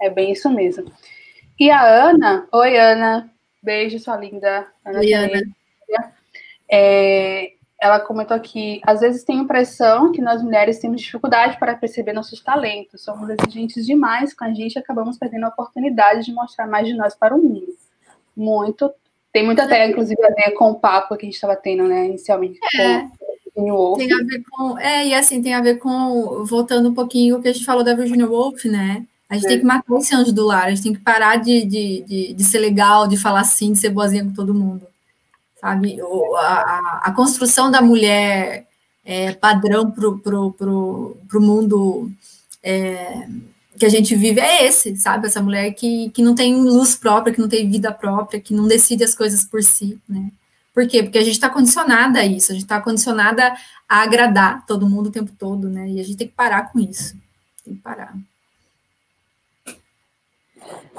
É 0.00 0.10
bem 0.10 0.32
isso 0.32 0.50
mesmo. 0.50 0.92
E 1.58 1.70
a 1.70 1.80
Ana, 1.80 2.48
oi 2.50 2.76
Ana, 2.76 3.30
beijo, 3.62 4.00
sua 4.00 4.16
linda. 4.16 4.66
Ana 4.84 4.98
oi, 4.98 5.12
Ana. 5.12 5.42
É, 6.68 7.52
ela 7.82 7.98
comentou 7.98 8.36
aqui, 8.36 8.80
às 8.86 9.00
vezes 9.00 9.24
tem 9.24 9.40
a 9.40 9.42
impressão 9.42 10.12
que 10.12 10.22
nós 10.22 10.40
mulheres 10.40 10.78
temos 10.78 11.00
dificuldade 11.00 11.58
para 11.58 11.74
perceber 11.74 12.12
nossos 12.12 12.40
talentos, 12.40 13.02
somos 13.02 13.28
exigentes 13.28 13.84
demais 13.84 14.32
com 14.32 14.44
a 14.44 14.54
gente 14.54 14.76
e 14.76 14.78
acabamos 14.78 15.18
perdendo 15.18 15.46
a 15.46 15.48
oportunidade 15.48 16.24
de 16.24 16.32
mostrar 16.32 16.68
mais 16.68 16.86
de 16.86 16.94
nós 16.94 17.14
para 17.14 17.34
o 17.34 17.42
mundo. 17.42 17.76
Muito 18.36 18.90
tem 19.32 19.44
muita 19.46 19.64
até, 19.64 19.88
inclusive, 19.88 20.22
a 20.24 20.34
ver 20.34 20.50
com 20.52 20.70
o 20.70 20.74
papo 20.78 21.16
que 21.16 21.24
a 21.24 21.26
gente 21.26 21.34
estava 21.34 21.56
tendo, 21.56 21.84
né, 21.88 22.06
inicialmente. 22.06 22.58
É. 22.78 23.08
Com 23.54 23.70
Woolf. 23.70 23.98
Tem 23.98 24.12
a 24.12 24.18
ver 24.18 24.42
com. 24.50 24.78
É, 24.78 25.06
e 25.06 25.14
assim, 25.14 25.42
tem 25.42 25.54
a 25.54 25.60
ver 25.60 25.76
com. 25.76 26.44
Voltando 26.44 26.90
um 26.90 26.94
pouquinho 26.94 27.36
o 27.36 27.42
que 27.42 27.48
a 27.48 27.52
gente 27.52 27.64
falou 27.64 27.82
da 27.82 27.94
Virginia 27.94 28.26
Woolf, 28.26 28.64
né? 28.66 29.04
A 29.28 29.34
gente 29.34 29.46
é. 29.46 29.48
tem 29.48 29.58
que 29.60 29.64
matar 29.64 29.96
esse 29.96 30.14
anjo 30.14 30.32
do 30.32 30.46
lar, 30.46 30.66
a 30.66 30.70
gente 30.70 30.82
tem 30.82 30.92
que 30.92 31.00
parar 31.00 31.36
de, 31.36 31.64
de, 31.64 32.02
de, 32.02 32.32
de 32.34 32.44
ser 32.44 32.58
legal, 32.58 33.08
de 33.08 33.16
falar 33.16 33.40
assim, 33.40 33.72
de 33.72 33.78
ser 33.78 33.88
boazinha 33.88 34.24
com 34.24 34.32
todo 34.32 34.54
mundo. 34.54 34.86
Sabe? 35.62 35.96
A, 36.36 37.00
a 37.04 37.12
construção 37.12 37.70
da 37.70 37.80
mulher 37.80 38.66
é, 39.04 39.32
padrão 39.32 39.90
para 39.90 40.08
o 40.08 40.18
pro, 40.18 40.52
pro, 40.52 41.16
pro 41.28 41.40
mundo. 41.40 42.10
É, 42.62 43.26
que 43.78 43.86
a 43.86 43.88
gente 43.88 44.14
vive 44.14 44.40
é 44.40 44.66
esse, 44.66 44.96
sabe? 44.96 45.26
Essa 45.26 45.42
mulher 45.42 45.72
que, 45.72 46.10
que 46.10 46.22
não 46.22 46.34
tem 46.34 46.54
luz 46.54 46.94
própria, 46.94 47.32
que 47.32 47.40
não 47.40 47.48
tem 47.48 47.68
vida 47.68 47.90
própria, 47.90 48.40
que 48.40 48.54
não 48.54 48.68
decide 48.68 49.02
as 49.02 49.14
coisas 49.14 49.44
por 49.44 49.62
si, 49.62 49.98
né? 50.08 50.30
Por 50.74 50.86
quê? 50.86 51.02
Porque 51.02 51.18
a 51.18 51.24
gente 51.24 51.34
está 51.34 51.50
condicionada 51.50 52.20
a 52.20 52.24
isso, 52.24 52.52
a 52.52 52.54
gente 52.54 52.64
está 52.64 52.80
condicionada 52.80 53.52
a 53.88 54.02
agradar 54.02 54.64
todo 54.66 54.88
mundo 54.88 55.08
o 55.08 55.12
tempo 55.12 55.32
todo, 55.38 55.68
né? 55.68 55.88
E 55.88 56.00
a 56.00 56.04
gente 56.04 56.16
tem 56.16 56.28
que 56.28 56.34
parar 56.34 56.70
com 56.70 56.80
isso. 56.80 57.16
Tem 57.64 57.74
que 57.74 57.80
parar. 57.80 58.14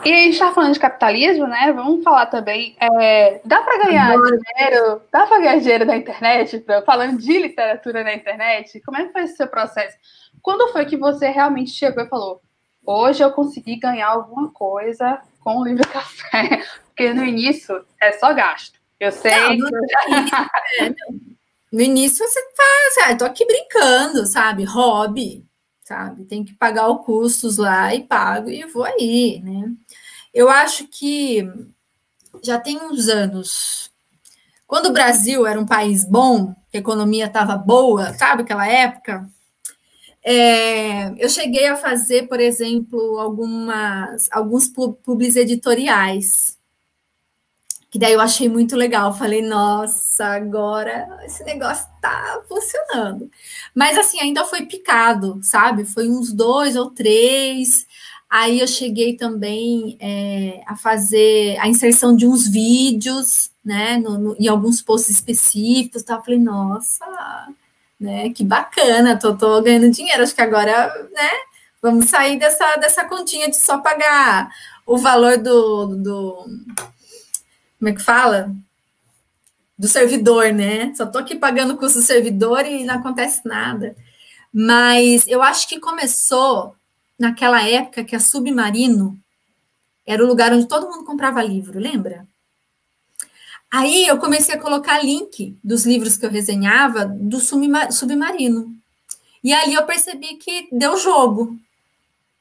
E 0.06 0.12
a 0.12 0.16
gente 0.18 0.34
está 0.34 0.52
falando 0.52 0.74
de 0.74 0.80
capitalismo, 0.80 1.48
né? 1.48 1.72
Vamos 1.72 2.04
falar 2.04 2.26
também. 2.26 2.76
É, 2.80 3.40
dá 3.46 3.62
para 3.62 3.86
ganhar 3.86 4.16
dinheiro? 4.18 5.02
Dá 5.12 5.26
para 5.26 5.40
ganhar 5.40 5.60
dinheiro 5.60 5.86
na 5.86 5.96
internet? 5.96 6.64
Falando 6.86 7.18
de 7.18 7.40
literatura 7.40 8.04
na 8.04 8.14
internet, 8.14 8.82
como 8.82 8.98
é 8.98 9.06
que 9.06 9.14
foi 9.14 9.24
esse 9.24 9.38
seu 9.38 9.48
processo? 9.48 9.96
Quando 10.42 10.72
foi 10.74 10.86
que 10.86 10.98
você 10.98 11.30
realmente 11.30 11.72
chegou 11.72 12.04
e 12.04 12.10
falou: 12.10 12.42
hoje 12.86 13.24
eu 13.24 13.32
consegui 13.32 13.78
ganhar 13.78 14.08
alguma 14.08 14.52
coisa 14.52 15.22
com 15.40 15.58
o 15.58 15.64
livro 15.64 15.88
café, 15.88 16.64
porque 16.88 17.14
no 17.14 17.24
início 17.24 17.86
é 18.02 18.12
só 18.14 18.34
gasto. 18.34 18.80
Eu 19.00 19.12
sei. 19.12 19.58
Não, 19.58 19.70
no, 19.70 19.78
é, 19.78 20.90
no 21.72 21.82
início 21.82 22.28
você 22.28 22.42
faz, 22.56 23.10
ah, 23.10 23.16
tô 23.16 23.26
aqui 23.26 23.46
brincando, 23.46 24.26
sabe? 24.26 24.64
Hobby, 24.66 25.46
sabe? 25.84 26.26
Tem 26.26 26.44
que 26.44 26.54
pagar 26.54 26.90
os 26.90 27.06
custos 27.06 27.58
lá 27.58 27.94
e 27.94 28.04
pago 28.04 28.50
e 28.50 28.66
vou 28.66 28.84
aí, 28.84 29.42
né? 29.44 29.72
Eu 30.34 30.50
acho 30.50 30.88
que 30.88 31.48
já 32.42 32.60
tem 32.60 32.78
uns 32.78 33.08
anos. 33.08 33.92
Quando 34.66 34.88
o 34.88 34.94
Brasil 34.94 35.46
era 35.46 35.60
um 35.60 35.66
país 35.66 36.04
bom, 36.04 36.54
que 36.72 36.78
a 36.78 36.80
economia 36.80 37.26
estava 37.26 37.56
boa, 37.56 38.14
sabe 38.14 38.42
aquela 38.42 38.68
época? 38.68 39.30
É, 40.26 41.10
eu 41.24 41.30
cheguei 41.30 41.68
a 41.68 41.76
fazer, 41.76 42.28
por 42.28 42.40
exemplo, 42.40 43.20
algumas, 43.20 44.30
alguns 44.32 44.68
publis 44.68 45.36
editoriais, 45.36 46.58
que 47.94 48.00
daí 48.00 48.14
eu 48.14 48.20
achei 48.20 48.50
muito 48.50 48.76
legal. 48.76 49.14
Falei, 49.14 49.44
nossa, 49.44 50.26
agora 50.26 51.08
esse 51.26 51.44
negócio 51.44 51.88
tá 52.02 52.42
funcionando. 52.50 53.30
Mas 53.76 53.96
assim, 54.00 54.20
ainda 54.20 54.44
foi 54.46 54.66
picado, 54.66 55.40
sabe? 55.44 55.86
Foi 55.86 56.10
uns 56.10 56.34
dois 56.34 56.76
ou 56.76 56.90
três. 56.90 57.86
Aí 58.28 58.62
eu 58.62 58.68
cheguei 58.68 59.16
também 59.16 59.96
é, 60.00 60.64
a 60.66 60.76
fazer 60.76 61.56
a 61.60 61.68
inserção 61.68 62.16
de 62.16 62.26
uns 62.26 62.48
vídeos, 62.48 63.52
né? 63.64 63.98
No, 63.98 64.18
no, 64.18 64.36
em 64.40 64.48
alguns 64.48 64.82
posts 64.82 65.12
específicos. 65.12 66.02
Tá? 66.02 66.20
Falei, 66.20 66.40
nossa, 66.40 67.06
né? 68.00 68.32
Que 68.32 68.44
bacana, 68.44 69.20
tô, 69.20 69.38
tô 69.38 69.62
ganhando 69.62 69.92
dinheiro. 69.92 70.24
Acho 70.24 70.34
que 70.34 70.42
agora, 70.42 70.88
né? 71.14 71.30
Vamos 71.80 72.10
sair 72.10 72.40
dessa, 72.40 72.76
dessa 72.78 73.06
continha 73.06 73.52
de 73.52 73.58
só 73.58 73.78
pagar 73.78 74.50
o 74.84 74.98
valor 74.98 75.38
do, 75.38 75.96
do 75.96 76.46
como 77.84 77.90
é 77.90 77.96
que 77.96 78.02
fala? 78.02 78.50
Do 79.78 79.90
servidor, 79.90 80.54
né? 80.54 80.96
Só 80.96 81.06
tô 81.06 81.18
aqui 81.18 81.36
pagando 81.36 81.74
o 81.74 81.78
custo 81.78 82.00
do 82.00 82.06
servidor 82.06 82.66
e 82.66 82.86
não 82.86 82.96
acontece 82.96 83.42
nada. 83.46 83.94
Mas 84.54 85.28
eu 85.28 85.42
acho 85.42 85.68
que 85.68 85.82
começou 85.82 86.78
naquela 87.20 87.62
época 87.68 88.06
que 88.06 88.16
a 88.16 88.22
Submarino 88.22 89.20
era 90.08 90.24
o 90.24 90.28
lugar 90.28 90.54
onde 90.54 90.66
todo 90.66 90.90
mundo 90.90 91.04
comprava 91.04 91.44
livro, 91.44 91.78
lembra? 91.78 92.26
Aí 93.70 94.08
eu 94.08 94.18
comecei 94.18 94.56
a 94.56 94.62
colocar 94.62 95.04
link 95.04 95.58
dos 95.62 95.86
livros 95.86 96.16
que 96.16 96.26
eu 96.26 96.30
resenhava 96.30 97.06
do 97.06 97.38
submarino. 97.42 98.74
E 99.44 99.54
ali 99.54 99.74
eu 99.74 99.86
percebi 99.86 100.36
que 100.36 100.70
deu 100.72 100.96
jogo, 100.96 101.60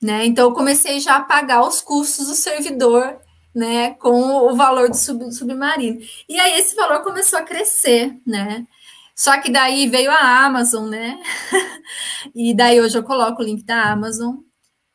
né? 0.01 0.25
Então 0.25 0.51
eu 0.51 0.55
comecei 0.55 1.01
já 1.01 1.17
a 1.17 1.21
pagar 1.21 1.67
os 1.67 1.81
custos 1.81 2.29
do 2.29 2.35
servidor, 2.35 3.19
né, 3.55 3.91
com 3.95 4.51
o 4.51 4.57
valor 4.57 4.89
do 4.89 4.97
sub, 4.97 5.33
submarino. 5.33 6.01
E 6.29 6.39
aí 6.39 6.59
esse 6.59 6.75
valor 6.75 7.03
começou 7.03 7.39
a 7.39 7.43
crescer, 7.43 8.17
né? 8.27 8.67
Só 9.15 9.41
que 9.41 9.51
daí 9.51 9.89
veio 9.89 10.11
a 10.11 10.45
Amazon, 10.45 10.89
né? 10.89 11.21
e 12.35 12.55
daí 12.55 12.81
hoje 12.81 12.97
eu 12.97 13.03
coloco 13.03 13.43
o 13.43 13.45
link 13.45 13.63
da 13.65 13.91
Amazon 13.93 14.37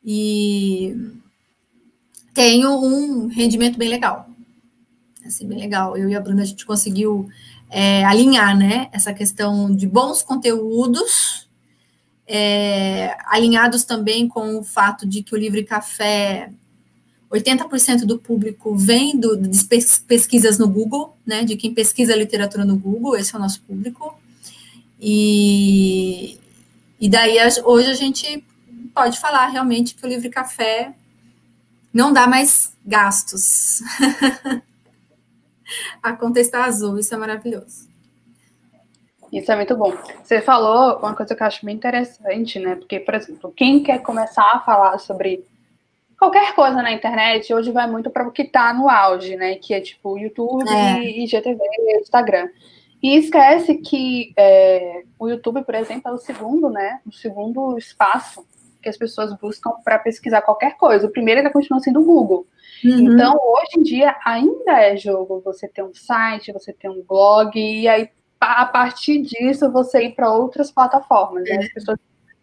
e 0.04 0.94
tenho 2.34 2.70
um 2.70 3.26
rendimento 3.28 3.78
bem 3.78 3.88
legal 3.88 4.28
assim, 5.28 5.46
bem 5.46 5.58
legal. 5.58 5.96
Eu 5.96 6.08
e 6.08 6.16
a 6.16 6.20
Bruna, 6.20 6.42
a 6.42 6.44
gente 6.44 6.66
conseguiu 6.66 7.28
é, 7.70 8.04
alinhar, 8.04 8.56
né, 8.56 8.88
essa 8.92 9.14
questão 9.14 9.74
de 9.74 9.86
bons 9.86 10.22
conteúdos, 10.22 11.48
é, 12.26 13.16
alinhados 13.26 13.84
também 13.84 14.26
com 14.28 14.58
o 14.58 14.64
fato 14.64 15.06
de 15.06 15.22
que 15.22 15.34
o 15.34 15.38
Livre 15.38 15.64
Café, 15.64 16.52
80% 17.30 18.04
do 18.04 18.18
público 18.18 18.74
vem 18.74 19.18
do, 19.18 19.36
de 19.36 19.64
pesquisas 20.06 20.58
no 20.58 20.68
Google, 20.68 21.16
né, 21.26 21.44
de 21.44 21.56
quem 21.56 21.74
pesquisa 21.74 22.16
literatura 22.16 22.64
no 22.64 22.76
Google, 22.76 23.16
esse 23.16 23.34
é 23.34 23.38
o 23.38 23.40
nosso 23.40 23.60
público, 23.62 24.18
e, 25.00 26.38
e 26.98 27.08
daí 27.08 27.36
hoje 27.64 27.90
a 27.90 27.94
gente 27.94 28.44
pode 28.94 29.20
falar 29.20 29.46
realmente 29.48 29.94
que 29.94 30.04
o 30.04 30.08
Livre 30.08 30.28
Café 30.28 30.94
não 31.92 32.12
dá 32.12 32.26
mais 32.26 32.72
gastos. 32.84 33.80
a 36.02 36.12
conta 36.14 36.40
está 36.40 36.64
azul, 36.64 36.98
isso 36.98 37.14
é 37.14 37.18
maravilhoso. 37.18 37.88
Isso 39.32 39.52
é 39.52 39.56
muito 39.56 39.76
bom. 39.76 39.92
Você 40.24 40.40
falou 40.40 40.98
uma 40.98 41.14
coisa 41.14 41.34
que 41.34 41.42
eu 41.42 41.46
acho 41.46 41.64
bem 41.64 41.76
interessante, 41.76 42.58
né? 42.58 42.76
Porque, 42.76 42.98
por 42.98 43.14
exemplo, 43.14 43.52
quem 43.54 43.82
quer 43.82 43.98
começar 43.98 44.50
a 44.54 44.60
falar 44.60 44.98
sobre 44.98 45.44
qualquer 46.18 46.54
coisa 46.54 46.82
na 46.82 46.92
internet, 46.92 47.54
hoje 47.54 47.70
vai 47.70 47.88
muito 47.88 48.10
para 48.10 48.26
o 48.26 48.32
que 48.32 48.42
está 48.42 48.74
no 48.74 48.90
auge, 48.90 49.36
né? 49.36 49.54
Que 49.54 49.72
é 49.72 49.80
tipo 49.80 50.18
YouTube, 50.18 50.68
é. 50.68 51.22
IGTV, 51.22 51.58
Instagram. 52.00 52.48
E 53.00 53.16
esquece 53.16 53.76
que 53.76 54.32
é, 54.36 55.04
o 55.18 55.28
YouTube, 55.28 55.62
por 55.62 55.74
exemplo, 55.76 56.10
é 56.10 56.12
o 56.12 56.18
segundo, 56.18 56.68
né? 56.68 57.00
O 57.06 57.12
segundo 57.12 57.78
espaço 57.78 58.44
que 58.82 58.88
as 58.88 58.96
pessoas 58.96 59.32
buscam 59.38 59.72
para 59.84 59.98
pesquisar 59.98 60.42
qualquer 60.42 60.76
coisa. 60.76 61.06
O 61.06 61.10
primeiro 61.10 61.40
ainda 61.40 61.52
continua 61.52 61.80
sendo 61.80 62.00
o 62.00 62.04
Google. 62.04 62.46
Uhum. 62.84 63.12
Então, 63.12 63.34
hoje 63.34 63.78
em 63.78 63.82
dia, 63.82 64.16
ainda 64.24 64.82
é 64.82 64.96
jogo 64.96 65.40
você 65.44 65.68
ter 65.68 65.82
um 65.82 65.94
site, 65.94 66.52
você 66.52 66.72
ter 66.72 66.88
um 66.88 67.02
blog, 67.02 67.58
e 67.58 67.88
aí, 67.88 68.08
a 68.40 68.66
partir 68.66 69.22
disso, 69.22 69.70
você 69.70 70.04
ir 70.04 70.14
para 70.14 70.32
outras 70.32 70.70
plataformas. 70.70 71.44
Né? 71.44 71.56
As 71.56 71.72
pessoas 71.72 71.98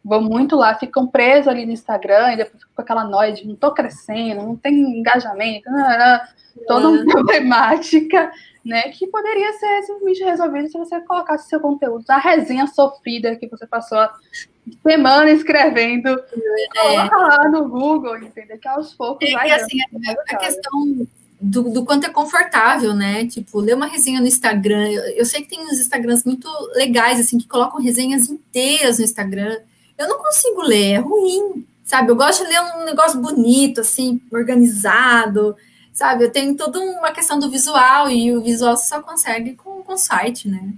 vão 0.05 0.21
muito 0.21 0.55
lá, 0.55 0.75
ficam 0.75 1.07
presos 1.07 1.47
ali 1.47 1.65
no 1.65 1.71
Instagram, 1.71 2.33
e 2.33 2.37
depois 2.37 2.61
ficam 2.61 2.75
com 2.75 2.81
aquela 2.81 3.03
noia 3.03 3.33
de 3.33 3.47
não 3.47 3.55
tô 3.55 3.73
crescendo, 3.73 4.43
não 4.43 4.55
tem 4.55 4.99
engajamento, 4.99 5.69
não, 5.69 5.79
não, 5.79 6.19
toda 6.67 6.89
uma 6.89 7.05
problemática, 7.11 8.31
né, 8.63 8.83
que 8.83 9.07
poderia 9.07 9.51
ser 9.53 9.81
simplesmente 9.81 10.23
resolvida 10.23 10.67
se 10.67 10.77
você 10.77 11.01
colocasse 11.01 11.49
seu 11.49 11.59
conteúdo, 11.59 12.05
a 12.07 12.17
resenha 12.17 12.67
sofrida 12.67 13.35
que 13.35 13.47
você 13.47 13.65
passou 13.65 14.07
semana 14.81 15.31
escrevendo. 15.31 16.09
É. 16.09 16.81
Coloca 16.81 17.15
lá 17.17 17.49
no 17.49 17.67
Google, 17.69 18.17
entendeu? 18.17 18.57
Que 18.57 18.67
aos 18.67 18.93
poucos 18.93 19.27
é, 19.27 19.33
vai. 19.33 19.51
assim, 19.51 19.77
a, 19.81 20.35
a 20.35 20.37
questão 20.37 21.07
do, 21.39 21.63
do, 21.71 21.85
quanto 21.85 22.07
é 22.07 22.09
confortável, 22.09 22.93
né? 22.93 23.27
Tipo, 23.27 23.59
ler 23.59 23.75
uma 23.75 23.85
resenha 23.85 24.19
no 24.19 24.27
Instagram. 24.27 24.89
Eu, 24.89 25.03
eu, 25.17 25.25
sei 25.25 25.41
que 25.41 25.49
tem 25.49 25.63
uns 25.63 25.79
Instagrams 25.79 26.23
muito 26.25 26.47
legais, 26.75 27.19
assim, 27.19 27.37
que 27.37 27.47
colocam 27.47 27.81
resenhas 27.81 28.29
inteiras 28.29 28.97
no 28.97 29.05
Instagram. 29.05 29.55
Eu 29.97 30.07
não 30.07 30.17
consigo 30.17 30.61
ler, 30.61 30.93
é 30.93 30.97
ruim, 30.97 31.65
sabe? 31.83 32.11
Eu 32.11 32.15
gosto 32.15 32.43
de 32.43 32.49
ler 32.49 32.61
um 32.61 32.85
negócio 32.85 33.19
bonito, 33.19 33.81
assim, 33.81 34.21
organizado, 34.31 35.55
sabe? 35.93 36.25
Eu 36.25 36.31
tenho 36.31 36.55
toda 36.55 36.79
uma 36.79 37.11
questão 37.11 37.39
do 37.39 37.49
visual 37.49 38.09
e 38.09 38.35
o 38.35 38.41
visual 38.41 38.75
você 38.75 38.87
só 38.87 39.01
consegue 39.01 39.55
com 39.55 39.83
o 39.87 39.97
site, 39.97 40.49
né? 40.49 40.73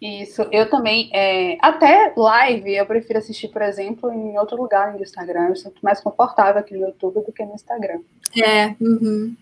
Isso, 0.00 0.40
eu 0.50 0.68
também, 0.70 1.10
é, 1.12 1.58
até 1.60 2.14
live 2.16 2.74
eu 2.74 2.86
prefiro 2.86 3.18
assistir, 3.18 3.48
por 3.48 3.60
exemplo, 3.60 4.10
em 4.10 4.38
outro 4.38 4.56
lugar 4.56 4.94
no 4.94 5.02
Instagram. 5.02 5.48
Eu 5.48 5.56
sinto 5.56 5.76
mais 5.82 6.00
confortável 6.00 6.58
aqui 6.58 6.74
no 6.74 6.86
YouTube 6.86 7.22
do 7.26 7.32
que 7.32 7.44
no 7.44 7.54
Instagram. 7.54 8.00
É, 8.42 8.68
uhum. 8.80 9.36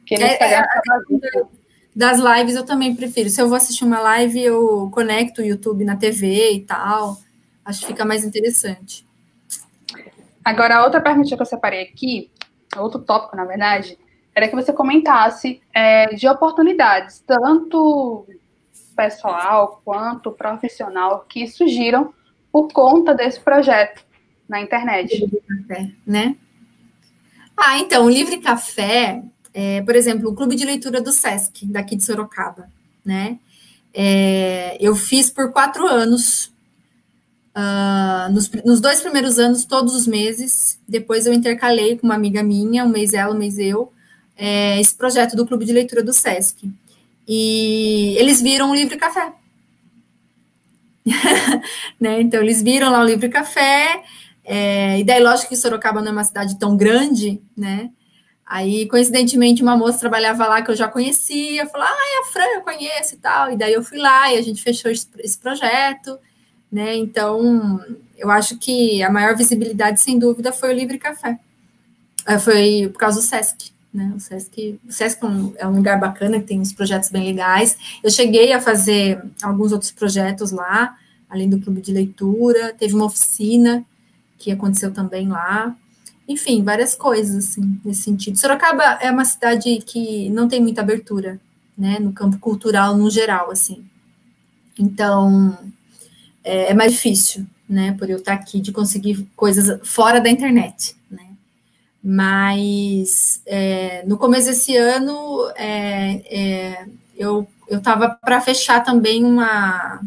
Porque 0.00 0.18
no 0.18 0.24
é, 0.24 0.32
Instagram 0.32 0.66
é, 0.66 1.42
das 1.96 2.18
lives 2.18 2.56
eu 2.56 2.66
também 2.66 2.94
prefiro. 2.94 3.30
Se 3.30 3.40
eu 3.40 3.48
vou 3.48 3.56
assistir 3.56 3.84
uma 3.84 4.00
live, 4.00 4.38
eu 4.38 4.90
conecto 4.92 5.40
o 5.40 5.44
YouTube 5.44 5.82
na 5.82 5.96
TV 5.96 6.52
e 6.52 6.60
tal. 6.60 7.16
Acho 7.64 7.80
que 7.80 7.86
fica 7.86 8.04
mais 8.04 8.24
interessante. 8.24 9.06
Agora, 10.44 10.76
a 10.76 10.84
outra 10.84 11.00
pergunta 11.00 11.36
que 11.36 11.40
eu 11.40 11.46
separei 11.46 11.82
aqui, 11.82 12.30
outro 12.76 13.00
tópico, 13.00 13.36
na 13.36 13.44
verdade, 13.44 13.98
era 14.34 14.48
que 14.48 14.54
você 14.54 14.72
comentasse 14.72 15.60
é, 15.72 16.06
de 16.14 16.26
oportunidades, 16.26 17.22
tanto 17.26 18.26
pessoal 18.96 19.80
quanto 19.84 20.32
profissional 20.32 21.24
que 21.28 21.46
surgiram 21.46 22.12
por 22.50 22.68
conta 22.72 23.14
desse 23.14 23.40
projeto 23.40 24.04
na 24.48 24.60
internet. 24.60 25.30
Né? 26.06 26.36
Ah, 27.56 27.78
então, 27.78 28.06
o 28.06 28.10
Livre 28.10 28.38
Café, 28.38 29.22
é, 29.54 29.82
por 29.82 29.94
exemplo, 29.94 30.30
o 30.30 30.34
Clube 30.34 30.56
de 30.56 30.64
Leitura 30.64 31.00
do 31.00 31.12
Sesc, 31.12 31.66
daqui 31.66 31.96
de 31.96 32.04
Sorocaba, 32.04 32.68
né? 33.04 33.38
É, 33.94 34.76
eu 34.80 34.94
fiz 34.94 35.30
por 35.30 35.52
quatro 35.52 35.86
anos, 35.86 36.51
uh, 37.56 38.32
nos, 38.32 38.50
nos, 38.64 38.80
dois 38.80 39.00
primeiros 39.00 39.38
anos, 39.38 39.64
todos 39.64 39.94
os 39.94 40.06
meses, 40.06 40.78
depois 40.86 41.26
eu 41.26 41.32
intercalei 41.32 41.96
com 41.96 42.06
uma 42.06 42.14
amiga 42.14 42.42
minha, 42.42 42.84
um 42.84 42.88
mês 42.88 43.14
ela, 43.14 43.34
um 43.34 43.38
mês 43.38 43.58
eu, 43.58 43.92
é, 44.36 44.80
esse 44.80 44.94
projeto 44.94 45.36
do 45.36 45.46
Clube 45.46 45.64
de 45.64 45.72
Leitura 45.72 46.02
do 46.02 46.12
Sesc. 46.12 46.70
E 47.26 48.16
eles 48.18 48.40
viram 48.42 48.70
o 48.70 48.74
Livre 48.74 48.96
Café. 48.96 49.32
né? 52.00 52.20
Então, 52.20 52.40
eles 52.40 52.62
viram 52.62 52.90
lá 52.90 53.00
o 53.00 53.04
Livre 53.04 53.28
Café, 53.28 54.02
é, 54.44 54.98
e 54.98 55.04
daí, 55.04 55.22
lógico 55.22 55.50
que 55.50 55.56
Sorocaba 55.56 56.00
não 56.00 56.08
é 56.08 56.12
uma 56.12 56.24
cidade 56.24 56.58
tão 56.58 56.76
grande, 56.76 57.40
né? 57.56 57.90
Aí, 58.44 58.86
coincidentemente, 58.86 59.62
uma 59.62 59.76
moça 59.76 60.00
trabalhava 60.00 60.46
lá 60.46 60.60
que 60.60 60.70
eu 60.70 60.76
já 60.76 60.88
conhecia, 60.88 61.66
falou, 61.66 61.86
ah, 61.86 62.16
é 62.16 62.20
a 62.20 62.32
Fran, 62.32 62.54
eu 62.54 62.60
conheço 62.62 63.14
e 63.14 63.18
tal. 63.18 63.50
E 63.52 63.56
daí 63.56 63.72
eu 63.72 63.82
fui 63.82 63.98
lá 63.98 64.32
e 64.32 64.36
a 64.36 64.42
gente 64.42 64.60
fechou 64.62 64.90
esse 64.90 65.38
projeto, 65.38 66.18
né? 66.72 66.96
Então, 66.96 67.84
eu 68.16 68.30
acho 68.30 68.56
que 68.56 69.02
a 69.02 69.10
maior 69.10 69.36
visibilidade, 69.36 70.00
sem 70.00 70.18
dúvida, 70.18 70.52
foi 70.52 70.72
o 70.72 70.76
Livre 70.76 70.98
Café. 70.98 71.38
É, 72.26 72.38
foi 72.38 72.88
por 72.90 72.98
causa 72.98 73.20
do 73.20 73.24
Sesc. 73.24 73.70
Né? 73.92 74.10
O 74.16 74.20
Sesc, 74.20 74.80
o 74.88 74.92
Sesc 74.92 75.22
é 75.22 75.64
é 75.64 75.66
um 75.66 75.76
lugar 75.76 76.00
bacana, 76.00 76.40
que 76.40 76.46
tem 76.46 76.58
uns 76.58 76.72
projetos 76.72 77.10
bem 77.10 77.24
legais. 77.24 77.76
Eu 78.02 78.10
cheguei 78.10 78.52
a 78.52 78.60
fazer 78.60 79.22
alguns 79.42 79.72
outros 79.72 79.90
projetos 79.90 80.50
lá, 80.50 80.96
além 81.28 81.50
do 81.50 81.60
clube 81.60 81.82
de 81.82 81.92
leitura, 81.92 82.72
teve 82.72 82.94
uma 82.94 83.04
oficina 83.04 83.84
que 84.38 84.50
aconteceu 84.50 84.92
também 84.92 85.28
lá. 85.28 85.76
Enfim, 86.26 86.62
várias 86.62 86.94
coisas, 86.94 87.44
assim, 87.44 87.78
nesse 87.84 88.02
sentido. 88.02 88.38
Sorocaba 88.38 88.82
é 89.00 89.10
uma 89.10 89.24
cidade 89.24 89.78
que 89.84 90.30
não 90.30 90.48
tem 90.48 90.60
muita 90.60 90.80
abertura, 90.80 91.38
né, 91.76 91.98
no 91.98 92.12
campo 92.12 92.38
cultural 92.38 92.96
no 92.96 93.10
geral, 93.10 93.50
assim. 93.50 93.84
Então, 94.78 95.58
é, 96.44 96.70
é 96.70 96.74
mais 96.74 96.92
difícil, 96.92 97.46
né, 97.68 97.94
por 97.98 98.08
eu 98.10 98.18
estar 98.18 98.34
aqui, 98.34 98.60
de 98.60 98.72
conseguir 98.72 99.26
coisas 99.36 99.80
fora 99.86 100.20
da 100.20 100.30
internet, 100.30 100.94
né. 101.10 101.26
Mas 102.02 103.40
é, 103.46 104.04
no 104.06 104.18
começo 104.18 104.48
desse 104.48 104.76
ano 104.76 105.50
é, 105.56 106.22
é, 106.30 106.86
eu 107.16 107.46
estava 107.70 108.10
para 108.10 108.40
fechar 108.40 108.82
também 108.82 109.24
uma, 109.24 110.02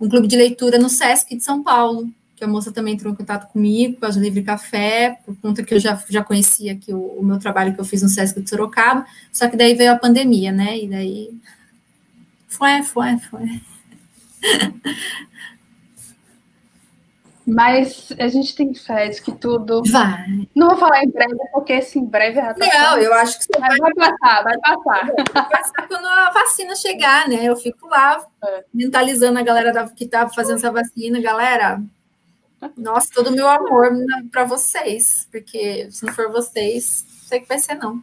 um 0.00 0.08
clube 0.08 0.28
de 0.28 0.36
leitura 0.36 0.78
no 0.78 0.88
Sesc 0.88 1.36
de 1.36 1.42
São 1.42 1.62
Paulo, 1.62 2.08
que 2.36 2.44
a 2.44 2.48
moça 2.48 2.70
também 2.70 2.94
entrou 2.94 3.12
em 3.12 3.16
contato 3.16 3.50
comigo 3.52 4.00
causa 4.00 4.20
do 4.20 4.22
Livre 4.22 4.44
Café, 4.44 5.18
por 5.26 5.36
conta 5.38 5.64
que 5.64 5.74
eu 5.74 5.80
já, 5.80 6.00
já 6.08 6.22
conhecia 6.22 6.72
aqui 6.72 6.94
o, 6.94 7.00
o 7.00 7.24
meu 7.24 7.38
trabalho 7.38 7.74
que 7.74 7.80
eu 7.80 7.84
fiz 7.84 8.00
no 8.00 8.08
Sesc 8.08 8.40
de 8.40 8.48
Sorocaba, 8.48 9.04
só 9.32 9.48
que 9.48 9.56
daí 9.56 9.74
veio 9.74 9.92
a 9.92 9.98
pandemia, 9.98 10.52
né? 10.52 10.78
E 10.78 10.88
daí 10.88 11.30
foi, 12.46 12.82
foi, 12.84 13.18
foi. 13.18 13.60
Mas 17.48 18.12
a 18.18 18.28
gente 18.28 18.54
tem 18.54 18.74
fé 18.74 19.08
de 19.08 19.22
que 19.22 19.32
tudo. 19.32 19.82
Vai. 19.90 20.46
Não 20.54 20.68
vou 20.68 20.76
falar 20.76 21.02
em 21.02 21.08
breve, 21.08 21.34
porque 21.50 21.72
esse 21.72 21.98
em 21.98 22.04
breve 22.04 22.34
já 22.34 22.52
tá. 22.52 22.66
Não, 22.66 22.98
eu 22.98 23.14
acho 23.14 23.38
que 23.38 23.44
você 23.44 23.58
vai, 23.58 23.74
vai 23.78 23.94
passar, 23.94 24.44
vai 24.44 24.58
passar. 24.58 25.06
Vai 25.32 25.48
passar 25.48 25.88
quando 25.88 26.04
a 26.04 26.30
vacina 26.30 26.76
chegar, 26.76 27.26
né? 27.26 27.44
Eu 27.44 27.56
fico 27.56 27.88
lá 27.88 28.22
é. 28.44 28.64
mentalizando 28.72 29.38
a 29.38 29.42
galera 29.42 29.72
da, 29.72 29.88
que 29.88 30.06
tá 30.06 30.28
fazendo 30.28 30.56
essa 30.56 30.70
vacina, 30.70 31.22
galera. 31.22 31.82
Nossa, 32.76 33.08
todo 33.14 33.28
o 33.28 33.32
meu 33.32 33.48
amor 33.48 33.92
para 34.30 34.44
vocês, 34.44 35.26
porque 35.30 35.88
se 35.90 36.04
não 36.04 36.12
for 36.12 36.30
vocês, 36.30 37.06
não 37.08 37.28
sei 37.28 37.40
que 37.40 37.48
vai 37.48 37.58
ser, 37.58 37.76
não. 37.76 38.02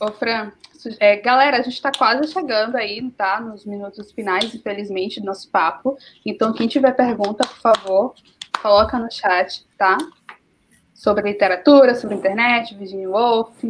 Ô, 0.00 0.10
Fran, 0.10 0.50
é, 1.00 1.16
galera, 1.16 1.58
a 1.58 1.62
gente 1.62 1.74
está 1.74 1.90
quase 1.90 2.32
chegando 2.32 2.76
aí, 2.76 3.10
tá? 3.12 3.40
Nos 3.40 3.64
minutos 3.64 4.12
finais, 4.12 4.54
infelizmente, 4.54 5.20
do 5.20 5.26
nosso 5.26 5.50
papo. 5.50 5.96
Então, 6.24 6.52
quem 6.52 6.68
tiver 6.68 6.92
pergunta, 6.92 7.46
por 7.46 7.58
favor, 7.58 8.14
coloca 8.60 8.98
no 8.98 9.10
chat, 9.10 9.66
tá? 9.78 9.96
Sobre 10.94 11.30
literatura, 11.30 11.94
sobre 11.94 12.16
internet, 12.16 12.74
Virginia 12.74 13.08
Woolf, 13.08 13.62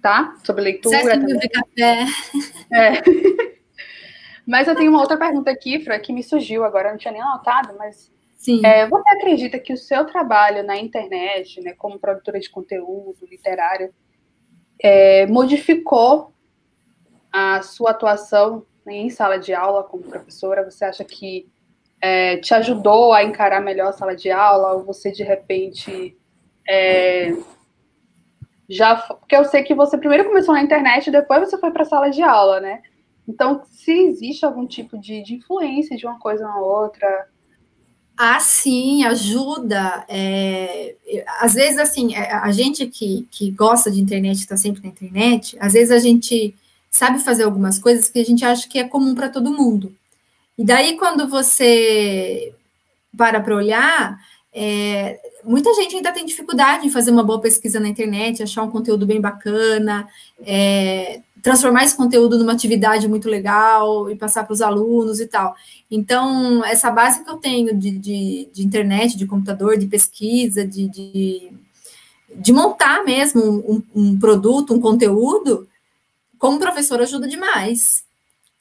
tá? 0.00 0.34
Sobre 0.44 0.62
leitura. 0.62 1.02
Também. 1.02 1.48
Café. 1.48 2.06
É. 2.72 3.02
mas 4.46 4.68
eu 4.68 4.76
tenho 4.76 4.90
uma 4.90 5.00
outra 5.00 5.16
pergunta 5.16 5.50
aqui, 5.50 5.80
Fran, 5.80 5.98
que 5.98 6.12
me 6.12 6.22
surgiu 6.22 6.64
agora, 6.64 6.88
eu 6.88 6.92
não 6.92 6.98
tinha 6.98 7.12
nem 7.12 7.22
anotado, 7.22 7.74
mas 7.76 8.10
Sim. 8.36 8.64
É, 8.64 8.86
você 8.86 9.08
acredita 9.10 9.58
que 9.58 9.72
o 9.72 9.76
seu 9.76 10.04
trabalho 10.04 10.62
na 10.62 10.76
internet, 10.76 11.60
né, 11.60 11.72
como 11.72 11.98
produtora 11.98 12.38
de 12.38 12.48
conteúdo 12.48 13.26
literário, 13.28 13.92
é, 14.80 15.26
modificou 15.26 16.32
a 17.32 17.62
sua 17.62 17.90
atuação 17.90 18.64
em 18.86 19.10
sala 19.10 19.38
de 19.38 19.52
aula 19.52 19.84
como 19.84 20.02
professora? 20.02 20.68
Você 20.68 20.84
acha 20.84 21.04
que 21.04 21.48
é, 22.00 22.36
te 22.38 22.54
ajudou 22.54 23.12
a 23.12 23.24
encarar 23.24 23.60
melhor 23.60 23.88
a 23.88 23.92
sala 23.92 24.14
de 24.14 24.30
aula? 24.30 24.74
Ou 24.74 24.84
você, 24.84 25.10
de 25.10 25.22
repente, 25.22 26.16
é, 26.68 27.34
já. 28.68 28.96
Porque 28.96 29.36
eu 29.36 29.44
sei 29.44 29.62
que 29.62 29.74
você 29.74 29.96
primeiro 29.98 30.24
começou 30.24 30.54
na 30.54 30.62
internet 30.62 31.06
e 31.06 31.12
depois 31.12 31.48
você 31.48 31.58
foi 31.58 31.70
para 31.70 31.82
a 31.82 31.86
sala 31.86 32.10
de 32.10 32.22
aula, 32.22 32.60
né? 32.60 32.82
Então, 33.28 33.62
se 33.64 33.92
existe 33.92 34.44
algum 34.44 34.66
tipo 34.66 34.96
de, 34.96 35.22
de 35.22 35.34
influência 35.34 35.96
de 35.96 36.06
uma 36.06 36.18
coisa 36.18 36.44
na 36.44 36.58
outra, 36.60 37.28
ah, 38.16 38.40
sim, 38.40 39.04
ajuda. 39.04 40.04
É, 40.08 40.94
às 41.40 41.54
vezes, 41.54 41.78
assim, 41.78 42.14
é, 42.14 42.32
a 42.32 42.50
gente 42.50 42.86
que, 42.86 43.28
que 43.30 43.50
gosta 43.50 43.90
de 43.90 44.00
internet, 44.00 44.38
está 44.38 44.56
sempre 44.56 44.82
na 44.82 44.88
internet, 44.88 45.56
às 45.60 45.74
vezes 45.74 45.90
a 45.90 45.98
gente 45.98 46.54
sabe 46.90 47.18
fazer 47.18 47.44
algumas 47.44 47.78
coisas 47.78 48.08
que 48.08 48.18
a 48.18 48.24
gente 48.24 48.44
acha 48.44 48.68
que 48.68 48.78
é 48.78 48.84
comum 48.88 49.14
para 49.14 49.28
todo 49.28 49.52
mundo. 49.52 49.94
E 50.56 50.64
daí, 50.64 50.96
quando 50.96 51.28
você 51.28 52.54
para 53.16 53.40
para 53.40 53.56
olhar, 53.56 54.18
é, 54.52 55.20
muita 55.44 55.72
gente 55.74 55.96
ainda 55.96 56.12
tem 56.12 56.24
dificuldade 56.24 56.86
em 56.86 56.90
fazer 56.90 57.10
uma 57.10 57.22
boa 57.22 57.40
pesquisa 57.40 57.78
na 57.78 57.88
internet, 57.88 58.42
achar 58.42 58.62
um 58.62 58.70
conteúdo 58.70 59.06
bem 59.06 59.20
bacana, 59.20 60.08
é, 60.40 61.20
transformar 61.46 61.84
esse 61.84 61.96
conteúdo 61.96 62.36
numa 62.36 62.54
atividade 62.54 63.06
muito 63.06 63.28
legal 63.28 64.10
e 64.10 64.16
passar 64.16 64.42
para 64.42 64.52
os 64.52 64.60
alunos 64.60 65.20
e 65.20 65.28
tal. 65.28 65.54
Então, 65.88 66.64
essa 66.64 66.90
base 66.90 67.22
que 67.22 67.30
eu 67.30 67.36
tenho 67.36 67.72
de, 67.78 67.92
de, 67.92 68.48
de 68.52 68.66
internet, 68.66 69.16
de 69.16 69.28
computador, 69.28 69.78
de 69.78 69.86
pesquisa, 69.86 70.66
de, 70.66 70.88
de, 70.88 71.52
de 72.34 72.52
montar 72.52 73.04
mesmo 73.04 73.40
um, 73.44 73.82
um, 73.94 74.18
produto, 74.18 74.74
um 74.74 74.80
conteúdo, 74.80 75.68
como 76.36 76.58
professor 76.58 77.00
ajuda 77.00 77.28
demais. 77.28 78.02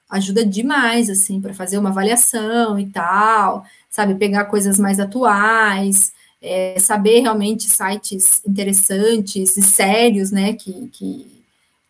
Ajuda 0.07 0.45
demais, 0.45 1.09
assim, 1.09 1.41
para 1.41 1.55
fazer 1.55 1.79
uma 1.79 1.89
avaliação 1.89 2.77
e 2.77 2.85
tal, 2.85 3.65
sabe? 3.89 4.13
Pegar 4.13 4.45
coisas 4.45 4.77
mais 4.77 4.99
atuais, 4.99 6.13
é, 6.39 6.77
saber 6.79 7.21
realmente 7.21 7.67
sites 7.67 8.43
interessantes 8.47 9.57
e 9.57 9.63
sérios, 9.63 10.29
né? 10.29 10.53
Que, 10.53 10.87
que, 10.89 11.34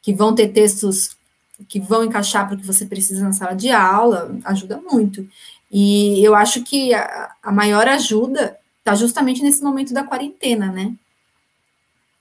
que 0.05 0.13
vão 0.13 0.35
ter 0.35 0.49
textos 0.49 1.17
que 1.67 1.79
vão 1.79 2.03
encaixar 2.03 2.45
para 2.45 2.55
o 2.55 2.59
que 2.59 2.67
você 2.67 2.85
precisa 2.85 3.23
na 3.23 3.33
sala 3.33 3.55
de 3.55 3.71
aula, 3.71 4.37
ajuda 4.45 4.79
muito. 4.79 5.27
E 5.71 6.23
eu 6.23 6.35
acho 6.35 6.63
que 6.63 6.93
a, 6.93 7.31
a 7.41 7.51
maior 7.51 7.87
ajuda 7.87 8.55
está 8.77 8.93
justamente 8.93 9.41
nesse 9.41 9.63
momento 9.63 9.95
da 9.95 10.03
quarentena, 10.03 10.71
né? 10.71 10.93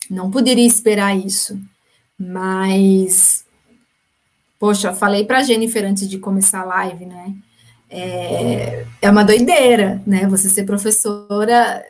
Não 0.09 0.31
poderia 0.31 0.67
esperar 0.67 1.15
isso, 1.15 1.61
mas 2.19 3.45
poxa, 4.59 4.95
falei 4.95 5.27
para 5.27 5.43
Jennifer 5.43 5.85
antes 5.85 6.09
de 6.09 6.19
começar 6.19 6.61
a 6.61 6.65
live, 6.65 7.05
né? 7.05 7.35
É, 7.91 8.87
é 9.03 9.11
uma 9.11 9.25
doideira, 9.25 10.03
né? 10.07 10.27
Você 10.27 10.49
ser 10.49 10.65
professora 10.65 11.85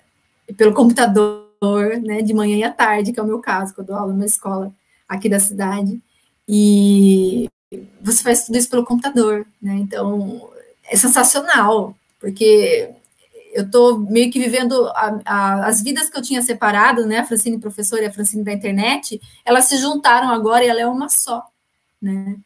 pelo 0.56 0.74
computador, 0.74 1.46
né? 2.02 2.20
De 2.20 2.34
manhã 2.34 2.56
e 2.56 2.64
à 2.64 2.72
tarde, 2.72 3.12
que 3.12 3.20
é 3.20 3.22
o 3.22 3.26
meu 3.26 3.38
caso, 3.38 3.72
que 3.72 3.80
eu 3.80 3.84
dou 3.84 3.94
aula 3.94 4.12
numa 4.12 4.26
escola 4.26 4.74
aqui 5.08 5.28
da 5.28 5.40
cidade, 5.40 6.00
e 6.48 7.48
você 8.00 8.22
faz 8.22 8.46
tudo 8.46 8.58
isso 8.58 8.68
pelo 8.68 8.84
computador, 8.84 9.46
né? 9.60 9.74
Então, 9.76 10.50
é 10.84 10.96
sensacional, 10.96 11.96
porque 12.20 12.90
eu 13.52 13.64
estou 13.64 13.98
meio 13.98 14.30
que 14.30 14.38
vivendo 14.38 14.88
a, 14.88 15.20
a, 15.24 15.66
as 15.66 15.82
vidas 15.82 16.10
que 16.10 16.18
eu 16.18 16.22
tinha 16.22 16.42
separado, 16.42 17.06
né? 17.06 17.18
A 17.18 17.26
Francine 17.26 17.58
professora 17.58 18.02
e 18.02 18.06
a 18.06 18.12
Francine 18.12 18.44
da 18.44 18.52
internet, 18.52 19.20
elas 19.44 19.66
se 19.66 19.76
juntaram 19.78 20.28
agora 20.30 20.64
e 20.64 20.68
ela 20.68 20.80
é 20.80 20.86
uma 20.86 21.08
só, 21.08 21.46
né? 22.00 22.36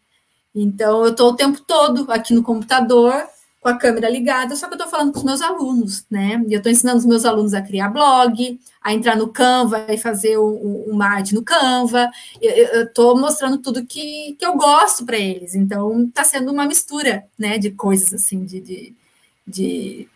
Então, 0.55 1.05
eu 1.05 1.11
estou 1.11 1.31
o 1.31 1.37
tempo 1.37 1.61
todo 1.67 2.11
aqui 2.11 2.35
no 2.35 2.43
computador, 2.43 3.15
com 3.61 3.69
a 3.69 3.77
câmera 3.77 4.09
ligada, 4.09 4.55
só 4.55 4.67
que 4.67 4.75
eu 4.75 4.77
estou 4.77 4.91
falando 4.91 5.13
com 5.13 5.19
os 5.19 5.25
meus 5.25 5.43
alunos, 5.43 6.07
né? 6.09 6.43
E 6.47 6.53
eu 6.53 6.59
estou 6.59 6.71
ensinando 6.71 6.99
os 6.99 7.07
meus 7.07 7.25
alunos 7.25 7.55
a 7.55 7.63
criar 7.63 7.89
blog, 7.89 8.59
a 8.81 8.95
entrar 8.95 9.17
no 9.17 9.29
Canva 9.29 9.87
e 9.89 9.99
fazer 9.99 10.39
uma 10.39 11.07
arte 11.07 11.35
no 11.35 11.43
Canva. 11.43 12.09
Eu 12.41 12.85
estou 12.85 13.19
mostrando 13.19 13.59
tudo 13.59 13.85
que, 13.85 14.37
que 14.39 14.47
eu 14.47 14.57
gosto 14.57 15.05
para 15.05 15.19
eles. 15.19 15.57
Então, 15.57 16.05
está 16.05 16.23
sendo 16.23 16.53
uma 16.53 16.67
mistura, 16.67 17.25
né, 17.37 17.59
de 17.59 17.73
coisas 17.73 18.15
assim, 18.15 18.45
de, 18.45 18.61
de, 18.61 18.95
de 19.47 20.09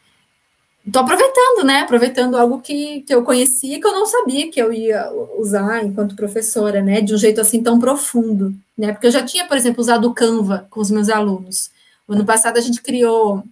aproveitando, 0.94 1.64
né? 1.64 1.80
Aproveitando 1.80 2.36
algo 2.36 2.60
que, 2.60 3.00
que 3.02 3.14
eu 3.14 3.24
conhecia 3.24 3.80
que 3.80 3.86
eu 3.86 3.92
não 3.92 4.06
sabia 4.06 4.50
que 4.50 4.60
eu 4.60 4.72
ia 4.72 5.10
usar 5.36 5.84
enquanto 5.84 6.14
professora, 6.14 6.80
né? 6.80 7.00
De 7.00 7.12
um 7.12 7.18
jeito 7.18 7.40
assim 7.40 7.60
tão 7.60 7.78
profundo, 7.80 8.54
né? 8.78 8.92
Porque 8.92 9.08
eu 9.08 9.12
já 9.12 9.24
tinha, 9.24 9.46
por 9.46 9.56
exemplo, 9.56 9.80
usado 9.80 10.08
o 10.08 10.14
Canva 10.14 10.66
com 10.70 10.80
os 10.80 10.92
meus 10.92 11.08
alunos. 11.08 11.70
O 12.06 12.12
ano 12.12 12.24
passado 12.24 12.56
a 12.56 12.60
gente 12.60 12.82
criou 12.82 13.42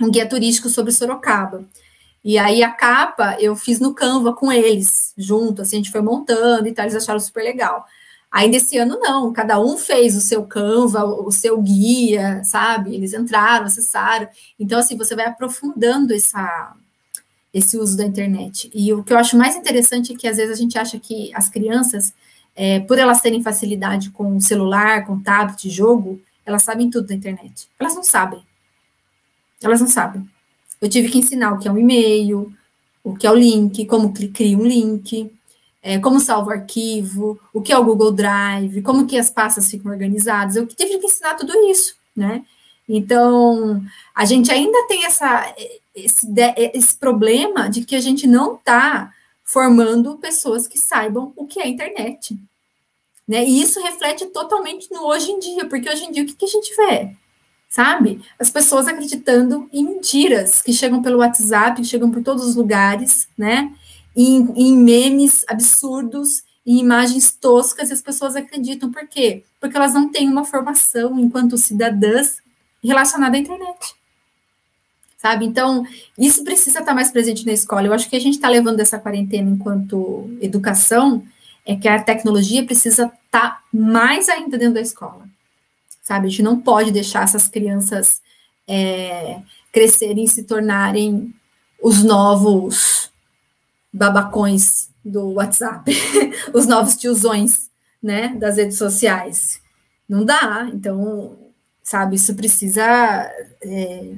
um 0.00 0.10
guia 0.10 0.28
turístico 0.28 0.68
sobre 0.68 0.92
Sorocaba. 0.92 1.64
E 2.24 2.38
aí 2.38 2.62
a 2.62 2.70
capa 2.70 3.36
eu 3.40 3.56
fiz 3.56 3.80
no 3.80 3.94
Canva 3.94 4.32
com 4.32 4.52
eles, 4.52 5.12
junto, 5.18 5.62
assim, 5.62 5.76
a 5.76 5.78
gente 5.78 5.90
foi 5.90 6.00
montando 6.00 6.68
e 6.68 6.72
tal, 6.72 6.84
eles 6.84 6.94
acharam 6.94 7.18
super 7.18 7.42
legal. 7.42 7.84
Aí 8.30 8.48
nesse 8.48 8.78
ano 8.78 8.98
não, 8.98 9.32
cada 9.32 9.60
um 9.60 9.76
fez 9.76 10.16
o 10.16 10.20
seu 10.20 10.44
Canva, 10.46 11.04
o 11.04 11.30
seu 11.30 11.60
guia, 11.60 12.42
sabe? 12.44 12.94
Eles 12.94 13.12
entraram, 13.12 13.66
acessaram. 13.66 14.28
Então 14.58 14.78
assim, 14.78 14.96
você 14.96 15.14
vai 15.14 15.26
aprofundando 15.26 16.14
essa 16.14 16.74
esse 17.52 17.76
uso 17.76 17.96
da 17.96 18.04
internet. 18.04 18.70
E 18.74 18.92
o 18.94 19.04
que 19.04 19.12
eu 19.12 19.18
acho 19.18 19.36
mais 19.36 19.54
interessante 19.54 20.12
é 20.12 20.16
que 20.16 20.26
às 20.26 20.38
vezes 20.38 20.56
a 20.56 20.60
gente 20.60 20.78
acha 20.78 20.98
que 20.98 21.30
as 21.34 21.50
crianças, 21.50 22.14
é, 22.56 22.80
por 22.80 22.98
elas 22.98 23.20
terem 23.20 23.42
facilidade 23.42 24.10
com 24.10 24.40
celular, 24.40 25.04
com 25.04 25.20
tablet, 25.20 25.68
jogo, 25.68 26.18
elas 26.44 26.62
sabem 26.62 26.90
tudo 26.90 27.08
da 27.08 27.14
internet. 27.14 27.68
Elas 27.78 27.94
não 27.94 28.02
sabem. 28.02 28.42
Elas 29.62 29.80
não 29.80 29.88
sabem. 29.88 30.28
Eu 30.80 30.88
tive 30.88 31.08
que 31.08 31.18
ensinar 31.18 31.52
o 31.52 31.58
que 31.58 31.68
é 31.68 31.72
um 31.72 31.78
e-mail, 31.78 32.52
o 33.04 33.14
que 33.14 33.26
é 33.26 33.30
o 33.30 33.34
link, 33.34 33.86
como 33.86 34.12
cria 34.12 34.58
um 34.58 34.66
link, 34.66 35.32
é, 35.82 35.98
como 35.98 36.20
salva 36.20 36.50
o 36.50 36.52
arquivo, 36.52 37.40
o 37.52 37.60
que 37.60 37.72
é 37.72 37.78
o 37.78 37.84
Google 37.84 38.12
Drive, 38.12 38.82
como 38.82 39.06
que 39.06 39.18
as 39.18 39.30
pastas 39.30 39.70
ficam 39.70 39.90
organizadas. 39.90 40.56
Eu 40.56 40.66
tive 40.66 40.98
que 40.98 41.06
ensinar 41.06 41.34
tudo 41.34 41.52
isso, 41.70 41.96
né? 42.16 42.44
Então, 42.88 43.82
a 44.14 44.24
gente 44.24 44.50
ainda 44.50 44.86
tem 44.86 45.04
essa, 45.04 45.54
esse, 45.94 46.26
esse 46.74 46.94
problema 46.96 47.68
de 47.68 47.84
que 47.84 47.94
a 47.94 48.00
gente 48.00 48.26
não 48.26 48.56
está 48.56 49.12
formando 49.44 50.18
pessoas 50.18 50.66
que 50.66 50.78
saibam 50.78 51.32
o 51.36 51.46
que 51.46 51.60
é 51.60 51.68
internet. 51.68 52.36
Né? 53.26 53.44
E 53.44 53.62
isso 53.62 53.80
reflete 53.82 54.26
totalmente 54.26 54.90
no 54.90 55.04
hoje 55.06 55.30
em 55.30 55.38
dia, 55.38 55.66
porque 55.66 55.88
hoje 55.88 56.04
em 56.04 56.12
dia 56.12 56.24
o 56.24 56.26
que, 56.26 56.34
que 56.34 56.44
a 56.44 56.48
gente 56.48 56.74
vê? 56.76 57.10
Sabe? 57.68 58.20
As 58.38 58.50
pessoas 58.50 58.86
acreditando 58.86 59.68
em 59.72 59.84
mentiras 59.84 60.60
que 60.60 60.72
chegam 60.72 61.00
pelo 61.00 61.18
WhatsApp, 61.18 61.80
que 61.80 61.86
chegam 61.86 62.10
por 62.10 62.22
todos 62.22 62.44
os 62.44 62.54
lugares, 62.54 63.28
né? 63.38 63.72
em, 64.16 64.52
em 64.56 64.76
memes 64.76 65.44
absurdos, 65.48 66.42
em 66.64 66.78
imagens 66.78 67.32
toscas, 67.32 67.90
e 67.90 67.92
as 67.92 68.02
pessoas 68.02 68.36
acreditam. 68.36 68.90
Por 68.90 69.06
quê? 69.08 69.44
Porque 69.60 69.76
elas 69.76 69.94
não 69.94 70.10
têm 70.10 70.28
uma 70.28 70.44
formação 70.44 71.18
enquanto 71.18 71.58
cidadãs 71.58 72.38
relacionada 72.82 73.36
à 73.36 73.40
internet. 73.40 73.94
Sabe? 75.18 75.44
Então, 75.44 75.86
isso 76.18 76.42
precisa 76.42 76.80
estar 76.80 76.94
mais 76.94 77.10
presente 77.10 77.46
na 77.46 77.52
escola. 77.52 77.86
Eu 77.86 77.92
acho 77.92 78.10
que 78.10 78.16
a 78.16 78.20
gente 78.20 78.34
está 78.34 78.48
levando 78.48 78.80
essa 78.80 78.98
quarentena 78.98 79.50
enquanto 79.50 80.28
educação, 80.40 81.24
é 81.64 81.76
que 81.76 81.88
a 81.88 82.02
tecnologia 82.02 82.64
precisa 82.64 83.12
estar 83.26 83.62
mais 83.72 84.28
ainda 84.28 84.58
dentro 84.58 84.74
da 84.74 84.80
escola. 84.80 85.26
Sabe? 86.02 86.26
A 86.26 86.30
gente 86.30 86.42
não 86.42 86.60
pode 86.60 86.90
deixar 86.90 87.22
essas 87.22 87.46
crianças 87.46 88.20
é, 88.66 89.40
crescerem 89.72 90.24
e 90.24 90.28
se 90.28 90.44
tornarem 90.44 91.32
os 91.82 92.02
novos 92.02 93.10
babacões 93.92 94.90
do 95.04 95.32
WhatsApp, 95.32 95.92
os 96.54 96.66
novos 96.66 96.96
tiozões, 96.96 97.70
né, 98.02 98.28
das 98.36 98.56
redes 98.56 98.78
sociais. 98.78 99.60
Não 100.08 100.24
dá, 100.24 100.68
então, 100.72 101.36
sabe, 101.82 102.16
isso 102.16 102.34
precisa, 102.34 102.84
é, 103.62 104.14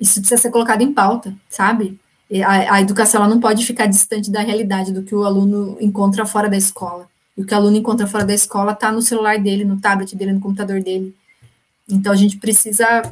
isso 0.00 0.20
precisa 0.20 0.40
ser 0.40 0.50
colocado 0.50 0.82
em 0.82 0.92
pauta, 0.92 1.34
sabe? 1.48 1.98
A, 2.40 2.76
a, 2.76 2.80
educação 2.80 3.20
ela 3.20 3.28
não 3.28 3.40
pode 3.40 3.66
ficar 3.66 3.86
distante 3.86 4.30
da 4.30 4.40
realidade 4.40 4.92
do 4.92 5.02
que 5.02 5.14
o 5.14 5.24
aluno 5.24 5.76
encontra 5.80 6.24
fora 6.24 6.48
da 6.48 6.56
escola. 6.56 7.08
E 7.36 7.42
o 7.42 7.46
que 7.46 7.52
o 7.52 7.56
aluno 7.56 7.76
encontra 7.76 8.06
fora 8.06 8.24
da 8.24 8.32
escola 8.32 8.72
está 8.72 8.90
no 8.90 9.02
celular 9.02 9.38
dele, 9.38 9.64
no 9.64 9.80
tablet 9.80 10.14
dele, 10.16 10.32
no 10.32 10.40
computador 10.40 10.82
dele. 10.82 11.14
Então 11.88 12.12
a 12.12 12.16
gente 12.16 12.38
precisa 12.38 13.02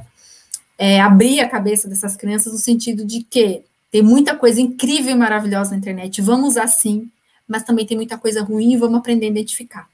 é, 0.79 1.01
abrir 1.01 1.41
a 1.41 1.49
cabeça 1.49 1.89
dessas 1.89 2.17
crianças 2.17 2.53
no 2.53 2.59
sentido 2.59 3.05
de 3.05 3.23
que 3.23 3.63
tem 3.91 4.03
muita 4.03 4.37
coisa 4.37 4.61
incrível 4.61 5.13
e 5.13 5.19
maravilhosa 5.19 5.73
na 5.73 5.77
internet, 5.77 6.23
vamos 6.23 6.51
usar 6.51 6.69
sim, 6.69 7.11
mas 7.47 7.65
também 7.65 7.85
tem 7.85 7.97
muita 7.97 8.17
coisa 8.17 8.43
ruim 8.43 8.73
e 8.73 8.77
vamos 8.77 8.99
aprender 8.99 9.27
a 9.27 9.31
identificar. 9.31 9.89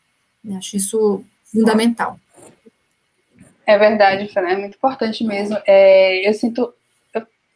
Eu 0.45 0.57
acho 0.57 0.77
isso 0.77 1.25
fundamental. 1.51 2.21
É 3.67 3.77
verdade, 3.77 4.29
Fran, 4.29 4.49
é 4.49 4.57
muito 4.57 4.77
importante 4.77 5.25
mesmo. 5.25 5.59
É, 5.67 6.29
eu 6.29 6.33
sinto, 6.35 6.73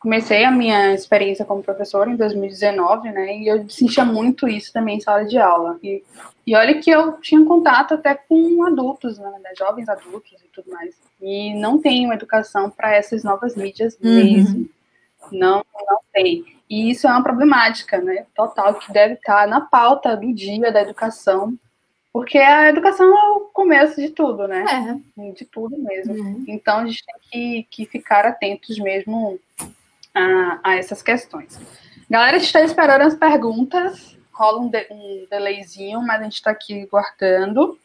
comecei 0.00 0.44
a 0.44 0.50
minha 0.50 0.94
experiência 0.94 1.44
como 1.44 1.62
professora 1.62 2.10
em 2.10 2.16
2019, 2.16 3.12
né, 3.12 3.36
e 3.36 3.46
eu 3.46 3.68
sentia 3.68 4.04
muito 4.04 4.48
isso 4.48 4.72
também 4.72 4.96
em 4.96 5.00
sala 5.00 5.26
de 5.26 5.38
aula. 5.38 5.78
E, 5.82 6.02
e 6.46 6.56
olha 6.56 6.80
que 6.80 6.90
eu 6.90 7.12
tinha 7.20 7.44
contato 7.44 7.94
até 7.94 8.14
com 8.14 8.64
adultos, 8.64 9.18
né, 9.18 9.30
jovens 9.58 9.88
adultos 9.90 10.32
e 10.32 10.48
tudo 10.48 10.70
mais. 10.70 10.94
E 11.20 11.54
não 11.54 11.78
tenho 11.78 12.12
educação 12.14 12.70
para 12.70 12.94
essas 12.94 13.22
novas 13.22 13.54
mídias 13.54 13.96
uhum. 14.02 14.14
mesmo. 14.14 14.70
Não, 15.30 15.62
não 15.86 16.00
tem. 16.14 16.44
E 16.68 16.90
isso 16.90 17.06
é 17.06 17.10
uma 17.10 17.22
problemática, 17.22 17.98
né? 17.98 18.24
Total, 18.34 18.74
que 18.74 18.90
deve 18.92 19.14
estar 19.14 19.46
na 19.46 19.60
pauta 19.60 20.16
do 20.16 20.32
dia 20.32 20.72
da 20.72 20.80
educação, 20.80 21.58
porque 22.10 22.38
a 22.38 22.70
educação 22.70 23.06
é 23.06 23.30
o 23.32 23.40
começo 23.52 24.00
de 24.00 24.08
tudo, 24.10 24.48
né? 24.48 24.64
É. 25.18 25.32
De 25.32 25.44
tudo 25.44 25.76
mesmo. 25.78 26.14
Uhum. 26.14 26.44
Então 26.48 26.78
a 26.78 26.86
gente 26.86 27.04
tem 27.04 27.20
que, 27.30 27.66
que 27.70 27.86
ficar 27.86 28.24
atentos 28.24 28.78
mesmo 28.78 29.38
a, 30.14 30.60
a 30.62 30.76
essas 30.76 31.02
questões. 31.02 31.58
Galera, 32.08 32.36
a 32.36 32.38
gente 32.38 32.48
está 32.48 32.62
esperando 32.62 33.02
as 33.02 33.14
perguntas. 33.14 34.16
Rola 34.32 34.60
um, 34.60 34.68
de, 34.68 34.86
um 34.90 35.26
delayzinho, 35.30 36.00
mas 36.00 36.20
a 36.20 36.24
gente 36.24 36.34
está 36.34 36.50
aqui 36.50 36.86
guardando. 36.86 37.78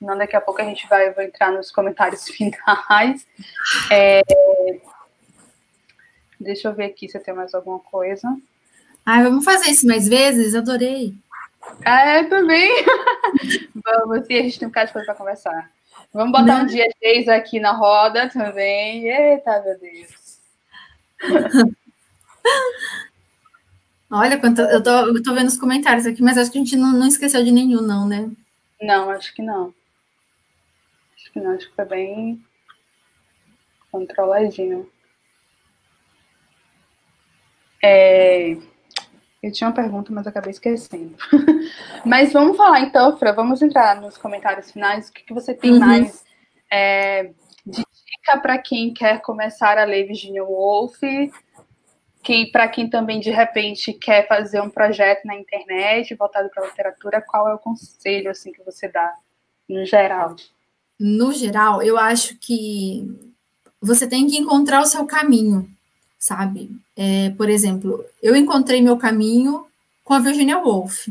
Não, 0.00 0.16
daqui 0.16 0.36
a 0.36 0.40
pouco 0.40 0.60
a 0.62 0.64
gente 0.64 0.88
vai, 0.88 1.10
vai 1.10 1.26
entrar 1.26 1.50
nos 1.50 1.70
comentários 1.70 2.24
finais. 2.28 3.26
É, 3.90 4.22
Deixa 6.40 6.68
eu 6.68 6.74
ver 6.74 6.84
aqui 6.84 7.08
se 7.08 7.18
tem 7.18 7.34
mais 7.34 7.52
alguma 7.52 7.80
coisa. 7.80 8.28
Ai, 9.04 9.24
vamos 9.24 9.44
fazer 9.44 9.70
isso 9.70 9.86
mais 9.86 10.06
vezes? 10.06 10.54
Adorei. 10.54 11.14
É, 11.84 12.22
também. 12.24 12.70
vamos, 13.74 14.28
e 14.28 14.38
a 14.38 14.42
gente 14.42 14.58
tem 14.58 14.68
um 14.68 14.70
bocado 14.70 14.86
de 14.86 14.92
coisa 14.92 15.06
para 15.06 15.14
conversar. 15.16 15.70
Vamos 16.12 16.32
botar 16.32 16.58
Não. 16.58 16.62
um 16.62 16.66
dia 16.66 16.86
três 17.00 17.28
aqui 17.28 17.58
na 17.58 17.72
roda 17.72 18.28
também. 18.28 19.08
Eita, 19.08 19.62
meu 19.62 19.78
Deus. 19.78 20.17
Olha, 24.10 24.38
quanto, 24.38 24.62
eu, 24.62 24.82
tô, 24.82 24.90
eu 24.90 25.22
tô 25.22 25.34
vendo 25.34 25.48
os 25.48 25.58
comentários 25.58 26.06
aqui, 26.06 26.22
mas 26.22 26.38
acho 26.38 26.50
que 26.50 26.58
a 26.58 26.62
gente 26.62 26.76
não, 26.76 26.92
não 26.92 27.06
esqueceu 27.06 27.44
de 27.44 27.50
nenhum, 27.50 27.82
não, 27.82 28.08
né? 28.08 28.30
Não, 28.80 29.10
acho 29.10 29.34
que 29.34 29.42
não. 29.42 29.74
Acho 31.14 31.32
que 31.32 31.40
não, 31.40 31.50
acho 31.52 31.68
que 31.68 31.76
foi 31.76 31.84
bem 31.84 32.42
controladinho. 33.90 34.88
É... 37.82 38.56
Eu 39.42 39.52
tinha 39.52 39.68
uma 39.68 39.74
pergunta, 39.74 40.12
mas 40.12 40.26
acabei 40.26 40.50
esquecendo. 40.50 41.16
mas 42.04 42.32
vamos 42.32 42.56
falar 42.56 42.80
então, 42.80 43.16
Fra, 43.16 43.32
vamos 43.32 43.62
entrar 43.62 44.00
nos 44.00 44.16
comentários 44.16 44.70
finais. 44.70 45.08
O 45.08 45.12
que, 45.12 45.22
que 45.22 45.34
você 45.34 45.54
tem 45.54 45.72
uhum. 45.72 45.78
mais 45.78 46.24
é, 46.70 47.30
dica 48.28 48.38
para 48.38 48.58
quem 48.58 48.92
quer 48.92 49.22
começar 49.22 49.78
a 49.78 49.84
ler 49.84 50.06
Virginia 50.06 50.44
Woolf, 50.44 51.00
quem, 52.22 52.50
para 52.50 52.68
quem 52.68 52.90
também 52.90 53.20
de 53.20 53.30
repente 53.30 53.92
quer 53.92 54.28
fazer 54.28 54.60
um 54.60 54.68
projeto 54.68 55.24
na 55.24 55.34
internet 55.34 56.14
voltado 56.14 56.50
para 56.50 56.64
a 56.64 56.66
literatura, 56.66 57.22
qual 57.22 57.48
é 57.48 57.54
o 57.54 57.58
conselho 57.58 58.30
assim 58.30 58.52
que 58.52 58.62
você 58.62 58.88
dá 58.88 59.14
no 59.68 59.84
geral? 59.86 60.36
No 60.98 61.32
geral, 61.32 61.82
eu 61.82 61.96
acho 61.96 62.36
que 62.36 63.08
você 63.80 64.06
tem 64.06 64.26
que 64.26 64.36
encontrar 64.36 64.82
o 64.82 64.86
seu 64.86 65.06
caminho, 65.06 65.70
sabe? 66.18 66.70
É, 66.96 67.30
por 67.30 67.48
exemplo, 67.48 68.04
eu 68.22 68.36
encontrei 68.36 68.82
meu 68.82 68.98
caminho 68.98 69.66
com 70.04 70.12
a 70.12 70.18
Virginia 70.18 70.58
Woolf, 70.58 71.06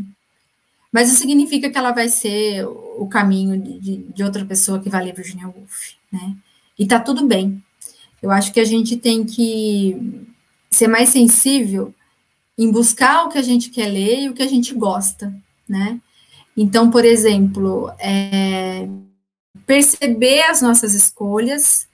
mas 0.91 1.07
isso 1.07 1.19
significa 1.19 1.69
que 1.69 1.77
ela 1.77 1.91
vai 1.91 2.09
ser 2.09 2.65
o 2.65 3.07
caminho 3.07 3.57
de, 3.57 3.97
de 3.97 4.23
outra 4.23 4.43
pessoa 4.43 4.79
que 4.79 4.89
vai 4.89 5.03
ler 5.03 5.13
Virginia 5.13 5.47
Woolf, 5.47 5.93
né? 6.11 6.35
E 6.77 6.85
tá 6.85 6.99
tudo 6.99 7.25
bem. 7.25 7.63
Eu 8.21 8.31
acho 8.31 8.51
que 8.51 8.59
a 8.59 8.65
gente 8.65 8.97
tem 8.97 9.23
que 9.23 10.25
ser 10.69 10.87
mais 10.87 11.09
sensível 11.09 11.93
em 12.57 12.71
buscar 12.71 13.25
o 13.25 13.29
que 13.29 13.37
a 13.37 13.41
gente 13.41 13.69
quer 13.69 13.87
ler 13.87 14.21
e 14.21 14.29
o 14.29 14.33
que 14.33 14.41
a 14.41 14.47
gente 14.47 14.73
gosta, 14.73 15.33
né? 15.67 15.99
Então, 16.55 16.89
por 16.89 17.05
exemplo, 17.05 17.91
é, 17.99 18.87
perceber 19.65 20.41
as 20.43 20.61
nossas 20.61 20.95
escolhas 20.95 21.87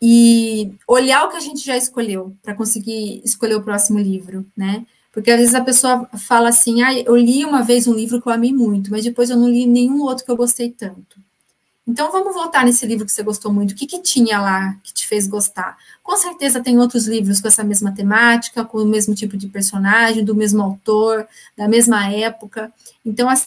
e 0.00 0.72
olhar 0.86 1.24
o 1.24 1.30
que 1.30 1.36
a 1.36 1.40
gente 1.40 1.64
já 1.64 1.76
escolheu 1.76 2.36
para 2.42 2.54
conseguir 2.54 3.20
escolher 3.24 3.56
o 3.56 3.62
próximo 3.62 3.98
livro, 3.98 4.46
né? 4.56 4.86
Porque 5.10 5.30
às 5.30 5.40
vezes 5.40 5.54
a 5.54 5.64
pessoa 5.64 6.08
fala 6.18 6.50
assim, 6.50 6.82
ah, 6.82 6.92
eu 6.92 7.16
li 7.16 7.44
uma 7.44 7.62
vez 7.62 7.86
um 7.86 7.94
livro 7.94 8.20
que 8.20 8.28
eu 8.28 8.32
amei 8.32 8.52
muito, 8.52 8.90
mas 8.90 9.02
depois 9.02 9.30
eu 9.30 9.36
não 9.36 9.48
li 9.48 9.66
nenhum 9.66 10.02
outro 10.02 10.24
que 10.24 10.30
eu 10.30 10.36
gostei 10.36 10.70
tanto. 10.70 11.18
Então 11.86 12.10
vamos 12.10 12.34
voltar 12.34 12.64
nesse 12.64 12.84
livro 12.84 13.06
que 13.06 13.12
você 13.12 13.22
gostou 13.22 13.52
muito. 13.52 13.70
O 13.70 13.74
que, 13.74 13.86
que 13.86 14.00
tinha 14.00 14.40
lá 14.40 14.74
que 14.82 14.92
te 14.92 15.06
fez 15.06 15.28
gostar? 15.28 15.78
Com 16.02 16.16
certeza 16.16 16.62
tem 16.62 16.78
outros 16.78 17.06
livros 17.06 17.40
com 17.40 17.46
essa 17.46 17.62
mesma 17.62 17.92
temática, 17.94 18.64
com 18.64 18.78
o 18.78 18.86
mesmo 18.86 19.14
tipo 19.14 19.36
de 19.36 19.46
personagem, 19.48 20.24
do 20.24 20.34
mesmo 20.34 20.62
autor, 20.62 21.28
da 21.56 21.68
mesma 21.68 22.10
época. 22.12 22.72
Então, 23.04 23.28
assim, 23.28 23.46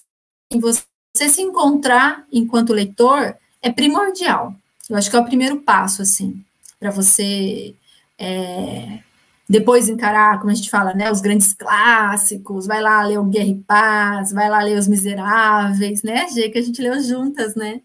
você 0.62 0.84
se 1.30 1.42
encontrar 1.42 2.26
enquanto 2.32 2.74
leitor 2.74 3.36
é 3.62 3.72
primordial. 3.72 4.56
Eu 4.90 4.96
acho 4.96 5.10
que 5.10 5.16
é 5.16 5.20
o 5.20 5.26
primeiro 5.26 5.62
passo, 5.62 6.02
assim, 6.02 6.44
para 6.80 6.92
você 6.92 7.76
é, 8.18 9.00
depois 9.48 9.90
encarar, 9.90 10.40
como 10.40 10.52
a 10.52 10.54
gente 10.54 10.70
fala, 10.70 10.94
né, 10.94 11.12
os 11.12 11.22
grandes 11.22 11.54
clássicos, 11.54 12.68
vai 12.68 12.82
lá 12.82 13.04
ler 13.04 13.18
o 13.20 13.24
Guerra 13.26 13.48
e 13.48 13.56
Paz, 13.56 14.32
vai 14.32 14.50
lá 14.50 14.62
ler 14.64 14.78
Os 14.78 14.88
Miseráveis, 14.88 16.04
né, 16.04 16.28
Gê, 16.30 16.50
que 16.50 16.58
a 16.58 16.62
gente 16.62 16.82
leu 16.82 17.02
juntas, 17.02 17.56
né? 17.56 17.82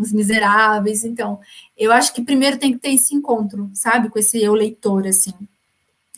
Os 0.00 0.12
Miseráveis. 0.12 1.04
Então, 1.04 1.38
eu 1.76 1.92
acho 1.92 2.14
que 2.14 2.22
primeiro 2.22 2.56
tem 2.56 2.72
que 2.72 2.78
ter 2.78 2.94
esse 2.94 3.14
encontro, 3.14 3.70
sabe, 3.74 4.08
com 4.08 4.18
esse 4.18 4.42
eu 4.42 4.54
leitor, 4.54 5.06
assim. 5.06 5.34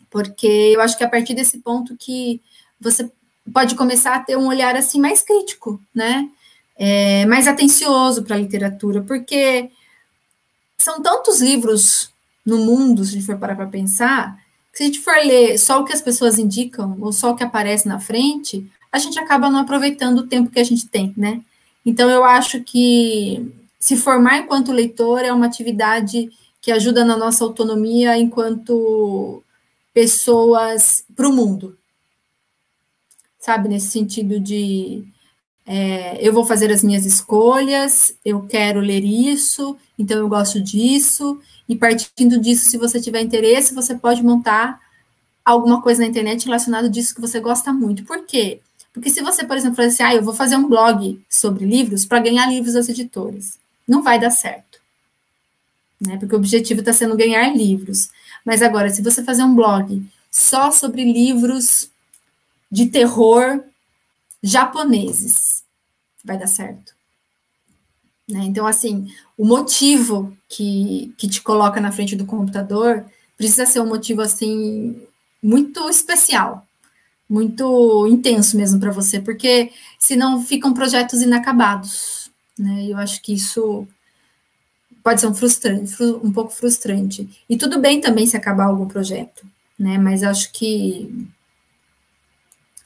Porque 0.08 0.46
eu 0.46 0.80
acho 0.80 0.96
que 0.96 1.02
a 1.02 1.08
partir 1.08 1.34
desse 1.34 1.58
ponto 1.58 1.96
que 1.96 2.40
você 2.80 3.10
pode 3.52 3.74
começar 3.74 4.14
a 4.14 4.20
ter 4.20 4.36
um 4.36 4.46
olhar, 4.46 4.76
assim, 4.76 5.00
mais 5.00 5.20
crítico, 5.20 5.80
né? 5.92 6.28
É, 6.76 7.26
mais 7.26 7.48
atencioso 7.48 8.22
para 8.22 8.36
a 8.36 8.38
literatura, 8.38 9.02
porque 9.02 9.68
são 10.78 11.02
tantos 11.02 11.40
livros 11.40 12.10
no 12.44 12.58
mundo, 12.58 13.04
se 13.04 13.10
a 13.10 13.14
gente 13.14 13.26
for 13.26 13.38
parar 13.38 13.54
para 13.54 13.66
pensar, 13.66 14.36
que 14.72 14.78
se 14.78 14.82
a 14.84 14.86
gente 14.86 15.00
for 15.00 15.14
ler 15.16 15.58
só 15.58 15.80
o 15.80 15.84
que 15.84 15.92
as 15.92 16.00
pessoas 16.00 16.38
indicam, 16.38 16.96
ou 17.00 17.12
só 17.12 17.30
o 17.30 17.36
que 17.36 17.44
aparece 17.44 17.86
na 17.86 18.00
frente, 18.00 18.66
a 18.90 18.98
gente 18.98 19.18
acaba 19.18 19.50
não 19.50 19.60
aproveitando 19.60 20.18
o 20.18 20.26
tempo 20.26 20.50
que 20.50 20.60
a 20.60 20.64
gente 20.64 20.88
tem, 20.88 21.12
né? 21.16 21.40
Então, 21.84 22.08
eu 22.10 22.24
acho 22.24 22.62
que 22.62 23.50
se 23.82 23.96
formar 23.96 24.38
enquanto 24.38 24.70
leitor 24.70 25.24
é 25.24 25.32
uma 25.32 25.46
atividade 25.46 26.30
que 26.60 26.70
ajuda 26.70 27.04
na 27.04 27.16
nossa 27.16 27.42
autonomia 27.42 28.16
enquanto 28.16 29.42
pessoas 29.92 31.04
para 31.16 31.28
o 31.28 31.32
mundo. 31.32 31.76
Sabe, 33.40 33.68
nesse 33.68 33.90
sentido 33.90 34.38
de 34.38 35.02
é, 35.66 36.16
eu 36.24 36.32
vou 36.32 36.44
fazer 36.44 36.70
as 36.70 36.84
minhas 36.84 37.04
escolhas, 37.04 38.14
eu 38.24 38.42
quero 38.42 38.78
ler 38.78 39.04
isso, 39.04 39.76
então 39.98 40.16
eu 40.16 40.28
gosto 40.28 40.60
disso, 40.60 41.40
e 41.68 41.74
partindo 41.74 42.38
disso, 42.38 42.70
se 42.70 42.78
você 42.78 43.00
tiver 43.00 43.20
interesse, 43.20 43.74
você 43.74 43.96
pode 43.96 44.22
montar 44.22 44.80
alguma 45.44 45.82
coisa 45.82 46.02
na 46.02 46.08
internet 46.08 46.44
relacionada 46.44 46.88
disso 46.88 47.16
que 47.16 47.20
você 47.20 47.40
gosta 47.40 47.72
muito. 47.72 48.04
Por 48.04 48.24
quê? 48.26 48.60
Porque 48.92 49.10
se 49.10 49.22
você, 49.22 49.44
por 49.44 49.56
exemplo, 49.56 49.74
falar 49.74 49.88
assim, 49.88 50.04
ah, 50.04 50.14
eu 50.14 50.22
vou 50.22 50.34
fazer 50.34 50.54
um 50.54 50.68
blog 50.68 51.20
sobre 51.28 51.64
livros 51.64 52.06
para 52.06 52.20
ganhar 52.20 52.46
livros 52.46 52.74
das 52.74 52.88
editoras 52.88 53.60
não 53.86 54.02
vai 54.02 54.18
dar 54.18 54.30
certo. 54.30 54.80
Né? 56.00 56.16
Porque 56.18 56.34
o 56.34 56.38
objetivo 56.38 56.80
está 56.80 56.92
sendo 56.92 57.16
ganhar 57.16 57.54
livros. 57.54 58.10
Mas 58.44 58.62
agora, 58.62 58.90
se 58.90 59.02
você 59.02 59.22
fazer 59.22 59.42
um 59.42 59.54
blog 59.54 60.02
só 60.30 60.70
sobre 60.70 61.04
livros 61.04 61.90
de 62.70 62.86
terror 62.86 63.62
japoneses, 64.42 65.62
vai 66.24 66.36
dar 66.38 66.48
certo. 66.48 66.94
Né? 68.28 68.40
Então, 68.44 68.66
assim, 68.66 69.12
o 69.36 69.44
motivo 69.44 70.36
que, 70.48 71.14
que 71.16 71.28
te 71.28 71.40
coloca 71.42 71.80
na 71.80 71.92
frente 71.92 72.16
do 72.16 72.26
computador 72.26 73.04
precisa 73.36 73.66
ser 73.66 73.80
um 73.80 73.86
motivo, 73.86 74.22
assim, 74.22 75.00
muito 75.42 75.88
especial, 75.88 76.66
muito 77.28 78.06
intenso 78.08 78.56
mesmo 78.56 78.78
para 78.78 78.90
você, 78.90 79.20
porque 79.20 79.72
senão 79.98 80.44
ficam 80.44 80.72
projetos 80.72 81.22
inacabados 81.22 82.21
né? 82.62 82.86
Eu 82.86 82.96
acho 82.96 83.20
que 83.20 83.34
isso 83.34 83.86
pode 85.02 85.20
ser 85.20 85.26
um 85.26 85.34
frustrante, 85.34 86.02
um 86.22 86.32
pouco 86.32 86.52
frustrante. 86.52 87.28
E 87.48 87.56
tudo 87.56 87.80
bem 87.80 88.00
também 88.00 88.26
se 88.26 88.36
acabar 88.36 88.66
algum 88.66 88.86
projeto, 88.86 89.44
né? 89.78 89.98
Mas 89.98 90.22
acho 90.22 90.52
que 90.52 91.26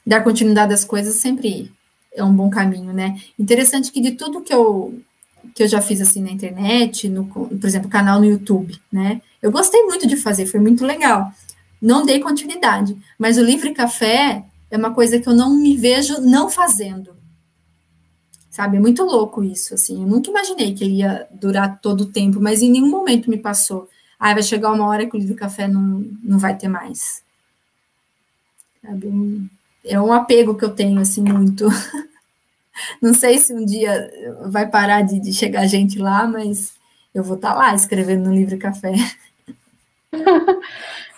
dar 0.05 0.23
continuidade 0.23 0.73
às 0.73 0.83
coisas 0.83 1.15
sempre 1.15 1.71
é 2.13 2.23
um 2.23 2.33
bom 2.33 2.49
caminho, 2.49 2.91
né? 2.91 3.21
Interessante 3.37 3.91
que 3.91 4.01
de 4.01 4.11
tudo 4.11 4.41
que 4.41 4.53
eu 4.53 4.99
que 5.55 5.63
eu 5.63 5.67
já 5.67 5.81
fiz 5.81 6.01
assim 6.01 6.21
na 6.21 6.29
internet, 6.29 7.07
no, 7.07 7.25
por 7.25 7.65
exemplo, 7.65 7.89
canal 7.89 8.19
no 8.19 8.25
YouTube, 8.25 8.79
né? 8.91 9.21
Eu 9.41 9.51
gostei 9.51 9.81
muito 9.83 10.05
de 10.05 10.17
fazer, 10.17 10.45
foi 10.45 10.59
muito 10.59 10.85
legal. 10.85 11.31
Não 11.81 12.05
dei 12.05 12.19
continuidade, 12.19 12.97
mas 13.17 13.37
o 13.37 13.43
Livre 13.43 13.73
Café 13.73 14.43
é 14.69 14.77
uma 14.77 14.93
coisa 14.93 15.19
que 15.19 15.27
eu 15.27 15.33
não 15.33 15.55
me 15.55 15.77
vejo 15.77 16.19
não 16.21 16.49
fazendo 16.49 17.16
sabe? 18.57 18.77
É 18.77 18.79
muito 18.79 19.03
louco 19.03 19.43
isso, 19.43 19.75
assim. 19.75 20.01
Eu 20.01 20.07
nunca 20.07 20.31
imaginei 20.31 20.73
que 20.73 20.83
ele 20.83 20.95
ia 20.95 21.27
durar 21.31 21.79
todo 21.79 22.01
o 22.01 22.11
tempo, 22.11 22.41
mas 22.41 22.63
em 22.63 22.71
nenhum 22.71 22.89
momento 22.89 23.29
me 23.29 23.37
passou. 23.37 23.87
Ah, 24.19 24.33
vai 24.33 24.41
chegar 24.41 24.71
uma 24.71 24.87
hora 24.87 25.05
que 25.05 25.15
o 25.15 25.19
livro 25.19 25.35
café 25.35 25.67
não, 25.67 26.03
não 26.23 26.39
vai 26.39 26.57
ter 26.57 26.67
mais. 26.67 27.23
Sabe? 28.83 29.47
É 29.85 30.01
um 30.01 30.11
apego 30.11 30.55
que 30.55 30.65
eu 30.65 30.71
tenho, 30.71 30.99
assim, 30.99 31.21
muito. 31.21 31.67
não 32.99 33.13
sei 33.13 33.37
se 33.37 33.53
um 33.53 33.63
dia 33.63 34.11
vai 34.47 34.67
parar 34.67 35.03
de, 35.03 35.19
de 35.19 35.33
chegar 35.33 35.67
gente 35.67 35.99
lá, 35.99 36.25
mas 36.25 36.73
eu 37.13 37.23
vou 37.23 37.35
estar 37.35 37.51
tá 37.51 37.55
lá 37.59 37.75
escrevendo 37.75 38.27
no 38.27 38.35
livro 38.35 38.57
café. 38.57 38.93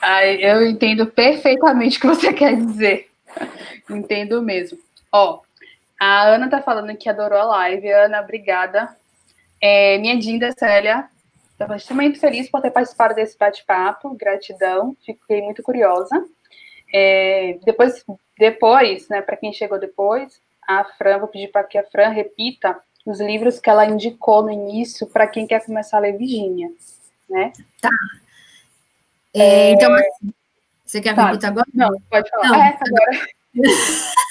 Ai, 0.01 0.43
eu 0.43 0.67
entendo 0.67 1.07
perfeitamente 1.07 1.99
o 1.99 2.01
que 2.01 2.07
você 2.07 2.33
quer 2.33 2.57
dizer. 2.57 3.07
Entendo 3.89 4.41
mesmo. 4.41 4.77
Ó, 5.09 5.39
a 5.99 6.29
Ana 6.29 6.49
tá 6.49 6.61
falando 6.61 6.95
que 6.95 7.09
adorou 7.09 7.39
a 7.39 7.43
live. 7.43 7.91
Ana, 7.91 8.21
obrigada. 8.21 8.95
É, 9.61 9.97
minha 9.97 10.17
Dinda 10.17 10.51
Célia, 10.53 11.09
estava 11.51 11.75
extremamente 11.75 12.19
feliz 12.19 12.49
por 12.49 12.61
ter 12.61 12.71
participado 12.71 13.13
desse 13.13 13.37
bate-papo. 13.37 14.15
Gratidão, 14.15 14.95
fiquei 15.05 15.41
muito 15.41 15.61
curiosa. 15.61 16.25
É, 16.93 17.59
depois, 17.65 18.05
depois, 18.37 19.09
né, 19.09 19.21
para 19.21 19.35
quem 19.35 19.51
chegou 19.51 19.77
depois, 19.77 20.41
a 20.67 20.85
Fran, 20.85 21.19
vou 21.19 21.27
pedir 21.27 21.49
para 21.49 21.65
que 21.65 21.77
a 21.77 21.83
Fran 21.83 22.09
repita 22.09 22.79
os 23.05 23.19
livros 23.19 23.59
que 23.59 23.69
ela 23.69 23.85
indicou 23.85 24.43
no 24.43 24.51
início 24.51 25.05
para 25.07 25.27
quem 25.27 25.45
quer 25.45 25.65
começar 25.65 25.97
a 25.97 26.01
ler 26.01 26.17
Virginia, 26.17 26.69
né? 27.29 27.51
Tá. 27.81 27.89
É, 29.33 29.71
então, 29.71 29.93
assim, 29.93 30.33
você 30.85 31.01
quer 31.01 31.15
tá. 31.15 31.25
repetir 31.25 31.49
agora? 31.49 31.67
Não, 31.73 31.89
pode 32.09 32.29
falar. 32.29 32.49
Não, 32.49 32.55
é, 32.55 32.77
agora. 32.79 33.27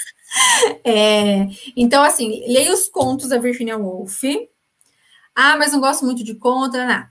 É, 0.84 1.48
então, 1.76 2.02
assim, 2.02 2.44
leia 2.46 2.72
os 2.72 2.88
contos 2.88 3.28
da 3.28 3.38
Virginia 3.38 3.76
Woolf. 3.76 4.22
Ah, 5.34 5.56
mas 5.56 5.72
não 5.72 5.80
gosto 5.80 6.04
muito 6.04 6.24
de 6.24 6.34
conta, 6.34 6.84
não. 6.84 7.06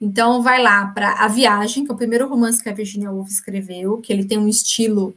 Então, 0.00 0.42
vai 0.42 0.60
lá 0.62 0.86
para 0.86 1.12
A 1.24 1.28
Viagem, 1.28 1.84
que 1.84 1.90
é 1.90 1.94
o 1.94 1.96
primeiro 1.96 2.28
romance 2.28 2.62
que 2.62 2.68
a 2.68 2.74
Virginia 2.74 3.10
Woolf 3.10 3.30
escreveu, 3.30 3.98
que 3.98 4.12
ele 4.12 4.24
tem 4.24 4.38
um 4.38 4.48
estilo 4.48 5.14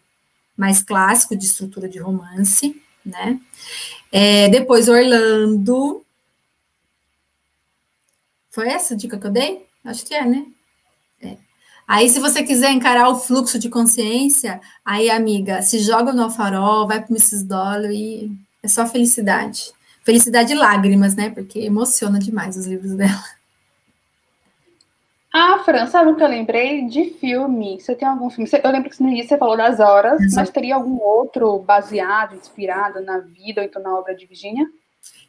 mais 0.55 0.81
clássico 0.81 1.35
de 1.35 1.45
estrutura 1.45 1.89
de 1.89 1.99
romance, 1.99 2.81
né? 3.05 3.39
É, 4.11 4.47
depois, 4.49 4.87
Orlando. 4.87 6.03
Foi 8.49 8.69
essa 8.69 8.93
a 8.93 8.97
dica 8.97 9.17
que 9.19 9.27
eu 9.27 9.31
dei? 9.31 9.65
Acho 9.83 10.05
que 10.05 10.13
é, 10.13 10.25
né? 10.25 10.45
Aí, 11.87 12.09
se 12.09 12.19
você 12.19 12.41
quiser 12.41 12.71
encarar 12.71 13.09
o 13.09 13.15
fluxo 13.15 13.59
de 13.59 13.69
consciência, 13.69 14.59
aí, 14.83 15.09
amiga, 15.09 15.61
se 15.61 15.79
joga 15.79 16.11
no 16.11 16.31
farol, 16.31 16.87
vai 16.87 16.99
para 16.99 17.11
Mrs. 17.11 17.45
Dollar 17.45 17.91
e 17.91 18.31
é 18.63 18.67
só 18.67 18.87
felicidade. 18.87 19.71
Felicidade 20.03 20.53
e 20.53 20.55
lágrimas, 20.55 21.15
né? 21.15 21.29
Porque 21.29 21.59
emociona 21.59 22.19
demais 22.19 22.57
os 22.57 22.65
livros 22.65 22.93
dela. 22.93 23.23
Ah, 25.37 25.59
Fran, 25.65 25.85
sabe 25.87 26.11
o 26.11 26.15
que 26.15 26.23
eu 26.23 26.29
lembrei? 26.29 26.87
De 26.87 27.09
filme. 27.19 27.77
Você 27.77 27.93
tem 27.93 28.07
algum 28.07 28.29
filme? 28.29 28.49
Eu 28.63 28.71
lembro 28.71 28.89
que 28.89 29.03
no 29.03 29.09
início 29.09 29.27
você 29.27 29.37
falou 29.37 29.57
das 29.57 29.81
horas, 29.81 30.21
Exato. 30.21 30.35
mas 30.37 30.49
teria 30.49 30.75
algum 30.75 30.97
outro 31.01 31.59
baseado, 31.59 32.35
inspirado 32.35 33.01
na 33.01 33.17
vida 33.19 33.59
ou 33.59 33.67
então 33.67 33.83
na 33.83 33.99
obra 33.99 34.15
de 34.15 34.25
Virginia? 34.25 34.65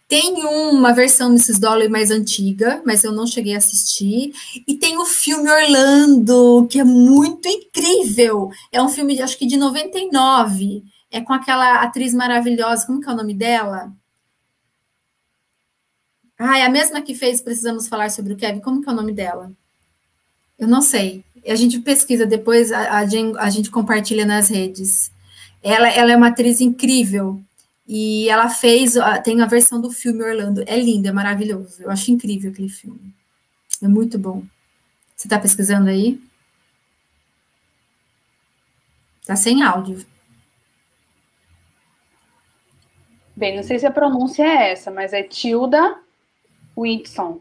Tem 0.08 0.44
uma 0.44 0.92
versão 0.92 1.30
Mrs. 1.30 1.60
Dolly 1.60 1.88
mais 1.88 2.12
antiga, 2.12 2.80
mas 2.86 3.02
eu 3.02 3.10
não 3.10 3.26
cheguei 3.26 3.54
a 3.54 3.58
assistir. 3.58 4.32
E 4.66 4.74
tem 4.74 4.98
o 4.98 5.04
filme 5.04 5.50
Orlando, 5.50 6.66
que 6.70 6.78
é 6.78 6.84
muito 6.84 7.48
incrível. 7.48 8.50
É 8.70 8.80
um 8.80 8.88
filme, 8.88 9.20
acho 9.20 9.36
que 9.36 9.46
de 9.46 9.56
99. 9.56 10.84
É 11.10 11.20
com 11.20 11.32
aquela 11.32 11.82
atriz 11.82 12.14
maravilhosa. 12.14 12.86
Como 12.86 13.00
que 13.00 13.08
é 13.08 13.12
o 13.12 13.16
nome 13.16 13.34
dela? 13.34 13.92
Ah, 16.38 16.58
é 16.58 16.66
a 16.66 16.70
mesma 16.70 17.00
que 17.00 17.14
fez 17.14 17.40
Precisamos 17.40 17.88
Falar 17.88 18.10
sobre 18.10 18.32
o 18.32 18.36
Kevin. 18.36 18.60
Como 18.60 18.82
que 18.82 18.88
é 18.88 18.92
o 18.92 18.96
nome 18.96 19.12
dela? 19.12 19.50
Eu 20.58 20.68
não 20.68 20.82
sei. 20.82 21.24
A 21.46 21.54
gente 21.56 21.80
pesquisa 21.80 22.26
depois, 22.26 22.70
a, 22.70 22.98
a, 22.98 23.00
a 23.00 23.50
gente 23.50 23.70
compartilha 23.70 24.24
nas 24.24 24.48
redes. 24.48 25.10
Ela, 25.62 25.88
ela 25.88 26.12
é 26.12 26.16
uma 26.16 26.28
atriz 26.28 26.60
incrível. 26.60 27.40
E 27.88 28.28
ela 28.28 28.48
fez, 28.48 28.94
tem 29.22 29.40
a 29.40 29.46
versão 29.46 29.80
do 29.80 29.90
filme 29.90 30.24
Orlando. 30.24 30.64
É 30.66 30.76
lindo, 30.76 31.08
é 31.08 31.12
maravilhoso. 31.12 31.82
Eu 31.82 31.90
acho 31.90 32.10
incrível 32.10 32.50
aquele 32.50 32.68
filme. 32.68 33.14
É 33.82 33.86
muito 33.86 34.18
bom. 34.18 34.42
Você 35.14 35.26
está 35.26 35.38
pesquisando 35.38 35.88
aí? 35.88 36.20
Tá 39.24 39.36
sem 39.36 39.62
áudio. 39.62 40.04
Bem, 43.36 43.54
não 43.54 43.62
sei 43.62 43.78
se 43.78 43.86
a 43.86 43.90
pronúncia 43.90 44.42
é 44.42 44.72
essa, 44.72 44.90
mas 44.90 45.12
é 45.12 45.22
Tilda 45.22 45.98
Whitson. 46.76 47.40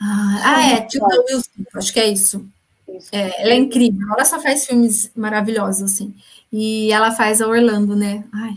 Ah, 0.00 0.42
ah 0.44 0.70
é, 0.70 0.80
Tilda 0.82 1.24
Wilson, 1.28 1.50
acho 1.74 1.92
que 1.92 2.00
é 2.00 2.06
isso. 2.06 2.48
isso. 2.88 3.08
É, 3.12 3.42
ela 3.42 3.52
é 3.52 3.56
incrível, 3.56 4.06
ela 4.12 4.24
só 4.24 4.40
faz 4.40 4.66
filmes 4.66 5.10
maravilhosos, 5.16 5.82
assim. 5.82 6.14
E 6.52 6.92
ela 6.92 7.10
faz 7.10 7.40
a 7.40 7.48
Orlando, 7.48 7.96
né? 7.96 8.24
Ai, 8.32 8.56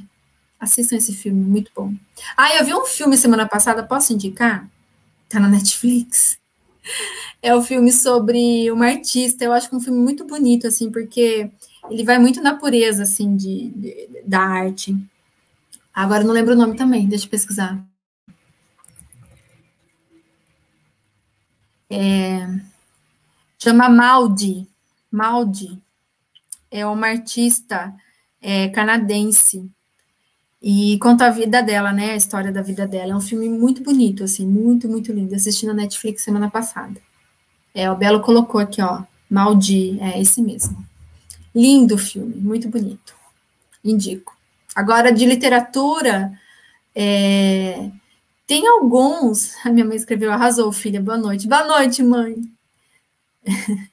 Assistam 0.60 0.98
esse 0.98 1.14
filme, 1.14 1.40
muito 1.42 1.72
bom. 1.74 1.94
Ah, 2.36 2.56
eu 2.56 2.66
vi 2.66 2.74
um 2.74 2.86
filme 2.86 3.16
semana 3.16 3.48
passada, 3.48 3.84
posso 3.84 4.14
indicar? 4.14 4.70
Tá 5.30 5.40
na 5.40 5.48
Netflix. 5.48 6.38
É 7.42 7.56
o 7.56 7.60
um 7.60 7.64
filme 7.64 7.90
sobre 7.90 8.70
uma 8.70 8.88
artista. 8.88 9.46
Eu 9.46 9.54
acho 9.54 9.70
que 9.70 9.76
é 9.76 9.78
um 9.78 9.82
filme 9.82 9.98
muito 9.98 10.26
bonito, 10.26 10.68
assim, 10.68 10.92
porque 10.92 11.50
ele 11.90 12.04
vai 12.04 12.20
muito 12.20 12.42
na 12.42 12.56
pureza, 12.56 13.04
assim, 13.04 13.34
de, 13.38 13.70
de 13.70 14.22
da 14.26 14.42
arte. 14.42 14.94
Agora 15.94 16.24
não 16.24 16.34
lembro 16.34 16.54
o 16.54 16.58
nome 16.58 16.76
também, 16.76 17.08
deixa 17.08 17.26
eu 17.26 17.30
pesquisar. 17.30 17.82
É, 21.90 22.46
chama 23.58 23.88
Maldi. 23.88 24.68
Maldi 25.10 25.82
é 26.70 26.86
uma 26.86 27.08
artista 27.08 27.96
é, 28.42 28.68
canadense 28.70 29.70
e 30.62 30.98
conta 31.00 31.26
a 31.26 31.30
vida 31.30 31.62
dela, 31.64 31.94
né? 31.94 32.12
A 32.12 32.16
história 32.16 32.52
da 32.52 32.62
vida 32.62 32.86
dela. 32.86 33.14
É 33.14 33.16
um 33.16 33.22
filme 33.22 33.48
muito 33.48 33.82
bonito, 33.82 34.24
assim, 34.24 34.46
muito, 34.46 34.90
muito 34.90 35.12
lindo. 35.14 35.34
Assisti 35.34 35.66
na 35.66 35.74
Netflix 35.74 36.24
semana 36.24 36.50
passada. 36.50 37.00
É, 37.74 37.90
o 37.90 37.96
Belo 37.96 38.20
colocou 38.22 38.60
aqui, 38.60 38.82
ó. 38.82 39.04
Maldi, 39.30 40.00
é 40.02 40.20
esse 40.22 40.42
mesmo. 40.42 40.86
Lindo 41.56 41.98
filme, 41.98 42.36
muito 42.36 42.68
bonito. 42.68 43.14
Indico. 43.84 44.36
Agora, 44.76 45.12
de 45.12 45.26
literatura, 45.26 46.32
é, 46.94 47.90
tem 48.46 48.68
alguns. 48.68 49.56
A 49.66 49.70
minha 49.70 49.86
mãe 49.86 49.96
escreveu, 49.96 50.32
arrasou, 50.32 50.72
filha, 50.72 51.02
boa 51.02 51.18
noite. 51.18 51.48
Boa 51.48 51.66
noite, 51.66 52.04
mãe. 52.04 52.36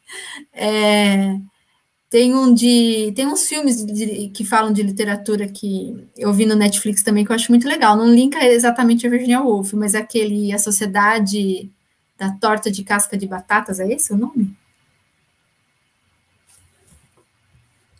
é, 0.52 1.38
tem 2.08 2.34
um 2.34 2.54
de. 2.54 3.12
Tem 3.16 3.26
uns 3.26 3.48
filmes 3.48 3.84
de, 3.84 4.28
que 4.28 4.44
falam 4.44 4.72
de 4.72 4.82
literatura 4.82 5.48
que 5.48 6.08
eu 6.16 6.32
vi 6.32 6.46
no 6.46 6.54
Netflix 6.54 7.02
também, 7.02 7.24
que 7.24 7.32
eu 7.32 7.36
acho 7.36 7.50
muito 7.50 7.66
legal. 7.66 7.96
Não 7.96 8.08
linka 8.08 8.44
exatamente 8.44 9.06
a 9.06 9.10
Virginia 9.10 9.40
Woolf, 9.40 9.72
mas 9.72 9.94
é 9.94 9.98
aquele 9.98 10.52
A 10.52 10.58
Sociedade 10.58 11.70
da 12.16 12.30
Torta 12.30 12.70
de 12.70 12.84
Casca 12.84 13.16
de 13.16 13.26
Batatas, 13.26 13.80
é 13.80 13.92
esse 13.92 14.12
o 14.12 14.16
nome? 14.16 14.56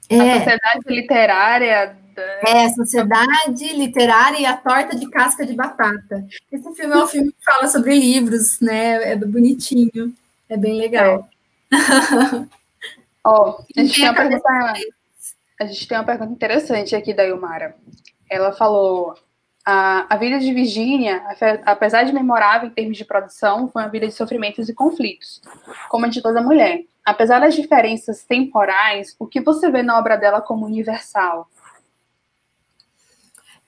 É. 0.09 0.20
A 0.20 0.39
Sociedade 0.39 0.85
Literária. 0.87 1.97
Da... 2.15 2.23
É, 2.49 2.65
a 2.65 2.70
Sociedade 2.70 3.73
Literária 3.74 4.39
e 4.39 4.47
a 4.47 4.57
Torta 4.57 4.97
de 4.97 5.11
Casca 5.11 5.45
de 5.45 5.53
Batata. 5.53 6.24
Esse 6.51 6.74
filme 6.74 6.95
é 6.95 6.99
um 6.99 7.07
filme 7.09 7.33
que 7.33 7.45
fala 7.45 7.66
sobre 7.66 7.99
livros, 7.99 8.61
né? 8.61 9.12
É 9.12 9.16
bonitinho. 9.16 10.15
É 10.49 10.57
bem 10.57 10.78
legal. 10.78 11.28
É. 11.73 12.57
Ó, 13.27 13.61
a 13.77 13.81
gente, 13.81 13.94
tem 13.97 14.05
uma 14.05 14.15
pergunta, 14.15 14.48
a 15.61 15.66
gente 15.66 15.89
tem 15.89 15.98
uma 15.98 16.05
pergunta 16.05 16.32
interessante 16.32 16.94
aqui 16.94 17.12
da 17.12 17.27
Ilmara. 17.27 17.74
Ela 18.31 18.53
falou: 18.53 19.15
a, 19.65 20.07
a 20.15 20.16
vida 20.16 20.39
de 20.39 20.55
Virginia, 20.55 21.20
apesar 21.65 22.05
de 22.05 22.12
memorável 22.12 22.69
em 22.69 22.73
termos 22.73 22.97
de 22.97 23.05
produção, 23.05 23.69
foi 23.69 23.82
uma 23.82 23.89
vida 23.89 24.07
de 24.07 24.12
sofrimentos 24.12 24.69
e 24.69 24.74
conflitos, 24.74 25.43
como 25.89 26.07
a 26.07 26.09
de 26.09 26.23
toda 26.23 26.40
mulher. 26.40 26.85
Apesar 27.05 27.40
das 27.40 27.57
diferenças 27.57 28.23
temporais, 28.23 29.16
o 29.19 29.27
que 29.27 29.40
você 29.40 29.69
vê 29.70 29.82
na 29.82 29.98
obra 29.98 30.16
dela 30.16 30.40
como 30.40 30.65
universal? 30.65 31.48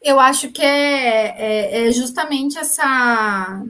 Eu 0.01 0.20
acho 0.20 0.52
que 0.52 0.62
é, 0.62 1.35
é, 1.36 1.89
é 1.89 1.90
justamente 1.90 2.56
essa 2.56 3.60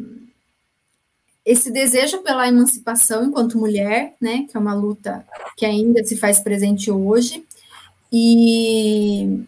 esse 1.48 1.70
desejo 1.72 2.18
pela 2.18 2.46
emancipação 2.46 3.24
enquanto 3.24 3.56
mulher, 3.56 4.14
né, 4.20 4.44
que 4.50 4.54
é 4.54 4.60
uma 4.60 4.74
luta 4.74 5.24
que 5.56 5.64
ainda 5.64 6.04
se 6.04 6.14
faz 6.14 6.38
presente 6.38 6.90
hoje, 6.90 7.42
e 8.12 9.44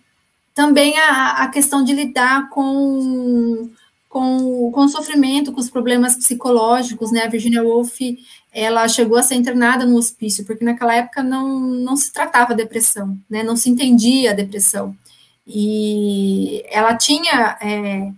também 0.55 0.99
a, 0.99 1.43
a 1.43 1.49
questão 1.49 1.85
de 1.85 1.93
lidar 1.93 2.49
com, 2.49 3.69
com, 4.09 4.71
com 4.73 4.81
o 4.81 4.89
sofrimento, 4.89 5.53
com 5.53 5.61
os 5.61 5.69
problemas 5.69 6.17
psicológicos, 6.17 7.13
né, 7.13 7.25
a 7.25 7.29
Virginia 7.29 7.63
Woolf, 7.63 8.01
ela 8.51 8.89
chegou 8.89 9.19
a 9.19 9.23
ser 9.23 9.35
internada 9.35 9.85
no 9.85 9.97
hospício, 9.97 10.47
porque 10.47 10.65
naquela 10.65 10.95
época 10.95 11.23
não, 11.23 11.61
não 11.61 11.97
se 11.99 12.11
tratava 12.11 12.55
depressão, 12.55 13.15
né, 13.29 13.43
não 13.43 13.57
se 13.57 13.69
entendia 13.69 14.31
a 14.31 14.35
depressão, 14.35 14.97
e 15.47 16.65
ela 16.71 16.97
tinha 16.97 17.59
é, 17.61 18.11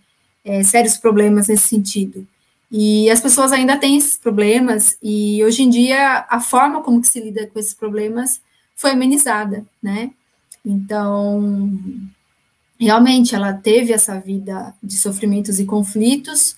é, 0.44 0.62
sérios 0.62 0.96
problemas 0.96 1.48
nesse 1.48 1.66
sentido, 1.66 2.28
e 2.72 3.10
as 3.10 3.20
pessoas 3.20 3.52
ainda 3.52 3.76
têm 3.76 3.98
esses 3.98 4.16
problemas, 4.16 4.96
e 5.02 5.44
hoje 5.44 5.62
em 5.62 5.68
dia 5.68 6.24
a 6.26 6.40
forma 6.40 6.82
como 6.82 7.02
que 7.02 7.08
se 7.08 7.20
lida 7.20 7.46
com 7.46 7.58
esses 7.58 7.74
problemas 7.74 8.40
foi 8.74 8.92
amenizada, 8.92 9.62
né? 9.82 10.10
Então, 10.64 11.70
realmente 12.80 13.34
ela 13.34 13.52
teve 13.52 13.92
essa 13.92 14.18
vida 14.18 14.74
de 14.82 14.96
sofrimentos 14.96 15.60
e 15.60 15.66
conflitos, 15.66 16.56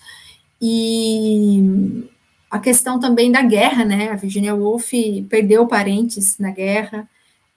e 0.62 2.08
a 2.48 2.60
questão 2.60 3.00
também 3.00 3.32
da 3.32 3.42
guerra, 3.42 3.84
né? 3.84 4.10
A 4.10 4.16
Virginia 4.16 4.54
Woolf 4.54 4.92
perdeu 5.28 5.66
parentes 5.66 6.38
na 6.38 6.52
guerra, 6.52 7.08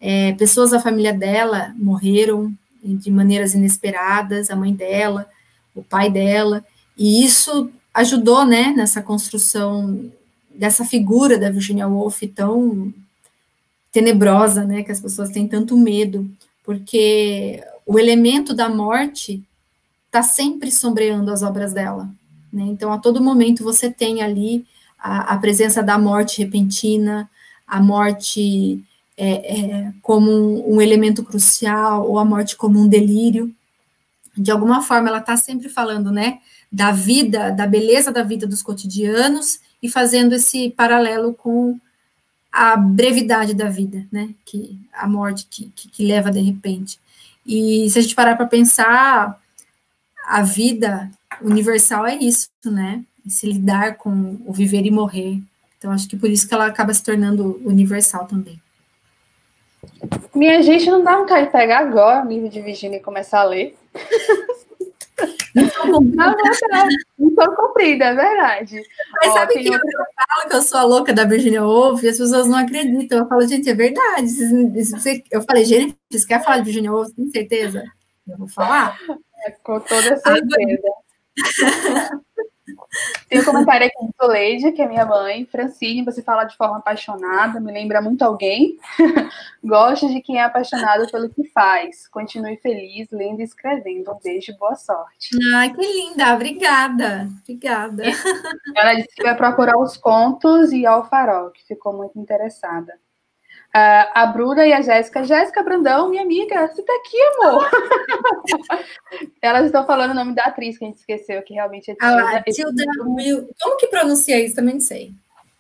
é, 0.02 0.34
pessoas 0.34 0.72
da 0.72 0.80
família 0.80 1.14
dela 1.14 1.76
morreram 1.78 2.52
de 2.84 3.12
maneiras 3.12 3.54
inesperadas, 3.54 4.50
a 4.50 4.56
mãe 4.56 4.74
dela, 4.74 5.30
o 5.76 5.84
pai 5.84 6.10
dela, 6.10 6.66
e 6.98 7.24
isso 7.24 7.70
ajudou, 7.98 8.46
né, 8.46 8.74
nessa 8.78 9.02
construção 9.02 10.12
dessa 10.54 10.86
figura 10.86 11.38
da 11.38 11.50
Virginia 11.50 11.88
Woolf 11.88 12.22
tão 12.36 12.94
tenebrosa, 13.92 14.64
né, 14.64 14.84
que 14.84 14.92
as 14.92 15.00
pessoas 15.00 15.30
têm 15.30 15.48
tanto 15.48 15.76
medo, 15.76 16.30
porque 16.64 17.64
o 17.88 17.98
elemento 17.98 18.54
da 18.54 18.70
morte 18.70 19.44
está 20.06 20.22
sempre 20.22 20.72
sombreando 20.72 21.32
as 21.32 21.42
obras 21.42 21.74
dela, 21.74 22.08
né? 22.54 22.64
Então, 22.66 22.94
a 22.94 23.00
todo 23.00 23.24
momento 23.24 23.64
você 23.64 23.90
tem 23.90 24.22
ali 24.22 24.66
a, 25.00 25.34
a 25.34 25.38
presença 25.38 25.82
da 25.82 25.98
morte 25.98 26.44
repentina, 26.44 27.28
a 27.66 27.82
morte 27.82 28.84
é, 29.18 29.60
é, 29.60 29.94
como 30.04 30.30
um, 30.30 30.76
um, 30.76 30.82
elemento 30.82 31.24
crucial, 31.24 32.08
ou 32.08 32.20
a 32.20 32.26
morte 32.26 32.56
como 32.56 32.80
um 32.80 32.88
delírio. 32.88 33.52
De 34.38 34.52
alguma 34.52 34.82
forma, 34.82 35.10
ela 35.10 35.18
está 35.18 35.36
sempre 35.36 35.68
falando, 35.68 36.12
né? 36.12 36.40
Da 36.72 36.92
vida, 36.92 37.52
da 37.52 37.66
beleza 37.66 38.12
da 38.12 38.24
vida 38.24 38.46
dos 38.46 38.62
cotidianos 38.62 39.60
e 39.82 39.90
fazendo 39.90 40.34
esse 40.34 40.70
paralelo 40.72 41.34
com 41.34 41.80
a 42.52 42.76
brevidade 42.76 43.54
da 43.54 43.70
vida, 43.70 44.06
né? 44.12 44.30
Que 44.46 44.78
a 44.94 45.08
morte 45.08 45.48
que, 45.50 45.72
que, 45.76 45.90
que 45.90 46.06
leva 46.06 46.32
de 46.32 46.40
repente. 46.40 47.00
E 47.46 47.90
se 47.90 48.00
a 48.00 48.02
gente 48.02 48.16
parar 48.16 48.36
para 48.36 48.48
pensar, 48.48 49.40
a 50.26 50.42
vida 50.42 51.10
universal 51.42 52.06
é 52.06 52.16
isso, 52.16 52.50
né? 52.66 53.04
Se 53.28 53.46
lidar 53.46 53.98
com 53.98 54.38
o 54.46 54.54
viver 54.54 54.86
e 54.86 54.92
morrer. 54.92 55.42
Então, 55.78 55.92
acho 55.92 56.08
que 56.08 56.18
por 56.18 56.30
isso 56.30 56.48
que 56.48 56.54
ela 56.54 56.66
acaba 56.66 56.94
se 56.94 57.04
tornando 57.04 57.62
universal 57.64 58.26
também. 58.26 58.60
Minha 60.34 60.62
gente, 60.62 60.90
não 60.90 61.04
dá 61.04 61.18
vontade 61.18 61.46
de 61.46 61.52
pegar 61.52 61.80
agora 61.80 62.26
o 62.26 62.30
livro 62.30 62.50
de 62.50 62.62
Virginia 62.62 62.98
e 62.98 63.02
começar 63.02 63.42
a 63.42 63.46
ler. 63.46 63.78
Missão 65.56 65.92
cumprida. 65.92 66.36
Missão 67.18 67.56
cumprida, 67.56 68.06
é 68.06 68.16
verdade. 68.16 68.82
Mas 69.20 69.32
Ó, 69.32 69.34
sabe 69.34 69.54
que 69.54 69.70
outra... 69.70 69.90
eu 69.92 70.06
falo 70.16 70.50
que 70.50 70.56
eu 70.56 70.62
sou 70.62 70.80
a 70.80 70.84
louca 70.84 71.14
da 71.14 71.26
Virginia 71.26 71.64
Woolf 71.64 72.04
e 72.04 72.10
as 72.10 72.18
pessoas 72.18 72.48
não 72.48 72.58
acreditam. 72.58 73.20
Eu 73.20 73.28
falo, 73.28 73.48
gente, 73.48 73.70
é 73.70 73.74
verdade. 73.74 74.28
Eu 75.32 75.42
falei, 75.42 75.66
gente, 75.66 75.98
você 76.12 76.28
quer 76.28 76.44
falar 76.44 76.60
de 76.60 76.66
Virginia 76.66 76.92
Woolf? 76.92 77.12
Tem 77.16 77.30
certeza? 77.30 77.84
Eu 78.28 78.38
vou 78.38 78.48
falar. 78.48 78.98
É, 79.46 79.52
com 79.52 79.80
toda 79.80 80.18
certeza. 80.18 80.24
Agora... 80.26 82.22
Tem 83.30 83.42
um 83.42 83.46
comentário 83.46 83.88
aqui 83.88 84.06
do 84.06 84.14
Soleide, 84.20 84.72
que 84.72 84.82
é 84.82 84.88
minha 84.88 85.06
mãe. 85.06 85.46
Francine, 85.46 86.06
você 86.06 86.22
fala 86.22 86.46
de 86.46 86.56
forma 86.56 86.78
apaixonada, 86.78 87.60
me 87.60 87.72
lembra 87.72 88.02
muito 88.02 88.24
alguém. 88.24 88.78
Gosto 89.64 90.08
de 90.08 90.22
quem 90.22 90.38
é 90.38 90.44
apaixonado 90.44 91.10
pelo 91.12 91.30
que 91.30 91.44
faz. 91.50 92.08
Continue 92.08 92.58
feliz, 92.58 93.08
lendo 93.12 93.42
e 93.42 93.44
escrevendo. 93.44 94.12
Um 94.12 94.20
beijo 94.24 94.52
e 94.52 94.58
boa 94.58 94.76
sorte. 94.76 95.30
Ai, 95.56 95.74
que 95.74 95.82
linda, 95.82 96.34
obrigada. 96.34 97.28
Obrigada. 97.42 98.04
Ela 98.76 98.94
disse 98.96 99.16
que 99.16 99.24
vai 99.24 99.36
procurar 99.36 99.78
os 99.78 99.98
contos 99.98 100.72
e 100.72 100.86
Alfarol, 100.86 101.52
que 101.52 101.66
ficou 101.66 101.94
muito 101.94 102.18
interessada. 102.18 102.94
Uh, 103.76 104.10
a 104.14 104.26
Bruna 104.28 104.66
e 104.66 104.74
a 104.74 104.82
Jéssica. 104.82 105.24
Jéssica 105.24 105.62
Brandão, 105.62 106.10
minha 106.10 106.24
amiga, 106.24 106.68
você 106.68 106.82
tá 106.82 106.94
aqui, 106.94 107.18
amor? 107.22 107.70
Elas 109.42 109.66
estão 109.66 109.86
falando 109.86 110.12
o 110.12 110.16
nome 110.16 110.34
da 110.34 110.44
atriz 110.46 110.78
que 110.78 110.86
a 110.86 110.88
gente 110.88 110.98
esqueceu, 110.98 111.44
que 111.44 111.54
realmente 111.54 111.92
é 111.92 111.96
Tilda. 111.96 112.38
Ah, 112.38 112.44
Tilda 112.44 112.84
Como 113.62 113.78
que 113.78 113.88
pronuncia 113.88 114.40
isso? 114.40 114.56
Também 114.56 114.76
não 114.76 114.82
sei. 114.82 115.14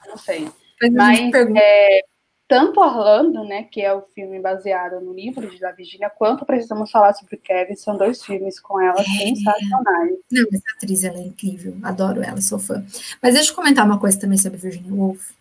Não 0.07 0.17
sei. 0.17 0.47
Mas, 0.91 1.31
é, 1.55 2.01
tanto 2.47 2.79
Orlando, 2.79 3.43
né, 3.43 3.63
que 3.63 3.81
é 3.81 3.93
o 3.93 4.03
filme 4.15 4.39
baseado 4.39 5.01
no 5.01 5.13
livro 5.13 5.49
de 5.49 5.59
da 5.59 5.71
Virginia, 5.71 6.09
quanto 6.09 6.45
Precisamos 6.45 6.89
Falar 6.89 7.13
sobre 7.13 7.35
Kevin, 7.37 7.75
são 7.75 7.97
dois 7.97 8.23
filmes 8.23 8.59
com 8.59 8.79
ela 8.79 9.01
é. 9.01 9.03
sensacionais. 9.03 10.15
Não, 10.31 10.45
essa 10.53 10.75
atriz 10.75 11.03
ela 11.03 11.17
é 11.17 11.23
incrível, 11.23 11.75
adoro 11.83 12.23
ela, 12.23 12.39
sou 12.39 12.57
fã. 12.57 12.85
Mas 13.21 13.33
deixa 13.33 13.51
eu 13.51 13.55
comentar 13.55 13.85
uma 13.85 13.99
coisa 13.99 14.17
também 14.19 14.37
sobre 14.37 14.57
Virginia 14.57 14.93
Woolf. 14.93 15.36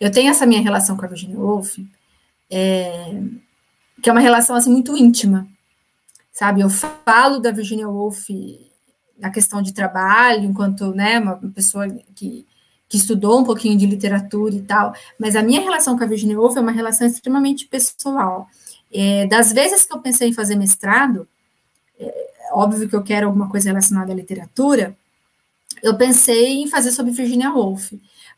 Eu 0.00 0.10
tenho 0.10 0.30
essa 0.30 0.46
minha 0.46 0.60
relação 0.60 0.96
com 0.96 1.04
a 1.04 1.08
Virginia 1.08 1.38
Woolf, 1.38 1.78
é, 2.50 3.14
que 4.02 4.08
é 4.08 4.12
uma 4.12 4.20
relação 4.20 4.54
assim 4.54 4.70
muito 4.70 4.96
íntima, 4.96 5.46
sabe? 6.32 6.60
Eu 6.60 6.70
falo 6.70 7.38
da 7.38 7.50
Virginia 7.50 7.88
Woolf 7.88 8.28
na 9.18 9.30
questão 9.30 9.62
de 9.62 9.72
trabalho, 9.72 10.44
enquanto 10.44 10.92
né, 10.94 11.18
uma 11.18 11.36
pessoa 11.54 11.88
que, 12.14 12.46
que 12.88 12.96
estudou 12.96 13.40
um 13.40 13.44
pouquinho 13.44 13.78
de 13.78 13.86
literatura 13.86 14.54
e 14.54 14.62
tal, 14.62 14.94
mas 15.18 15.36
a 15.36 15.42
minha 15.42 15.60
relação 15.60 15.96
com 15.96 16.04
a 16.04 16.06
Virginia 16.06 16.38
Woolf 16.38 16.56
é 16.56 16.60
uma 16.60 16.72
relação 16.72 17.06
extremamente 17.06 17.66
pessoal. 17.66 18.48
É, 18.92 19.26
das 19.26 19.52
vezes 19.52 19.84
que 19.84 19.94
eu 19.94 20.00
pensei 20.00 20.28
em 20.28 20.32
fazer 20.32 20.56
mestrado, 20.56 21.26
é, 21.98 22.30
óbvio 22.52 22.88
que 22.88 22.96
eu 22.96 23.02
quero 23.02 23.26
alguma 23.26 23.48
coisa 23.48 23.70
relacionada 23.70 24.12
à 24.12 24.14
literatura, 24.14 24.96
eu 25.82 25.96
pensei 25.96 26.62
em 26.62 26.68
fazer 26.68 26.92
sobre 26.92 27.12
Virginia 27.12 27.52
Woolf. 27.52 27.92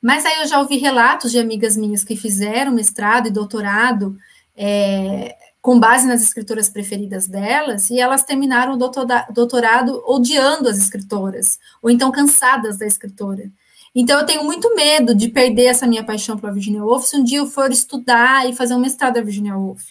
Mas 0.07 0.25
aí 0.25 0.41
eu 0.41 0.47
já 0.47 0.61
ouvi 0.61 0.77
relatos 0.77 1.33
de 1.33 1.39
amigas 1.41 1.77
minhas 1.77 2.05
que 2.05 2.15
fizeram 2.15 2.71
mestrado 2.71 3.27
e 3.27 3.31
doutorado 3.33 4.17
é, 4.57 5.35
com 5.61 5.81
base 5.81 6.07
nas 6.07 6.23
escritoras 6.23 6.69
preferidas 6.69 7.27
delas, 7.27 7.91
e 7.91 7.99
elas 7.99 8.23
terminaram 8.23 8.75
o 8.75 9.33
doutorado 9.33 10.01
odiando 10.07 10.69
as 10.69 10.79
escritoras, 10.79 11.59
ou 11.83 11.91
então 11.91 12.13
cansadas 12.13 12.79
da 12.79 12.87
escritora. 12.87 13.51
Então, 13.93 14.21
eu 14.21 14.25
tenho 14.25 14.45
muito 14.45 14.77
medo 14.77 15.13
de 15.13 15.27
perder 15.27 15.65
essa 15.65 15.89
minha 15.89 16.05
paixão 16.05 16.39
pela 16.39 16.53
Virginia 16.53 16.85
Woolf 16.85 17.07
se 17.07 17.17
um 17.17 17.25
dia 17.25 17.39
eu 17.39 17.47
for 17.49 17.73
estudar 17.73 18.49
e 18.49 18.55
fazer 18.55 18.77
um 18.77 18.79
mestrado 18.79 19.15
da 19.15 19.23
Virginia 19.23 19.57
Woolf. 19.57 19.83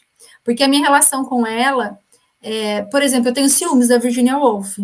Porque 0.45 0.63
a 0.63 0.67
minha 0.69 0.81
relação 0.81 1.25
com 1.25 1.45
ela, 1.45 1.99
é, 2.41 2.83
por 2.83 3.01
exemplo, 3.01 3.27
eu 3.27 3.33
tenho 3.33 3.49
ciúmes 3.49 3.89
da 3.89 3.97
Virginia 3.97 4.37
Woolf. 4.37 4.77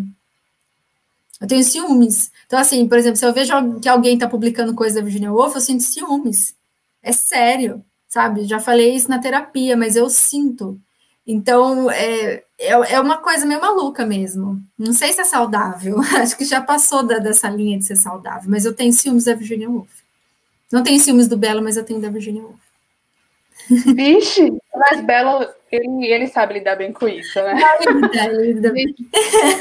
Eu 1.41 1.47
tenho 1.47 1.63
ciúmes. 1.63 2.31
Então, 2.45 2.59
assim, 2.59 2.87
por 2.87 2.99
exemplo, 2.99 3.17
se 3.17 3.25
eu 3.25 3.33
vejo 3.33 3.79
que 3.79 3.89
alguém 3.89 4.13
está 4.13 4.29
publicando 4.29 4.75
coisa 4.75 4.97
da 4.97 5.01
Virginia 5.01 5.33
Woolf, 5.33 5.55
eu 5.55 5.61
sinto 5.61 5.81
ciúmes. 5.81 6.55
É 7.01 7.11
sério, 7.11 7.83
sabe? 8.07 8.45
Já 8.45 8.59
falei 8.59 8.95
isso 8.95 9.09
na 9.09 9.17
terapia, 9.17 9.75
mas 9.75 9.95
eu 9.95 10.07
sinto. 10.07 10.79
Então, 11.25 11.89
é, 11.89 12.43
é, 12.59 12.69
é 12.69 12.99
uma 12.99 13.17
coisa 13.17 13.45
meio 13.45 13.59
maluca 13.59 14.05
mesmo. 14.05 14.61
Não 14.77 14.93
sei 14.93 15.13
se 15.13 15.21
é 15.21 15.25
saudável. 15.25 15.99
Acho 16.21 16.37
que 16.37 16.45
já 16.45 16.61
passou 16.61 17.01
da, 17.01 17.17
dessa 17.17 17.49
linha 17.49 17.79
de 17.79 17.85
ser 17.85 17.95
saudável, 17.95 18.49
mas 18.49 18.65
eu 18.65 18.73
tenho 18.73 18.93
ciúmes 18.93 19.23
da 19.23 19.33
Virginia 19.33 19.69
Woolf. 19.69 19.89
Não 20.71 20.83
tenho 20.83 20.99
ciúmes 20.99 21.27
do 21.27 21.37
Belo, 21.37 21.61
mas 21.61 21.75
eu 21.75 21.83
tenho 21.83 21.99
da 21.99 22.09
Virginia 22.09 22.43
Woolf. 22.43 22.60
Vixe, 23.69 24.51
mas 24.75 25.01
Belo, 25.01 25.47
ele, 25.71 26.05
ele 26.05 26.27
sabe 26.27 26.55
lidar 26.55 26.75
bem 26.75 26.91
com 26.91 27.07
isso, 27.07 27.41
né? 27.41 27.55
ele 28.25 28.53
lida 28.53 28.71
bem. 28.71 28.93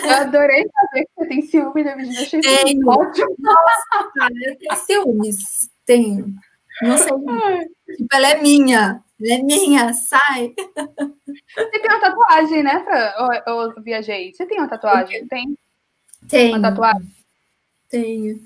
Eu 0.05 0.10
adorei 0.10 0.68
saber 0.68 1.05
que 1.05 1.10
você 1.16 1.27
tem 1.27 1.43
ciúme 1.43 1.85
da 1.85 1.94
Virginia. 1.94 2.22
Achei 2.22 2.40
tenho. 2.40 2.89
ótimo. 2.89 3.36
Nossa, 3.39 4.10
cara, 4.16 4.35
eu 4.44 4.56
tenho 4.56 4.77
ciúmes. 4.77 5.70
Tenho. 5.86 6.35
Não 6.82 6.98
sei. 6.98 7.12
Tipo, 7.97 8.09
ela 8.12 8.28
é 8.31 8.43
minha. 8.43 9.02
Ela 9.22 9.35
é 9.35 9.43
minha, 9.43 9.93
sai. 9.93 10.55
Você 11.55 11.78
tem 11.78 11.90
uma 11.90 12.01
tatuagem, 12.01 12.62
né, 12.62 12.82
Fran? 12.85 13.12
Eu, 13.47 13.55
eu 13.55 13.82
viajei. 13.82 14.32
Você 14.32 14.47
tem 14.47 14.59
uma 14.59 14.68
tatuagem? 14.68 15.27
Tem? 15.28 15.56
Tenho. 16.28 16.56
Uma 16.56 16.70
tatuagem? 16.70 17.10
Tenho. 17.89 18.40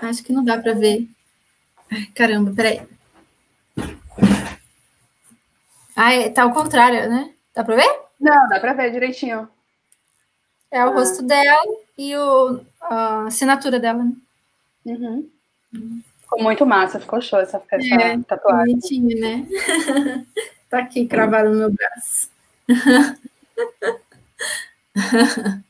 Acho 0.00 0.22
que 0.22 0.32
não 0.32 0.44
dá 0.44 0.58
para 0.58 0.72
ver. 0.74 1.06
Ai, 1.90 2.06
caramba, 2.14 2.52
peraí. 2.54 2.80
Ah, 6.02 6.14
é, 6.14 6.30
tá 6.30 6.44
ao 6.44 6.54
contrário, 6.54 7.10
né? 7.10 7.34
Dá 7.54 7.62
pra 7.62 7.76
ver? 7.76 8.00
Não, 8.18 8.48
dá 8.48 8.58
pra 8.58 8.72
ver 8.72 8.90
direitinho. 8.90 9.46
É 10.70 10.82
o 10.82 10.88
ah. 10.88 10.94
rosto 10.94 11.22
dela 11.22 11.60
e 11.98 12.16
o, 12.16 12.58
a 12.80 13.26
assinatura 13.26 13.78
dela. 13.78 14.02
Né? 14.02 14.14
Uhum. 14.86 15.28
Ficou 16.22 16.42
muito 16.42 16.64
massa, 16.64 16.98
ficou 16.98 17.20
show 17.20 17.38
essa, 17.38 17.62
essa 17.70 17.94
é, 17.94 18.18
tatuagem. 18.20 18.76
Bonitinho, 18.76 19.20
né? 19.20 19.46
tá 20.70 20.78
aqui 20.78 21.06
cravado 21.06 21.50
no 21.50 21.58
meu 21.58 21.70
braço. 21.70 22.30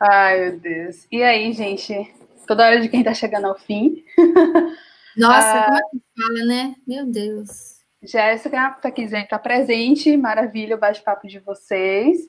Ai, 0.00 0.40
meu 0.40 0.58
Deus. 0.60 1.06
E 1.12 1.22
aí, 1.22 1.52
gente? 1.52 2.10
Toda 2.46 2.64
hora 2.64 2.80
de 2.80 2.88
quem 2.88 3.04
tá 3.04 3.12
chegando 3.12 3.48
ao 3.48 3.58
fim. 3.58 4.02
Nossa, 5.14 5.58
ah, 5.58 5.64
como 5.66 5.76
é 5.76 5.82
que 5.90 6.00
fala, 6.16 6.46
né? 6.46 6.74
Meu 6.86 7.04
Deus. 7.04 7.79
Jéssica 8.02 8.74
está 8.76 8.88
aqui 8.88 9.04
dizendo, 9.04 9.24
está 9.24 9.38
presente, 9.38 10.16
maravilha 10.16 10.76
o 10.76 10.78
bate-papo 10.78 11.28
de 11.28 11.38
vocês. 11.38 12.28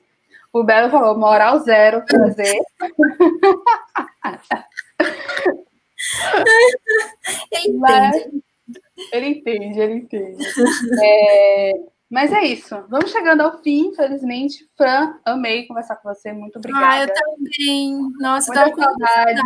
O 0.52 0.64
Belo 0.64 0.92
falou, 0.92 1.18
moral 1.18 1.60
zero, 1.60 2.06
prazer. 2.06 2.60
ele 7.52 7.70
entende. 7.70 8.44
ele 9.14 9.28
entende, 9.28 9.80
ele 9.80 9.94
entende. 9.94 10.46
É, 11.02 11.72
mas 12.10 12.34
é 12.34 12.44
isso. 12.44 12.76
Vamos 12.90 13.12
chegando 13.12 13.40
ao 13.40 13.64
fim, 13.64 13.88
infelizmente. 13.88 14.70
Fran, 14.76 15.18
amei 15.24 15.66
conversar 15.66 15.96
com 15.96 16.14
você. 16.14 16.34
Muito 16.34 16.58
obrigada. 16.58 16.86
Ah, 16.86 17.04
eu 17.04 17.14
também. 17.14 17.98
Nossa, 18.20 18.54
Muita 18.54 18.76
saudade. 18.76 19.42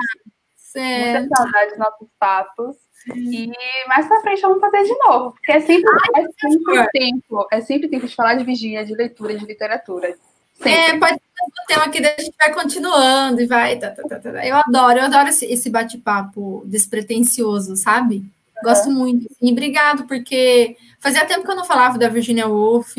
Muita 0.76 1.28
saudade 1.36 1.70
dos 1.70 1.78
nossos 1.78 2.10
papos. 2.18 2.85
E 3.14 3.52
mais 3.88 4.08
pra 4.08 4.22
frente 4.22 4.42
vamos 4.42 4.60
fazer 4.60 4.84
de 4.84 4.98
novo, 4.98 5.32
porque 5.32 5.52
é 5.52 5.60
sempre, 5.60 5.92
Ai, 6.16 6.24
é 6.24 6.50
sempre 6.50 6.88
tempo, 6.92 7.48
é 7.52 7.62
sempre 7.62 7.88
tempo 7.88 8.08
de 8.08 8.16
falar 8.16 8.36
de 8.36 8.44
Virgínia, 8.44 8.86
de 8.86 8.96
leitura, 8.96 9.38
de 9.38 9.46
literatura. 9.46 10.16
Sempre. 10.56 10.72
É, 10.72 10.98
pode 10.98 11.14
ser 11.14 11.44
um 11.44 11.66
tema 11.68 11.90
que 11.90 11.98
a 12.00 12.22
gente 12.22 12.36
vai 12.38 12.54
continuando 12.54 13.42
e 13.42 13.46
vai. 13.46 13.78
Tá, 13.78 13.92
tá, 13.92 14.04
tá, 14.08 14.20
tá. 14.20 14.48
Eu 14.48 14.56
adoro, 14.56 15.00
eu 15.00 15.04
adoro 15.06 15.30
esse, 15.30 15.46
esse 15.46 15.70
bate-papo 15.70 16.64
despretensioso, 16.66 17.76
sabe? 17.76 18.24
Gosto 18.64 18.88
uhum. 18.88 18.96
muito. 18.96 19.28
E 19.42 19.52
obrigado, 19.52 20.06
porque 20.06 20.78
fazia 21.00 21.26
tempo 21.26 21.44
que 21.44 21.52
eu 21.52 21.56
não 21.56 21.66
falava 21.66 21.98
da 21.98 22.08
Virginia 22.08 22.48
Woolf, 22.48 22.96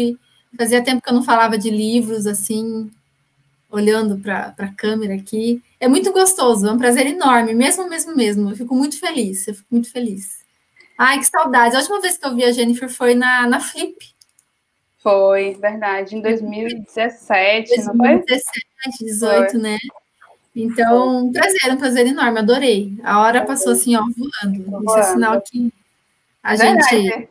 fazia 0.57 0.85
tempo 0.85 1.03
que 1.03 1.09
eu 1.09 1.15
não 1.15 1.23
falava 1.23 1.57
de 1.57 1.71
livros 1.71 2.27
assim, 2.27 2.91
olhando 3.71 4.19
para 4.19 4.55
a 4.59 4.69
câmera 4.69 5.15
aqui. 5.15 5.63
É 5.87 5.89
muito 5.89 6.13
gostoso, 6.13 6.67
é 6.67 6.73
um 6.73 6.79
prazer 6.79 7.07
enorme, 7.07 7.55
mesmo, 7.55 7.89
mesmo, 7.89 8.17
mesmo. 8.17 8.51
Eu 8.51 8.57
fico 8.57 8.75
muito 8.75 8.99
feliz, 8.99 9.47
eu 9.47 9.55
fico 9.55 9.69
muito 9.71 9.89
feliz. 9.89 10.41
Ai, 10.99 11.21
que 11.21 11.27
saudade. 11.27 11.77
A 11.77 11.79
última 11.79 12.01
vez 12.01 12.19
que 12.19 12.27
eu 12.27 12.35
vi 12.35 12.43
a 12.43 12.51
Jennifer 12.51 12.89
foi 12.89 13.15
na, 13.15 13.47
na 13.47 13.61
Flip. 13.61 13.97
Foi, 14.99 15.55
verdade, 15.55 16.17
em 16.17 16.21
2017, 16.21 17.69
2017 17.69 17.85
não 17.85 17.97
foi? 17.97 18.09
2017, 18.17 19.05
18, 19.05 19.51
foi. 19.53 19.61
né? 19.61 19.79
Então, 20.57 21.27
um 21.27 21.33
prazer, 21.33 21.73
um 21.73 21.77
prazer 21.77 22.05
enorme, 22.09 22.41
adorei. 22.41 22.99
A 23.05 23.21
hora 23.21 23.47
passou 23.47 23.71
assim, 23.71 23.95
ó, 23.95 24.01
voando. 24.01 24.65
voando. 24.65 24.87
Isso 24.87 24.99
é 24.99 25.03
sinal 25.05 25.41
que 25.41 25.73
a 26.43 26.57
verdade. 26.57 27.01
gente, 27.01 27.29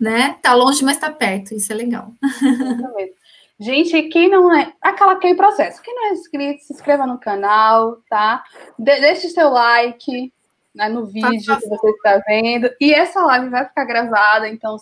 né, 0.00 0.38
tá 0.40 0.54
longe, 0.54 0.82
mas 0.82 0.96
tá 0.96 1.10
perto. 1.10 1.52
Isso 1.52 1.70
é 1.70 1.74
legal. 1.74 2.10
Exatamente. 2.42 3.12
Gente, 3.58 4.02
quem 4.04 4.28
não 4.28 4.54
é. 4.54 4.72
Aquela, 4.82 5.12
aquele 5.12 5.34
processo. 5.34 5.80
Quem 5.82 5.94
não 5.94 6.08
é 6.08 6.12
inscrito, 6.12 6.62
se 6.62 6.72
inscreva 6.72 7.06
no 7.06 7.18
canal, 7.18 7.98
tá? 8.08 8.44
De, 8.78 9.00
deixe 9.00 9.28
seu 9.28 9.48
like 9.48 10.32
né, 10.74 10.88
no 10.88 11.06
vídeo 11.06 11.58
que 11.58 11.68
você 11.68 11.90
está 11.90 12.22
vendo. 12.26 12.70
E 12.80 12.92
essa 12.92 13.24
live 13.24 13.48
vai 13.48 13.64
ficar 13.64 13.84
gravada, 13.84 14.48
então 14.48 14.76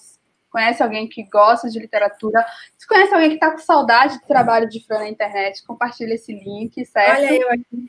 conhece 0.51 0.82
alguém 0.82 1.09
que 1.09 1.22
gosta 1.24 1.68
de 1.68 1.80
literatura, 1.80 2.44
se 2.78 2.86
conhece 2.86 3.12
alguém 3.12 3.30
que 3.30 3.34
está 3.34 3.51
com 3.51 3.59
saudade 3.59 4.20
do 4.20 4.26
trabalho 4.26 4.68
de 4.68 4.84
Fran 4.84 4.98
na 4.98 5.09
internet, 5.09 5.64
compartilha 5.64 6.14
esse 6.14 6.32
link, 6.32 6.84
certo? 6.84 7.22
Olha 7.22 7.40
eu 7.40 7.48
aqui. 7.51 7.88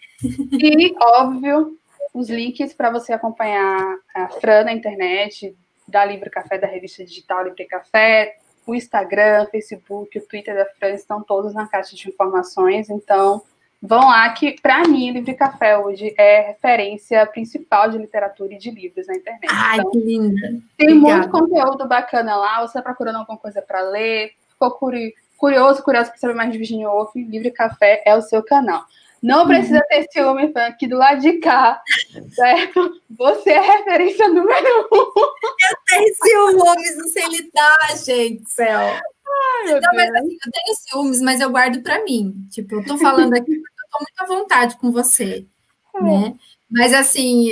E, 0.52 0.96
óbvio, 1.00 1.78
os 2.12 2.28
links 2.28 2.74
para 2.74 2.90
você 2.90 3.14
acompanhar 3.14 3.98
a 4.16 4.30
Fran 4.30 4.64
na 4.64 4.74
internet, 4.74 5.56
da 5.88 6.04
Livre 6.04 6.30
Café, 6.32 6.58
da 6.58 6.66
revista 6.66 7.06
digital 7.06 7.44
Livre 7.44 7.66
Café, 7.66 8.38
o 8.66 8.76
Instagram, 8.76 9.46
Facebook, 9.52 10.18
o 10.18 10.28
Twitter 10.28 10.56
da 10.56 10.66
Fran 10.66 10.92
estão 10.92 11.22
todos 11.22 11.54
na 11.54 11.68
caixa 11.68 11.96
de 11.96 12.10
informações, 12.10 12.90
então 12.90 13.42
vão 13.82 14.08
lá 14.08 14.30
que, 14.32 14.60
para 14.62 14.88
mim, 14.88 15.12
Livre 15.12 15.34
Café 15.36 15.78
hoje 15.78 16.14
é 16.18 16.48
referência 16.48 17.26
principal 17.28 17.90
de 17.90 17.98
literatura 17.98 18.54
e 18.54 18.58
de 18.58 18.72
livros 18.72 19.08
na 19.08 19.16
internet. 19.16 19.48
Ai, 19.52 19.78
então, 19.80 19.92
que 19.92 20.00
linda! 20.00 20.42
Tem 20.78 20.98
Obrigada. 20.98 21.18
muito 21.18 21.30
conteúdo 21.30 21.88
bacana 21.88 22.36
lá, 22.36 22.62
você 22.62 22.78
está 22.78 22.82
procurando 22.82 23.18
alguma 23.18 23.38
coisa 23.38 23.62
para 23.62 23.82
ler, 23.82 24.32
ficou 24.50 24.72
curioso, 24.72 25.84
curioso 25.84 26.10
para 26.10 26.18
saber 26.18 26.34
mais 26.34 26.52
de 26.52 26.58
Virginia 26.58 26.90
Woolf, 26.90 27.16
Livre 27.16 27.52
Café 27.52 28.02
é 28.06 28.16
o 28.16 28.22
seu 28.22 28.42
canal. 28.42 28.84
Não 29.26 29.42
uhum. 29.42 29.48
precisa 29.48 29.82
ter 29.90 30.06
ciúme, 30.12 30.52
aqui 30.56 30.86
do 30.86 30.98
lado 30.98 31.20
de 31.20 31.34
cá, 31.40 31.82
certo? 32.36 33.02
Você 33.18 33.50
é 33.50 33.60
referência 33.60 34.28
número 34.28 34.88
um. 34.92 34.98
Eu 34.98 35.78
tenho 35.88 36.16
ciúmes, 36.16 36.98
não 36.98 37.08
sei 37.08 37.28
lidar, 37.30 37.98
gente, 38.06 38.48
céu. 38.48 38.80
Ai, 38.80 39.80
não, 39.82 39.94
mas 39.96 40.14
assim, 40.14 40.38
eu 40.46 40.52
tenho 40.52 40.76
ciúmes, 40.76 41.22
mas 41.22 41.42
eu 41.42 41.50
guardo 41.50 41.82
para 41.82 42.04
mim. 42.04 42.36
Tipo, 42.52 42.76
eu 42.76 42.86
tô 42.86 43.00
falando 43.00 43.34
aqui 43.34 43.56
porque 43.56 43.82
eu 43.82 43.90
tô 43.92 43.98
muito 43.98 44.20
à 44.20 44.26
vontade 44.28 44.78
com 44.78 44.92
você, 44.92 45.44
é. 45.96 46.04
né? 46.04 46.36
Mas 46.70 46.94
assim, 46.94 47.50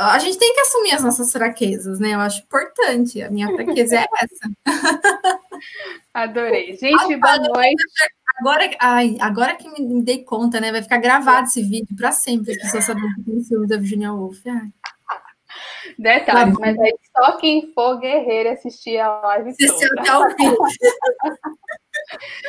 a 0.00 0.18
gente 0.18 0.36
tem 0.36 0.52
que 0.52 0.60
assumir 0.62 0.94
as 0.94 1.04
nossas 1.04 1.30
fraquezas, 1.30 2.00
né? 2.00 2.14
Eu 2.14 2.20
acho 2.20 2.42
importante. 2.42 3.22
A 3.22 3.30
minha 3.30 3.54
fraqueza 3.54 4.00
é 4.00 4.06
essa. 4.20 4.50
Adorei. 6.14 6.76
Gente, 6.76 7.16
boa 7.16 7.38
noite. 7.38 7.82
Agora, 8.38 8.70
ai, 8.80 9.16
agora 9.20 9.56
que 9.56 9.68
me 9.68 10.00
dei 10.00 10.22
conta, 10.22 10.60
né? 10.60 10.70
Vai 10.70 10.80
ficar 10.80 10.98
gravado 10.98 11.48
esse 11.48 11.60
vídeo 11.60 11.96
para 11.96 12.12
sempre, 12.12 12.52
as 12.52 12.58
pessoas 12.58 12.84
sabendo 12.84 13.12
que 13.16 13.22
tem 13.24 13.42
filme 13.42 13.66
da 13.66 13.76
Virginia 13.76 14.12
Woolf. 14.12 14.40
Ai. 14.46 14.72
Detalhes, 15.98 16.54
mas 16.58 16.78
aí 16.78 16.94
só 17.16 17.36
quem 17.36 17.72
for 17.72 17.98
guerreiro 17.98 18.50
assistir 18.50 18.98
a 18.98 19.20
live 19.20 19.50
Assistiu 19.50 19.88
até 19.98 20.16
o 20.16 20.30
fim. 20.30 20.56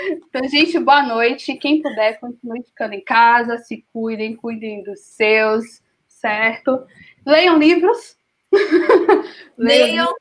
então, 0.10 0.48
gente, 0.48 0.80
boa 0.80 1.02
noite. 1.04 1.56
Quem 1.56 1.82
puder, 1.82 2.20
continue 2.20 2.64
ficando 2.64 2.94
em 2.94 3.04
casa, 3.04 3.58
se 3.58 3.84
cuidem, 3.92 4.36
cuidem 4.36 4.84
dos 4.84 5.00
seus, 5.02 5.82
certo? 6.08 6.86
Leiam 7.26 7.58
livros. 7.58 8.16
Leiam, 9.58 10.14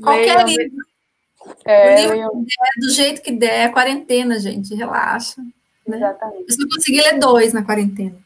qualquer 0.00 0.44
leiam, 0.44 0.46
livro. 0.46 0.87
É, 1.64 2.00
livro 2.00 2.44
der, 2.44 2.86
do 2.86 2.90
jeito 2.90 3.22
que 3.22 3.32
der, 3.32 3.66
é 3.66 3.68
quarentena, 3.68 4.38
gente, 4.38 4.74
relaxa. 4.74 5.40
Né? 5.86 5.96
Exatamente. 5.96 6.44
Eu 6.48 6.54
só 6.54 6.68
consegui 6.74 7.00
ler 7.00 7.18
dois 7.18 7.52
na 7.52 7.64
quarentena. 7.64 8.16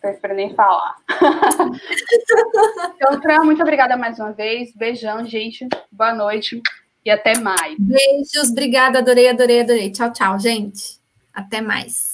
Prefiro 0.00 0.34
nem 0.34 0.54
falar. 0.54 0.96
então, 2.96 3.20
Fran, 3.20 3.44
muito 3.44 3.60
obrigada 3.62 3.96
mais 3.96 4.18
uma 4.18 4.32
vez. 4.32 4.72
Beijão, 4.74 5.26
gente. 5.26 5.66
Boa 5.90 6.14
noite 6.14 6.62
e 7.04 7.10
até 7.10 7.38
mais. 7.38 7.76
Beijos, 7.78 8.50
obrigada, 8.50 9.00
adorei, 9.00 9.28
adorei, 9.28 9.60
adorei. 9.60 9.90
Tchau, 9.90 10.12
tchau, 10.12 10.38
gente. 10.38 11.00
Até 11.34 11.60
mais. 11.60 12.07